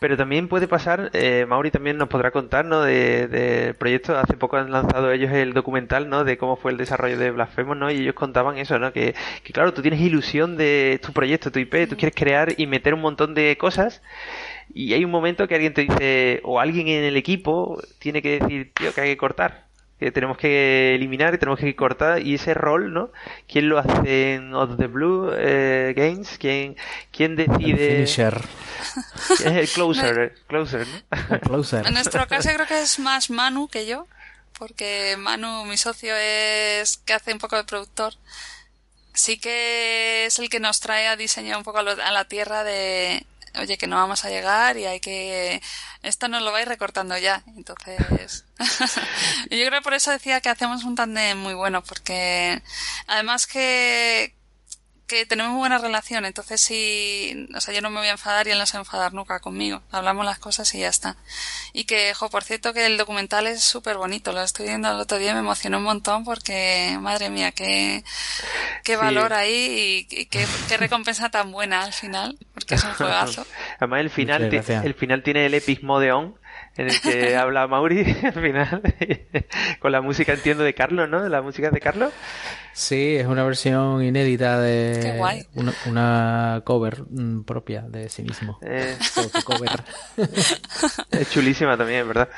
Pero 0.00 0.16
también 0.16 0.48
puede 0.48 0.68
pasar, 0.68 1.10
eh, 1.12 1.46
Mauri 1.46 1.70
también 1.70 1.96
nos 1.96 2.08
podrá 2.08 2.30
contar, 2.30 2.64
¿no? 2.64 2.82
De, 2.82 3.28
de 3.28 3.74
proyectos, 3.74 4.16
hace 4.16 4.36
poco 4.36 4.56
han 4.56 4.70
lanzado 4.70 5.10
ellos 5.12 5.32
el 5.32 5.52
documental, 5.52 6.08
¿no? 6.08 6.24
De 6.24 6.38
cómo 6.38 6.56
fue 6.56 6.72
el 6.72 6.78
desarrollo 6.78 7.18
de 7.18 7.30
Blasphemous, 7.30 7.76
¿no? 7.76 7.90
Y 7.90 7.98
ellos 7.98 8.14
contaban 8.14 8.58
eso, 8.58 8.78
¿no? 8.78 8.92
Que, 8.92 9.14
que 9.42 9.52
claro, 9.52 9.74
tú 9.74 9.82
tienes 9.82 10.00
ilusión 10.00 10.56
de 10.56 11.00
tu 11.02 11.12
proyecto, 11.12 11.50
tu 11.50 11.58
IP, 11.58 11.88
tú 11.88 11.96
quieres 11.96 12.14
crear 12.14 12.54
y 12.56 12.66
meter 12.66 12.94
un 12.94 13.00
montón 13.00 13.34
de 13.34 13.56
cosas 13.58 14.02
y 14.72 14.92
hay 14.94 15.04
un 15.04 15.10
momento 15.10 15.46
que 15.46 15.54
alguien 15.54 15.74
te 15.74 15.82
dice, 15.82 16.40
o 16.44 16.60
alguien 16.60 16.88
en 16.88 17.04
el 17.04 17.16
equipo 17.16 17.80
tiene 17.98 18.22
que 18.22 18.40
decir, 18.40 18.72
tío, 18.74 18.92
que 18.92 19.00
hay 19.00 19.08
que 19.10 19.16
cortar, 19.16 19.65
que 19.98 20.12
tenemos 20.12 20.36
que 20.36 20.94
eliminar 20.94 21.34
y 21.34 21.38
tenemos 21.38 21.58
que 21.58 21.74
cortar, 21.74 22.20
y 22.20 22.34
ese 22.34 22.52
rol, 22.54 22.92
¿no? 22.92 23.10
¿Quién 23.48 23.68
lo 23.68 23.78
hace 23.78 24.34
en 24.34 24.52
Out 24.54 24.78
the 24.78 24.86
Blue 24.88 25.30
eh, 25.34 25.94
Games? 25.96 26.36
¿Quién, 26.38 26.76
quién 27.10 27.34
decide? 27.36 27.94
Finisher. 28.06 28.40
Es 29.30 29.40
el 29.40 29.68
closer, 29.68 30.34
closer, 30.46 30.86
¿no? 30.86 31.40
Closer. 31.40 31.86
En 31.86 31.94
nuestro 31.94 32.26
caso 32.26 32.50
creo 32.52 32.66
que 32.66 32.80
es 32.82 32.98
más 32.98 33.30
Manu 33.30 33.68
que 33.68 33.86
yo, 33.86 34.06
porque 34.58 35.16
Manu, 35.18 35.64
mi 35.64 35.76
socio, 35.76 36.14
es 36.14 36.98
que 36.98 37.14
hace 37.14 37.32
un 37.32 37.38
poco 37.38 37.56
de 37.56 37.64
productor. 37.64 38.14
Sí 39.14 39.38
que 39.38 40.26
es 40.26 40.38
el 40.38 40.50
que 40.50 40.60
nos 40.60 40.80
trae 40.80 41.08
a 41.08 41.16
diseñar 41.16 41.56
un 41.56 41.64
poco 41.64 41.78
a, 41.78 41.82
lo- 41.82 41.90
a 42.02 42.10
la 42.10 42.26
tierra 42.26 42.64
de, 42.64 43.24
oye, 43.58 43.78
que 43.78 43.86
no 43.86 43.96
vamos 43.96 44.24
a 44.24 44.30
llegar 44.30 44.76
y 44.76 44.86
hay 44.86 45.00
que, 45.00 45.60
esto 46.02 46.28
nos 46.28 46.42
lo 46.42 46.52
vais 46.52 46.68
recortando 46.68 47.16
ya. 47.18 47.42
Entonces, 47.56 48.44
yo 49.50 49.66
creo 49.66 49.70
que 49.70 49.82
por 49.82 49.94
eso 49.94 50.10
decía 50.10 50.40
que 50.40 50.48
hacemos 50.48 50.84
un 50.84 50.94
tándem 50.94 51.38
muy 51.38 51.54
bueno, 51.54 51.82
porque 51.82 52.62
además 53.06 53.46
que, 53.46 54.35
que 55.06 55.24
tenemos 55.26 55.52
muy 55.52 55.60
buena 55.60 55.78
relación, 55.78 56.24
entonces 56.24 56.60
sí, 56.60 57.46
o 57.54 57.60
sea, 57.60 57.72
yo 57.72 57.80
no 57.80 57.90
me 57.90 57.98
voy 58.00 58.08
a 58.08 58.12
enfadar 58.12 58.46
y 58.48 58.50
él 58.50 58.58
no 58.58 58.66
se 58.66 58.74
va 58.76 58.80
a 58.80 58.82
enfadar 58.82 59.14
nunca 59.14 59.38
conmigo. 59.40 59.82
Hablamos 59.90 60.24
las 60.24 60.38
cosas 60.38 60.74
y 60.74 60.80
ya 60.80 60.88
está. 60.88 61.16
Y 61.72 61.84
que, 61.84 62.12
jo, 62.14 62.28
por 62.28 62.42
cierto, 62.44 62.72
que 62.72 62.86
el 62.86 62.96
documental 62.96 63.46
es 63.46 63.62
súper 63.62 63.96
bonito, 63.98 64.32
lo 64.32 64.42
estoy 64.42 64.66
viendo 64.66 64.90
el 64.90 64.96
otro 64.98 65.18
día 65.18 65.30
y 65.30 65.34
me 65.34 65.40
emocionó 65.40 65.78
un 65.78 65.84
montón 65.84 66.24
porque, 66.24 66.96
madre 67.00 67.30
mía, 67.30 67.52
qué, 67.52 68.02
qué 68.82 68.92
Sí. 68.94 68.98
valor 68.98 69.32
ahí 69.32 70.06
y, 70.10 70.22
y 70.22 70.26
qué, 70.26 70.46
qué 70.68 70.76
recompensa 70.76 71.28
tan 71.30 71.52
buena 71.52 71.82
al 71.84 71.92
final, 71.92 72.36
porque 72.54 72.74
es 72.74 72.84
un 72.84 72.92
juegazo. 72.94 73.46
Además 73.78 74.00
el 74.00 74.10
final, 74.10 74.42
el 74.52 74.94
final 74.94 75.22
tiene 75.22 75.46
el 75.46 75.54
Epic 75.54 75.82
Mode 75.82 76.12
On, 76.12 76.34
en 76.76 76.88
el 76.88 77.00
que 77.00 77.36
habla 77.36 77.66
Mauri 77.66 78.16
al 78.22 78.32
final, 78.32 78.82
con 79.80 79.92
la 79.92 80.00
música 80.00 80.32
entiendo 80.32 80.64
de 80.64 80.74
Carlos, 80.74 81.08
¿no? 81.08 81.28
La 81.28 81.42
música 81.42 81.70
de 81.70 81.80
Carlos. 81.80 82.12
Sí, 82.72 83.16
es 83.16 83.26
una 83.26 83.42
versión 83.44 84.02
inédita 84.02 84.60
de 84.60 85.00
Qué 85.02 85.12
guay. 85.16 85.46
Una, 85.54 85.72
una 85.86 86.62
cover 86.64 87.04
mm, 87.08 87.44
propia 87.44 87.82
de 87.82 88.08
sí 88.08 88.22
mismo. 88.22 88.58
Eh. 88.62 88.96
Es 91.10 91.30
chulísima 91.30 91.76
también, 91.76 92.06
¿verdad? 92.06 92.28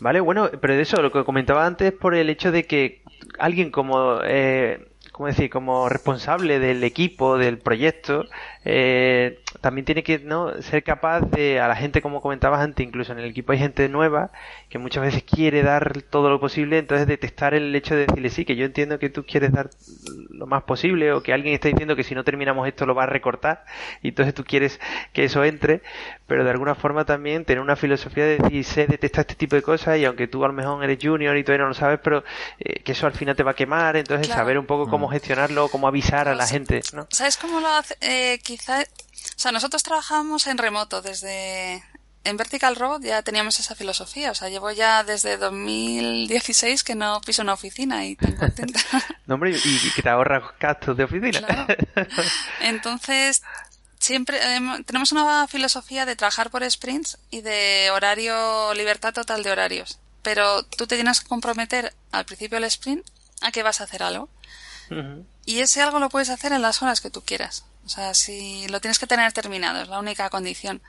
Vale, 0.00 0.20
bueno, 0.20 0.50
pero 0.60 0.74
de 0.74 0.82
eso, 0.82 1.00
lo 1.02 1.10
que 1.12 1.24
comentaba 1.24 1.66
antes, 1.66 1.92
por 1.92 2.14
el 2.14 2.30
hecho 2.30 2.52
de 2.52 2.66
que 2.66 3.02
alguien 3.38 3.70
como, 3.70 4.20
eh, 4.24 4.88
¿cómo 5.12 5.28
decir?, 5.28 5.50
como 5.50 5.88
responsable 5.88 6.58
del 6.58 6.84
equipo, 6.84 7.38
del 7.38 7.58
proyecto, 7.58 8.24
eh, 8.70 9.40
también 9.62 9.86
tiene 9.86 10.02
que 10.02 10.18
¿no? 10.18 10.60
ser 10.60 10.82
capaz 10.82 11.22
de, 11.22 11.58
a 11.58 11.68
la 11.68 11.74
gente, 11.74 12.02
como 12.02 12.20
comentabas 12.20 12.60
antes, 12.60 12.86
incluso 12.86 13.12
en 13.12 13.18
el 13.18 13.24
equipo 13.24 13.52
hay 13.52 13.58
gente 13.58 13.88
nueva 13.88 14.30
que 14.68 14.76
muchas 14.78 15.02
veces 15.02 15.22
quiere 15.22 15.62
dar 15.62 16.02
todo 16.02 16.28
lo 16.28 16.38
posible, 16.38 16.76
entonces 16.76 17.06
detectar 17.06 17.54
el 17.54 17.74
hecho 17.74 17.94
de 17.96 18.04
decirle, 18.04 18.28
sí, 18.28 18.44
que 18.44 18.56
yo 18.56 18.66
entiendo 18.66 18.98
que 18.98 19.08
tú 19.08 19.24
quieres 19.24 19.52
dar 19.52 19.70
lo 20.30 20.46
más 20.46 20.64
posible, 20.64 21.12
o 21.12 21.22
que 21.22 21.32
alguien 21.32 21.54
está 21.54 21.68
diciendo 21.68 21.96
que 21.96 22.04
si 22.04 22.14
no 22.14 22.24
terminamos 22.24 22.68
esto 22.68 22.84
lo 22.84 22.94
va 22.94 23.04
a 23.04 23.06
recortar, 23.06 23.64
y 24.02 24.08
entonces 24.08 24.34
tú 24.34 24.44
quieres 24.44 24.78
que 25.14 25.24
eso 25.24 25.42
entre, 25.44 25.80
pero 26.26 26.44
de 26.44 26.50
alguna 26.50 26.74
forma 26.74 27.06
también 27.06 27.46
tener 27.46 27.62
una 27.62 27.74
filosofía 27.74 28.24
de 28.26 28.36
decir, 28.36 28.64
sé 28.64 28.86
detectar 28.86 29.22
este 29.22 29.34
tipo 29.34 29.56
de 29.56 29.62
cosas, 29.62 29.96
y 29.98 30.04
aunque 30.04 30.28
tú 30.28 30.44
a 30.44 30.48
lo 30.48 30.52
mejor 30.52 30.84
eres 30.84 30.98
junior 31.02 31.34
y 31.38 31.42
todavía 31.42 31.62
no 31.62 31.68
lo 31.70 31.74
sabes, 31.74 32.00
pero 32.04 32.22
eh, 32.58 32.80
que 32.82 32.92
eso 32.92 33.06
al 33.06 33.14
final 33.14 33.34
te 33.34 33.42
va 33.42 33.52
a 33.52 33.54
quemar, 33.54 33.96
entonces 33.96 34.26
Claro. 34.26 34.42
saber 34.42 34.58
un 34.58 34.66
poco 34.66 34.90
cómo 34.90 35.08
gestionarlo, 35.08 35.68
cómo 35.70 35.88
avisar 35.88 36.28
a 36.28 36.34
la 36.34 36.46
gente, 36.46 36.82
¿no? 36.92 37.06
¿Sabes 37.10 37.38
cómo 37.38 37.60
lo 37.60 37.68
hace? 37.68 37.96
Eh, 38.02 38.38
quizá, 38.58 38.82
o 38.82 39.38
sea, 39.38 39.52
nosotros 39.52 39.82
trabajamos 39.82 40.46
en 40.46 40.58
remoto 40.58 41.00
desde, 41.00 41.82
en 42.24 42.36
Vertical 42.36 42.76
Robot 42.76 43.02
ya 43.02 43.22
teníamos 43.22 43.58
esa 43.58 43.74
filosofía, 43.74 44.30
o 44.30 44.34
sea, 44.34 44.48
llevo 44.48 44.70
ya 44.70 45.04
desde 45.04 45.36
2016 45.36 46.84
que 46.84 46.94
no 46.94 47.20
piso 47.22 47.42
una 47.42 47.54
oficina 47.54 48.04
y 48.04 48.16
tan 48.16 48.36
contenta. 48.36 48.80
No, 49.26 49.34
hombre, 49.34 49.50
y, 49.50 49.56
y 49.56 49.90
que 49.94 50.00
te 50.00 50.08
ahorras 50.08 50.42
gastos 50.58 50.96
de 50.96 51.04
oficina. 51.04 51.40
Claro. 51.40 51.76
Entonces, 52.62 53.42
siempre 53.98 54.38
em, 54.54 54.82
tenemos 54.84 55.12
una 55.12 55.46
filosofía 55.48 56.06
de 56.06 56.16
trabajar 56.16 56.50
por 56.50 56.68
sprints 56.70 57.18
y 57.30 57.42
de 57.42 57.90
horario, 57.92 58.72
libertad 58.74 59.12
total 59.12 59.42
de 59.42 59.50
horarios. 59.50 59.98
Pero 60.22 60.62
tú 60.64 60.86
te 60.86 60.96
tienes 60.96 61.20
que 61.20 61.28
comprometer 61.28 61.94
al 62.10 62.24
principio 62.24 62.56
del 62.56 62.64
sprint 62.64 63.06
a 63.42 63.52
que 63.52 63.62
vas 63.62 63.80
a 63.80 63.84
hacer 63.84 64.02
algo. 64.02 64.28
Y 65.44 65.58
ese 65.58 65.82
algo 65.82 65.98
lo 65.98 66.08
puedes 66.08 66.30
hacer 66.30 66.52
en 66.52 66.62
las 66.62 66.80
horas 66.80 67.02
que 67.02 67.10
tú 67.10 67.22
quieras. 67.22 67.66
O 67.88 67.90
sea, 67.90 68.12
si 68.12 68.68
lo 68.68 68.82
tienes 68.82 68.98
que 68.98 69.06
tener 69.06 69.32
terminado, 69.32 69.80
es 69.80 69.88
la 69.88 69.98
única 69.98 70.28
condición. 70.28 70.82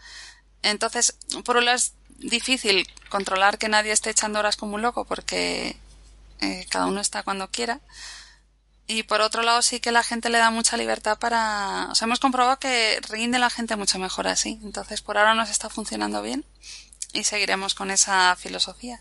Entonces, 0.63 1.15
por 1.45 1.55
un 1.55 1.63
lado 1.63 1.77
es 1.77 1.93
difícil 2.17 2.85
controlar 3.07 3.57
que 3.57 3.69
nadie 3.69 3.93
esté 3.93 4.09
echando 4.09 4.37
horas 4.37 4.57
como 4.57 4.75
un 4.75 4.81
loco 4.81 5.05
porque 5.05 5.77
eh, 6.41 6.65
cada 6.69 6.87
uno 6.87 6.99
está 6.99 7.23
cuando 7.23 7.49
quiera. 7.51 7.79
Y 8.85 9.03
por 9.03 9.21
otro 9.21 9.43
lado 9.43 9.61
sí 9.61 9.79
que 9.79 9.93
la 9.93 10.03
gente 10.03 10.27
le 10.27 10.39
da 10.39 10.51
mucha 10.51 10.75
libertad 10.75 11.17
para... 11.17 11.87
O 11.89 11.95
sea, 11.95 12.05
hemos 12.05 12.19
comprobado 12.19 12.59
que 12.59 12.99
rinde 13.07 13.39
la 13.39 13.49
gente 13.49 13.77
mucho 13.77 13.97
mejor 13.97 14.27
así. 14.27 14.59
Entonces, 14.61 15.01
por 15.01 15.17
ahora 15.17 15.35
nos 15.35 15.49
está 15.49 15.69
funcionando 15.69 16.21
bien 16.21 16.43
y 17.13 17.23
seguiremos 17.23 17.75
con 17.75 17.91
esa 17.91 18.35
filosofía. 18.35 18.99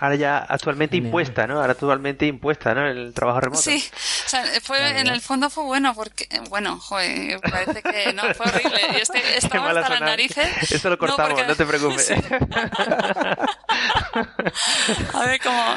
Ahora 0.00 0.16
ya 0.16 0.38
actualmente 0.38 0.96
Genial. 0.96 1.06
impuesta, 1.08 1.46
¿no? 1.46 1.60
Ahora 1.60 1.72
actualmente 1.72 2.26
impuesta, 2.26 2.74
¿no? 2.74 2.86
El 2.86 3.14
trabajo 3.14 3.40
remoto. 3.40 3.62
Sí, 3.62 3.82
o 4.26 4.28
sea, 4.28 4.44
fue, 4.62 4.98
en 5.00 5.06
el 5.06 5.20
fondo 5.20 5.48
fue 5.50 5.64
bueno 5.64 5.94
porque, 5.94 6.28
bueno, 6.50 6.78
joder, 6.80 7.40
parece 7.40 7.82
que 7.82 8.12
no, 8.12 8.22
fue 8.34 8.46
horrible. 8.46 8.80
Yo 8.92 8.98
este- 8.98 9.22
Qué 9.34 9.36
estaba 9.38 9.68
hasta 9.70 9.88
las 9.90 10.00
narices. 10.00 10.72
Eso 10.72 10.90
lo 10.90 10.98
cortamos, 10.98 11.30
no, 11.40 11.46
porque- 11.46 11.54
te 11.54 11.66
preocupes. 11.66 12.06
Sí. 12.06 12.14
A 15.14 15.24
ver, 15.26 15.40
cómo, 15.42 15.74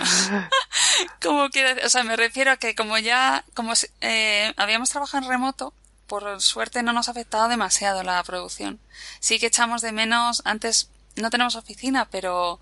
cómo 1.22 1.50
quiere, 1.50 1.86
o 1.86 1.90
sea, 1.90 2.04
me 2.04 2.16
refiero 2.16 2.52
a 2.52 2.58
que 2.58 2.76
como 2.76 2.98
ya, 2.98 3.44
como 3.54 3.76
si- 3.76 3.88
eh, 4.02 4.54
habíamos 4.58 4.90
trabajado 4.90 5.24
en 5.24 5.30
remoto, 5.30 5.74
por 6.08 6.40
suerte 6.42 6.84
no 6.84 6.94
nos 6.94 7.08
ha 7.08 7.12
afectado 7.12 7.48
demasiado 7.50 8.04
la 8.04 8.24
producción. 8.24 8.80
Sí 9.20 9.40
que 9.40 9.48
echamos 9.48 9.82
de 9.82 9.92
menos, 9.92 10.42
antes 10.46 10.90
no 11.16 11.30
tenemos 11.30 11.56
oficina, 11.56 12.08
pero 12.10 12.60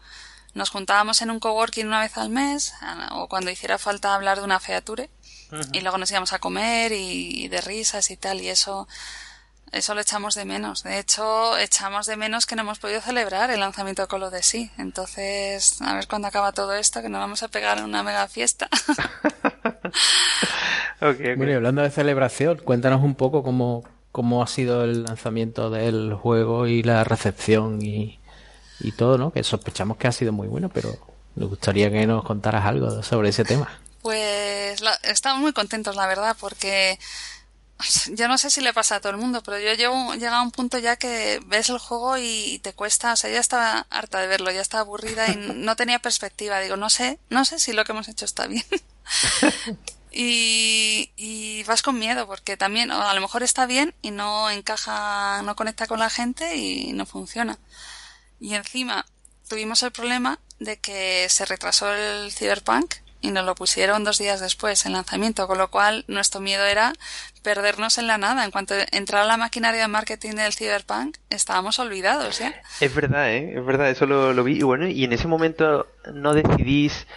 nos 0.56 0.72
juntábamos 0.72 1.22
en 1.22 1.30
un 1.30 1.40
coworking 1.40 1.86
una 1.86 1.99
vez 1.99 2.18
al 2.18 2.30
mes, 2.30 2.73
o 3.11 3.27
cuando 3.27 3.52
hiciera 3.52 3.77
falta 3.77 4.15
hablar 4.15 4.40
de 4.40 4.45
una 4.45 4.60
feature, 4.60 5.10
y 5.73 5.82
luego 5.82 5.98
nos 5.98 6.10
íbamos 6.10 6.34
a 6.34 6.40
comer 6.40 6.91
y, 6.91 7.44
y 7.44 7.48
de 7.49 7.61
risas 7.61 8.10
y 8.10 8.18
tal, 8.18 8.41
y 8.41 8.48
eso, 8.48 8.88
eso 9.72 9.94
lo 9.94 10.02
echamos 10.02 10.34
de 10.36 10.45
menos. 10.45 10.84
De 10.84 10.98
hecho, 10.98 11.57
echamos 11.57 12.06
de 12.07 12.15
menos 12.18 12.45
que 12.45 12.56
no 12.56 12.61
hemos 12.61 12.80
podido 12.80 13.02
celebrar 13.02 13.52
el 13.52 13.60
lanzamiento 13.60 14.02
de 14.02 14.07
Call 14.07 14.23
of 14.23 14.34
Duty. 14.34 14.72
Entonces, 14.77 15.82
a 15.82 15.94
ver 15.95 16.07
cuándo 16.07 16.30
acaba 16.30 16.52
todo 16.53 16.73
esto, 16.73 17.02
que 17.02 17.10
nos 17.10 17.19
vamos 17.19 17.44
a 17.44 17.49
pegar 17.49 17.84
una 17.84 18.02
mega 18.03 18.27
fiesta. 18.27 18.69
Ok, 21.02 21.19
ok. 21.19 21.38
Bueno, 21.38 21.52
y 21.52 21.56
hablando 21.56 21.82
de 21.82 21.91
celebración, 21.91 22.57
cuéntanos 22.64 23.03
un 23.03 23.15
poco 23.15 23.44
cómo, 23.44 23.84
cómo 24.14 24.41
ha 24.41 24.48
sido 24.48 24.86
el 24.86 25.03
lanzamiento 25.03 25.69
del 25.69 26.14
juego 26.14 26.68
y 26.68 26.84
la 26.84 27.03
recepción 27.03 27.82
y, 27.82 28.18
y 28.80 28.91
todo, 28.91 29.18
¿no? 29.18 29.31
Que 29.31 29.43
sospechamos 29.43 29.97
que 29.97 30.07
ha 30.07 30.11
sido 30.11 30.31
muy 30.34 30.47
bueno, 30.47 30.69
pero 30.69 30.97
nos 31.35 31.49
gustaría 31.49 31.89
que 31.91 32.06
nos 32.07 32.23
contaras 32.23 32.65
algo 32.65 33.03
sobre 33.03 33.30
ese 33.30 33.43
tema. 33.45 33.69
Pues 34.02 34.81
la- 34.81 34.99
estamos 35.03 35.41
muy 35.41 35.53
contentos, 35.53 35.95
la 35.95 36.07
verdad, 36.07 36.35
porque 36.39 36.99
yo 38.14 38.27
no 38.30 38.38
sé 38.38 38.49
si 38.49 38.61
le 38.61 38.73
pasa 38.73 38.95
a 38.95 38.99
todo 39.02 39.11
el 39.11 39.18
mundo, 39.18 39.41
pero 39.43 39.60
yo 39.60 39.73
llevo 39.73 40.14
llegado 40.14 40.38
a 40.38 40.41
un 40.43 40.52
punto 40.52 40.77
ya 40.77 40.95
que 40.95 41.41
ves 41.47 41.69
el 41.69 41.77
juego 41.80 42.18
y 42.18 42.60
te 42.64 42.72
cuesta, 42.73 43.14
o 43.14 43.15
sea, 43.18 43.30
ya 43.30 43.39
estaba 43.39 43.85
harta 43.89 44.19
de 44.19 44.27
verlo, 44.27 44.49
ya 44.52 44.61
estaba 44.61 44.81
aburrida 44.81 45.27
y 45.30 45.35
no 45.56 45.76
tenía 45.76 45.99
perspectiva. 45.99 46.60
Digo, 46.60 46.77
no 46.77 46.89
sé, 46.89 47.19
no 47.30 47.43
sé 47.43 47.60
si 47.60 47.73
lo 47.73 47.84
que 47.84 47.91
hemos 47.91 48.07
hecho 48.07 48.23
está 48.26 48.47
bien. 48.47 48.64
y, 50.11 51.11
y 51.18 51.64
vas 51.64 51.81
con 51.81 51.99
miedo 51.99 52.26
porque 52.27 52.56
también 52.57 52.91
o 52.91 53.02
a 53.02 53.14
lo 53.14 53.22
mejor 53.22 53.43
está 53.43 53.65
bien 53.65 53.93
y 54.02 54.11
no 54.11 54.49
encaja, 54.49 55.41
no 55.43 55.56
conecta 55.56 55.88
con 55.88 55.99
la 55.99 56.10
gente 56.10 56.56
y 56.56 56.93
no 56.93 57.06
funciona. 57.06 57.57
Y 58.40 58.53
encima 58.53 59.06
tuvimos 59.49 59.84
el 59.84 59.91
problema 59.91 60.40
de 60.60 60.78
que 60.78 61.28
se 61.30 61.45
retrasó 61.45 61.94
el 61.94 62.32
Cyberpunk 62.32 62.95
y 63.26 63.32
nos 63.32 63.45
lo 63.45 63.56
pusieron 63.56 64.03
dos 64.03 64.20
días 64.20 64.40
después, 64.40 64.86
en 64.86 64.94
lanzamiento, 64.94 65.48
con 65.48 65.57
lo 65.57 65.72
cual 65.72 66.06
nuestro 66.07 66.41
miedo 66.41 66.64
era 66.64 66.94
perdernos 67.41 67.98
en 67.98 68.06
la 68.06 68.20
nada. 68.20 68.45
En 68.45 68.52
cuanto 68.52 68.76
entrara 68.91 69.26
la 69.26 69.38
maquinaria 69.38 69.82
de 69.82 69.88
marketing 69.88 70.36
del 70.36 70.53
Cyberpunk, 70.53 71.18
estábamos 71.32 71.80
olvidados 71.80 72.40
ya. 72.40 72.53
Es 72.82 72.94
verdad, 72.94 73.32
¿eh? 73.32 73.56
es 73.57 73.66
verdad, 73.66 73.90
eso 73.90 74.06
lo, 74.06 74.44
vi. 74.44 74.60
Y 74.60 74.62
bueno, 74.62 74.88
y 74.88 75.03
en 75.03 75.14
ese 75.14 75.28
momento 75.28 75.88
no 76.14 76.34
decidís 76.34 77.07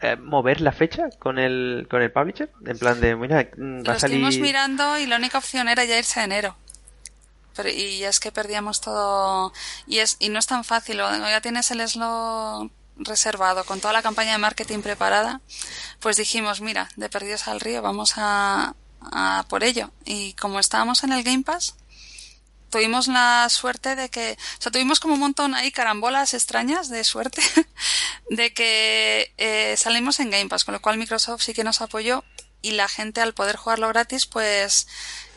eh, 0.00 0.14
mover 0.16 0.60
la 0.60 0.70
fecha 0.70 1.08
con 1.18 1.40
el, 1.40 1.88
con 1.90 2.02
el 2.02 2.12
publisher, 2.12 2.50
en 2.64 2.78
plan 2.78 3.00
de, 3.00 3.16
mira, 3.16 3.48
mm, 3.56 3.88
va 3.88 3.94
a 3.94 3.98
salir... 3.98 4.20
Lo 4.20 4.28
estuvimos 4.28 4.38
mirando 4.38 4.98
y 4.98 5.06
la 5.06 5.16
única 5.16 5.38
opción 5.38 5.68
era 5.68 5.84
ya 5.84 5.98
irse 5.98 6.20
a 6.20 6.24
enero. 6.24 6.56
Pero, 7.56 7.70
y 7.70 8.04
es 8.04 8.20
que 8.20 8.32
perdíamos 8.32 8.80
todo 8.80 9.52
y 9.86 9.98
es 9.98 10.16
y 10.18 10.28
no 10.28 10.38
es 10.38 10.46
tan 10.46 10.64
fácil 10.64 10.98
ya 10.98 11.40
tienes 11.40 11.70
el 11.70 11.86
slot 11.88 12.70
reservado 12.98 13.64
con 13.64 13.80
toda 13.80 13.92
la 13.92 14.02
campaña 14.02 14.32
de 14.32 14.38
marketing 14.38 14.80
preparada, 14.80 15.40
pues 16.00 16.16
dijimos, 16.16 16.60
mira, 16.60 16.88
de 16.96 17.08
perdidos 17.08 17.48
al 17.48 17.60
río, 17.60 17.82
vamos 17.82 18.14
a, 18.16 18.74
por 19.48 19.64
ello. 19.64 19.90
Y 20.04 20.32
como 20.34 20.58
estábamos 20.58 21.04
en 21.04 21.12
el 21.12 21.22
Game 21.22 21.42
Pass, 21.42 21.76
tuvimos 22.70 23.08
la 23.08 23.48
suerte 23.48 23.94
de 23.94 24.08
que, 24.08 24.36
o 24.58 24.62
sea, 24.62 24.72
tuvimos 24.72 25.00
como 25.00 25.14
un 25.14 25.20
montón 25.20 25.54
ahí 25.54 25.70
carambolas 25.70 26.34
extrañas 26.34 26.88
de 26.88 27.04
suerte 27.04 27.42
de 28.30 28.52
que 28.52 29.32
eh, 29.36 29.76
salimos 29.76 30.18
en 30.20 30.30
Game 30.30 30.48
Pass, 30.48 30.64
con 30.64 30.74
lo 30.74 30.82
cual 30.82 30.98
Microsoft 30.98 31.42
sí 31.42 31.54
que 31.54 31.64
nos 31.64 31.80
apoyó 31.80 32.24
y 32.62 32.72
la 32.72 32.88
gente 32.88 33.20
al 33.20 33.34
poder 33.34 33.56
jugarlo 33.56 33.88
gratis, 33.88 34.26
pues, 34.26 34.88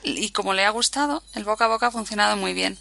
y 0.03 0.31
como 0.31 0.53
le 0.53 0.65
ha 0.65 0.69
gustado, 0.69 1.23
el 1.33 1.43
boca 1.43 1.65
a 1.65 1.67
boca 1.67 1.87
ha 1.87 1.91
funcionado 1.91 2.37
muy 2.37 2.53
bien. 2.53 2.77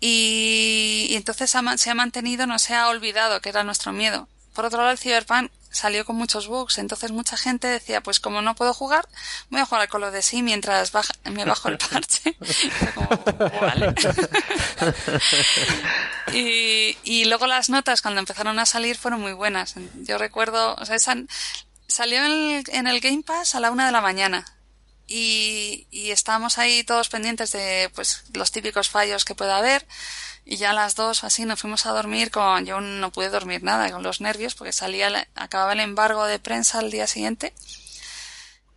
Y, 0.00 1.08
entonces 1.12 1.50
se 1.50 1.90
ha 1.90 1.94
mantenido, 1.94 2.46
no 2.46 2.58
se 2.58 2.74
ha 2.74 2.88
olvidado 2.88 3.40
que 3.40 3.48
era 3.48 3.64
nuestro 3.64 3.92
miedo. 3.92 4.28
Por 4.52 4.64
otro 4.64 4.78
lado, 4.78 4.92
el 4.92 4.98
Cyberpunk 4.98 5.50
salió 5.70 6.04
con 6.04 6.14
muchos 6.14 6.46
bugs, 6.46 6.78
entonces 6.78 7.10
mucha 7.10 7.36
gente 7.36 7.66
decía, 7.66 8.00
pues 8.00 8.20
como 8.20 8.42
no 8.42 8.54
puedo 8.54 8.72
jugar, 8.72 9.08
voy 9.50 9.60
a 9.60 9.66
jugar 9.66 9.82
al 9.82 9.88
Call 9.88 10.04
of 10.04 10.14
sí 10.20 10.42
mientras 10.42 10.92
me 11.24 11.44
bajo 11.44 11.68
el 11.68 11.78
parche. 11.78 12.36
y, 16.32 16.96
y, 17.02 17.24
luego 17.24 17.48
las 17.48 17.70
notas 17.70 18.02
cuando 18.02 18.20
empezaron 18.20 18.60
a 18.60 18.66
salir 18.66 18.96
fueron 18.96 19.20
muy 19.20 19.32
buenas. 19.32 19.74
Yo 20.02 20.16
recuerdo, 20.16 20.76
o 20.76 20.86
sea, 20.86 20.98
salió 20.98 22.24
en 22.24 22.24
el, 22.24 22.64
en 22.68 22.86
el 22.86 23.00
Game 23.00 23.24
Pass 23.24 23.56
a 23.56 23.60
la 23.60 23.72
una 23.72 23.86
de 23.86 23.92
la 23.92 24.00
mañana 24.00 24.44
y, 25.06 25.86
y 25.90 26.10
estábamos 26.10 26.58
ahí 26.58 26.84
todos 26.84 27.08
pendientes 27.08 27.52
de 27.52 27.90
pues 27.94 28.24
los 28.34 28.52
típicos 28.52 28.88
fallos 28.88 29.24
que 29.24 29.34
pueda 29.34 29.58
haber. 29.58 29.86
Y 30.46 30.56
ya 30.56 30.70
a 30.70 30.74
las 30.74 30.94
dos 30.94 31.24
así 31.24 31.44
nos 31.46 31.60
fuimos 31.60 31.86
a 31.86 31.92
dormir 31.92 32.30
con 32.30 32.66
yo 32.66 32.80
no 32.80 33.10
pude 33.10 33.30
dormir 33.30 33.62
nada 33.62 33.90
con 33.90 34.02
los 34.02 34.20
nervios 34.20 34.54
porque 34.54 34.72
salía 34.72 35.26
acababa 35.34 35.72
el 35.72 35.80
embargo 35.80 36.26
de 36.26 36.38
prensa 36.38 36.80
al 36.80 36.90
día 36.90 37.06
siguiente 37.06 37.54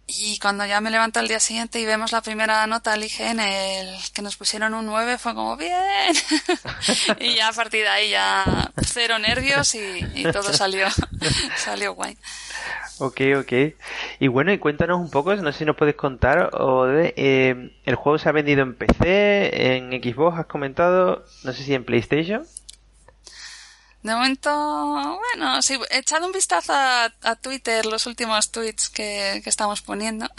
y 0.10 0.40
cuando 0.40 0.66
ya 0.66 0.80
me 0.80 0.90
levanto 0.90 1.20
al 1.20 1.28
día 1.28 1.40
siguiente 1.42 1.82
y 1.82 1.86
vemos 1.86 2.14
la 2.14 2.22
primera 2.22 2.66
nota 2.66 2.94
al 2.94 3.04
IGN, 3.04 3.42
el 3.42 3.98
que 4.14 4.22
nos 4.22 4.38
pusieron 4.38 4.74
un 4.74 4.86
9, 4.86 5.18
fue 5.18 5.36
como 5.36 5.58
bien. 5.58 6.16
y 7.20 7.36
ya 7.36 7.50
a 7.50 7.52
partir 7.52 7.82
de 7.82 7.90
ahí 7.90 8.10
ya 8.12 8.72
cero 8.86 9.20
nervios 9.20 9.76
y, 9.76 10.24
todo 10.32 10.54
salió, 10.54 10.88
salió 11.58 11.94
guay. 11.94 12.18
Ok, 13.00 13.22
ok. 13.38 13.54
Y 14.20 14.28
bueno, 14.30 14.54
y 14.54 14.60
cuéntanos 14.60 14.98
un 14.98 15.12
poco, 15.12 15.36
no 15.36 15.52
sé 15.52 15.60
si 15.60 15.66
nos 15.66 15.76
puedes 15.76 15.96
contar, 15.96 16.52
o 16.54 16.86
de, 16.86 17.14
eh, 17.18 17.76
el 17.84 17.96
juego 17.96 18.18
se 18.18 18.30
ha 18.30 18.32
vendido 18.32 18.62
en 18.62 18.76
PC, 18.76 19.76
en 19.76 19.92
Xbox, 20.02 20.40
has 20.40 20.46
comentado, 20.46 21.26
no 21.44 21.52
sé 21.52 21.64
si 21.64 21.74
en 21.74 21.84
PlayStation. 21.84 22.46
De 24.08 24.14
momento, 24.14 25.20
bueno, 25.34 25.62
sí, 25.62 25.78
he 25.92 25.98
echado 25.98 26.28
un 26.28 26.32
vistazo 26.32 26.72
a, 26.74 27.36
Twitter, 27.42 27.86
los 27.86 28.06
últimos 28.06 28.54
tweets 28.54 28.90
que, 28.90 29.42
que 29.44 29.50
estamos 29.50 29.82
poniendo, 29.82 30.30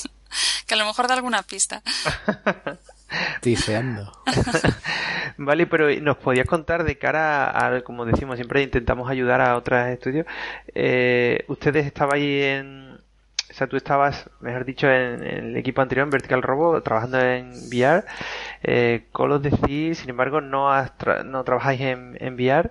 que 0.66 0.72
a 0.72 0.78
lo 0.78 0.86
mejor 0.86 1.06
da 1.06 1.16
alguna 1.16 1.42
pista. 1.42 1.82
Tiseando. 3.42 4.10
vale, 5.36 5.66
pero 5.66 5.94
¿nos 6.00 6.16
podías 6.16 6.46
contar 6.46 6.82
de 6.84 6.96
cara 6.96 7.76
a, 7.76 7.82
como 7.82 8.06
decimos, 8.06 8.36
siempre 8.36 8.62
intentamos 8.62 9.10
ayudar 9.10 9.42
a 9.42 9.58
otros 9.58 9.86
estudios? 9.88 10.24
Eh, 10.74 11.44
ustedes 11.48 11.84
estabais 11.84 12.44
en. 12.44 12.89
O 13.50 13.54
sea, 13.54 13.66
tú 13.66 13.76
estabas, 13.76 14.30
mejor 14.40 14.64
dicho, 14.64 14.86
en, 14.88 15.24
el 15.24 15.56
equipo 15.56 15.82
anterior, 15.82 16.04
en 16.04 16.10
Vertical 16.10 16.42
Robo, 16.42 16.80
trabajando 16.82 17.20
en 17.20 17.50
VR. 17.68 18.04
Eh, 18.62 19.08
Call 19.12 19.32
of 19.32 19.44
sin 19.44 20.08
embargo, 20.08 20.40
no, 20.40 20.70
no 21.24 21.44
trabajáis 21.44 21.80
en, 21.80 22.16
en 22.20 22.34
VR. 22.34 22.70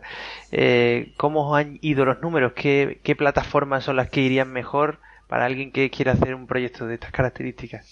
Eh, 0.51 1.13
¿Cómo 1.17 1.55
han 1.55 1.79
ido 1.81 2.05
los 2.05 2.21
números? 2.21 2.53
¿Qué, 2.55 3.01
¿Qué 3.03 3.15
plataformas 3.15 3.83
son 3.83 3.97
las 3.97 4.09
que 4.09 4.21
irían 4.21 4.51
mejor 4.51 4.99
para 5.27 5.45
alguien 5.45 5.71
que 5.71 5.89
quiera 5.89 6.13
hacer 6.13 6.33
un 6.33 6.47
proyecto 6.47 6.87
de 6.87 6.95
estas 6.95 7.11
características? 7.11 7.85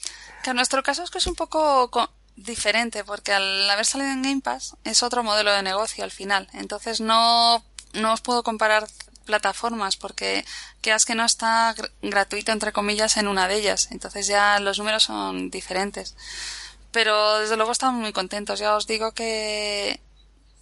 En 0.45 0.55
nuestro 0.55 0.81
caso 0.81 1.03
es 1.03 1.11
que 1.11 1.17
es 1.17 1.27
un 1.27 1.35
poco 1.35 1.89
diferente 2.37 3.03
porque 3.03 3.33
al 3.33 3.69
haber 3.69 3.85
salido 3.85 4.11
en 4.11 4.21
Game 4.21 4.41
Pass 4.41 4.77
es 4.83 5.03
otro 5.03 5.23
modelo 5.23 5.51
de 5.51 5.63
negocio 5.63 6.03
al 6.03 6.11
final. 6.11 6.47
Entonces 6.53 7.01
no, 7.01 7.63
no 7.93 8.13
os 8.13 8.21
puedo 8.21 8.43
comparar 8.43 8.87
plataformas 9.27 9.97
porque 9.97 10.43
quedas 10.81 11.05
que 11.05 11.13
no 11.13 11.23
está 11.23 11.75
gratuito 12.01 12.51
entre 12.51 12.71
comillas 12.71 13.17
en 13.17 13.27
una 13.27 13.47
de 13.47 13.57
ellas. 13.57 13.89
Entonces 13.91 14.25
ya 14.25 14.59
los 14.59 14.79
números 14.79 15.03
son 15.03 15.51
diferentes. 15.51 16.15
Pero 16.91 17.37
desde 17.37 17.57
luego 17.57 17.71
estamos 17.71 18.01
muy 18.01 18.13
contentos. 18.13 18.59
Ya 18.59 18.75
os 18.75 18.87
digo 18.87 19.11
que 19.11 19.99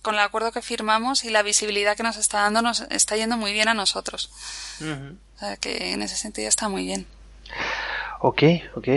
con 0.02 0.16
el 0.16 0.22
acuerdo 0.22 0.52
que 0.52 0.62
firmamos 0.62 1.24
y 1.24 1.30
la 1.30 1.42
visibilidad 1.42 1.96
que 1.96 2.04
nos 2.04 2.18
está 2.18 2.42
dando 2.42 2.62
nos 2.62 2.82
está 2.90 3.16
yendo 3.16 3.38
muy 3.38 3.54
bien 3.54 3.70
a 3.70 3.74
nosotros. 3.74 4.30
O 4.82 5.40
sea 5.40 5.58
que 5.58 5.94
en 5.94 6.02
ese 6.02 6.18
sentido 6.18 6.50
está 6.50 6.68
muy 6.68 6.86
bien. 6.86 7.08
Ok, 8.20 8.44
ok. 8.76 8.88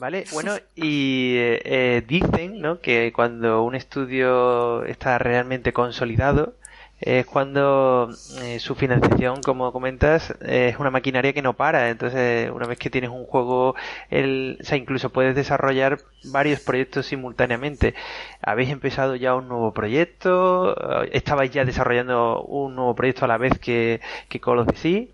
Vale, 0.00 0.24
bueno, 0.32 0.56
y 0.74 1.36
eh, 1.36 1.62
eh, 1.64 2.04
dicen 2.06 2.60
¿no? 2.60 2.80
que 2.80 3.12
cuando 3.14 3.62
un 3.62 3.74
estudio 3.74 4.84
está 4.84 5.18
realmente 5.18 5.72
consolidado, 5.72 6.54
es 7.00 7.26
cuando 7.26 8.10
eh, 8.40 8.58
su 8.58 8.74
financiación, 8.74 9.42
como 9.42 9.72
comentas, 9.72 10.34
es 10.40 10.78
una 10.78 10.90
maquinaria 10.90 11.32
que 11.32 11.42
no 11.42 11.54
para. 11.54 11.90
Entonces, 11.90 12.50
una 12.50 12.66
vez 12.66 12.78
que 12.78 12.90
tienes 12.90 13.10
un 13.10 13.24
juego, 13.24 13.74
el, 14.10 14.58
incluso 14.72 15.10
puedes 15.10 15.34
desarrollar 15.34 16.00
varios 16.24 16.60
proyectos 16.60 17.06
simultáneamente. 17.06 17.94
¿Habéis 18.42 18.70
empezado 18.70 19.16
ya 19.16 19.34
un 19.34 19.48
nuevo 19.48 19.72
proyecto? 19.72 20.76
¿Estabais 21.12 21.50
ya 21.50 21.64
desarrollando 21.64 22.42
un 22.42 22.74
nuevo 22.74 22.94
proyecto 22.94 23.24
a 23.24 23.28
la 23.28 23.38
vez 23.38 23.58
que, 23.58 24.00
que 24.28 24.40
Call 24.40 24.58
of 24.60 24.66
Duty? 24.66 25.12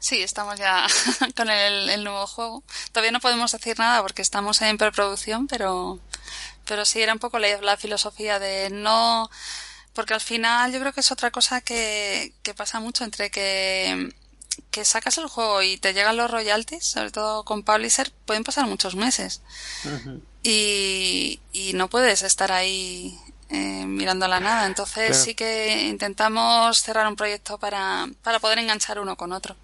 Sí, 0.00 0.22
estamos 0.22 0.58
ya 0.58 0.86
con 1.36 1.50
el, 1.50 2.02
nuevo 2.02 2.26
juego. 2.26 2.64
Todavía 2.90 3.12
no 3.12 3.20
podemos 3.20 3.52
decir 3.52 3.78
nada 3.78 4.00
porque 4.02 4.22
estamos 4.22 4.60
en 4.62 4.78
preproducción, 4.78 5.46
pero, 5.46 6.00
pero 6.66 6.86
sí 6.86 7.02
era 7.02 7.12
un 7.12 7.18
poco 7.18 7.38
la, 7.38 7.76
filosofía 7.76 8.38
de 8.38 8.70
no, 8.70 9.30
porque 9.94 10.14
al 10.14 10.20
final 10.20 10.72
yo 10.72 10.80
creo 10.80 10.92
que 10.92 11.00
es 11.00 11.10
otra 11.12 11.30
cosa 11.30 11.60
que, 11.60 12.32
que 12.42 12.54
pasa 12.54 12.80
mucho 12.80 13.04
entre 13.04 13.30
que, 13.30 14.12
que 14.70 14.84
sacas 14.84 15.18
el 15.18 15.26
juego 15.26 15.62
y 15.62 15.78
te 15.78 15.92
llegan 15.94 16.16
los 16.16 16.30
royalties, 16.30 16.84
sobre 16.84 17.10
todo 17.10 17.44
con 17.44 17.62
Publisher, 17.62 18.12
pueden 18.26 18.44
pasar 18.44 18.66
muchos 18.66 18.94
meses. 18.94 19.42
y, 20.42 21.40
y 21.52 21.72
no 21.74 21.88
puedes 21.88 22.22
estar 22.22 22.52
ahí 22.52 23.18
eh, 23.50 23.84
mirando 23.86 24.28
la 24.28 24.40
nada. 24.40 24.66
Entonces 24.66 25.16
sí 25.16 25.34
que 25.34 25.88
intentamos 25.88 26.80
cerrar 26.80 27.06
un 27.08 27.16
proyecto 27.16 27.58
para, 27.58 28.08
para 28.22 28.38
poder 28.38 28.58
enganchar 28.58 28.98
uno 29.00 29.16
con 29.16 29.32
otro. 29.32 29.56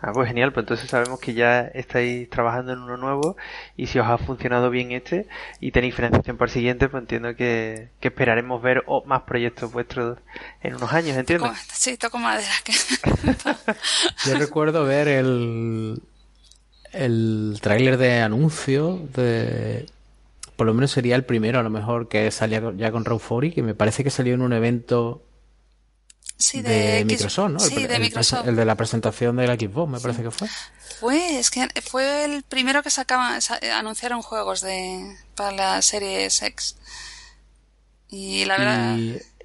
Ah, 0.00 0.12
pues 0.12 0.28
genial, 0.28 0.52
pues 0.52 0.64
entonces 0.64 0.88
sabemos 0.88 1.20
que 1.20 1.34
ya 1.34 1.60
estáis 1.60 2.28
trabajando 2.28 2.72
en 2.72 2.80
uno 2.80 2.96
nuevo 2.96 3.36
y 3.76 3.86
si 3.86 3.98
os 3.98 4.06
ha 4.06 4.18
funcionado 4.18 4.70
bien 4.70 4.92
este 4.92 5.26
y 5.60 5.70
tenéis 5.70 5.94
financiación 5.94 6.36
para 6.36 6.48
el 6.48 6.52
siguiente, 6.52 6.88
pues 6.88 7.02
entiendo 7.02 7.34
que, 7.36 7.90
esperaremos 8.00 8.60
ver 8.60 8.84
más 9.06 9.22
proyectos 9.22 9.72
vuestros 9.72 10.18
en 10.60 10.74
unos 10.74 10.92
años, 10.92 11.16
¿entiendes? 11.16 11.52
Sí, 11.72 11.96
toco 11.96 12.18
madera. 12.18 12.50
Yo 14.26 14.34
recuerdo 14.36 14.84
ver 14.84 15.08
el, 15.08 16.02
el 16.92 17.58
tráiler 17.60 17.96
de 17.96 18.20
anuncio 18.20 19.00
de... 19.14 19.86
Por 20.56 20.66
lo 20.66 20.74
menos 20.74 20.90
sería 20.90 21.16
el 21.16 21.24
primero, 21.24 21.58
a 21.58 21.62
lo 21.62 21.70
mejor, 21.70 22.08
que 22.08 22.30
salía 22.30 22.62
ya 22.76 22.92
con 22.92 23.04
40, 23.04 23.54
que 23.54 23.62
me 23.62 23.74
parece 23.74 24.04
que 24.04 24.10
salió 24.10 24.34
en 24.34 24.42
un 24.42 24.52
evento 24.52 25.22
de, 26.52 27.04
Microsoft, 27.04 27.50
¿no? 27.50 27.58
Sí, 27.58 27.74
el, 27.76 27.88
de 27.88 27.98
Microsoft. 27.98 28.46
El 28.46 28.56
de 28.56 28.64
la 28.64 28.74
presentación 28.76 29.36
del 29.36 29.58
Xbox, 29.58 29.90
me 29.90 30.00
parece 30.00 30.22
que 30.22 30.30
fue. 30.30 30.48
Fue, 31.00 31.38
es 31.38 31.50
que 31.50 31.68
fue 31.82 32.24
el 32.24 32.42
primero 32.42 32.82
que 32.82 32.90
sacaban, 32.90 33.40
anunciaron 33.74 34.22
juegos 34.22 34.60
de 34.60 35.16
para 35.34 35.52
la 35.52 35.82
serie 35.82 36.26
X. 36.26 36.76
Y 38.08 38.44
la 38.44 38.58
verdad. 38.58 38.96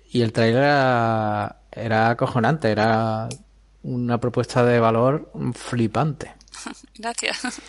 Y, 0.10 0.22
el 0.22 0.34
trailer 0.34 0.64
era, 0.64 1.62
era 1.72 2.10
acojonante, 2.10 2.72
era 2.72 3.30
una 3.84 4.20
propuesta 4.20 4.66
de 4.66 4.80
valor 4.80 5.32
flipante. 5.54 6.34
Gracias. 6.96 7.62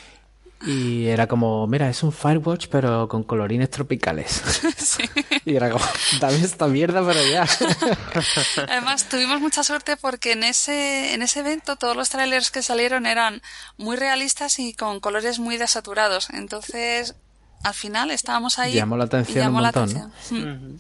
Y 0.67 1.07
era 1.07 1.29
como, 1.29 1.67
mira, 1.69 1.89
es 1.89 2.03
un 2.03 2.11
Firewatch, 2.11 2.67
pero 2.69 3.07
con 3.09 3.23
colorines 3.23 3.71
tropicales. 3.71 4.43
Sí. 4.79 5.05
Y 5.45 5.55
era 5.55 5.71
como, 5.71 5.85
dame 6.19 6.37
esta 6.37 6.67
mierda, 6.67 7.07
pero 7.07 7.21
ya. 7.31 7.47
Además, 8.69 9.09
tuvimos 9.09 9.41
mucha 9.41 9.63
suerte 9.63 9.99
porque 9.99 10.33
en 10.33 10.45
ese, 10.45 11.13
en 11.13 11.21
ese 11.21 11.41
evento 11.41 11.77
todos 11.77 11.95
los 11.95 12.09
trailers 12.09 12.51
que 12.51 12.63
salieron 12.63 13.05
eran 13.05 13.43
muy 13.77 13.97
realistas 13.97 14.59
y 14.59 14.73
con 14.73 15.01
colores 15.01 15.39
muy 15.41 15.59
desaturados. 15.59 16.31
Entonces, 16.31 17.17
al 17.65 17.75
final 17.75 18.11
estábamos 18.11 18.59
ahí. 18.59 18.75
Llamó 18.75 18.97
la 18.97 19.05
atención 19.05 19.49
un 19.49 19.63
montón. 19.63 20.13
Mm. 20.31 20.77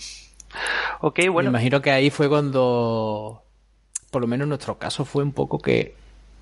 Ok, 1.01 1.21
bueno. 1.31 1.51
Me 1.51 1.59
imagino 1.59 1.83
que 1.83 1.91
ahí 1.91 2.09
fue 2.09 2.29
cuando, 2.29 3.45
por 4.11 4.23
lo 4.23 4.27
menos 4.27 4.45
en 4.47 4.51
nuestro 4.51 4.79
caso, 4.79 5.05
fue 5.05 5.23
un 5.23 5.33
poco 5.33 5.59
que 5.59 5.97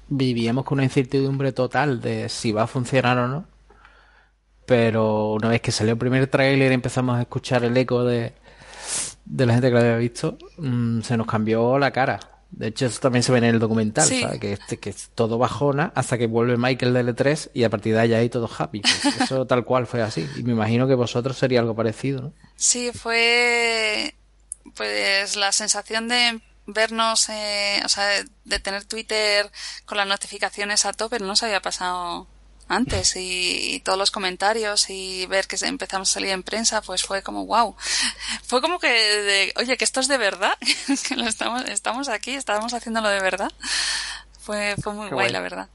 vivíamos 0.09 0.65
con 0.65 0.77
una 0.77 0.85
incertidumbre 0.85 1.53
total 1.53 2.01
de 2.01 2.29
si 2.29 2.53
va 2.53 2.65
a 2.65 2.67
funcionar 2.67 3.19
o 3.19 3.29
no. 3.29 3.47
Pero 4.67 5.35
una 5.35 5.49
vez 5.49 5.61
que 5.61 5.71
salió 5.73 5.93
el 5.93 5.99
primer 5.99 6.27
tráiler 6.27 6.73
y 6.73 6.75
empezamos 6.75 7.17
a 7.17 7.23
escuchar 7.23 7.65
el 7.65 7.77
eco 7.77 8.05
de, 8.05 8.33
de 9.25 9.47
la 9.47 9.55
gente 9.55 9.69
que 9.69 9.75
lo 9.75 9.81
había 9.81 9.97
visto, 9.97 10.39
mm, 10.59 11.03
se 11.03 11.17
nos 11.17 11.27
cambió 11.27 11.79
la 11.79 11.93
cara. 11.93 12.19
De 12.51 12.69
hecho, 12.69 12.87
eso 12.87 13.01
también 13.01 13.23
se 13.23 13.33
ve 13.33 13.39
en 13.39 13.45
el 13.45 13.59
documental, 13.59 14.09
Que, 14.41 14.53
este, 14.53 14.79
que 14.79 14.91
es 14.91 15.11
todo 15.15 15.37
bajona 15.37 15.93
hasta 15.95 16.17
que 16.17 16.27
vuelve 16.27 16.57
Michael 16.57 16.95
de 16.95 17.05
L3 17.05 17.51
y 17.53 17.65
a 17.65 17.71
partir 17.71 17.95
de 17.95 18.01
ahí 18.01 18.15
ahí 18.15 18.29
todo 18.29 18.49
happy. 18.57 18.81
Pues 18.81 19.05
eso 19.21 19.47
tal 19.47 19.65
cual 19.65 19.87
fue 19.87 20.03
así. 20.03 20.27
Y 20.37 20.43
me 20.43 20.53
imagino 20.53 20.87
que 20.87 20.95
vosotros 20.95 21.37
sería 21.37 21.61
algo 21.61 21.75
parecido, 21.75 22.23
¿no? 22.23 22.33
Sí, 22.55 22.91
fue 22.95 24.15
pues 24.75 25.37
la 25.37 25.53
sensación 25.53 26.09
de 26.09 26.41
vernos, 26.67 27.29
eh, 27.29 27.81
o 27.85 27.89
sea, 27.89 28.07
de 28.45 28.59
tener 28.59 28.85
Twitter 28.85 29.51
con 29.85 29.99
las 29.99 30.07
notificaciones 30.07 30.85
a 30.85 30.93
tope, 30.93 31.19
no 31.19 31.27
nos 31.27 31.43
había 31.43 31.61
pasado 31.61 32.27
antes 32.69 33.15
y, 33.17 33.81
todos 33.85 33.99
los 33.99 34.11
comentarios 34.11 34.91
y 34.91 35.27
ver 35.27 35.47
que 35.47 35.57
empezamos 35.65 36.11
a 36.11 36.15
salir 36.15 36.31
en 36.31 36.43
prensa, 36.43 36.83
pues 36.83 37.05
fue 37.05 37.23
como 37.23 37.47
wow. 37.47 37.77
Fue 38.45 38.61
como 38.61 38.79
que, 38.79 38.89
de, 38.89 39.53
oye, 39.57 39.77
que 39.77 39.85
esto 39.85 40.01
es 40.01 40.09
de 40.09 40.19
verdad, 40.19 40.55
que 41.09 41.17
lo 41.17 41.25
estamos, 41.25 41.65
estamos 41.67 42.09
aquí, 42.09 42.33
estábamos 42.33 42.75
haciéndolo 42.75 43.09
de 43.09 43.21
verdad. 43.21 43.53
Fue, 44.41 44.75
fue 44.83 44.93
muy 44.93 45.11
guay, 45.11 45.31
la 45.31 45.41
verdad. 45.41 45.69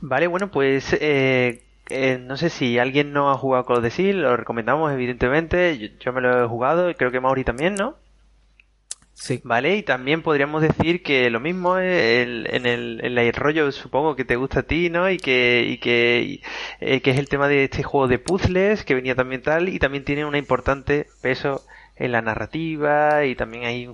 Vale, 0.00 0.26
bueno, 0.26 0.50
pues 0.50 0.92
eh, 0.92 1.62
eh, 1.88 2.18
no 2.20 2.36
sé 2.36 2.50
si 2.50 2.78
alguien 2.78 3.12
no 3.12 3.30
ha 3.30 3.38
jugado 3.38 3.64
Call 3.64 3.78
of 3.78 3.84
Duty, 3.84 4.12
lo 4.12 4.36
recomendamos 4.36 4.92
evidentemente, 4.92 5.78
yo, 5.78 5.88
yo 6.00 6.12
me 6.12 6.20
lo 6.20 6.44
he 6.44 6.48
jugado 6.48 6.90
y 6.90 6.94
creo 6.94 7.10
que 7.10 7.20
Mauri 7.20 7.44
también, 7.44 7.74
¿no? 7.74 7.96
Sí. 9.18 9.40
¿Vale? 9.44 9.76
Y 9.76 9.82
también 9.82 10.22
podríamos 10.22 10.60
decir 10.60 11.02
que 11.02 11.30
lo 11.30 11.40
mismo 11.40 11.78
el, 11.78 12.46
en, 12.50 12.66
el, 12.66 13.00
en 13.02 13.16
el 13.16 13.32
rollo, 13.32 13.72
supongo 13.72 14.14
que 14.14 14.26
te 14.26 14.36
gusta 14.36 14.60
a 14.60 14.62
ti, 14.64 14.90
¿no? 14.90 15.10
Y 15.10 15.16
que, 15.16 15.64
y 15.66 15.78
que, 15.78 16.42
eh, 16.80 17.00
que 17.00 17.10
es 17.12 17.18
el 17.18 17.28
tema 17.28 17.48
de 17.48 17.64
este 17.64 17.82
juego 17.82 18.08
de 18.08 18.18
puzzles, 18.18 18.84
que 18.84 18.94
venía 18.94 19.14
también 19.14 19.40
tal, 19.42 19.70
y 19.70 19.78
también 19.78 20.04
tiene 20.04 20.26
un 20.26 20.36
importante 20.36 21.06
peso 21.22 21.64
en 21.96 22.12
la 22.12 22.22
narrativa 22.22 23.24
y 23.24 23.34
también 23.34 23.64
hay 23.64 23.88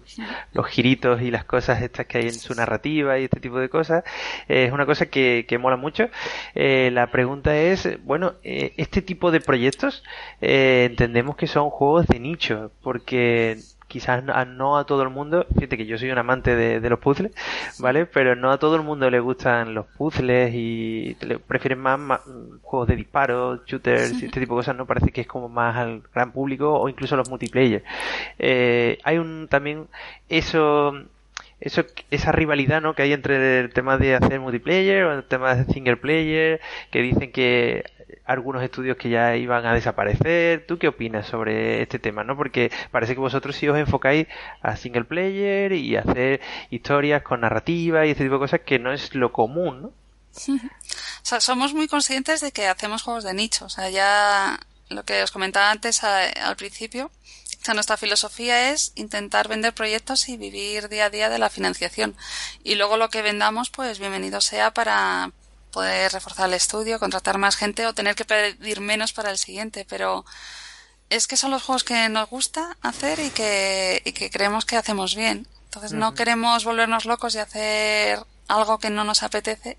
los 0.53 0.67
giritos 0.67 1.23
y 1.23 1.31
las 1.31 1.45
cosas 1.45 1.83
estas 1.83 2.07
que 2.07 2.19
hay 2.19 2.25
en 2.25 2.35
su 2.35 2.55
narrativa 2.55 3.19
y 3.19 3.25
este 3.25 3.41
tipo 3.41 3.59
de 3.59 3.69
cosas. 3.69 4.05
Eh, 4.49 4.65
es 4.65 4.73
una 4.73 4.87
cosa 4.87 5.07
que, 5.07 5.47
que 5.49 5.59
mola 5.59 5.77
mucho. 5.77 6.09
Eh, 6.55 6.91
la 6.93 7.11
pregunta 7.11 7.57
es, 7.57 7.89
bueno, 8.05 8.35
eh, 8.43 8.75
este 8.77 9.03
tipo 9.03 9.31
de 9.31 9.41
proyectos 9.41 10.03
entendemos 10.41 11.37
que 11.37 11.47
son 11.47 11.71
juegos 11.71 12.07
de 12.09 12.19
nicho 12.19 12.73
porque 12.83 13.59
quizás 13.93 14.25
no 14.25 14.79
a 14.79 14.87
todo 14.87 15.03
el 15.03 15.11
mundo, 15.11 15.45
fíjate 15.55 15.77
que 15.77 15.85
yo 15.85 15.99
soy 15.99 16.11
un 16.11 16.17
amante 16.17 16.57
de, 16.57 16.89
los 16.89 16.99
puzzles, 16.99 17.33
¿vale? 17.79 18.07
Pero 18.07 18.35
no 18.35 18.51
a 18.51 18.57
todo 18.59 18.77
el 18.77 18.83
mundo 18.83 19.11
le 19.11 19.21
gustan 19.21 19.75
los 19.75 19.85
puzzles 19.85 20.51
y 20.55 21.15
prefieren 21.47 21.79
más, 21.79 22.23
juegos 22.63 22.89
de 22.89 22.97
disparos, 22.97 23.61
shooters, 23.67 24.23
y 24.23 24.25
este 24.25 24.41
tipo 24.41 24.55
de 24.55 24.61
cosas, 24.61 24.77
¿no? 24.77 24.87
Parece 24.87 25.11
que 25.11 25.21
es 25.21 25.27
como 25.27 25.51
más 25.51 25.77
al 25.77 26.03
gran 26.15 26.33
público 26.33 26.73
o 26.73 26.89
incluso 26.89 27.17
los 27.17 27.29
multiplayer. 27.29 27.85
Eh, 28.39 28.99
hay 29.05 29.19
un 29.19 29.47
también 29.51 29.89
eso 30.31 30.95
eso, 31.61 31.85
esa 32.11 32.33
rivalidad 32.33 32.81
¿no? 32.81 32.95
que 32.95 33.03
hay 33.03 33.13
entre 33.13 33.61
el 33.61 33.73
tema 33.73 33.97
de 33.99 34.17
hacer 34.17 34.41
multiplayer 34.41 35.05
o 35.05 35.13
el 35.15 35.25
tema 35.25 35.55
de 35.55 35.73
single 35.73 35.97
player, 35.97 36.61
que 36.91 37.03
dicen 37.03 37.31
que 37.31 37.85
algunos 38.25 38.63
estudios 38.63 38.97
que 38.97 39.11
ya 39.11 39.37
iban 39.37 39.67
a 39.67 39.75
desaparecer. 39.75 40.67
¿Tú 40.67 40.79
qué 40.79 40.89
opinas 40.89 41.27
sobre 41.27 41.83
este 41.83 41.99
tema? 41.99 42.25
¿no? 42.25 42.37
Porque 42.37 42.71
parece 42.91 43.15
que 43.15 43.21
vosotros 43.21 43.57
sí 43.57 43.69
os 43.69 43.79
enfocáis 43.79 44.27
a 44.61 44.77
single 44.77 45.05
player 45.05 45.73
y 45.73 45.97
hacer 45.97 46.41
historias 46.71 47.23
con 47.23 47.41
narrativa 47.41 48.07
y 48.07 48.11
este 48.11 48.25
tipo 48.25 48.35
de 48.35 48.41
cosas 48.41 48.61
que 48.61 48.79
no 48.79 48.93
es 48.93 49.15
lo 49.15 49.33
común, 49.33 49.83
¿no? 49.83 49.93
o 50.35 51.25
sea, 51.25 51.41
somos 51.41 51.75
muy 51.75 51.89
conscientes 51.89 52.41
de 52.41 52.53
que 52.53 52.67
hacemos 52.67 53.03
juegos 53.03 53.25
de 53.25 53.35
nicho. 53.35 53.67
O 53.67 53.69
sea, 53.69 53.91
ya 53.91 54.59
lo 54.89 55.05
que 55.05 55.23
os 55.23 55.31
comentaba 55.31 55.71
antes 55.71 56.03
al 56.05 56.57
principio, 56.57 57.11
nuestra 57.75 57.97
filosofía 57.97 58.73
es 58.73 58.93
intentar 58.97 59.49
vender 59.49 59.73
proyectos 59.73 60.29
y 60.29 60.37
vivir 60.37 60.89
día 60.89 61.07
a 61.07 61.11
día 61.11 61.29
de 61.29 61.39
la 61.39 61.49
financiación. 61.49 62.17
Y 62.65 62.75
luego 62.75 62.97
lo 62.97 63.09
que 63.09 63.23
vendamos, 63.23 63.71
pues 63.71 63.99
bienvenido 63.99 64.41
sea 64.41 64.75
para, 64.75 65.31
poder 65.73 66.13
reforzar 66.13 66.49
el 66.49 66.55
estudio, 66.55 67.01
contratar 67.01 67.39
más 67.39 67.57
gente 67.57 67.87
o 67.87 67.95
tener 67.95 68.15
que 68.15 68.25
pedir 68.25 68.81
menos 68.81 69.13
para 69.13 69.31
el 69.31 69.39
siguiente, 69.39 69.85
pero 69.89 70.25
es 71.11 71.27
que 71.27 71.37
son 71.37 71.51
los 71.51 71.63
juegos 71.63 71.85
que 71.85 72.09
nos 72.09 72.31
gusta 72.31 72.77
hacer 72.83 73.19
y 73.19 73.31
que, 73.31 74.03
y 74.05 74.13
que 74.13 74.31
creemos 74.31 74.65
que 74.65 74.77
hacemos 74.77 75.17
bien. 75.17 75.49
Entonces 75.65 75.93
no 75.93 76.15
queremos 76.15 76.65
volvernos 76.65 77.07
locos 77.07 77.35
y 77.35 77.39
hacer 77.39 78.25
algo 78.47 78.79
que 78.79 78.91
no 78.91 79.05
nos 79.05 79.23
apetece, 79.23 79.79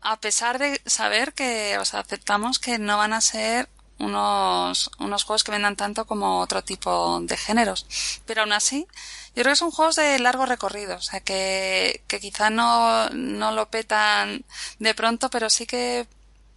a 0.00 0.20
pesar 0.20 0.58
de 0.58 0.80
saber 0.86 1.32
que, 1.32 1.78
o 1.78 1.84
sea, 1.84 2.00
aceptamos 2.00 2.58
que 2.58 2.78
no 2.78 2.98
van 2.98 3.12
a 3.12 3.20
ser 3.20 3.68
unos, 4.02 4.90
unos 4.98 5.24
juegos 5.24 5.44
que 5.44 5.52
vendan 5.52 5.76
tanto 5.76 6.04
como 6.06 6.40
otro 6.40 6.62
tipo 6.62 7.20
de 7.20 7.36
géneros. 7.36 7.86
Pero 8.26 8.42
aún 8.42 8.52
así, 8.52 8.86
yo 9.34 9.42
creo 9.42 9.52
que 9.52 9.56
son 9.56 9.70
juegos 9.70 9.96
de 9.96 10.18
largo 10.18 10.44
recorrido, 10.44 10.96
o 10.96 11.00
sea, 11.00 11.20
que, 11.20 12.02
que 12.08 12.20
quizá 12.20 12.50
no, 12.50 13.08
no 13.10 13.52
lo 13.52 13.70
petan 13.70 14.44
de 14.78 14.94
pronto, 14.94 15.30
pero 15.30 15.48
sí 15.48 15.66
que 15.66 16.06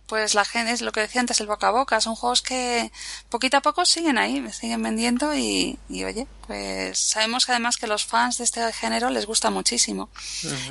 pues 0.07 0.35
la 0.35 0.45
gente, 0.45 0.71
es 0.71 0.81
lo 0.81 0.91
que 0.91 1.01
decía 1.01 1.21
antes, 1.21 1.39
el 1.39 1.47
boca 1.47 1.67
a 1.67 1.71
boca, 1.71 1.99
son 1.99 2.15
juegos 2.15 2.41
que 2.41 2.91
poquito 3.29 3.57
a 3.57 3.61
poco 3.61 3.85
siguen 3.85 4.17
ahí, 4.17 4.39
me 4.39 4.53
siguen 4.53 4.83
vendiendo 4.83 5.35
y, 5.35 5.79
y, 5.89 6.03
oye, 6.03 6.27
pues 6.45 6.99
sabemos 6.99 7.45
que 7.45 7.53
además 7.53 7.77
que 7.77 7.87
los 7.87 8.05
fans 8.05 8.37
de 8.37 8.43
este 8.43 8.71
género 8.73 9.09
les 9.09 9.25
gusta 9.25 9.49
muchísimo. 9.49 10.09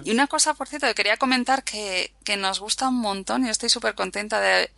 Y 0.05 0.13
una 0.13 0.29
cosa, 0.29 0.55
por 0.55 0.69
cierto, 0.69 0.87
que 0.87 0.95
quería 0.95 1.17
comentar 1.17 1.65
que, 1.65 2.15
que 2.25 2.37
nos 2.37 2.61
gusta 2.61 2.89
un 2.89 3.01
montón 3.01 3.45
y 3.45 3.51
estoy 3.51 3.69
súper 3.69 3.95
contenta 3.95 4.41
de, 4.41 4.71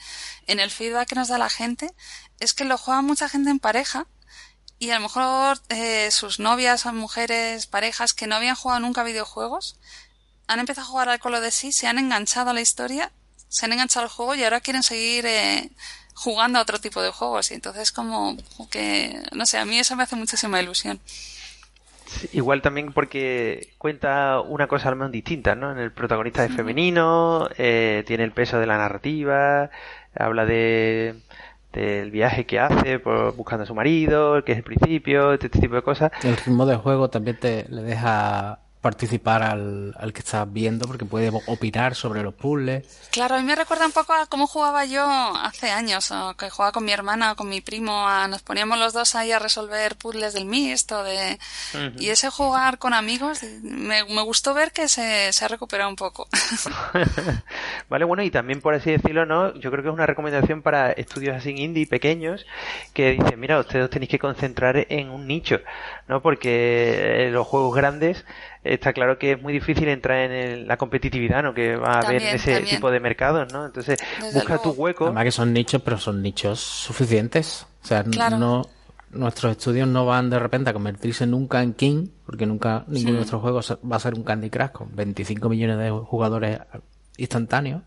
en 0.47 0.61
el 0.61 0.71
feedback 0.71 1.09
que 1.09 1.17
nos 1.17 1.29
da 1.29 1.39
la 1.39 1.51
gente, 1.51 1.93
es 2.41 2.55
que 2.55 2.65
lo 2.65 2.79
juega 2.79 3.03
mucha 3.03 3.29
gente 3.29 3.51
en 3.51 3.59
pareja 3.59 4.07
y 4.79 4.91
a 4.91 4.97
lo 4.97 5.03
mejor 5.03 5.61
eh, 5.69 6.11
sus 6.11 6.39
novias 6.39 6.87
o 6.87 6.93
mujeres, 6.93 7.67
parejas 7.67 8.15
que 8.15 8.27
no 8.27 8.37
habían 8.37 8.57
jugado 8.57 8.81
nunca 8.81 9.03
videojuegos, 9.03 9.79
han 10.47 10.61
empezado 10.61 10.87
a 10.87 10.91
jugar 10.91 11.09
al 11.09 11.19
Colo 11.19 11.41
de 11.41 11.51
sí, 11.51 11.73
se 11.73 11.87
han 11.89 11.99
enganchado 11.99 12.51
a 12.51 12.55
la 12.55 12.61
historia 12.61 13.13
se 13.49 13.67
han 13.67 13.73
enganchado 13.73 14.05
al 14.05 14.11
juego 14.11 14.35
y 14.35 14.45
ahora 14.45 14.61
quieren 14.61 14.83
seguir 14.83 15.27
eh, 15.27 15.71
jugando 16.15 16.59
a 16.59 16.63
otro 16.63 16.79
tipo 16.79 17.03
de 17.03 17.11
juegos. 17.11 17.51
Y 17.51 17.55
entonces 17.55 17.93
como 17.93 18.37
que, 18.71 19.21
no 19.33 19.47
sé, 19.47 19.59
a 19.59 19.65
mí 19.65 19.79
eso 19.79 19.97
me 19.97 20.03
hace 20.03 20.17
muchísima 20.17 20.61
ilusión. 20.61 21.01
igual 22.33 22.63
también 22.63 22.93
porque 22.93 23.75
cuenta 23.79 24.41
una 24.41 24.67
cosa 24.67 24.89
al 24.89 24.97
menos 24.97 25.13
distinta, 25.13 25.55
¿no? 25.55 25.73
En 25.73 25.79
el 25.79 25.93
protagonista 25.93 26.45
es 26.45 26.55
femenino, 26.55 27.49
eh, 27.59 28.05
tiene 28.07 28.25
el 28.25 28.33
peso 28.33 28.59
de 28.59 28.67
la 28.67 28.79
narrativa, 28.79 29.71
habla 30.15 30.47
de 30.47 31.15
del 31.73 32.11
viaje 32.11 32.47
que 32.47 32.59
hace 32.59 32.99
por, 32.99 33.37
buscando 33.37 33.65
a 33.65 33.67
su 33.67 33.75
marido, 33.75 34.43
que 34.45 34.53
es 34.53 34.59
el 34.59 34.65
principio, 34.65 35.35
este, 35.35 35.47
este 35.47 35.61
tipo 35.61 35.75
de 35.75 35.83
cosas. 35.83 36.11
El 36.23 36.35
ritmo 36.37 36.65
del 36.65 36.79
juego 36.79 37.11
también 37.11 37.37
te 37.39 37.67
le 37.69 37.83
deja 37.83 38.61
participar 38.87 39.43
al, 39.43 39.95
al, 39.99 40.13
que 40.13 40.21
estás 40.21 40.47
viendo 40.53 40.87
porque 40.87 41.05
puede 41.05 41.33
opinar 41.47 41.97
sobre 41.97 42.23
los 42.23 42.35
puzzles. 42.35 43.09
Claro, 43.11 43.35
a 43.35 43.39
mí 43.39 43.45
me 43.45 43.57
recuerda 43.57 43.85
un 43.85 43.91
poco 43.91 44.13
a 44.13 44.27
cómo 44.27 44.47
jugaba 44.47 44.85
yo 44.85 45.05
hace 45.43 45.73
años, 45.73 46.13
o 46.13 46.37
que 46.37 46.51
jugaba 46.51 46.71
con 46.71 46.85
mi 46.85 46.93
hermana 46.93 47.33
o 47.33 47.35
con 47.35 47.49
mi 47.49 47.61
primo, 47.61 48.07
nos 48.29 48.43
poníamos 48.43 48.79
los 48.79 48.93
dos 48.93 49.17
ahí 49.17 49.33
a 49.33 49.41
resolver 49.41 49.97
puzzles 49.97 50.35
del 50.35 50.45
Mist 50.45 50.93
o 50.93 51.03
de... 51.03 51.37
Y 51.99 52.11
ese 52.11 52.31
jugar 52.31 52.79
con 52.79 52.95
amigos, 52.95 53.41
me, 53.63 54.05
me 54.05 54.23
gustó 54.23 54.55
ver 54.55 54.71
que 54.71 54.87
se, 54.87 55.33
se 55.33 55.45
ha 55.45 55.49
recuperado 55.49 55.91
un 55.91 55.97
poco. 55.97 56.29
vale, 57.89 58.05
bueno, 58.05 58.23
y 58.23 58.31
también 58.31 58.61
por 58.61 58.75
así 58.75 58.93
decirlo, 58.93 59.27
¿no? 59.27 59.53
Yo 59.55 59.73
creo 59.73 59.83
que 59.83 59.89
es 59.89 59.95
una 59.95 60.07
recomendación 60.07 60.63
para 60.63 60.93
estudios 60.93 61.35
así 61.35 61.51
indie 61.51 61.89
pequeños 61.89 62.47
que 62.93 63.13
dicen, 63.13 63.41
mira, 63.41 63.59
ustedes 63.59 63.91
tenéis 63.91 64.11
que 64.11 64.21
concentrar 64.21 64.87
en 64.89 65.11
un 65.11 65.27
nicho, 65.27 65.61
¿no? 66.07 66.23
Porque 66.23 67.31
los 67.33 67.47
juegos 67.49 67.75
grandes 67.75 68.25
está 68.73 68.93
claro 68.93 69.19
que 69.19 69.33
es 69.33 69.43
muy 69.43 69.53
difícil 69.53 69.89
entrar 69.89 70.31
en 70.31 70.67
la 70.67 70.77
competitividad 70.77 71.43
¿no? 71.43 71.55
que 71.55 71.77
va 71.77 71.95
a 71.95 72.01
haber 72.01 72.23
en 72.23 72.35
ese 72.37 72.61
tipo 72.63 72.91
de 72.91 73.01
mercados, 73.01 73.53
¿no? 73.53 73.67
Entonces, 73.67 73.99
busca 74.33 74.59
tu 74.59 74.71
hueco. 74.71 75.07
Además 75.07 75.25
que 75.25 75.33
son 75.33 75.53
nichos, 75.53 75.83
pero 75.83 75.99
son 75.99 76.23
nichos 76.23 76.61
suficientes. 76.61 77.67
O 77.83 77.87
sea, 77.87 78.03
no 78.03 78.65
nuestros 79.11 79.53
estudios 79.53 79.89
no 79.89 80.07
van 80.07 80.31
de 80.31 80.39
repente 80.39 80.71
a 80.71 80.73
convertirse 80.73 81.27
nunca 81.27 81.63
en 81.63 81.75
King, 81.75 82.09
porque 82.25 82.47
nunca 82.47 82.85
ninguno 82.89 83.13
de 83.13 83.17
nuestros 83.19 83.41
juegos 83.41 83.79
va 83.91 83.97
a 83.97 84.01
ser 84.01 84.15
un 84.15 84.23
Candy 84.23 84.51
Crush 84.51 84.71
con 84.71 84.95
25 84.95 85.49
millones 85.49 85.79
de 85.79 85.91
jugadores 85.91 86.59
instantáneos. 87.17 87.83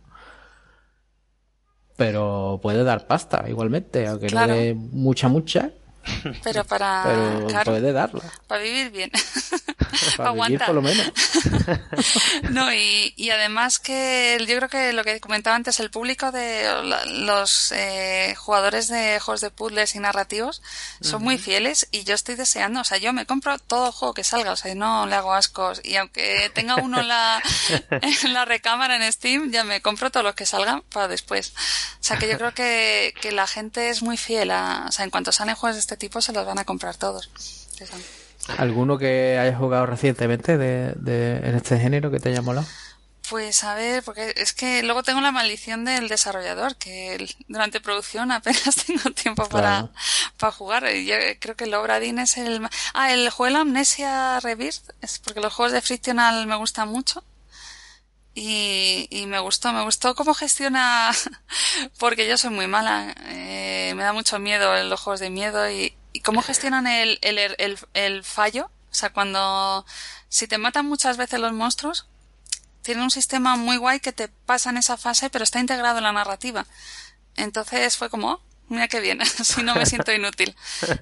pero 1.96 2.60
puede 2.62 2.84
dar 2.84 3.08
pasta 3.08 3.46
igualmente, 3.50 4.08
aunque 4.08 4.30
no 4.30 4.48
dé 4.48 4.74
mucha, 4.74 5.28
mucha. 5.28 5.72
Pero 6.44 6.64
para. 6.66 7.04
Pero 7.48 7.64
puede 7.64 7.92
darla. 7.92 8.22
Para 8.48 8.64
vivir 8.64 8.92
bien. 8.92 9.12
para 10.18 10.32
vivir 10.32 10.60
por 10.66 10.76
lo 10.76 10.82
menos. 10.82 11.12
no, 12.52 12.74
y, 12.74 13.14
y, 13.16 13.30
además 13.30 13.80
que 13.80 14.38
yo 14.48 14.58
creo 14.58 14.70
que 14.70 14.94
lo 14.94 15.04
que 15.04 15.20
comentaba 15.20 15.56
antes, 15.56 15.80
el 15.80 15.92
público 15.92 16.32
de 16.32 16.68
los 17.08 17.72
eh, 17.72 18.36
jugadores 18.38 18.88
de 18.88 19.20
juegos 19.20 19.42
de 19.42 19.52
puzzles 19.52 19.96
y 19.96 20.00
narrativos 20.00 20.62
son 21.02 21.24
muy 21.24 21.38
fieles 21.38 21.88
y 21.92 22.04
yo 22.04 22.16
estoy 22.16 22.36
deseando, 22.36 22.82
o 22.82 22.84
sea, 22.84 22.98
yo 22.98 23.14
me 23.14 23.26
compro 23.26 23.58
todo 23.60 23.92
juego 23.92 24.14
que 24.14 24.24
salga, 24.24 24.52
o 24.52 24.56
sea, 24.56 24.74
no 24.76 25.06
le 25.06 25.16
hago 25.16 25.34
ascos 25.34 25.82
y 25.84 25.96
aunque 25.96 26.52
tenga 26.54 26.76
uno 26.76 27.00
en 27.00 27.08
la, 27.08 27.42
en 27.90 28.34
la 28.34 28.46
recámara 28.46 28.96
en 28.96 29.12
Steam, 29.12 29.52
ya 29.52 29.64
me 29.64 29.82
compro 29.82 30.12
todos 30.12 30.24
los 30.24 30.36
que 30.36 30.46
salgan 30.46 30.82
para 30.92 31.08
después. 31.08 31.54
O 32.00 32.04
sea, 32.04 32.18
que 32.18 32.28
yo 32.28 32.38
creo 32.38 32.54
que, 32.54 33.14
que 33.22 33.32
la 33.32 33.48
gente 33.48 33.90
es 33.90 34.02
muy 34.02 34.18
fiel 34.18 34.52
a, 34.52 34.86
o 34.88 34.92
sea, 34.92 35.06
en 35.06 35.12
cuanto 35.12 35.32
salen 35.32 35.56
juegos 35.56 35.76
de 35.76 35.82
este 35.90 35.98
tipo 35.98 36.22
se 36.22 36.34
los 36.34 36.46
van 36.46 36.60
a 36.60 36.66
comprar 36.66 36.96
todos. 36.98 37.32
¿Alguno 38.60 39.00
que 39.00 39.40
hayas 39.40 39.58
jugado 39.58 39.88
recientemente 39.88 40.56
de, 40.56 40.94
de, 40.98 41.38
en 41.38 41.56
este 41.56 41.80
género 41.80 42.12
que 42.12 42.20
te 42.20 42.30
haya 42.30 42.44
molado? 42.44 42.68
Pues 43.28 43.64
a 43.64 43.74
ver, 43.74 44.04
porque 44.04 44.36
es 44.38 44.54
que 44.54 44.84
luego 44.84 45.02
tengo 45.02 45.20
la 45.20 45.32
maldición 45.32 45.86
del 45.86 46.08
desarrollador, 46.08 46.76
que 46.76 47.28
durante 47.48 47.82
producción 47.82 48.32
apenas 48.32 48.76
tengo 48.86 49.10
tiempo 49.16 49.50
para, 49.50 49.90
para 50.38 50.52
jugar. 50.52 50.88
Yo 50.92 51.16
creo 51.40 51.56
que 51.56 51.64
el 51.64 51.74
Obradin 51.74 52.20
es 52.20 52.38
el... 52.38 52.62
Ah, 52.94 53.12
el 53.12 53.32
juego 53.32 53.56
de 53.56 53.62
Amnesia 53.62 54.40
Rebirth, 54.42 54.92
es 55.02 55.18
porque 55.18 55.42
los 55.42 55.52
juegos 55.52 55.72
de 55.72 55.82
Frictional 55.82 56.46
me 56.46 56.56
gustan 56.56 56.90
mucho. 56.90 57.24
Y, 58.42 59.08
y, 59.10 59.26
me 59.26 59.40
gustó, 59.40 59.74
me 59.74 59.84
gustó 59.84 60.16
cómo 60.16 60.34
gestiona, 60.34 61.12
porque 62.00 62.26
yo 62.26 62.38
soy 62.38 62.52
muy 62.52 62.68
mala, 62.68 63.14
eh, 63.26 63.92
me 63.98 64.04
da 64.04 64.14
mucho 64.14 64.40
miedo 64.40 64.82
los 64.84 65.02
juegos 65.02 65.20
de 65.20 65.30
miedo 65.30 65.70
y, 65.70 65.94
y 66.14 66.22
cómo 66.22 66.42
gestionan 66.42 66.88
el, 66.88 67.20
el, 67.22 67.38
el, 67.38 67.78
el, 67.94 68.24
fallo. 68.24 68.72
O 68.92 68.94
sea, 68.94 69.12
cuando, 69.12 69.86
si 70.30 70.48
te 70.48 70.58
matan 70.58 70.86
muchas 70.86 71.18
veces 71.18 71.42
los 71.42 71.52
monstruos, 71.52 72.08
tiene 72.82 73.04
un 73.04 73.12
sistema 73.12 73.58
muy 73.58 73.76
guay 73.76 74.00
que 74.00 74.14
te 74.14 74.30
pasa 74.30 74.70
en 74.70 74.78
esa 74.78 74.96
fase, 74.96 75.30
pero 75.30 75.44
está 75.44 75.60
integrado 75.60 75.98
en 75.98 76.06
la 76.06 76.14
narrativa. 76.14 76.66
Entonces 77.36 77.98
fue 77.98 78.10
como, 78.10 78.40
mira 78.70 78.88
qué 78.88 79.00
bien, 79.00 79.22
así 79.22 79.64
no 79.64 79.76
me 79.76 79.86
siento 79.86 80.12
inútil. 80.12 80.56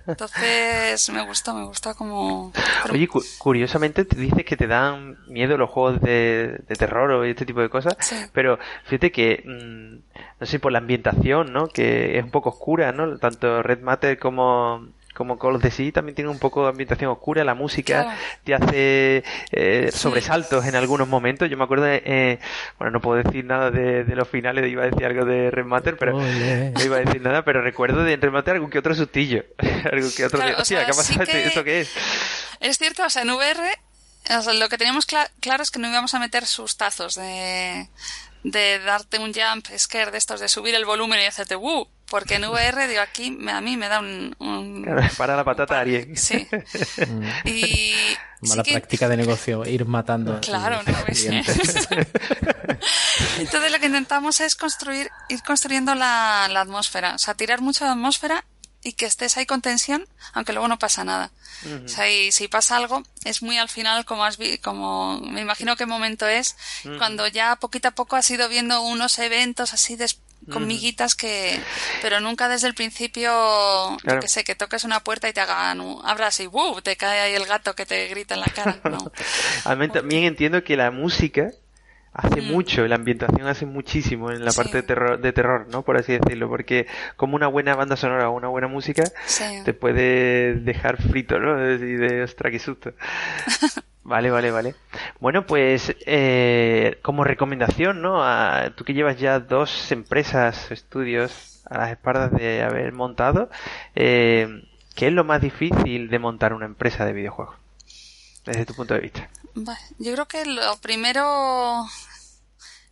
Entonces 0.07 1.09
me 1.09 1.25
gustó, 1.25 1.53
me 1.53 1.65
gustó 1.65 1.95
como... 1.95 2.51
Oye, 2.91 3.07
curiosamente 3.37 4.05
te 4.05 4.17
dices 4.17 4.45
que 4.45 4.57
te 4.57 4.67
dan 4.67 5.17
miedo 5.27 5.57
los 5.57 5.69
juegos 5.69 6.01
de, 6.01 6.59
de 6.67 6.75
terror 6.75 7.11
o 7.11 7.23
este 7.23 7.45
tipo 7.45 7.61
de 7.61 7.69
cosas, 7.69 7.95
pero 8.33 8.57
fíjate 8.85 9.11
que, 9.11 9.43
mm, 9.45 10.19
no 10.39 10.45
sé, 10.45 10.59
por 10.59 10.71
la 10.71 10.79
ambientación, 10.79 11.53
¿no? 11.53 11.67
Que 11.67 12.17
es 12.17 12.23
un 12.23 12.31
poco 12.31 12.49
oscura, 12.49 12.91
¿no? 12.91 13.17
Tanto 13.17 13.61
Red 13.61 13.81
Matter 13.81 14.17
como 14.17 14.87
como 15.17 15.39
Call 15.39 15.55
of 15.55 15.63
Duty 15.63 15.91
también 15.91 16.13
tiene 16.13 16.29
un 16.29 16.37
poco 16.37 16.61
de 16.61 16.69
ambientación 16.69 17.09
oscura, 17.09 17.43
la 17.43 17.55
música 17.55 18.15
te 18.43 18.53
hace 18.53 19.23
eh, 19.51 19.89
sobresaltos 19.91 20.63
en 20.67 20.75
algunos 20.75 21.07
momentos. 21.07 21.49
Yo 21.49 21.57
me 21.57 21.63
acuerdo 21.63 21.85
de, 21.85 22.03
eh, 22.05 22.39
bueno, 22.77 22.91
no 22.91 23.01
puedo 23.01 23.23
decir 23.23 23.43
nada 23.43 23.71
de, 23.71 24.05
los 24.15 24.29
finales, 24.29 24.71
iba 24.71 24.83
a 24.83 24.85
decir 24.85 25.05
algo 25.05 25.25
de 25.25 25.49
Remater, 25.49 25.97
pero 25.97 26.19
no 26.19 26.83
iba 26.83 26.97
a 26.97 26.99
decir 26.99 27.19
nada, 27.21 27.43
pero 27.43 27.63
recuerdo 27.63 28.03
de 28.03 28.15
Remater 28.15 28.55
algún 28.55 28.69
que 28.69 28.77
otro 28.77 28.93
sustillo, 28.93 29.43
algún 29.91 30.11
que 30.15 30.25
otro, 30.25 30.37
claro, 30.37 30.57
¿qué 30.63 30.75
pasa? 30.85 31.23
¿Esto 31.23 31.63
qué 31.63 31.81
es? 31.81 31.91
Es 32.59 32.77
cierto, 32.77 33.03
o 33.03 33.09
sea, 33.09 33.23
en 33.23 33.31
VR 33.31 33.59
lo 34.53 34.69
que 34.69 34.77
teníamos 34.77 35.07
claro 35.07 35.63
es 35.63 35.71
que 35.71 35.79
no 35.79 35.89
íbamos 35.89 36.13
a 36.13 36.19
meter 36.19 36.45
sustazos 36.45 37.15
de 37.15 37.89
de 38.43 38.79
darte 38.79 39.19
un 39.19 39.33
jump 39.33 39.67
scare 39.77 40.11
de 40.11 40.17
estos 40.17 40.39
de 40.39 40.47
subir 40.47 40.75
el 40.75 40.85
volumen 40.85 41.19
y 41.19 41.25
hacerte 41.25 41.55
¡wuh! 41.55 41.87
Porque 42.09 42.35
en 42.35 42.45
VR, 42.45 42.87
digo, 42.87 43.01
aquí 43.01 43.37
a 43.49 43.59
mí 43.59 43.75
me 43.75 43.89
da 43.89 43.99
un... 43.99 44.85
para 45.17 45.35
la 45.35 45.43
patata 45.43 45.79
Ariel. 45.79 46.17
Sí. 46.17 46.47
y... 47.45 47.93
Mala 48.41 48.63
práctica 48.63 49.09
de 49.09 49.17
negocio, 49.17 49.65
ir 49.65 49.85
matando. 49.85 50.39
Claro, 50.47 50.81
no 50.83 50.93
Entonces 53.39 53.71
lo 53.71 53.79
que 53.79 53.85
intentamos 53.87 54.39
es 54.39 54.55
construir, 54.55 55.09
ir 55.27 55.43
construyendo 55.43 55.95
la, 55.95 56.47
la 56.49 56.61
atmósfera. 56.61 57.15
O 57.15 57.17
sea, 57.17 57.33
tirar 57.33 57.61
mucho 57.61 57.83
de 57.83 57.91
atmósfera 57.91 58.45
y 58.83 58.93
que 58.93 59.05
estés 59.05 59.35
ahí 59.35 59.45
con 59.45 59.61
tensión, 59.61 60.07
aunque 60.33 60.53
luego 60.53 60.67
no 60.67 60.79
pasa 60.79 61.03
nada. 61.03 61.31
O 61.83 61.87
sea, 61.87 62.09
y 62.09 62.31
si 62.31 62.47
pasa 62.47 62.77
algo, 62.77 63.03
es 63.23 63.41
muy 63.41 63.57
al 63.57 63.67
final, 63.67 64.05
como 64.05 64.23
has 64.23 64.37
como 64.61 65.19
me 65.19 65.41
imagino 65.41 65.75
qué 65.75 65.85
momento 65.85 66.27
es, 66.27 66.55
cuando 66.97 67.27
ya 67.27 67.55
poquito 67.55 67.87
a 67.87 67.91
poco 67.91 68.15
has 68.15 68.29
ido 68.29 68.47
viendo 68.47 68.81
unos 68.81 69.17
eventos 69.19 69.73
así 69.73 69.95
con 70.51 70.65
miguitas 70.65 71.15
que 71.15 71.59
pero 72.01 72.19
nunca 72.19 72.47
desde 72.47 72.67
el 72.67 72.73
principio 72.73 73.31
que 74.21 74.27
sé 74.27 74.43
que 74.43 74.55
toques 74.55 74.83
una 74.83 75.01
puerta 75.01 75.27
y 75.27 75.33
te 75.33 75.41
hagan 75.41 75.81
abras 76.03 76.39
y 76.39 76.47
¡wow! 76.47 76.81
te 76.81 76.95
cae 76.95 77.19
ahí 77.19 77.33
el 77.33 77.45
gato 77.45 77.75
que 77.75 77.85
te 77.85 78.07
grita 78.07 78.35
en 78.35 78.41
la 78.41 78.47
cara 78.47 78.79
no. 78.85 79.11
también 79.93 80.23
entiendo 80.23 80.63
que 80.63 80.77
la 80.77 80.91
música 80.91 81.51
hace 82.17 82.41
mm. 82.41 82.45
mucho, 82.45 82.87
la 82.87 82.95
ambientación 82.95 83.47
hace 83.47 83.65
muchísimo 83.65 84.31
en 84.31 84.43
la 84.43 84.51
parte 84.51 84.77
de 84.77 84.83
terror, 84.83 85.21
de 85.21 85.33
terror, 85.33 85.67
¿no? 85.71 85.83
Por 85.83 85.97
así 85.97 86.13
decirlo, 86.13 86.49
porque 86.49 86.87
como 87.15 87.35
una 87.35 87.47
buena 87.47 87.75
banda 87.75 87.95
sonora 87.95 88.29
o 88.29 88.35
una 88.35 88.47
buena 88.47 88.67
música 88.67 89.03
te 89.63 89.73
puede 89.73 90.55
dejar 90.55 90.97
frito, 91.01 91.39
¿no? 91.39 91.71
Y 91.73 91.77
de 91.77 92.23
ostra, 92.23 92.49
qué 92.49 92.59
susto. 92.59 92.91
Vale, 94.07 94.31
vale, 94.31 94.51
vale. 94.51 94.75
Bueno, 95.19 95.45
pues 95.45 95.93
eh, 96.05 96.97
como 97.01 97.25
recomendación, 97.25 98.01
¿no? 98.01 98.23
Tú 98.75 98.85
que 98.85 98.93
llevas 98.93 99.19
ya 99.19 99.41
dos 99.41 99.91
empresas, 99.91 100.71
estudios 100.71 101.61
a 101.65 101.79
las 101.79 101.91
espaldas 101.91 102.31
de 102.31 102.63
haber 102.63 102.93
montado, 102.93 103.49
eh, 103.95 104.63
¿qué 104.95 105.07
es 105.07 105.13
lo 105.13 105.25
más 105.25 105.41
difícil 105.41 106.09
de 106.09 106.19
montar 106.19 106.53
una 106.53 106.67
empresa 106.67 107.05
de 107.05 107.11
videojuegos? 107.11 107.57
Desde 108.45 108.65
tu 108.65 108.75
punto 108.75 108.93
de 108.93 109.01
vista. 109.01 109.29
Yo 109.99 110.13
creo 110.13 110.25
que 110.25 110.45
lo 110.45 110.77
primero, 110.77 111.85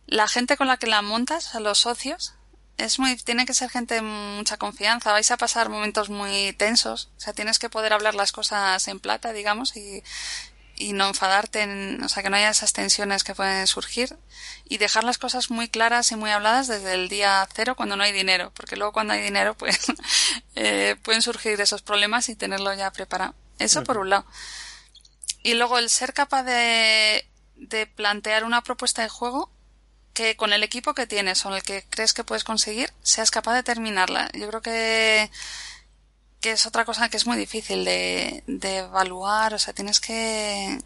la 0.06 0.28
gente 0.28 0.58
con 0.58 0.66
la 0.66 0.76
que 0.76 0.86
la 0.86 1.00
montas, 1.00 1.54
a 1.54 1.60
los 1.60 1.78
socios, 1.78 2.34
es 2.76 2.98
muy, 2.98 3.16
tiene 3.16 3.46
que 3.46 3.54
ser 3.54 3.70
gente 3.70 3.94
de 3.94 4.02
mucha 4.02 4.58
confianza. 4.58 5.12
Vais 5.12 5.30
a 5.30 5.38
pasar 5.38 5.70
momentos 5.70 6.10
muy 6.10 6.52
tensos. 6.52 7.08
O 7.16 7.20
sea, 7.20 7.32
tienes 7.32 7.58
que 7.58 7.70
poder 7.70 7.94
hablar 7.94 8.14
las 8.14 8.32
cosas 8.32 8.86
en 8.88 9.00
plata, 9.00 9.32
digamos, 9.32 9.78
y, 9.78 10.02
y 10.76 10.92
no 10.92 11.08
enfadarte, 11.08 11.62
en, 11.62 12.02
o 12.04 12.08
sea, 12.08 12.22
que 12.22 12.30
no 12.30 12.36
haya 12.36 12.50
esas 12.50 12.72
tensiones 12.72 13.24
que 13.24 13.34
pueden 13.34 13.66
surgir 13.66 14.16
y 14.66 14.78
dejar 14.78 15.04
las 15.04 15.18
cosas 15.18 15.50
muy 15.50 15.68
claras 15.68 16.12
y 16.12 16.16
muy 16.16 16.30
habladas 16.30 16.68
desde 16.68 16.94
el 16.94 17.08
día 17.08 17.48
cero 17.54 17.74
cuando 17.76 17.96
no 17.96 18.02
hay 18.02 18.12
dinero, 18.12 18.52
porque 18.54 18.76
luego 18.76 18.92
cuando 18.92 19.14
hay 19.14 19.22
dinero 19.22 19.54
pues 19.58 19.78
eh, 20.54 20.96
pueden 21.02 21.22
surgir 21.22 21.60
esos 21.60 21.82
problemas 21.82 22.28
y 22.28 22.36
tenerlo 22.36 22.72
ya 22.74 22.92
preparado. 22.92 23.34
Eso 23.58 23.82
por 23.84 23.96
un 23.96 24.10
lado. 24.10 24.26
Y 25.42 25.54
luego 25.54 25.78
el 25.78 25.88
ser 25.88 26.12
capaz 26.12 26.42
de, 26.42 27.26
de 27.56 27.86
plantear 27.86 28.44
una 28.44 28.62
propuesta 28.62 29.02
de 29.02 29.08
juego 29.08 29.50
que 30.12 30.36
con 30.36 30.52
el 30.52 30.62
equipo 30.62 30.94
que 30.94 31.06
tienes 31.06 31.44
o 31.46 31.54
el 31.54 31.62
que 31.62 31.84
crees 31.88 32.12
que 32.12 32.24
puedes 32.24 32.44
conseguir 32.44 32.92
seas 33.02 33.30
capaz 33.30 33.54
de 33.54 33.62
terminarla. 33.62 34.30
Yo 34.32 34.48
creo 34.48 34.62
que 34.62 35.30
que 36.46 36.52
es 36.52 36.64
otra 36.64 36.84
cosa 36.84 37.08
que 37.08 37.16
es 37.16 37.26
muy 37.26 37.36
difícil 37.36 37.84
de, 37.84 38.44
de 38.46 38.78
evaluar, 38.78 39.52
o 39.52 39.58
sea, 39.58 39.74
tienes 39.74 39.98
que, 39.98 40.78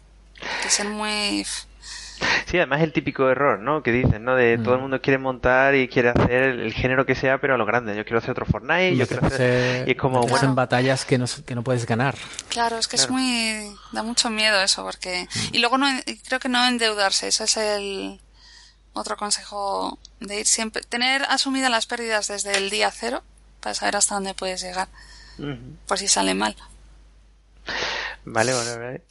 que 0.63 0.69
ser 0.71 0.87
muy... 0.87 1.45
Sí, 2.47 2.57
además 2.57 2.81
el 2.81 2.93
típico 2.93 3.29
error, 3.29 3.59
¿no? 3.59 3.83
Que 3.83 3.91
dicen, 3.91 4.23
¿no? 4.23 4.35
De 4.35 4.57
todo 4.57 4.73
el 4.73 4.79
mm. 4.79 4.81
mundo 4.81 5.01
quiere 5.01 5.19
montar 5.19 5.75
y 5.75 5.87
quiere 5.87 6.09
hacer 6.09 6.43
el, 6.43 6.73
género 6.73 7.05
que 7.05 7.13
sea, 7.13 7.39
pero 7.39 7.53
a 7.53 7.57
lo 7.59 7.67
grande. 7.67 7.95
Yo 7.95 8.05
quiero 8.05 8.17
hacer 8.17 8.31
otro 8.31 8.47
Fortnite, 8.47 8.95
yo 8.95 9.07
quiero 9.07 9.27
hacer... 9.27 9.87
Y 9.87 9.91
es 9.91 9.97
como, 9.97 10.21
bueno... 10.21 10.49
en 10.49 10.55
batallas 10.55 11.05
que 11.05 11.19
no, 11.19 11.25
que 11.45 11.53
no 11.53 11.63
puedes 11.63 11.85
ganar. 11.85 12.15
Claro, 12.49 12.79
es 12.79 12.87
que 12.87 12.95
es 12.95 13.07
muy... 13.07 13.71
Da 13.91 14.01
mucho 14.01 14.31
miedo 14.31 14.59
eso, 14.63 14.83
porque... 14.83 15.25
Mm. 15.25 15.55
Y 15.55 15.59
luego 15.59 15.77
no, 15.77 15.85
creo 16.27 16.39
que 16.39 16.49
no 16.49 16.65
endeudarse, 16.65 17.27
eso 17.27 17.43
es 17.43 17.55
el... 17.57 18.19
Otro 18.93 19.15
consejo 19.15 19.99
de 20.19 20.39
ir 20.39 20.47
siempre... 20.47 20.81
Tener 20.81 21.21
asumidas 21.29 21.69
las 21.69 21.85
pérdidas 21.85 22.29
desde 22.29 22.57
el 22.57 22.71
día 22.71 22.89
cero 22.89 23.21
para 23.59 23.75
saber 23.75 23.95
hasta 23.95 24.15
dónde 24.15 24.33
puedes 24.33 24.63
llegar 24.63 24.87
por 25.87 25.97
si 25.97 26.07
sale 26.07 26.33
mal. 26.33 26.55
Vale, 28.25 28.53
vale, 28.53 28.77
vale. 28.77 29.01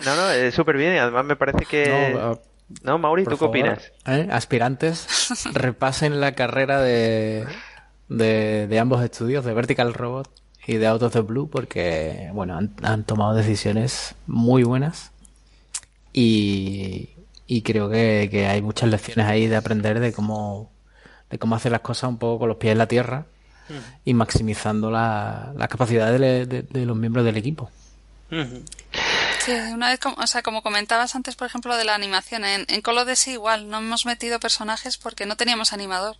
no, 0.04 0.16
no, 0.16 0.30
es 0.30 0.54
súper 0.54 0.76
bien. 0.76 0.98
Además, 0.98 1.24
me 1.24 1.36
parece 1.36 1.64
que. 1.64 2.14
No, 2.14 2.40
no 2.82 2.98
Mauri, 2.98 3.24
¿tú 3.24 3.36
qué 3.36 3.44
opinas? 3.44 3.92
¿eh? 4.06 4.28
Aspirantes, 4.30 5.28
repasen 5.52 6.20
la 6.20 6.32
carrera 6.32 6.80
de, 6.80 7.46
de, 8.08 8.78
ambos 8.78 9.02
estudios, 9.04 9.44
de 9.44 9.54
Vertical 9.54 9.94
Robot 9.94 10.30
y 10.66 10.76
de 10.76 10.86
Out 10.86 11.02
of 11.02 11.12
the 11.12 11.20
Blue, 11.20 11.48
porque, 11.50 12.30
bueno, 12.32 12.58
han, 12.82 13.04
tomado 13.04 13.34
decisiones 13.34 14.14
muy 14.26 14.62
buenas 14.62 15.12
y, 16.12 17.10
y 17.46 17.62
creo 17.62 17.90
que, 17.90 18.28
que, 18.30 18.46
hay 18.46 18.62
muchas 18.62 18.90
lecciones 18.90 19.26
ahí 19.26 19.46
de 19.46 19.56
aprender 19.56 20.00
de 20.00 20.12
cómo, 20.12 20.70
de 21.30 21.38
cómo 21.38 21.56
hacer 21.56 21.72
las 21.72 21.82
cosas 21.82 22.08
un 22.08 22.18
poco 22.18 22.40
con 22.40 22.48
los 22.48 22.56
pies 22.56 22.72
en 22.72 22.78
la 22.78 22.88
tierra 22.88 23.26
y 24.04 24.14
maximizando 24.14 24.90
la, 24.90 25.52
la 25.56 25.68
capacidad 25.68 26.12
de, 26.12 26.84
los 26.84 26.96
miembros 26.96 27.24
del 27.24 27.36
equipo. 27.36 27.70
Sí, 29.44 29.52
una 29.72 29.90
vez, 29.90 29.98
como, 29.98 30.16
o 30.16 30.26
sea, 30.26 30.42
como 30.42 30.62
comentabas 30.62 31.14
antes, 31.14 31.36
por 31.36 31.46
ejemplo, 31.46 31.76
de 31.76 31.84
la 31.84 31.94
animación, 31.94 32.44
en, 32.44 32.64
en 32.68 32.80
Call 32.80 32.98
of 32.98 33.08
Duty 33.08 33.32
igual, 33.32 33.68
no 33.68 33.78
hemos 33.78 34.06
metido 34.06 34.40
personajes 34.40 34.96
porque 34.96 35.26
no 35.26 35.36
teníamos 35.36 35.72
animador. 35.72 36.16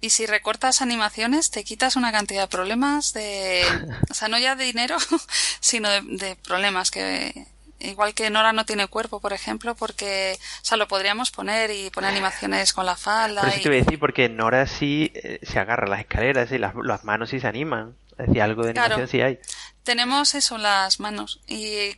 y 0.00 0.10
si 0.10 0.26
recortas 0.26 0.82
animaciones 0.82 1.50
te 1.50 1.64
quitas 1.64 1.96
una 1.96 2.12
cantidad 2.12 2.42
de 2.42 2.48
problemas 2.48 3.14
de, 3.14 3.64
o 4.10 4.14
sea, 4.14 4.28
no 4.28 4.38
ya 4.38 4.54
de 4.54 4.64
dinero, 4.64 4.96
sino 5.60 5.88
de, 5.88 6.36
problemas 6.44 6.90
que 6.90 7.46
igual 7.84 8.14
que 8.14 8.30
Nora 8.30 8.52
no 8.52 8.64
tiene 8.64 8.86
cuerpo, 8.88 9.20
por 9.20 9.32
ejemplo, 9.32 9.74
porque, 9.74 10.38
o 10.62 10.64
sea, 10.64 10.76
lo 10.76 10.88
podríamos 10.88 11.30
poner 11.30 11.70
y 11.70 11.90
poner 11.90 12.10
animaciones 12.10 12.72
con 12.72 12.86
la 12.86 12.96
falda. 12.96 13.42
Pero 13.42 13.52
eso 13.52 13.62
te 13.62 13.68
voy 13.68 13.78
a 13.78 13.82
decir, 13.82 13.98
porque 13.98 14.28
Nora 14.28 14.66
sí 14.66 15.12
eh, 15.14 15.40
se 15.42 15.58
agarra 15.58 15.86
las 15.86 16.00
escaleras 16.00 16.50
y 16.52 16.58
las, 16.58 16.74
las 16.82 17.04
manos 17.04 17.30
sí 17.30 17.40
se 17.40 17.46
animan. 17.46 17.96
Es 18.18 18.28
decir, 18.28 18.42
algo 18.42 18.64
de 18.64 18.70
animación 18.70 19.08
sí 19.08 19.20
hay. 19.20 19.38
Tenemos 19.82 20.34
eso, 20.34 20.58
las 20.58 21.00
manos. 21.00 21.40
Y 21.46 21.96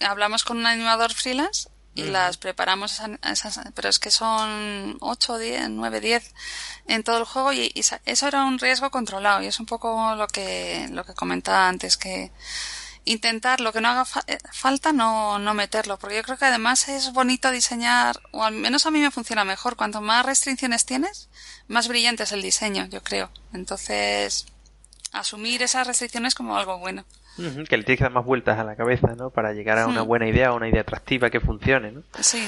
hablamos 0.00 0.44
con 0.44 0.58
un 0.58 0.66
animador 0.66 1.12
freelance 1.12 1.68
y 1.94 2.04
las 2.04 2.36
preparamos 2.36 3.00
esas, 3.24 3.60
pero 3.74 3.88
es 3.88 3.98
que 3.98 4.10
son 4.10 4.96
8, 5.00 5.38
10, 5.38 5.70
9, 5.70 6.00
10 6.00 6.34
en 6.86 7.02
todo 7.02 7.18
el 7.18 7.24
juego 7.24 7.52
y, 7.52 7.72
eso 7.74 8.28
era 8.28 8.44
un 8.44 8.58
riesgo 8.58 8.90
controlado 8.90 9.42
y 9.42 9.46
es 9.46 9.58
un 9.58 9.66
poco 9.66 10.14
lo 10.14 10.28
que 10.28 10.86
lo 10.92 11.04
que 11.04 11.14
comentaba 11.14 11.68
antes 11.68 11.96
que 11.96 12.30
intentar 13.08 13.60
lo 13.60 13.72
que 13.72 13.80
no 13.80 13.88
haga 13.88 14.04
eh, 14.26 14.38
falta 14.52 14.92
no, 14.92 15.38
no 15.38 15.54
meterlo 15.54 15.98
porque 15.98 16.16
yo 16.16 16.22
creo 16.22 16.36
que 16.36 16.44
además 16.44 16.88
es 16.88 17.12
bonito 17.12 17.50
diseñar 17.50 18.20
o 18.32 18.44
al 18.44 18.54
menos 18.54 18.86
a 18.86 18.90
mí 18.90 19.00
me 19.00 19.10
funciona 19.10 19.44
mejor 19.44 19.76
cuanto 19.76 20.00
más 20.00 20.26
restricciones 20.26 20.84
tienes 20.84 21.28
más 21.68 21.88
brillante 21.88 22.24
es 22.24 22.32
el 22.32 22.42
diseño 22.42 22.86
yo 22.86 23.02
creo 23.02 23.30
entonces 23.52 24.46
asumir 25.12 25.62
esas 25.62 25.86
restricciones 25.86 26.34
como 26.34 26.56
algo 26.56 26.78
bueno 26.78 27.04
que 27.68 27.76
le 27.76 27.84
tienes 27.84 27.98
que 27.98 28.04
dar 28.04 28.12
más 28.12 28.24
vueltas 28.24 28.58
a 28.58 28.64
la 28.64 28.74
cabeza, 28.74 29.14
¿no? 29.16 29.30
Para 29.30 29.52
llegar 29.52 29.78
a 29.78 29.86
una 29.86 30.02
hmm. 30.02 30.08
buena 30.08 30.28
idea, 30.28 30.48
a 30.48 30.54
una 30.54 30.68
idea 30.68 30.80
atractiva 30.80 31.30
que 31.30 31.38
funcione, 31.38 31.92
¿no? 31.92 32.02
Sí. 32.20 32.42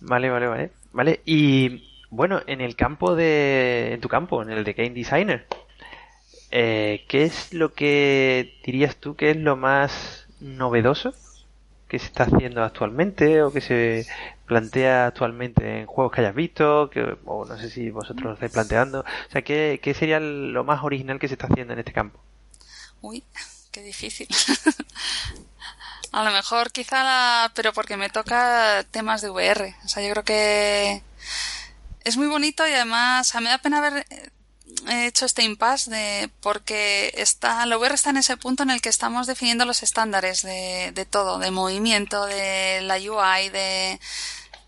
Vale, 0.00 0.30
vale, 0.30 0.46
vale. 0.46 0.70
Vale, 0.92 1.20
y 1.24 1.90
bueno, 2.10 2.40
en 2.46 2.60
el 2.60 2.76
campo 2.76 3.14
de... 3.16 3.92
en 3.92 4.00
tu 4.00 4.08
campo, 4.08 4.42
en 4.42 4.50
el 4.50 4.64
de 4.64 4.72
Game 4.72 4.90
Designer, 4.90 5.46
eh, 6.50 7.04
¿qué 7.08 7.24
es 7.24 7.52
lo 7.52 7.74
que 7.74 8.58
dirías 8.64 8.96
tú 8.96 9.14
que 9.16 9.30
es 9.30 9.36
lo 9.36 9.56
más 9.56 10.26
novedoso 10.40 11.14
que 11.90 11.98
se 11.98 12.06
está 12.06 12.24
haciendo 12.24 12.62
actualmente 12.62 13.42
o 13.42 13.52
que 13.52 13.60
se 13.60 14.06
plantea 14.46 15.06
actualmente 15.06 15.80
en 15.80 15.86
juegos 15.86 16.12
que 16.12 16.20
hayas 16.20 16.34
visto, 16.34 16.88
que, 16.88 17.16
o 17.24 17.44
no 17.44 17.58
sé 17.58 17.68
si 17.68 17.90
vosotros 17.90 18.24
lo 18.24 18.32
estáis 18.34 18.52
planteando. 18.52 19.00
O 19.00 19.30
sea, 19.30 19.42
¿qué, 19.42 19.80
¿qué 19.82 19.92
sería 19.92 20.20
lo 20.20 20.62
más 20.62 20.84
original 20.84 21.18
que 21.18 21.26
se 21.26 21.34
está 21.34 21.48
haciendo 21.48 21.72
en 21.72 21.80
este 21.80 21.92
campo? 21.92 22.20
Uy, 23.00 23.24
qué 23.72 23.82
difícil. 23.82 24.28
a 26.12 26.24
lo 26.24 26.30
mejor 26.30 26.70
quizá 26.70 27.02
la... 27.02 27.52
pero 27.56 27.72
porque 27.72 27.96
me 27.96 28.08
toca 28.08 28.84
temas 28.92 29.20
de 29.20 29.30
VR. 29.30 29.74
O 29.84 29.88
sea, 29.88 30.02
yo 30.04 30.12
creo 30.12 30.24
que 30.24 31.02
es 32.04 32.16
muy 32.16 32.28
bonito 32.28 32.66
y 32.68 32.72
además 32.72 33.34
a 33.34 33.40
me 33.40 33.50
da 33.50 33.58
pena 33.58 33.78
haber 33.78 34.06
eh, 34.88 35.06
hecho 35.06 35.26
este 35.26 35.42
impasse 35.42 35.90
de 35.90 36.30
porque 36.40 37.12
está 37.16 37.64
la 37.66 37.76
VR 37.78 37.94
está 37.94 38.10
en 38.10 38.18
ese 38.18 38.36
punto 38.36 38.62
en 38.62 38.70
el 38.70 38.80
que 38.80 38.88
estamos 38.88 39.26
definiendo 39.26 39.64
los 39.64 39.82
estándares 39.82 40.42
de, 40.42 40.92
de 40.94 41.04
todo, 41.04 41.38
de 41.38 41.50
movimiento, 41.50 42.26
de 42.26 42.80
la 42.82 42.96
UI, 42.96 43.48
de 43.50 44.00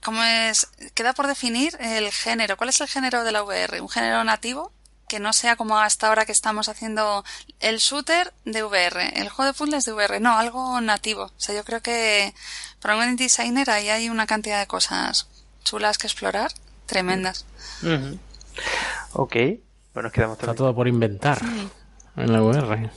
cómo 0.02 0.22
es 0.22 0.68
queda 0.94 1.12
por 1.12 1.26
definir 1.26 1.76
el 1.80 2.10
género. 2.12 2.56
¿Cuál 2.56 2.70
es 2.70 2.80
el 2.80 2.88
género 2.88 3.24
de 3.24 3.32
la 3.32 3.42
VR? 3.42 3.80
¿Un 3.80 3.88
género 3.88 4.22
nativo? 4.24 4.72
que 5.12 5.20
no 5.20 5.34
sea 5.34 5.56
como 5.56 5.78
hasta 5.78 6.08
ahora 6.08 6.24
que 6.24 6.32
estamos 6.32 6.70
haciendo 6.70 7.22
el 7.60 7.76
shooter 7.80 8.32
de 8.46 8.64
VR, 8.64 9.20
el 9.20 9.28
juego 9.28 9.52
de 9.52 9.58
puzzles 9.58 9.84
de 9.84 9.92
VR, 9.92 10.20
no, 10.20 10.38
algo 10.38 10.80
nativo. 10.80 11.24
O 11.24 11.32
sea, 11.36 11.54
yo 11.54 11.64
creo 11.64 11.82
que 11.82 12.32
para 12.80 12.96
un 12.96 13.16
designer 13.16 13.68
ahí 13.68 13.90
hay 13.90 14.08
una 14.08 14.26
cantidad 14.26 14.58
de 14.58 14.66
cosas 14.66 15.28
chulas 15.64 15.98
que 15.98 16.06
explorar, 16.06 16.50
tremendas. 16.86 17.44
Ok, 19.12 19.36
bueno, 19.94 20.06
nos 20.06 20.12
quedamos 20.12 20.39
Está 20.39 20.55
todo 20.55 20.74
por 20.74 20.89
inventar 20.89 21.39
en 22.16 22.32
la 22.32 22.43
VR. 22.43 22.90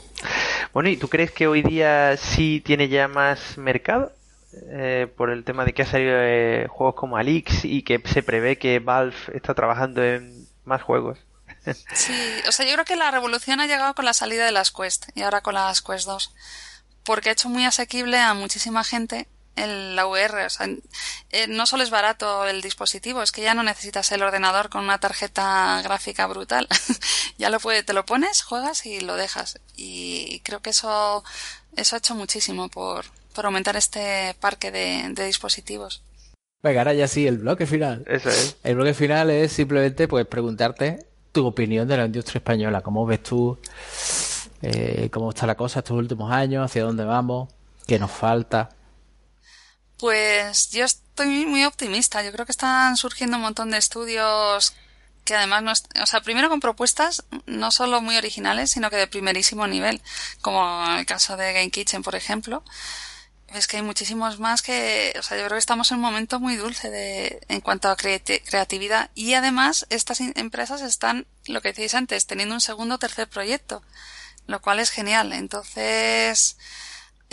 Bueno, 0.74 0.90
¿y 0.90 0.98
tú 0.98 1.08
crees 1.08 1.32
que 1.32 1.48
hoy 1.48 1.62
día 1.62 2.18
sí 2.18 2.62
tiene 2.66 2.90
ya 2.90 3.08
más 3.08 3.58
mercado? 3.58 4.12
Eh, 4.68 5.08
por 5.18 5.30
el 5.30 5.44
tema 5.44 5.66
de 5.66 5.74
que 5.74 5.82
ha 5.82 5.86
salido 5.86 6.16
eh, 6.18 6.68
juegos 6.70 6.96
como 6.96 7.18
Alix 7.18 7.66
y 7.66 7.84
que 7.84 8.02
se 8.06 8.24
prevé 8.24 8.58
que 8.58 8.80
Valve 8.80 9.16
está 9.34 9.54
trabajando 9.54 10.04
en 10.04 10.48
más 10.64 10.82
juegos. 10.82 11.20
Sí, 11.94 12.14
o 12.48 12.52
sea, 12.52 12.66
yo 12.66 12.74
creo 12.74 12.86
que 12.86 12.96
la 12.96 13.10
revolución 13.10 13.60
ha 13.60 13.66
llegado 13.66 13.96
con 13.96 14.06
la 14.06 14.14
salida 14.14 14.46
de 14.46 14.52
las 14.52 14.70
Quest 14.70 15.10
y 15.16 15.24
ahora 15.24 15.42
con 15.42 15.56
las 15.56 15.82
Quest 15.82 16.06
2. 16.06 16.34
Porque 17.04 17.30
ha 17.30 17.32
hecho 17.32 17.50
muy 17.50 17.66
asequible 17.66 18.20
a 18.20 18.36
muchísima 18.36 18.84
gente 18.84 19.28
el, 19.56 19.96
la 19.96 20.08
VR. 20.08 20.46
O 20.46 20.50
sea, 20.50 20.68
eh, 21.32 21.48
no 21.48 21.66
solo 21.66 21.84
es 21.84 21.90
barato 21.90 22.46
el 22.46 22.62
dispositivo, 22.62 23.22
es 23.22 23.32
que 23.32 23.42
ya 23.42 23.54
no 23.54 23.64
necesitas 23.64 24.12
el 24.12 24.24
ordenador 24.24 24.70
con 24.70 24.84
una 24.84 25.00
tarjeta 25.00 25.82
gráfica 25.84 26.28
brutal. 26.28 26.68
ya 27.38 27.50
lo 27.50 27.60
puede, 27.60 27.84
te 27.84 27.94
lo 27.94 28.06
pones, 28.06 28.44
juegas 28.44 28.86
y 28.86 29.02
lo 29.02 29.16
dejas. 29.16 29.60
Y 29.76 30.42
creo 30.42 30.62
que 30.62 30.72
eso, 30.72 31.24
eso 31.76 31.96
ha 31.96 32.00
hecho 32.00 32.16
muchísimo 32.16 32.70
por, 32.70 33.06
por 33.34 33.46
aumentar 33.46 33.76
este 33.76 34.36
parque 34.40 34.72
de, 34.72 35.10
de 35.10 35.26
dispositivos. 35.26 36.02
Venga, 36.64 36.82
ahora 36.82 36.94
ya 36.94 37.08
sí, 37.08 37.28
el 37.28 37.38
bloque 37.38 37.68
final. 37.68 38.04
Eso 38.08 38.30
es. 38.30 38.58
El 38.64 38.76
bloque 38.76 38.96
final 38.96 39.30
es 39.30 39.52
simplemente 39.52 40.08
pues 40.08 40.26
preguntarte 40.26 41.06
tu 41.32 41.46
opinión 41.46 41.88
de 41.88 41.98
la 41.98 42.06
industria 42.06 42.40
española. 42.40 42.82
¿Cómo 42.82 43.06
ves 43.06 43.22
tú 43.22 43.60
eh, 44.62 45.10
cómo 45.12 45.30
está 45.30 45.46
la 45.46 45.56
cosa 45.56 45.80
estos 45.80 45.98
últimos 45.98 46.32
años? 46.32 46.66
¿Hacia 46.66 46.84
dónde 46.84 47.04
vamos? 47.04 47.50
¿Qué 47.86 48.00
nos 48.00 48.10
falta? 48.10 48.70
Pues 49.98 50.72
yo 50.72 50.86
estoy 50.86 51.46
muy 51.46 51.66
optimista. 51.66 52.24
Yo 52.24 52.32
creo 52.32 52.46
que 52.46 52.52
están 52.52 52.98
surgiendo 52.98 53.38
un 53.38 53.44
montón 53.44 53.72
de 53.72 53.78
estudios 53.78 54.74
que 55.26 55.36
además 55.36 55.64
no 55.64 55.74
o 56.04 56.06
sea, 56.06 56.22
primero 56.22 56.50
con 56.50 56.60
propuestas 56.60 57.24
no 57.48 57.72
solo 57.72 58.00
muy 58.00 58.16
originales, 58.16 58.72
sino 58.72 58.92
que 58.92 58.96
de 58.98 59.08
primerísimo 59.08 59.68
nivel, 59.68 60.02
como 60.42 60.86
el 60.98 61.06
caso 61.08 61.36
de 61.36 61.52
Game 61.52 61.72
Kitchen, 61.72 62.04
por 62.04 62.16
ejemplo, 62.16 62.64
es 63.54 63.68
que 63.68 63.78
hay 63.78 63.84
muchísimos 63.84 64.40
más 64.40 64.62
que, 64.62 65.14
o 65.18 65.24
sea, 65.24 65.38
yo 65.38 65.46
creo 65.46 65.56
que 65.56 65.60
estamos 65.60 65.92
en 65.92 65.98
un 65.98 66.04
momento 66.04 66.40
muy 66.40 66.56
dulce 66.56 66.90
de, 66.90 67.42
en 67.48 67.62
cuanto 67.62 67.90
a 67.90 67.96
creatividad 67.96 69.10
y 69.16 69.34
además 69.34 69.88
estas 69.90 70.20
empresas 70.22 70.82
están, 70.82 71.26
lo 71.48 71.62
que 71.62 71.74
decís 71.74 71.96
antes, 71.96 72.28
teniendo 72.28 72.56
un 72.56 72.62
segundo 72.62 72.96
o 72.96 73.00
tercer 73.00 73.28
proyecto, 73.28 73.82
lo 74.48 74.62
cual 74.62 74.80
es 74.80 74.92
genial. 74.92 75.34
Entonces, 75.34 76.58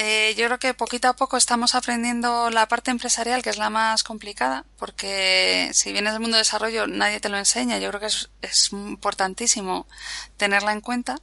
eh, 0.05 0.35
yo 0.37 0.47
creo 0.47 0.59
que 0.59 0.75
poquito 0.75 1.07
a 1.07 1.15
poco 1.15 1.37
estamos 1.37 1.77
aprendiendo 1.77 2.51
la 2.51 2.67
parte 2.67 2.91
empresarial, 2.91 3.41
que 3.41 3.51
es 3.51 3.57
la 3.57 3.71
más 3.71 4.03
complicada, 4.03 4.65
porque 4.77 5.71
si 5.75 5.93
vienes 5.93 6.13
del 6.13 6.21
mundo 6.21 6.37
de 6.37 6.41
desarrollo 6.41 6.89
nadie 6.89 7.21
te 7.21 7.29
lo 7.29 7.39
enseña. 7.39 7.79
Yo 7.79 7.89
creo 7.91 8.01
que 8.01 8.07
es, 8.07 8.73
importantísimo 8.73 9.87
tenerla 10.37 10.73
en 10.73 10.81
cuenta. 10.81 11.21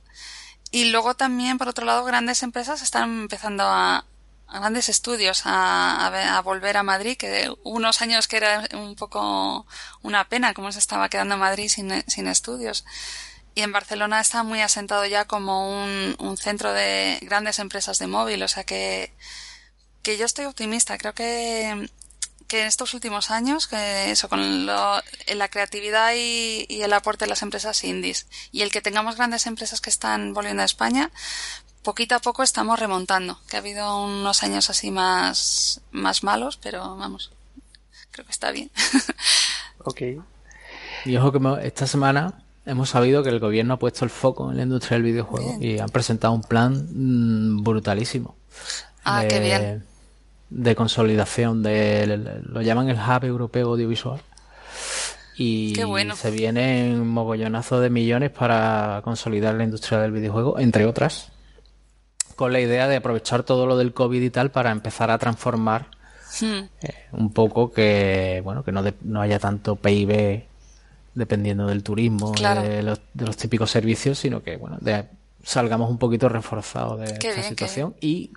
Y 0.72 0.86
luego 0.92 1.14
también, 1.16 1.58
por 1.58 1.68
otro 1.68 1.86
lado, 1.86 2.06
grandes 2.06 2.42
empresas 2.42 2.82
están 2.82 3.24
empezando 3.24 3.64
a, 3.66 4.06
grandes 4.48 4.88
estudios 4.88 5.42
a, 5.46 6.38
a, 6.38 6.42
volver 6.42 6.78
a 6.78 6.84
Madrid, 6.84 7.18
que 7.18 7.54
unos 7.64 8.02
años 8.02 8.30
que 8.30 8.38
era 8.38 8.66
un 8.74 8.96
poco 8.96 9.68
una 10.04 10.30
pena 10.30 10.54
cómo 10.54 10.72
se 10.72 10.80
estaba 10.80 11.10
quedando 11.10 11.36
Madrid 11.38 11.68
sin 11.68 12.28
estudios. 12.28 12.86
Y 13.60 13.62
en 13.62 13.74
Barcelona 13.74 14.22
está 14.22 14.44
muy 14.44 14.62
asentado 14.62 15.06
ya 15.06 15.26
como 15.26 15.84
un, 15.84 16.16
un 16.18 16.38
centro 16.38 16.72
de 16.72 17.20
grandes 17.24 17.60
empresas 17.60 18.00
de 18.00 18.08
móvil, 18.08 18.42
o 18.42 18.48
sea 18.48 18.64
que, 18.64 19.12
que 20.02 20.18
yo 20.18 20.26
estoy 20.26 20.46
optimista. 20.46 20.98
Creo 20.98 21.14
que, 21.14 21.90
que 22.48 22.62
en 22.62 22.68
estos 22.68 22.94
últimos 22.94 23.32
años, 23.32 23.68
que 23.68 24.12
eso, 24.12 24.30
con 24.30 24.66
lo, 24.66 25.02
la 25.36 25.48
creatividad 25.50 26.14
y, 26.16 26.68
y, 26.70 26.84
el 26.84 26.94
aporte 26.94 27.26
de 27.26 27.30
las 27.32 27.42
empresas 27.42 27.84
indies 27.84 28.28
y 28.54 28.62
el 28.62 28.72
que 28.72 28.80
tengamos 28.80 29.18
grandes 29.18 29.46
empresas 29.46 29.82
que 29.82 29.90
están 29.90 30.34
volviendo 30.34 30.62
a 30.62 30.66
España, 30.66 31.12
poquito 31.84 32.16
a 32.16 32.20
poco 32.20 32.44
estamos 32.44 32.80
remontando, 32.80 33.42
que 33.50 33.58
ha 33.58 33.60
habido 33.60 34.06
unos 34.06 34.42
años 34.42 34.70
así 34.70 34.90
más, 34.90 35.82
más 35.92 36.24
malos, 36.24 36.56
pero 36.56 36.96
vamos, 36.96 37.34
creo 38.12 38.26
que 38.26 38.32
está 38.32 38.52
bien. 38.52 38.72
ok. 39.84 40.02
Y 41.04 41.18
ojo 41.18 41.34
que 41.34 41.68
esta 41.68 41.88
semana 41.88 42.46
hemos 42.70 42.90
sabido 42.90 43.24
que 43.24 43.30
el 43.30 43.40
gobierno 43.40 43.74
ha 43.74 43.80
puesto 43.80 44.06
el 44.06 44.12
foco 44.12 44.52
en 44.52 44.58
la 44.58 44.64
industria 44.64 44.96
del 44.96 45.04
videojuego 45.04 45.58
y 45.60 45.80
han 45.80 45.90
presentado 45.90 46.34
un 46.34 46.42
plan 46.42 46.88
mm, 46.92 47.64
brutalísimo. 47.64 48.36
Ah, 49.04 49.26
qué 49.28 49.40
bien. 49.40 49.84
De 50.50 50.76
consolidación, 50.76 51.62
de, 51.62 52.40
lo 52.44 52.62
llaman 52.62 52.90
el 52.90 52.98
Hub 52.98 53.24
Europeo 53.24 53.70
Audiovisual. 53.70 54.22
Y 55.38 55.74
se 56.16 56.32
vienen 56.32 57.08
mogollonazos 57.08 57.82
de 57.82 57.90
millones 57.90 58.30
para 58.30 59.02
consolidar 59.04 59.56
la 59.56 59.64
industria 59.64 60.00
del 60.00 60.12
videojuego, 60.12 60.60
entre 60.60 60.86
otras 60.86 61.32
con 62.40 62.54
la 62.54 62.62
idea 62.62 62.88
de 62.88 62.96
aprovechar 62.96 63.44
todo 63.44 63.66
lo 63.66 63.76
del 63.76 63.94
COVID 63.94 64.22
y 64.22 64.30
tal 64.30 64.50
para 64.50 64.72
empezar 64.72 65.12
a 65.12 65.18
transformar 65.18 65.88
hmm. 66.40 66.60
eh, 66.84 66.94
un 67.12 67.34
poco 67.34 67.70
que, 67.70 68.40
bueno, 68.46 68.64
que 68.64 68.72
no, 68.72 68.82
no 69.02 69.22
haya 69.22 69.40
tanto 69.40 69.76
PIB 69.76 70.49
dependiendo 71.20 71.68
del 71.68 71.84
turismo, 71.84 72.32
de, 72.32 72.82
los, 72.82 73.00
de, 73.14 73.26
los, 73.26 73.38
típicos 73.38 73.70
servicios, 73.70 74.18
sino 74.18 74.42
que, 74.42 74.58
bueno, 74.58 74.80
salgamos 75.44 75.92
un 75.92 76.00
poquito 76.00 76.30
reforzados 76.30 77.00
de 77.02 77.06
esta 77.06 77.44
situación 77.44 77.94
y 78.02 78.32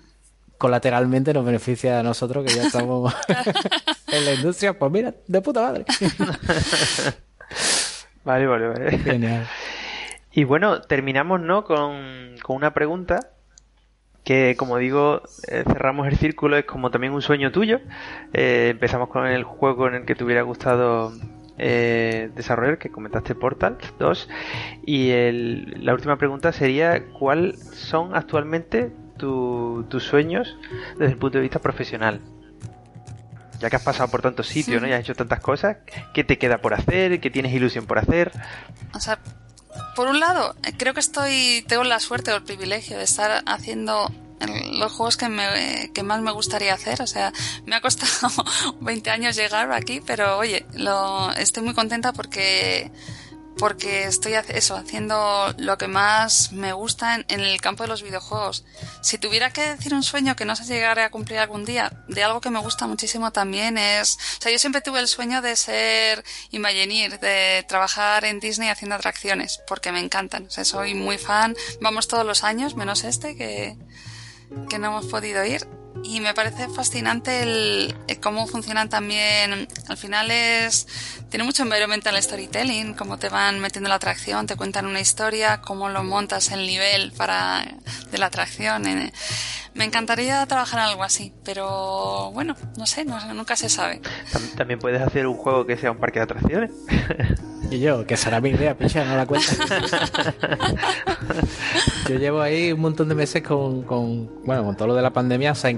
colateralmente 0.57 1.33
nos 1.33 1.45
beneficia 1.45 1.99
a 1.99 2.03
nosotros 2.03 2.45
que 2.45 2.53
ya 2.53 2.63
estamos 2.67 3.13
en 4.07 4.25
la 4.25 4.33
industria, 4.33 4.77
pues 4.77 4.91
mira, 4.91 5.13
de 5.27 5.41
puta 5.41 5.61
madre. 5.61 5.85
Vale, 8.25 8.47
vale, 8.47 8.67
vale. 8.69 8.97
Genial. 8.99 9.45
Y 10.31 10.45
bueno, 10.45 10.81
terminamos, 10.81 11.41
¿no? 11.41 11.65
Con, 11.65 12.35
con 12.41 12.55
una 12.55 12.73
pregunta 12.73 13.19
que, 14.23 14.55
como 14.57 14.77
digo, 14.77 15.21
eh, 15.49 15.63
cerramos 15.67 16.07
el 16.07 16.17
círculo, 16.17 16.57
es 16.57 16.65
como 16.65 16.89
también 16.89 17.13
un 17.13 17.21
sueño 17.21 17.51
tuyo. 17.51 17.81
Eh, 18.33 18.69
empezamos 18.71 19.09
con 19.09 19.27
el 19.27 19.43
juego 19.43 19.87
en 19.87 19.95
el 19.95 20.05
que 20.05 20.15
te 20.15 20.23
hubiera 20.23 20.41
gustado 20.41 21.11
eh, 21.57 22.29
que 22.79 22.89
comentaste 22.89 23.35
Portal 23.35 23.77
2. 23.99 24.29
Y 24.85 25.09
el, 25.11 25.85
la 25.85 25.93
última 25.93 26.17
pregunta 26.17 26.51
sería, 26.51 27.03
¿cuáles 27.19 27.59
son 27.59 28.15
actualmente 28.15 28.91
tu- 29.17 29.85
tus 29.89 30.03
sueños 30.03 30.57
desde 30.97 31.13
el 31.13 31.17
punto 31.17 31.37
de 31.37 31.43
vista 31.43 31.59
profesional? 31.59 32.19
Ya 33.59 33.69
que 33.69 33.75
has 33.77 33.83
pasado 33.83 34.09
por 34.09 34.21
tantos 34.21 34.47
sitios, 34.47 34.81
¿no? 34.81 34.87
Y 34.87 34.91
has 34.91 34.99
hecho 35.01 35.15
tantas 35.15 35.39
cosas, 35.39 35.77
¿qué 36.13 36.23
te 36.23 36.37
queda 36.37 36.57
por 36.57 36.73
hacer? 36.73 37.19
¿Qué 37.21 37.29
tienes 37.29 37.53
ilusión 37.53 37.85
por 37.85 37.97
hacer? 37.97 38.31
O 38.93 38.99
sea, 38.99 39.19
por 39.95 40.07
un 40.07 40.19
lado, 40.19 40.55
creo 40.77 40.93
que 40.93 40.99
estoy, 40.99 41.63
tengo 41.67 41.83
la 41.85 41.99
suerte 41.99 42.31
o 42.31 42.35
el 42.35 42.43
privilegio 42.43 42.97
de 42.97 43.03
estar 43.05 43.41
haciendo 43.45 44.11
los 44.73 44.91
juegos 44.91 45.17
que, 45.17 45.29
me, 45.29 45.91
que 45.93 46.03
más 46.03 46.21
me 46.21 46.31
gustaría 46.31 46.73
hacer. 46.73 47.01
O 47.01 47.07
sea, 47.07 47.31
me 47.65 47.75
ha 47.75 47.81
costado 47.81 48.29
20 48.81 49.09
años 49.09 49.35
llegar 49.35 49.71
aquí, 49.71 50.01
pero 50.05 50.37
oye, 50.37 50.65
lo, 50.73 51.31
estoy 51.33 51.63
muy 51.63 51.73
contenta 51.73 52.13
porque 52.13 52.91
porque 53.57 54.05
estoy 54.05 54.33
eso 54.33 54.75
haciendo 54.75 55.53
lo 55.57 55.77
que 55.77 55.87
más 55.87 56.51
me 56.51 56.73
gusta 56.73 57.15
en, 57.15 57.39
el 57.39 57.61
campo 57.61 57.83
de 57.83 57.89
los 57.89 58.03
videojuegos. 58.03 58.65
Si 59.01 59.17
tuviera 59.17 59.51
que 59.51 59.61
decir 59.61 59.93
un 59.93 60.03
sueño 60.03 60.35
que 60.35 60.45
no 60.45 60.55
sé 60.55 60.65
si 60.65 60.79
a 60.79 61.09
cumplir 61.09 61.39
algún 61.39 61.65
día, 61.65 61.91
de 62.07 62.23
algo 62.23 62.41
que 62.41 62.49
me 62.49 62.59
gusta 62.59 62.87
muchísimo 62.87 63.31
también 63.31 63.77
es, 63.77 64.17
o 64.39 64.41
sea, 64.41 64.51
yo 64.51 64.59
siempre 64.59 64.81
tuve 64.81 64.99
el 64.99 65.07
sueño 65.07 65.41
de 65.41 65.55
ser 65.55 66.23
Imagineer, 66.51 67.19
de 67.19 67.65
trabajar 67.67 68.25
en 68.25 68.39
Disney 68.39 68.69
haciendo 68.69 68.95
atracciones, 68.95 69.61
porque 69.67 69.91
me 69.91 69.99
encantan. 69.99 70.47
O 70.47 70.51
sea, 70.51 70.65
soy 70.65 70.93
muy 70.93 71.17
fan, 71.17 71.55
vamos 71.81 72.07
todos 72.07 72.25
los 72.25 72.43
años, 72.43 72.75
menos 72.75 73.03
este 73.03 73.35
que 73.35 73.77
que 74.69 74.79
no 74.79 74.87
hemos 74.87 75.07
podido 75.07 75.43
ir. 75.45 75.67
Y 76.03 76.19
me 76.19 76.33
parece 76.33 76.67
fascinante 76.69 77.43
el, 77.43 77.95
eh, 78.07 78.19
cómo 78.19 78.45
funcionan 78.47 78.89
también. 78.89 79.67
Al 79.87 79.97
final 79.97 80.31
es. 80.31 80.87
Tiene 81.29 81.45
mucho 81.45 81.63
environmental 81.63 82.21
storytelling, 82.21 82.93
cómo 82.93 83.17
te 83.17 83.29
van 83.29 83.59
metiendo 83.59 83.89
la 83.89 83.95
atracción, 83.95 84.45
te 84.45 84.55
cuentan 84.55 84.85
una 84.85 84.99
historia, 84.99 85.61
cómo 85.61 85.89
lo 85.89 86.03
montas 86.03 86.51
el 86.51 86.65
nivel 86.67 87.11
para 87.13 87.65
de 88.11 88.17
la 88.17 88.27
atracción. 88.27 88.85
eh. 88.87 89.13
Me 89.75 89.85
encantaría 89.85 90.45
trabajar 90.45 90.81
en 90.81 90.85
algo 90.89 91.03
así, 91.03 91.33
pero 91.43 92.29
bueno, 92.31 92.55
no 92.77 92.85
sé, 92.85 93.05
no- 93.05 93.33
nunca 93.33 93.55
se 93.55 93.69
sabe. 93.69 94.01
Tam- 94.31 94.55
También 94.55 94.79
puedes 94.79 95.01
hacer 95.01 95.25
un 95.25 95.35
juego 95.35 95.65
que 95.65 95.77
sea 95.77 95.89
un 95.91 95.97
parque 95.97 96.19
de 96.19 96.23
atracciones. 96.23 96.71
Y 97.71 97.79
yo, 97.79 98.05
que 98.05 98.17
será 98.17 98.39
mi 98.39 98.49
idea, 98.51 98.77
picha, 98.77 99.03
no 99.03 99.15
la 99.15 99.25
cuenta. 99.25 99.47
yo 102.09 102.15
llevo 102.17 102.41
ahí 102.41 102.71
un 102.71 102.81
montón 102.81 103.09
de 103.09 103.15
meses 103.15 103.41
con, 103.41 103.81
con- 103.83 104.29
bueno, 104.45 104.63
con 104.63 104.75
todo 104.75 104.89
lo 104.89 104.95
de 104.95 105.01
la 105.01 105.11
pandemia 105.11 105.55
se 105.55 105.69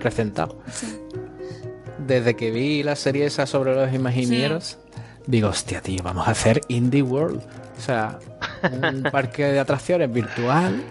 Desde 1.97 2.35
que 2.35 2.51
vi 2.51 2.83
la 2.83 2.95
serie 2.95 3.25
esa 3.25 3.45
sobre 3.45 3.73
los 3.73 3.93
imagineros, 3.93 4.77
digo, 5.25 5.49
hostia, 5.49 5.81
tío, 5.81 6.01
vamos 6.03 6.27
a 6.27 6.31
hacer 6.31 6.61
Indie 6.67 7.01
World. 7.01 7.41
O 7.77 7.81
sea, 7.81 8.19
un 8.63 9.03
parque 9.11 9.45
de 9.45 9.59
atracciones 9.59 10.11
virtual 10.11 10.83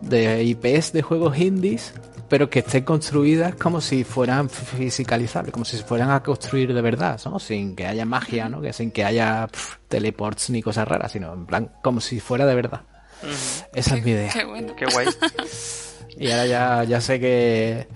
de 0.00 0.42
IPs 0.42 0.92
de 0.92 1.02
juegos 1.02 1.38
indies, 1.38 1.92
pero 2.28 2.48
que 2.48 2.60
estén 2.60 2.84
construidas 2.84 3.54
como 3.54 3.80
si 3.80 4.04
fueran 4.04 4.48
fisicalizables, 4.48 5.52
como 5.52 5.64
si 5.64 5.76
se 5.76 5.84
fueran 5.84 6.10
a 6.10 6.22
construir 6.22 6.72
de 6.72 6.80
verdad, 6.80 7.20
¿no? 7.24 7.38
Sin 7.38 7.76
que 7.76 7.86
haya 7.86 8.04
magia, 8.04 8.48
¿no? 8.48 8.60
Que 8.60 8.72
sin 8.72 8.90
que 8.90 9.04
haya 9.04 9.48
teleports 9.88 10.50
ni 10.50 10.62
cosas 10.62 10.88
raras, 10.88 11.12
sino 11.12 11.32
en 11.32 11.46
plan 11.46 11.70
como 11.82 12.00
si 12.00 12.20
fuera 12.20 12.46
de 12.46 12.54
verdad. 12.54 12.82
Esa 13.74 13.96
es 13.96 14.04
mi 14.04 14.10
idea. 14.12 14.32
Qué 14.32 14.44
bueno. 14.44 14.74
Qué 14.74 14.86
guay. 14.86 15.06
Y 16.18 16.30
ahora 16.30 16.46
ya, 16.46 16.84
ya 16.84 17.00
sé 17.00 17.18
que, 17.18 17.86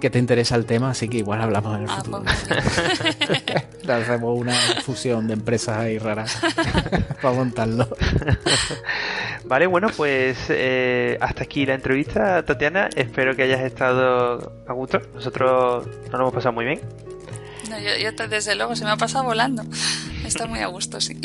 que 0.00 0.10
te 0.10 0.18
interesa 0.18 0.56
el 0.56 0.66
tema, 0.66 0.90
así 0.90 1.08
que 1.08 1.18
igual 1.18 1.40
hablamos 1.40 1.76
en 1.76 1.82
el 1.84 1.90
Ah, 1.90 1.96
futuro. 1.96 2.22
pues, 2.24 3.88
Hacemos 3.88 4.38
una 4.38 4.54
fusión 4.84 5.26
de 5.26 5.32
empresas 5.34 5.78
ahí 5.78 5.98
raras 5.98 6.38
para 7.22 7.34
montarlo. 7.34 7.88
Vale, 9.46 9.66
bueno, 9.66 9.88
pues 9.96 10.36
eh, 10.48 11.18
hasta 11.20 11.42
aquí 11.42 11.66
la 11.66 11.74
entrevista, 11.74 12.44
Tatiana. 12.44 12.88
Espero 12.94 13.34
que 13.34 13.42
hayas 13.44 13.62
estado 13.62 14.52
a 14.68 14.72
gusto. 14.72 15.00
Nosotros 15.14 15.86
nos 15.86 16.10
lo 16.12 16.18
hemos 16.18 16.34
pasado 16.34 16.52
muy 16.52 16.66
bien. 16.66 16.80
no, 17.68 17.76
yo, 17.78 18.12
desde 18.28 18.54
luego 18.54 18.76
se 18.76 18.84
me 18.84 18.90
ha 18.90 18.96
pasado 18.96 19.24
volando. 19.24 19.64
Está 20.30 20.46
muy 20.46 20.60
a 20.60 20.68
gusto, 20.68 21.00
sí. 21.00 21.20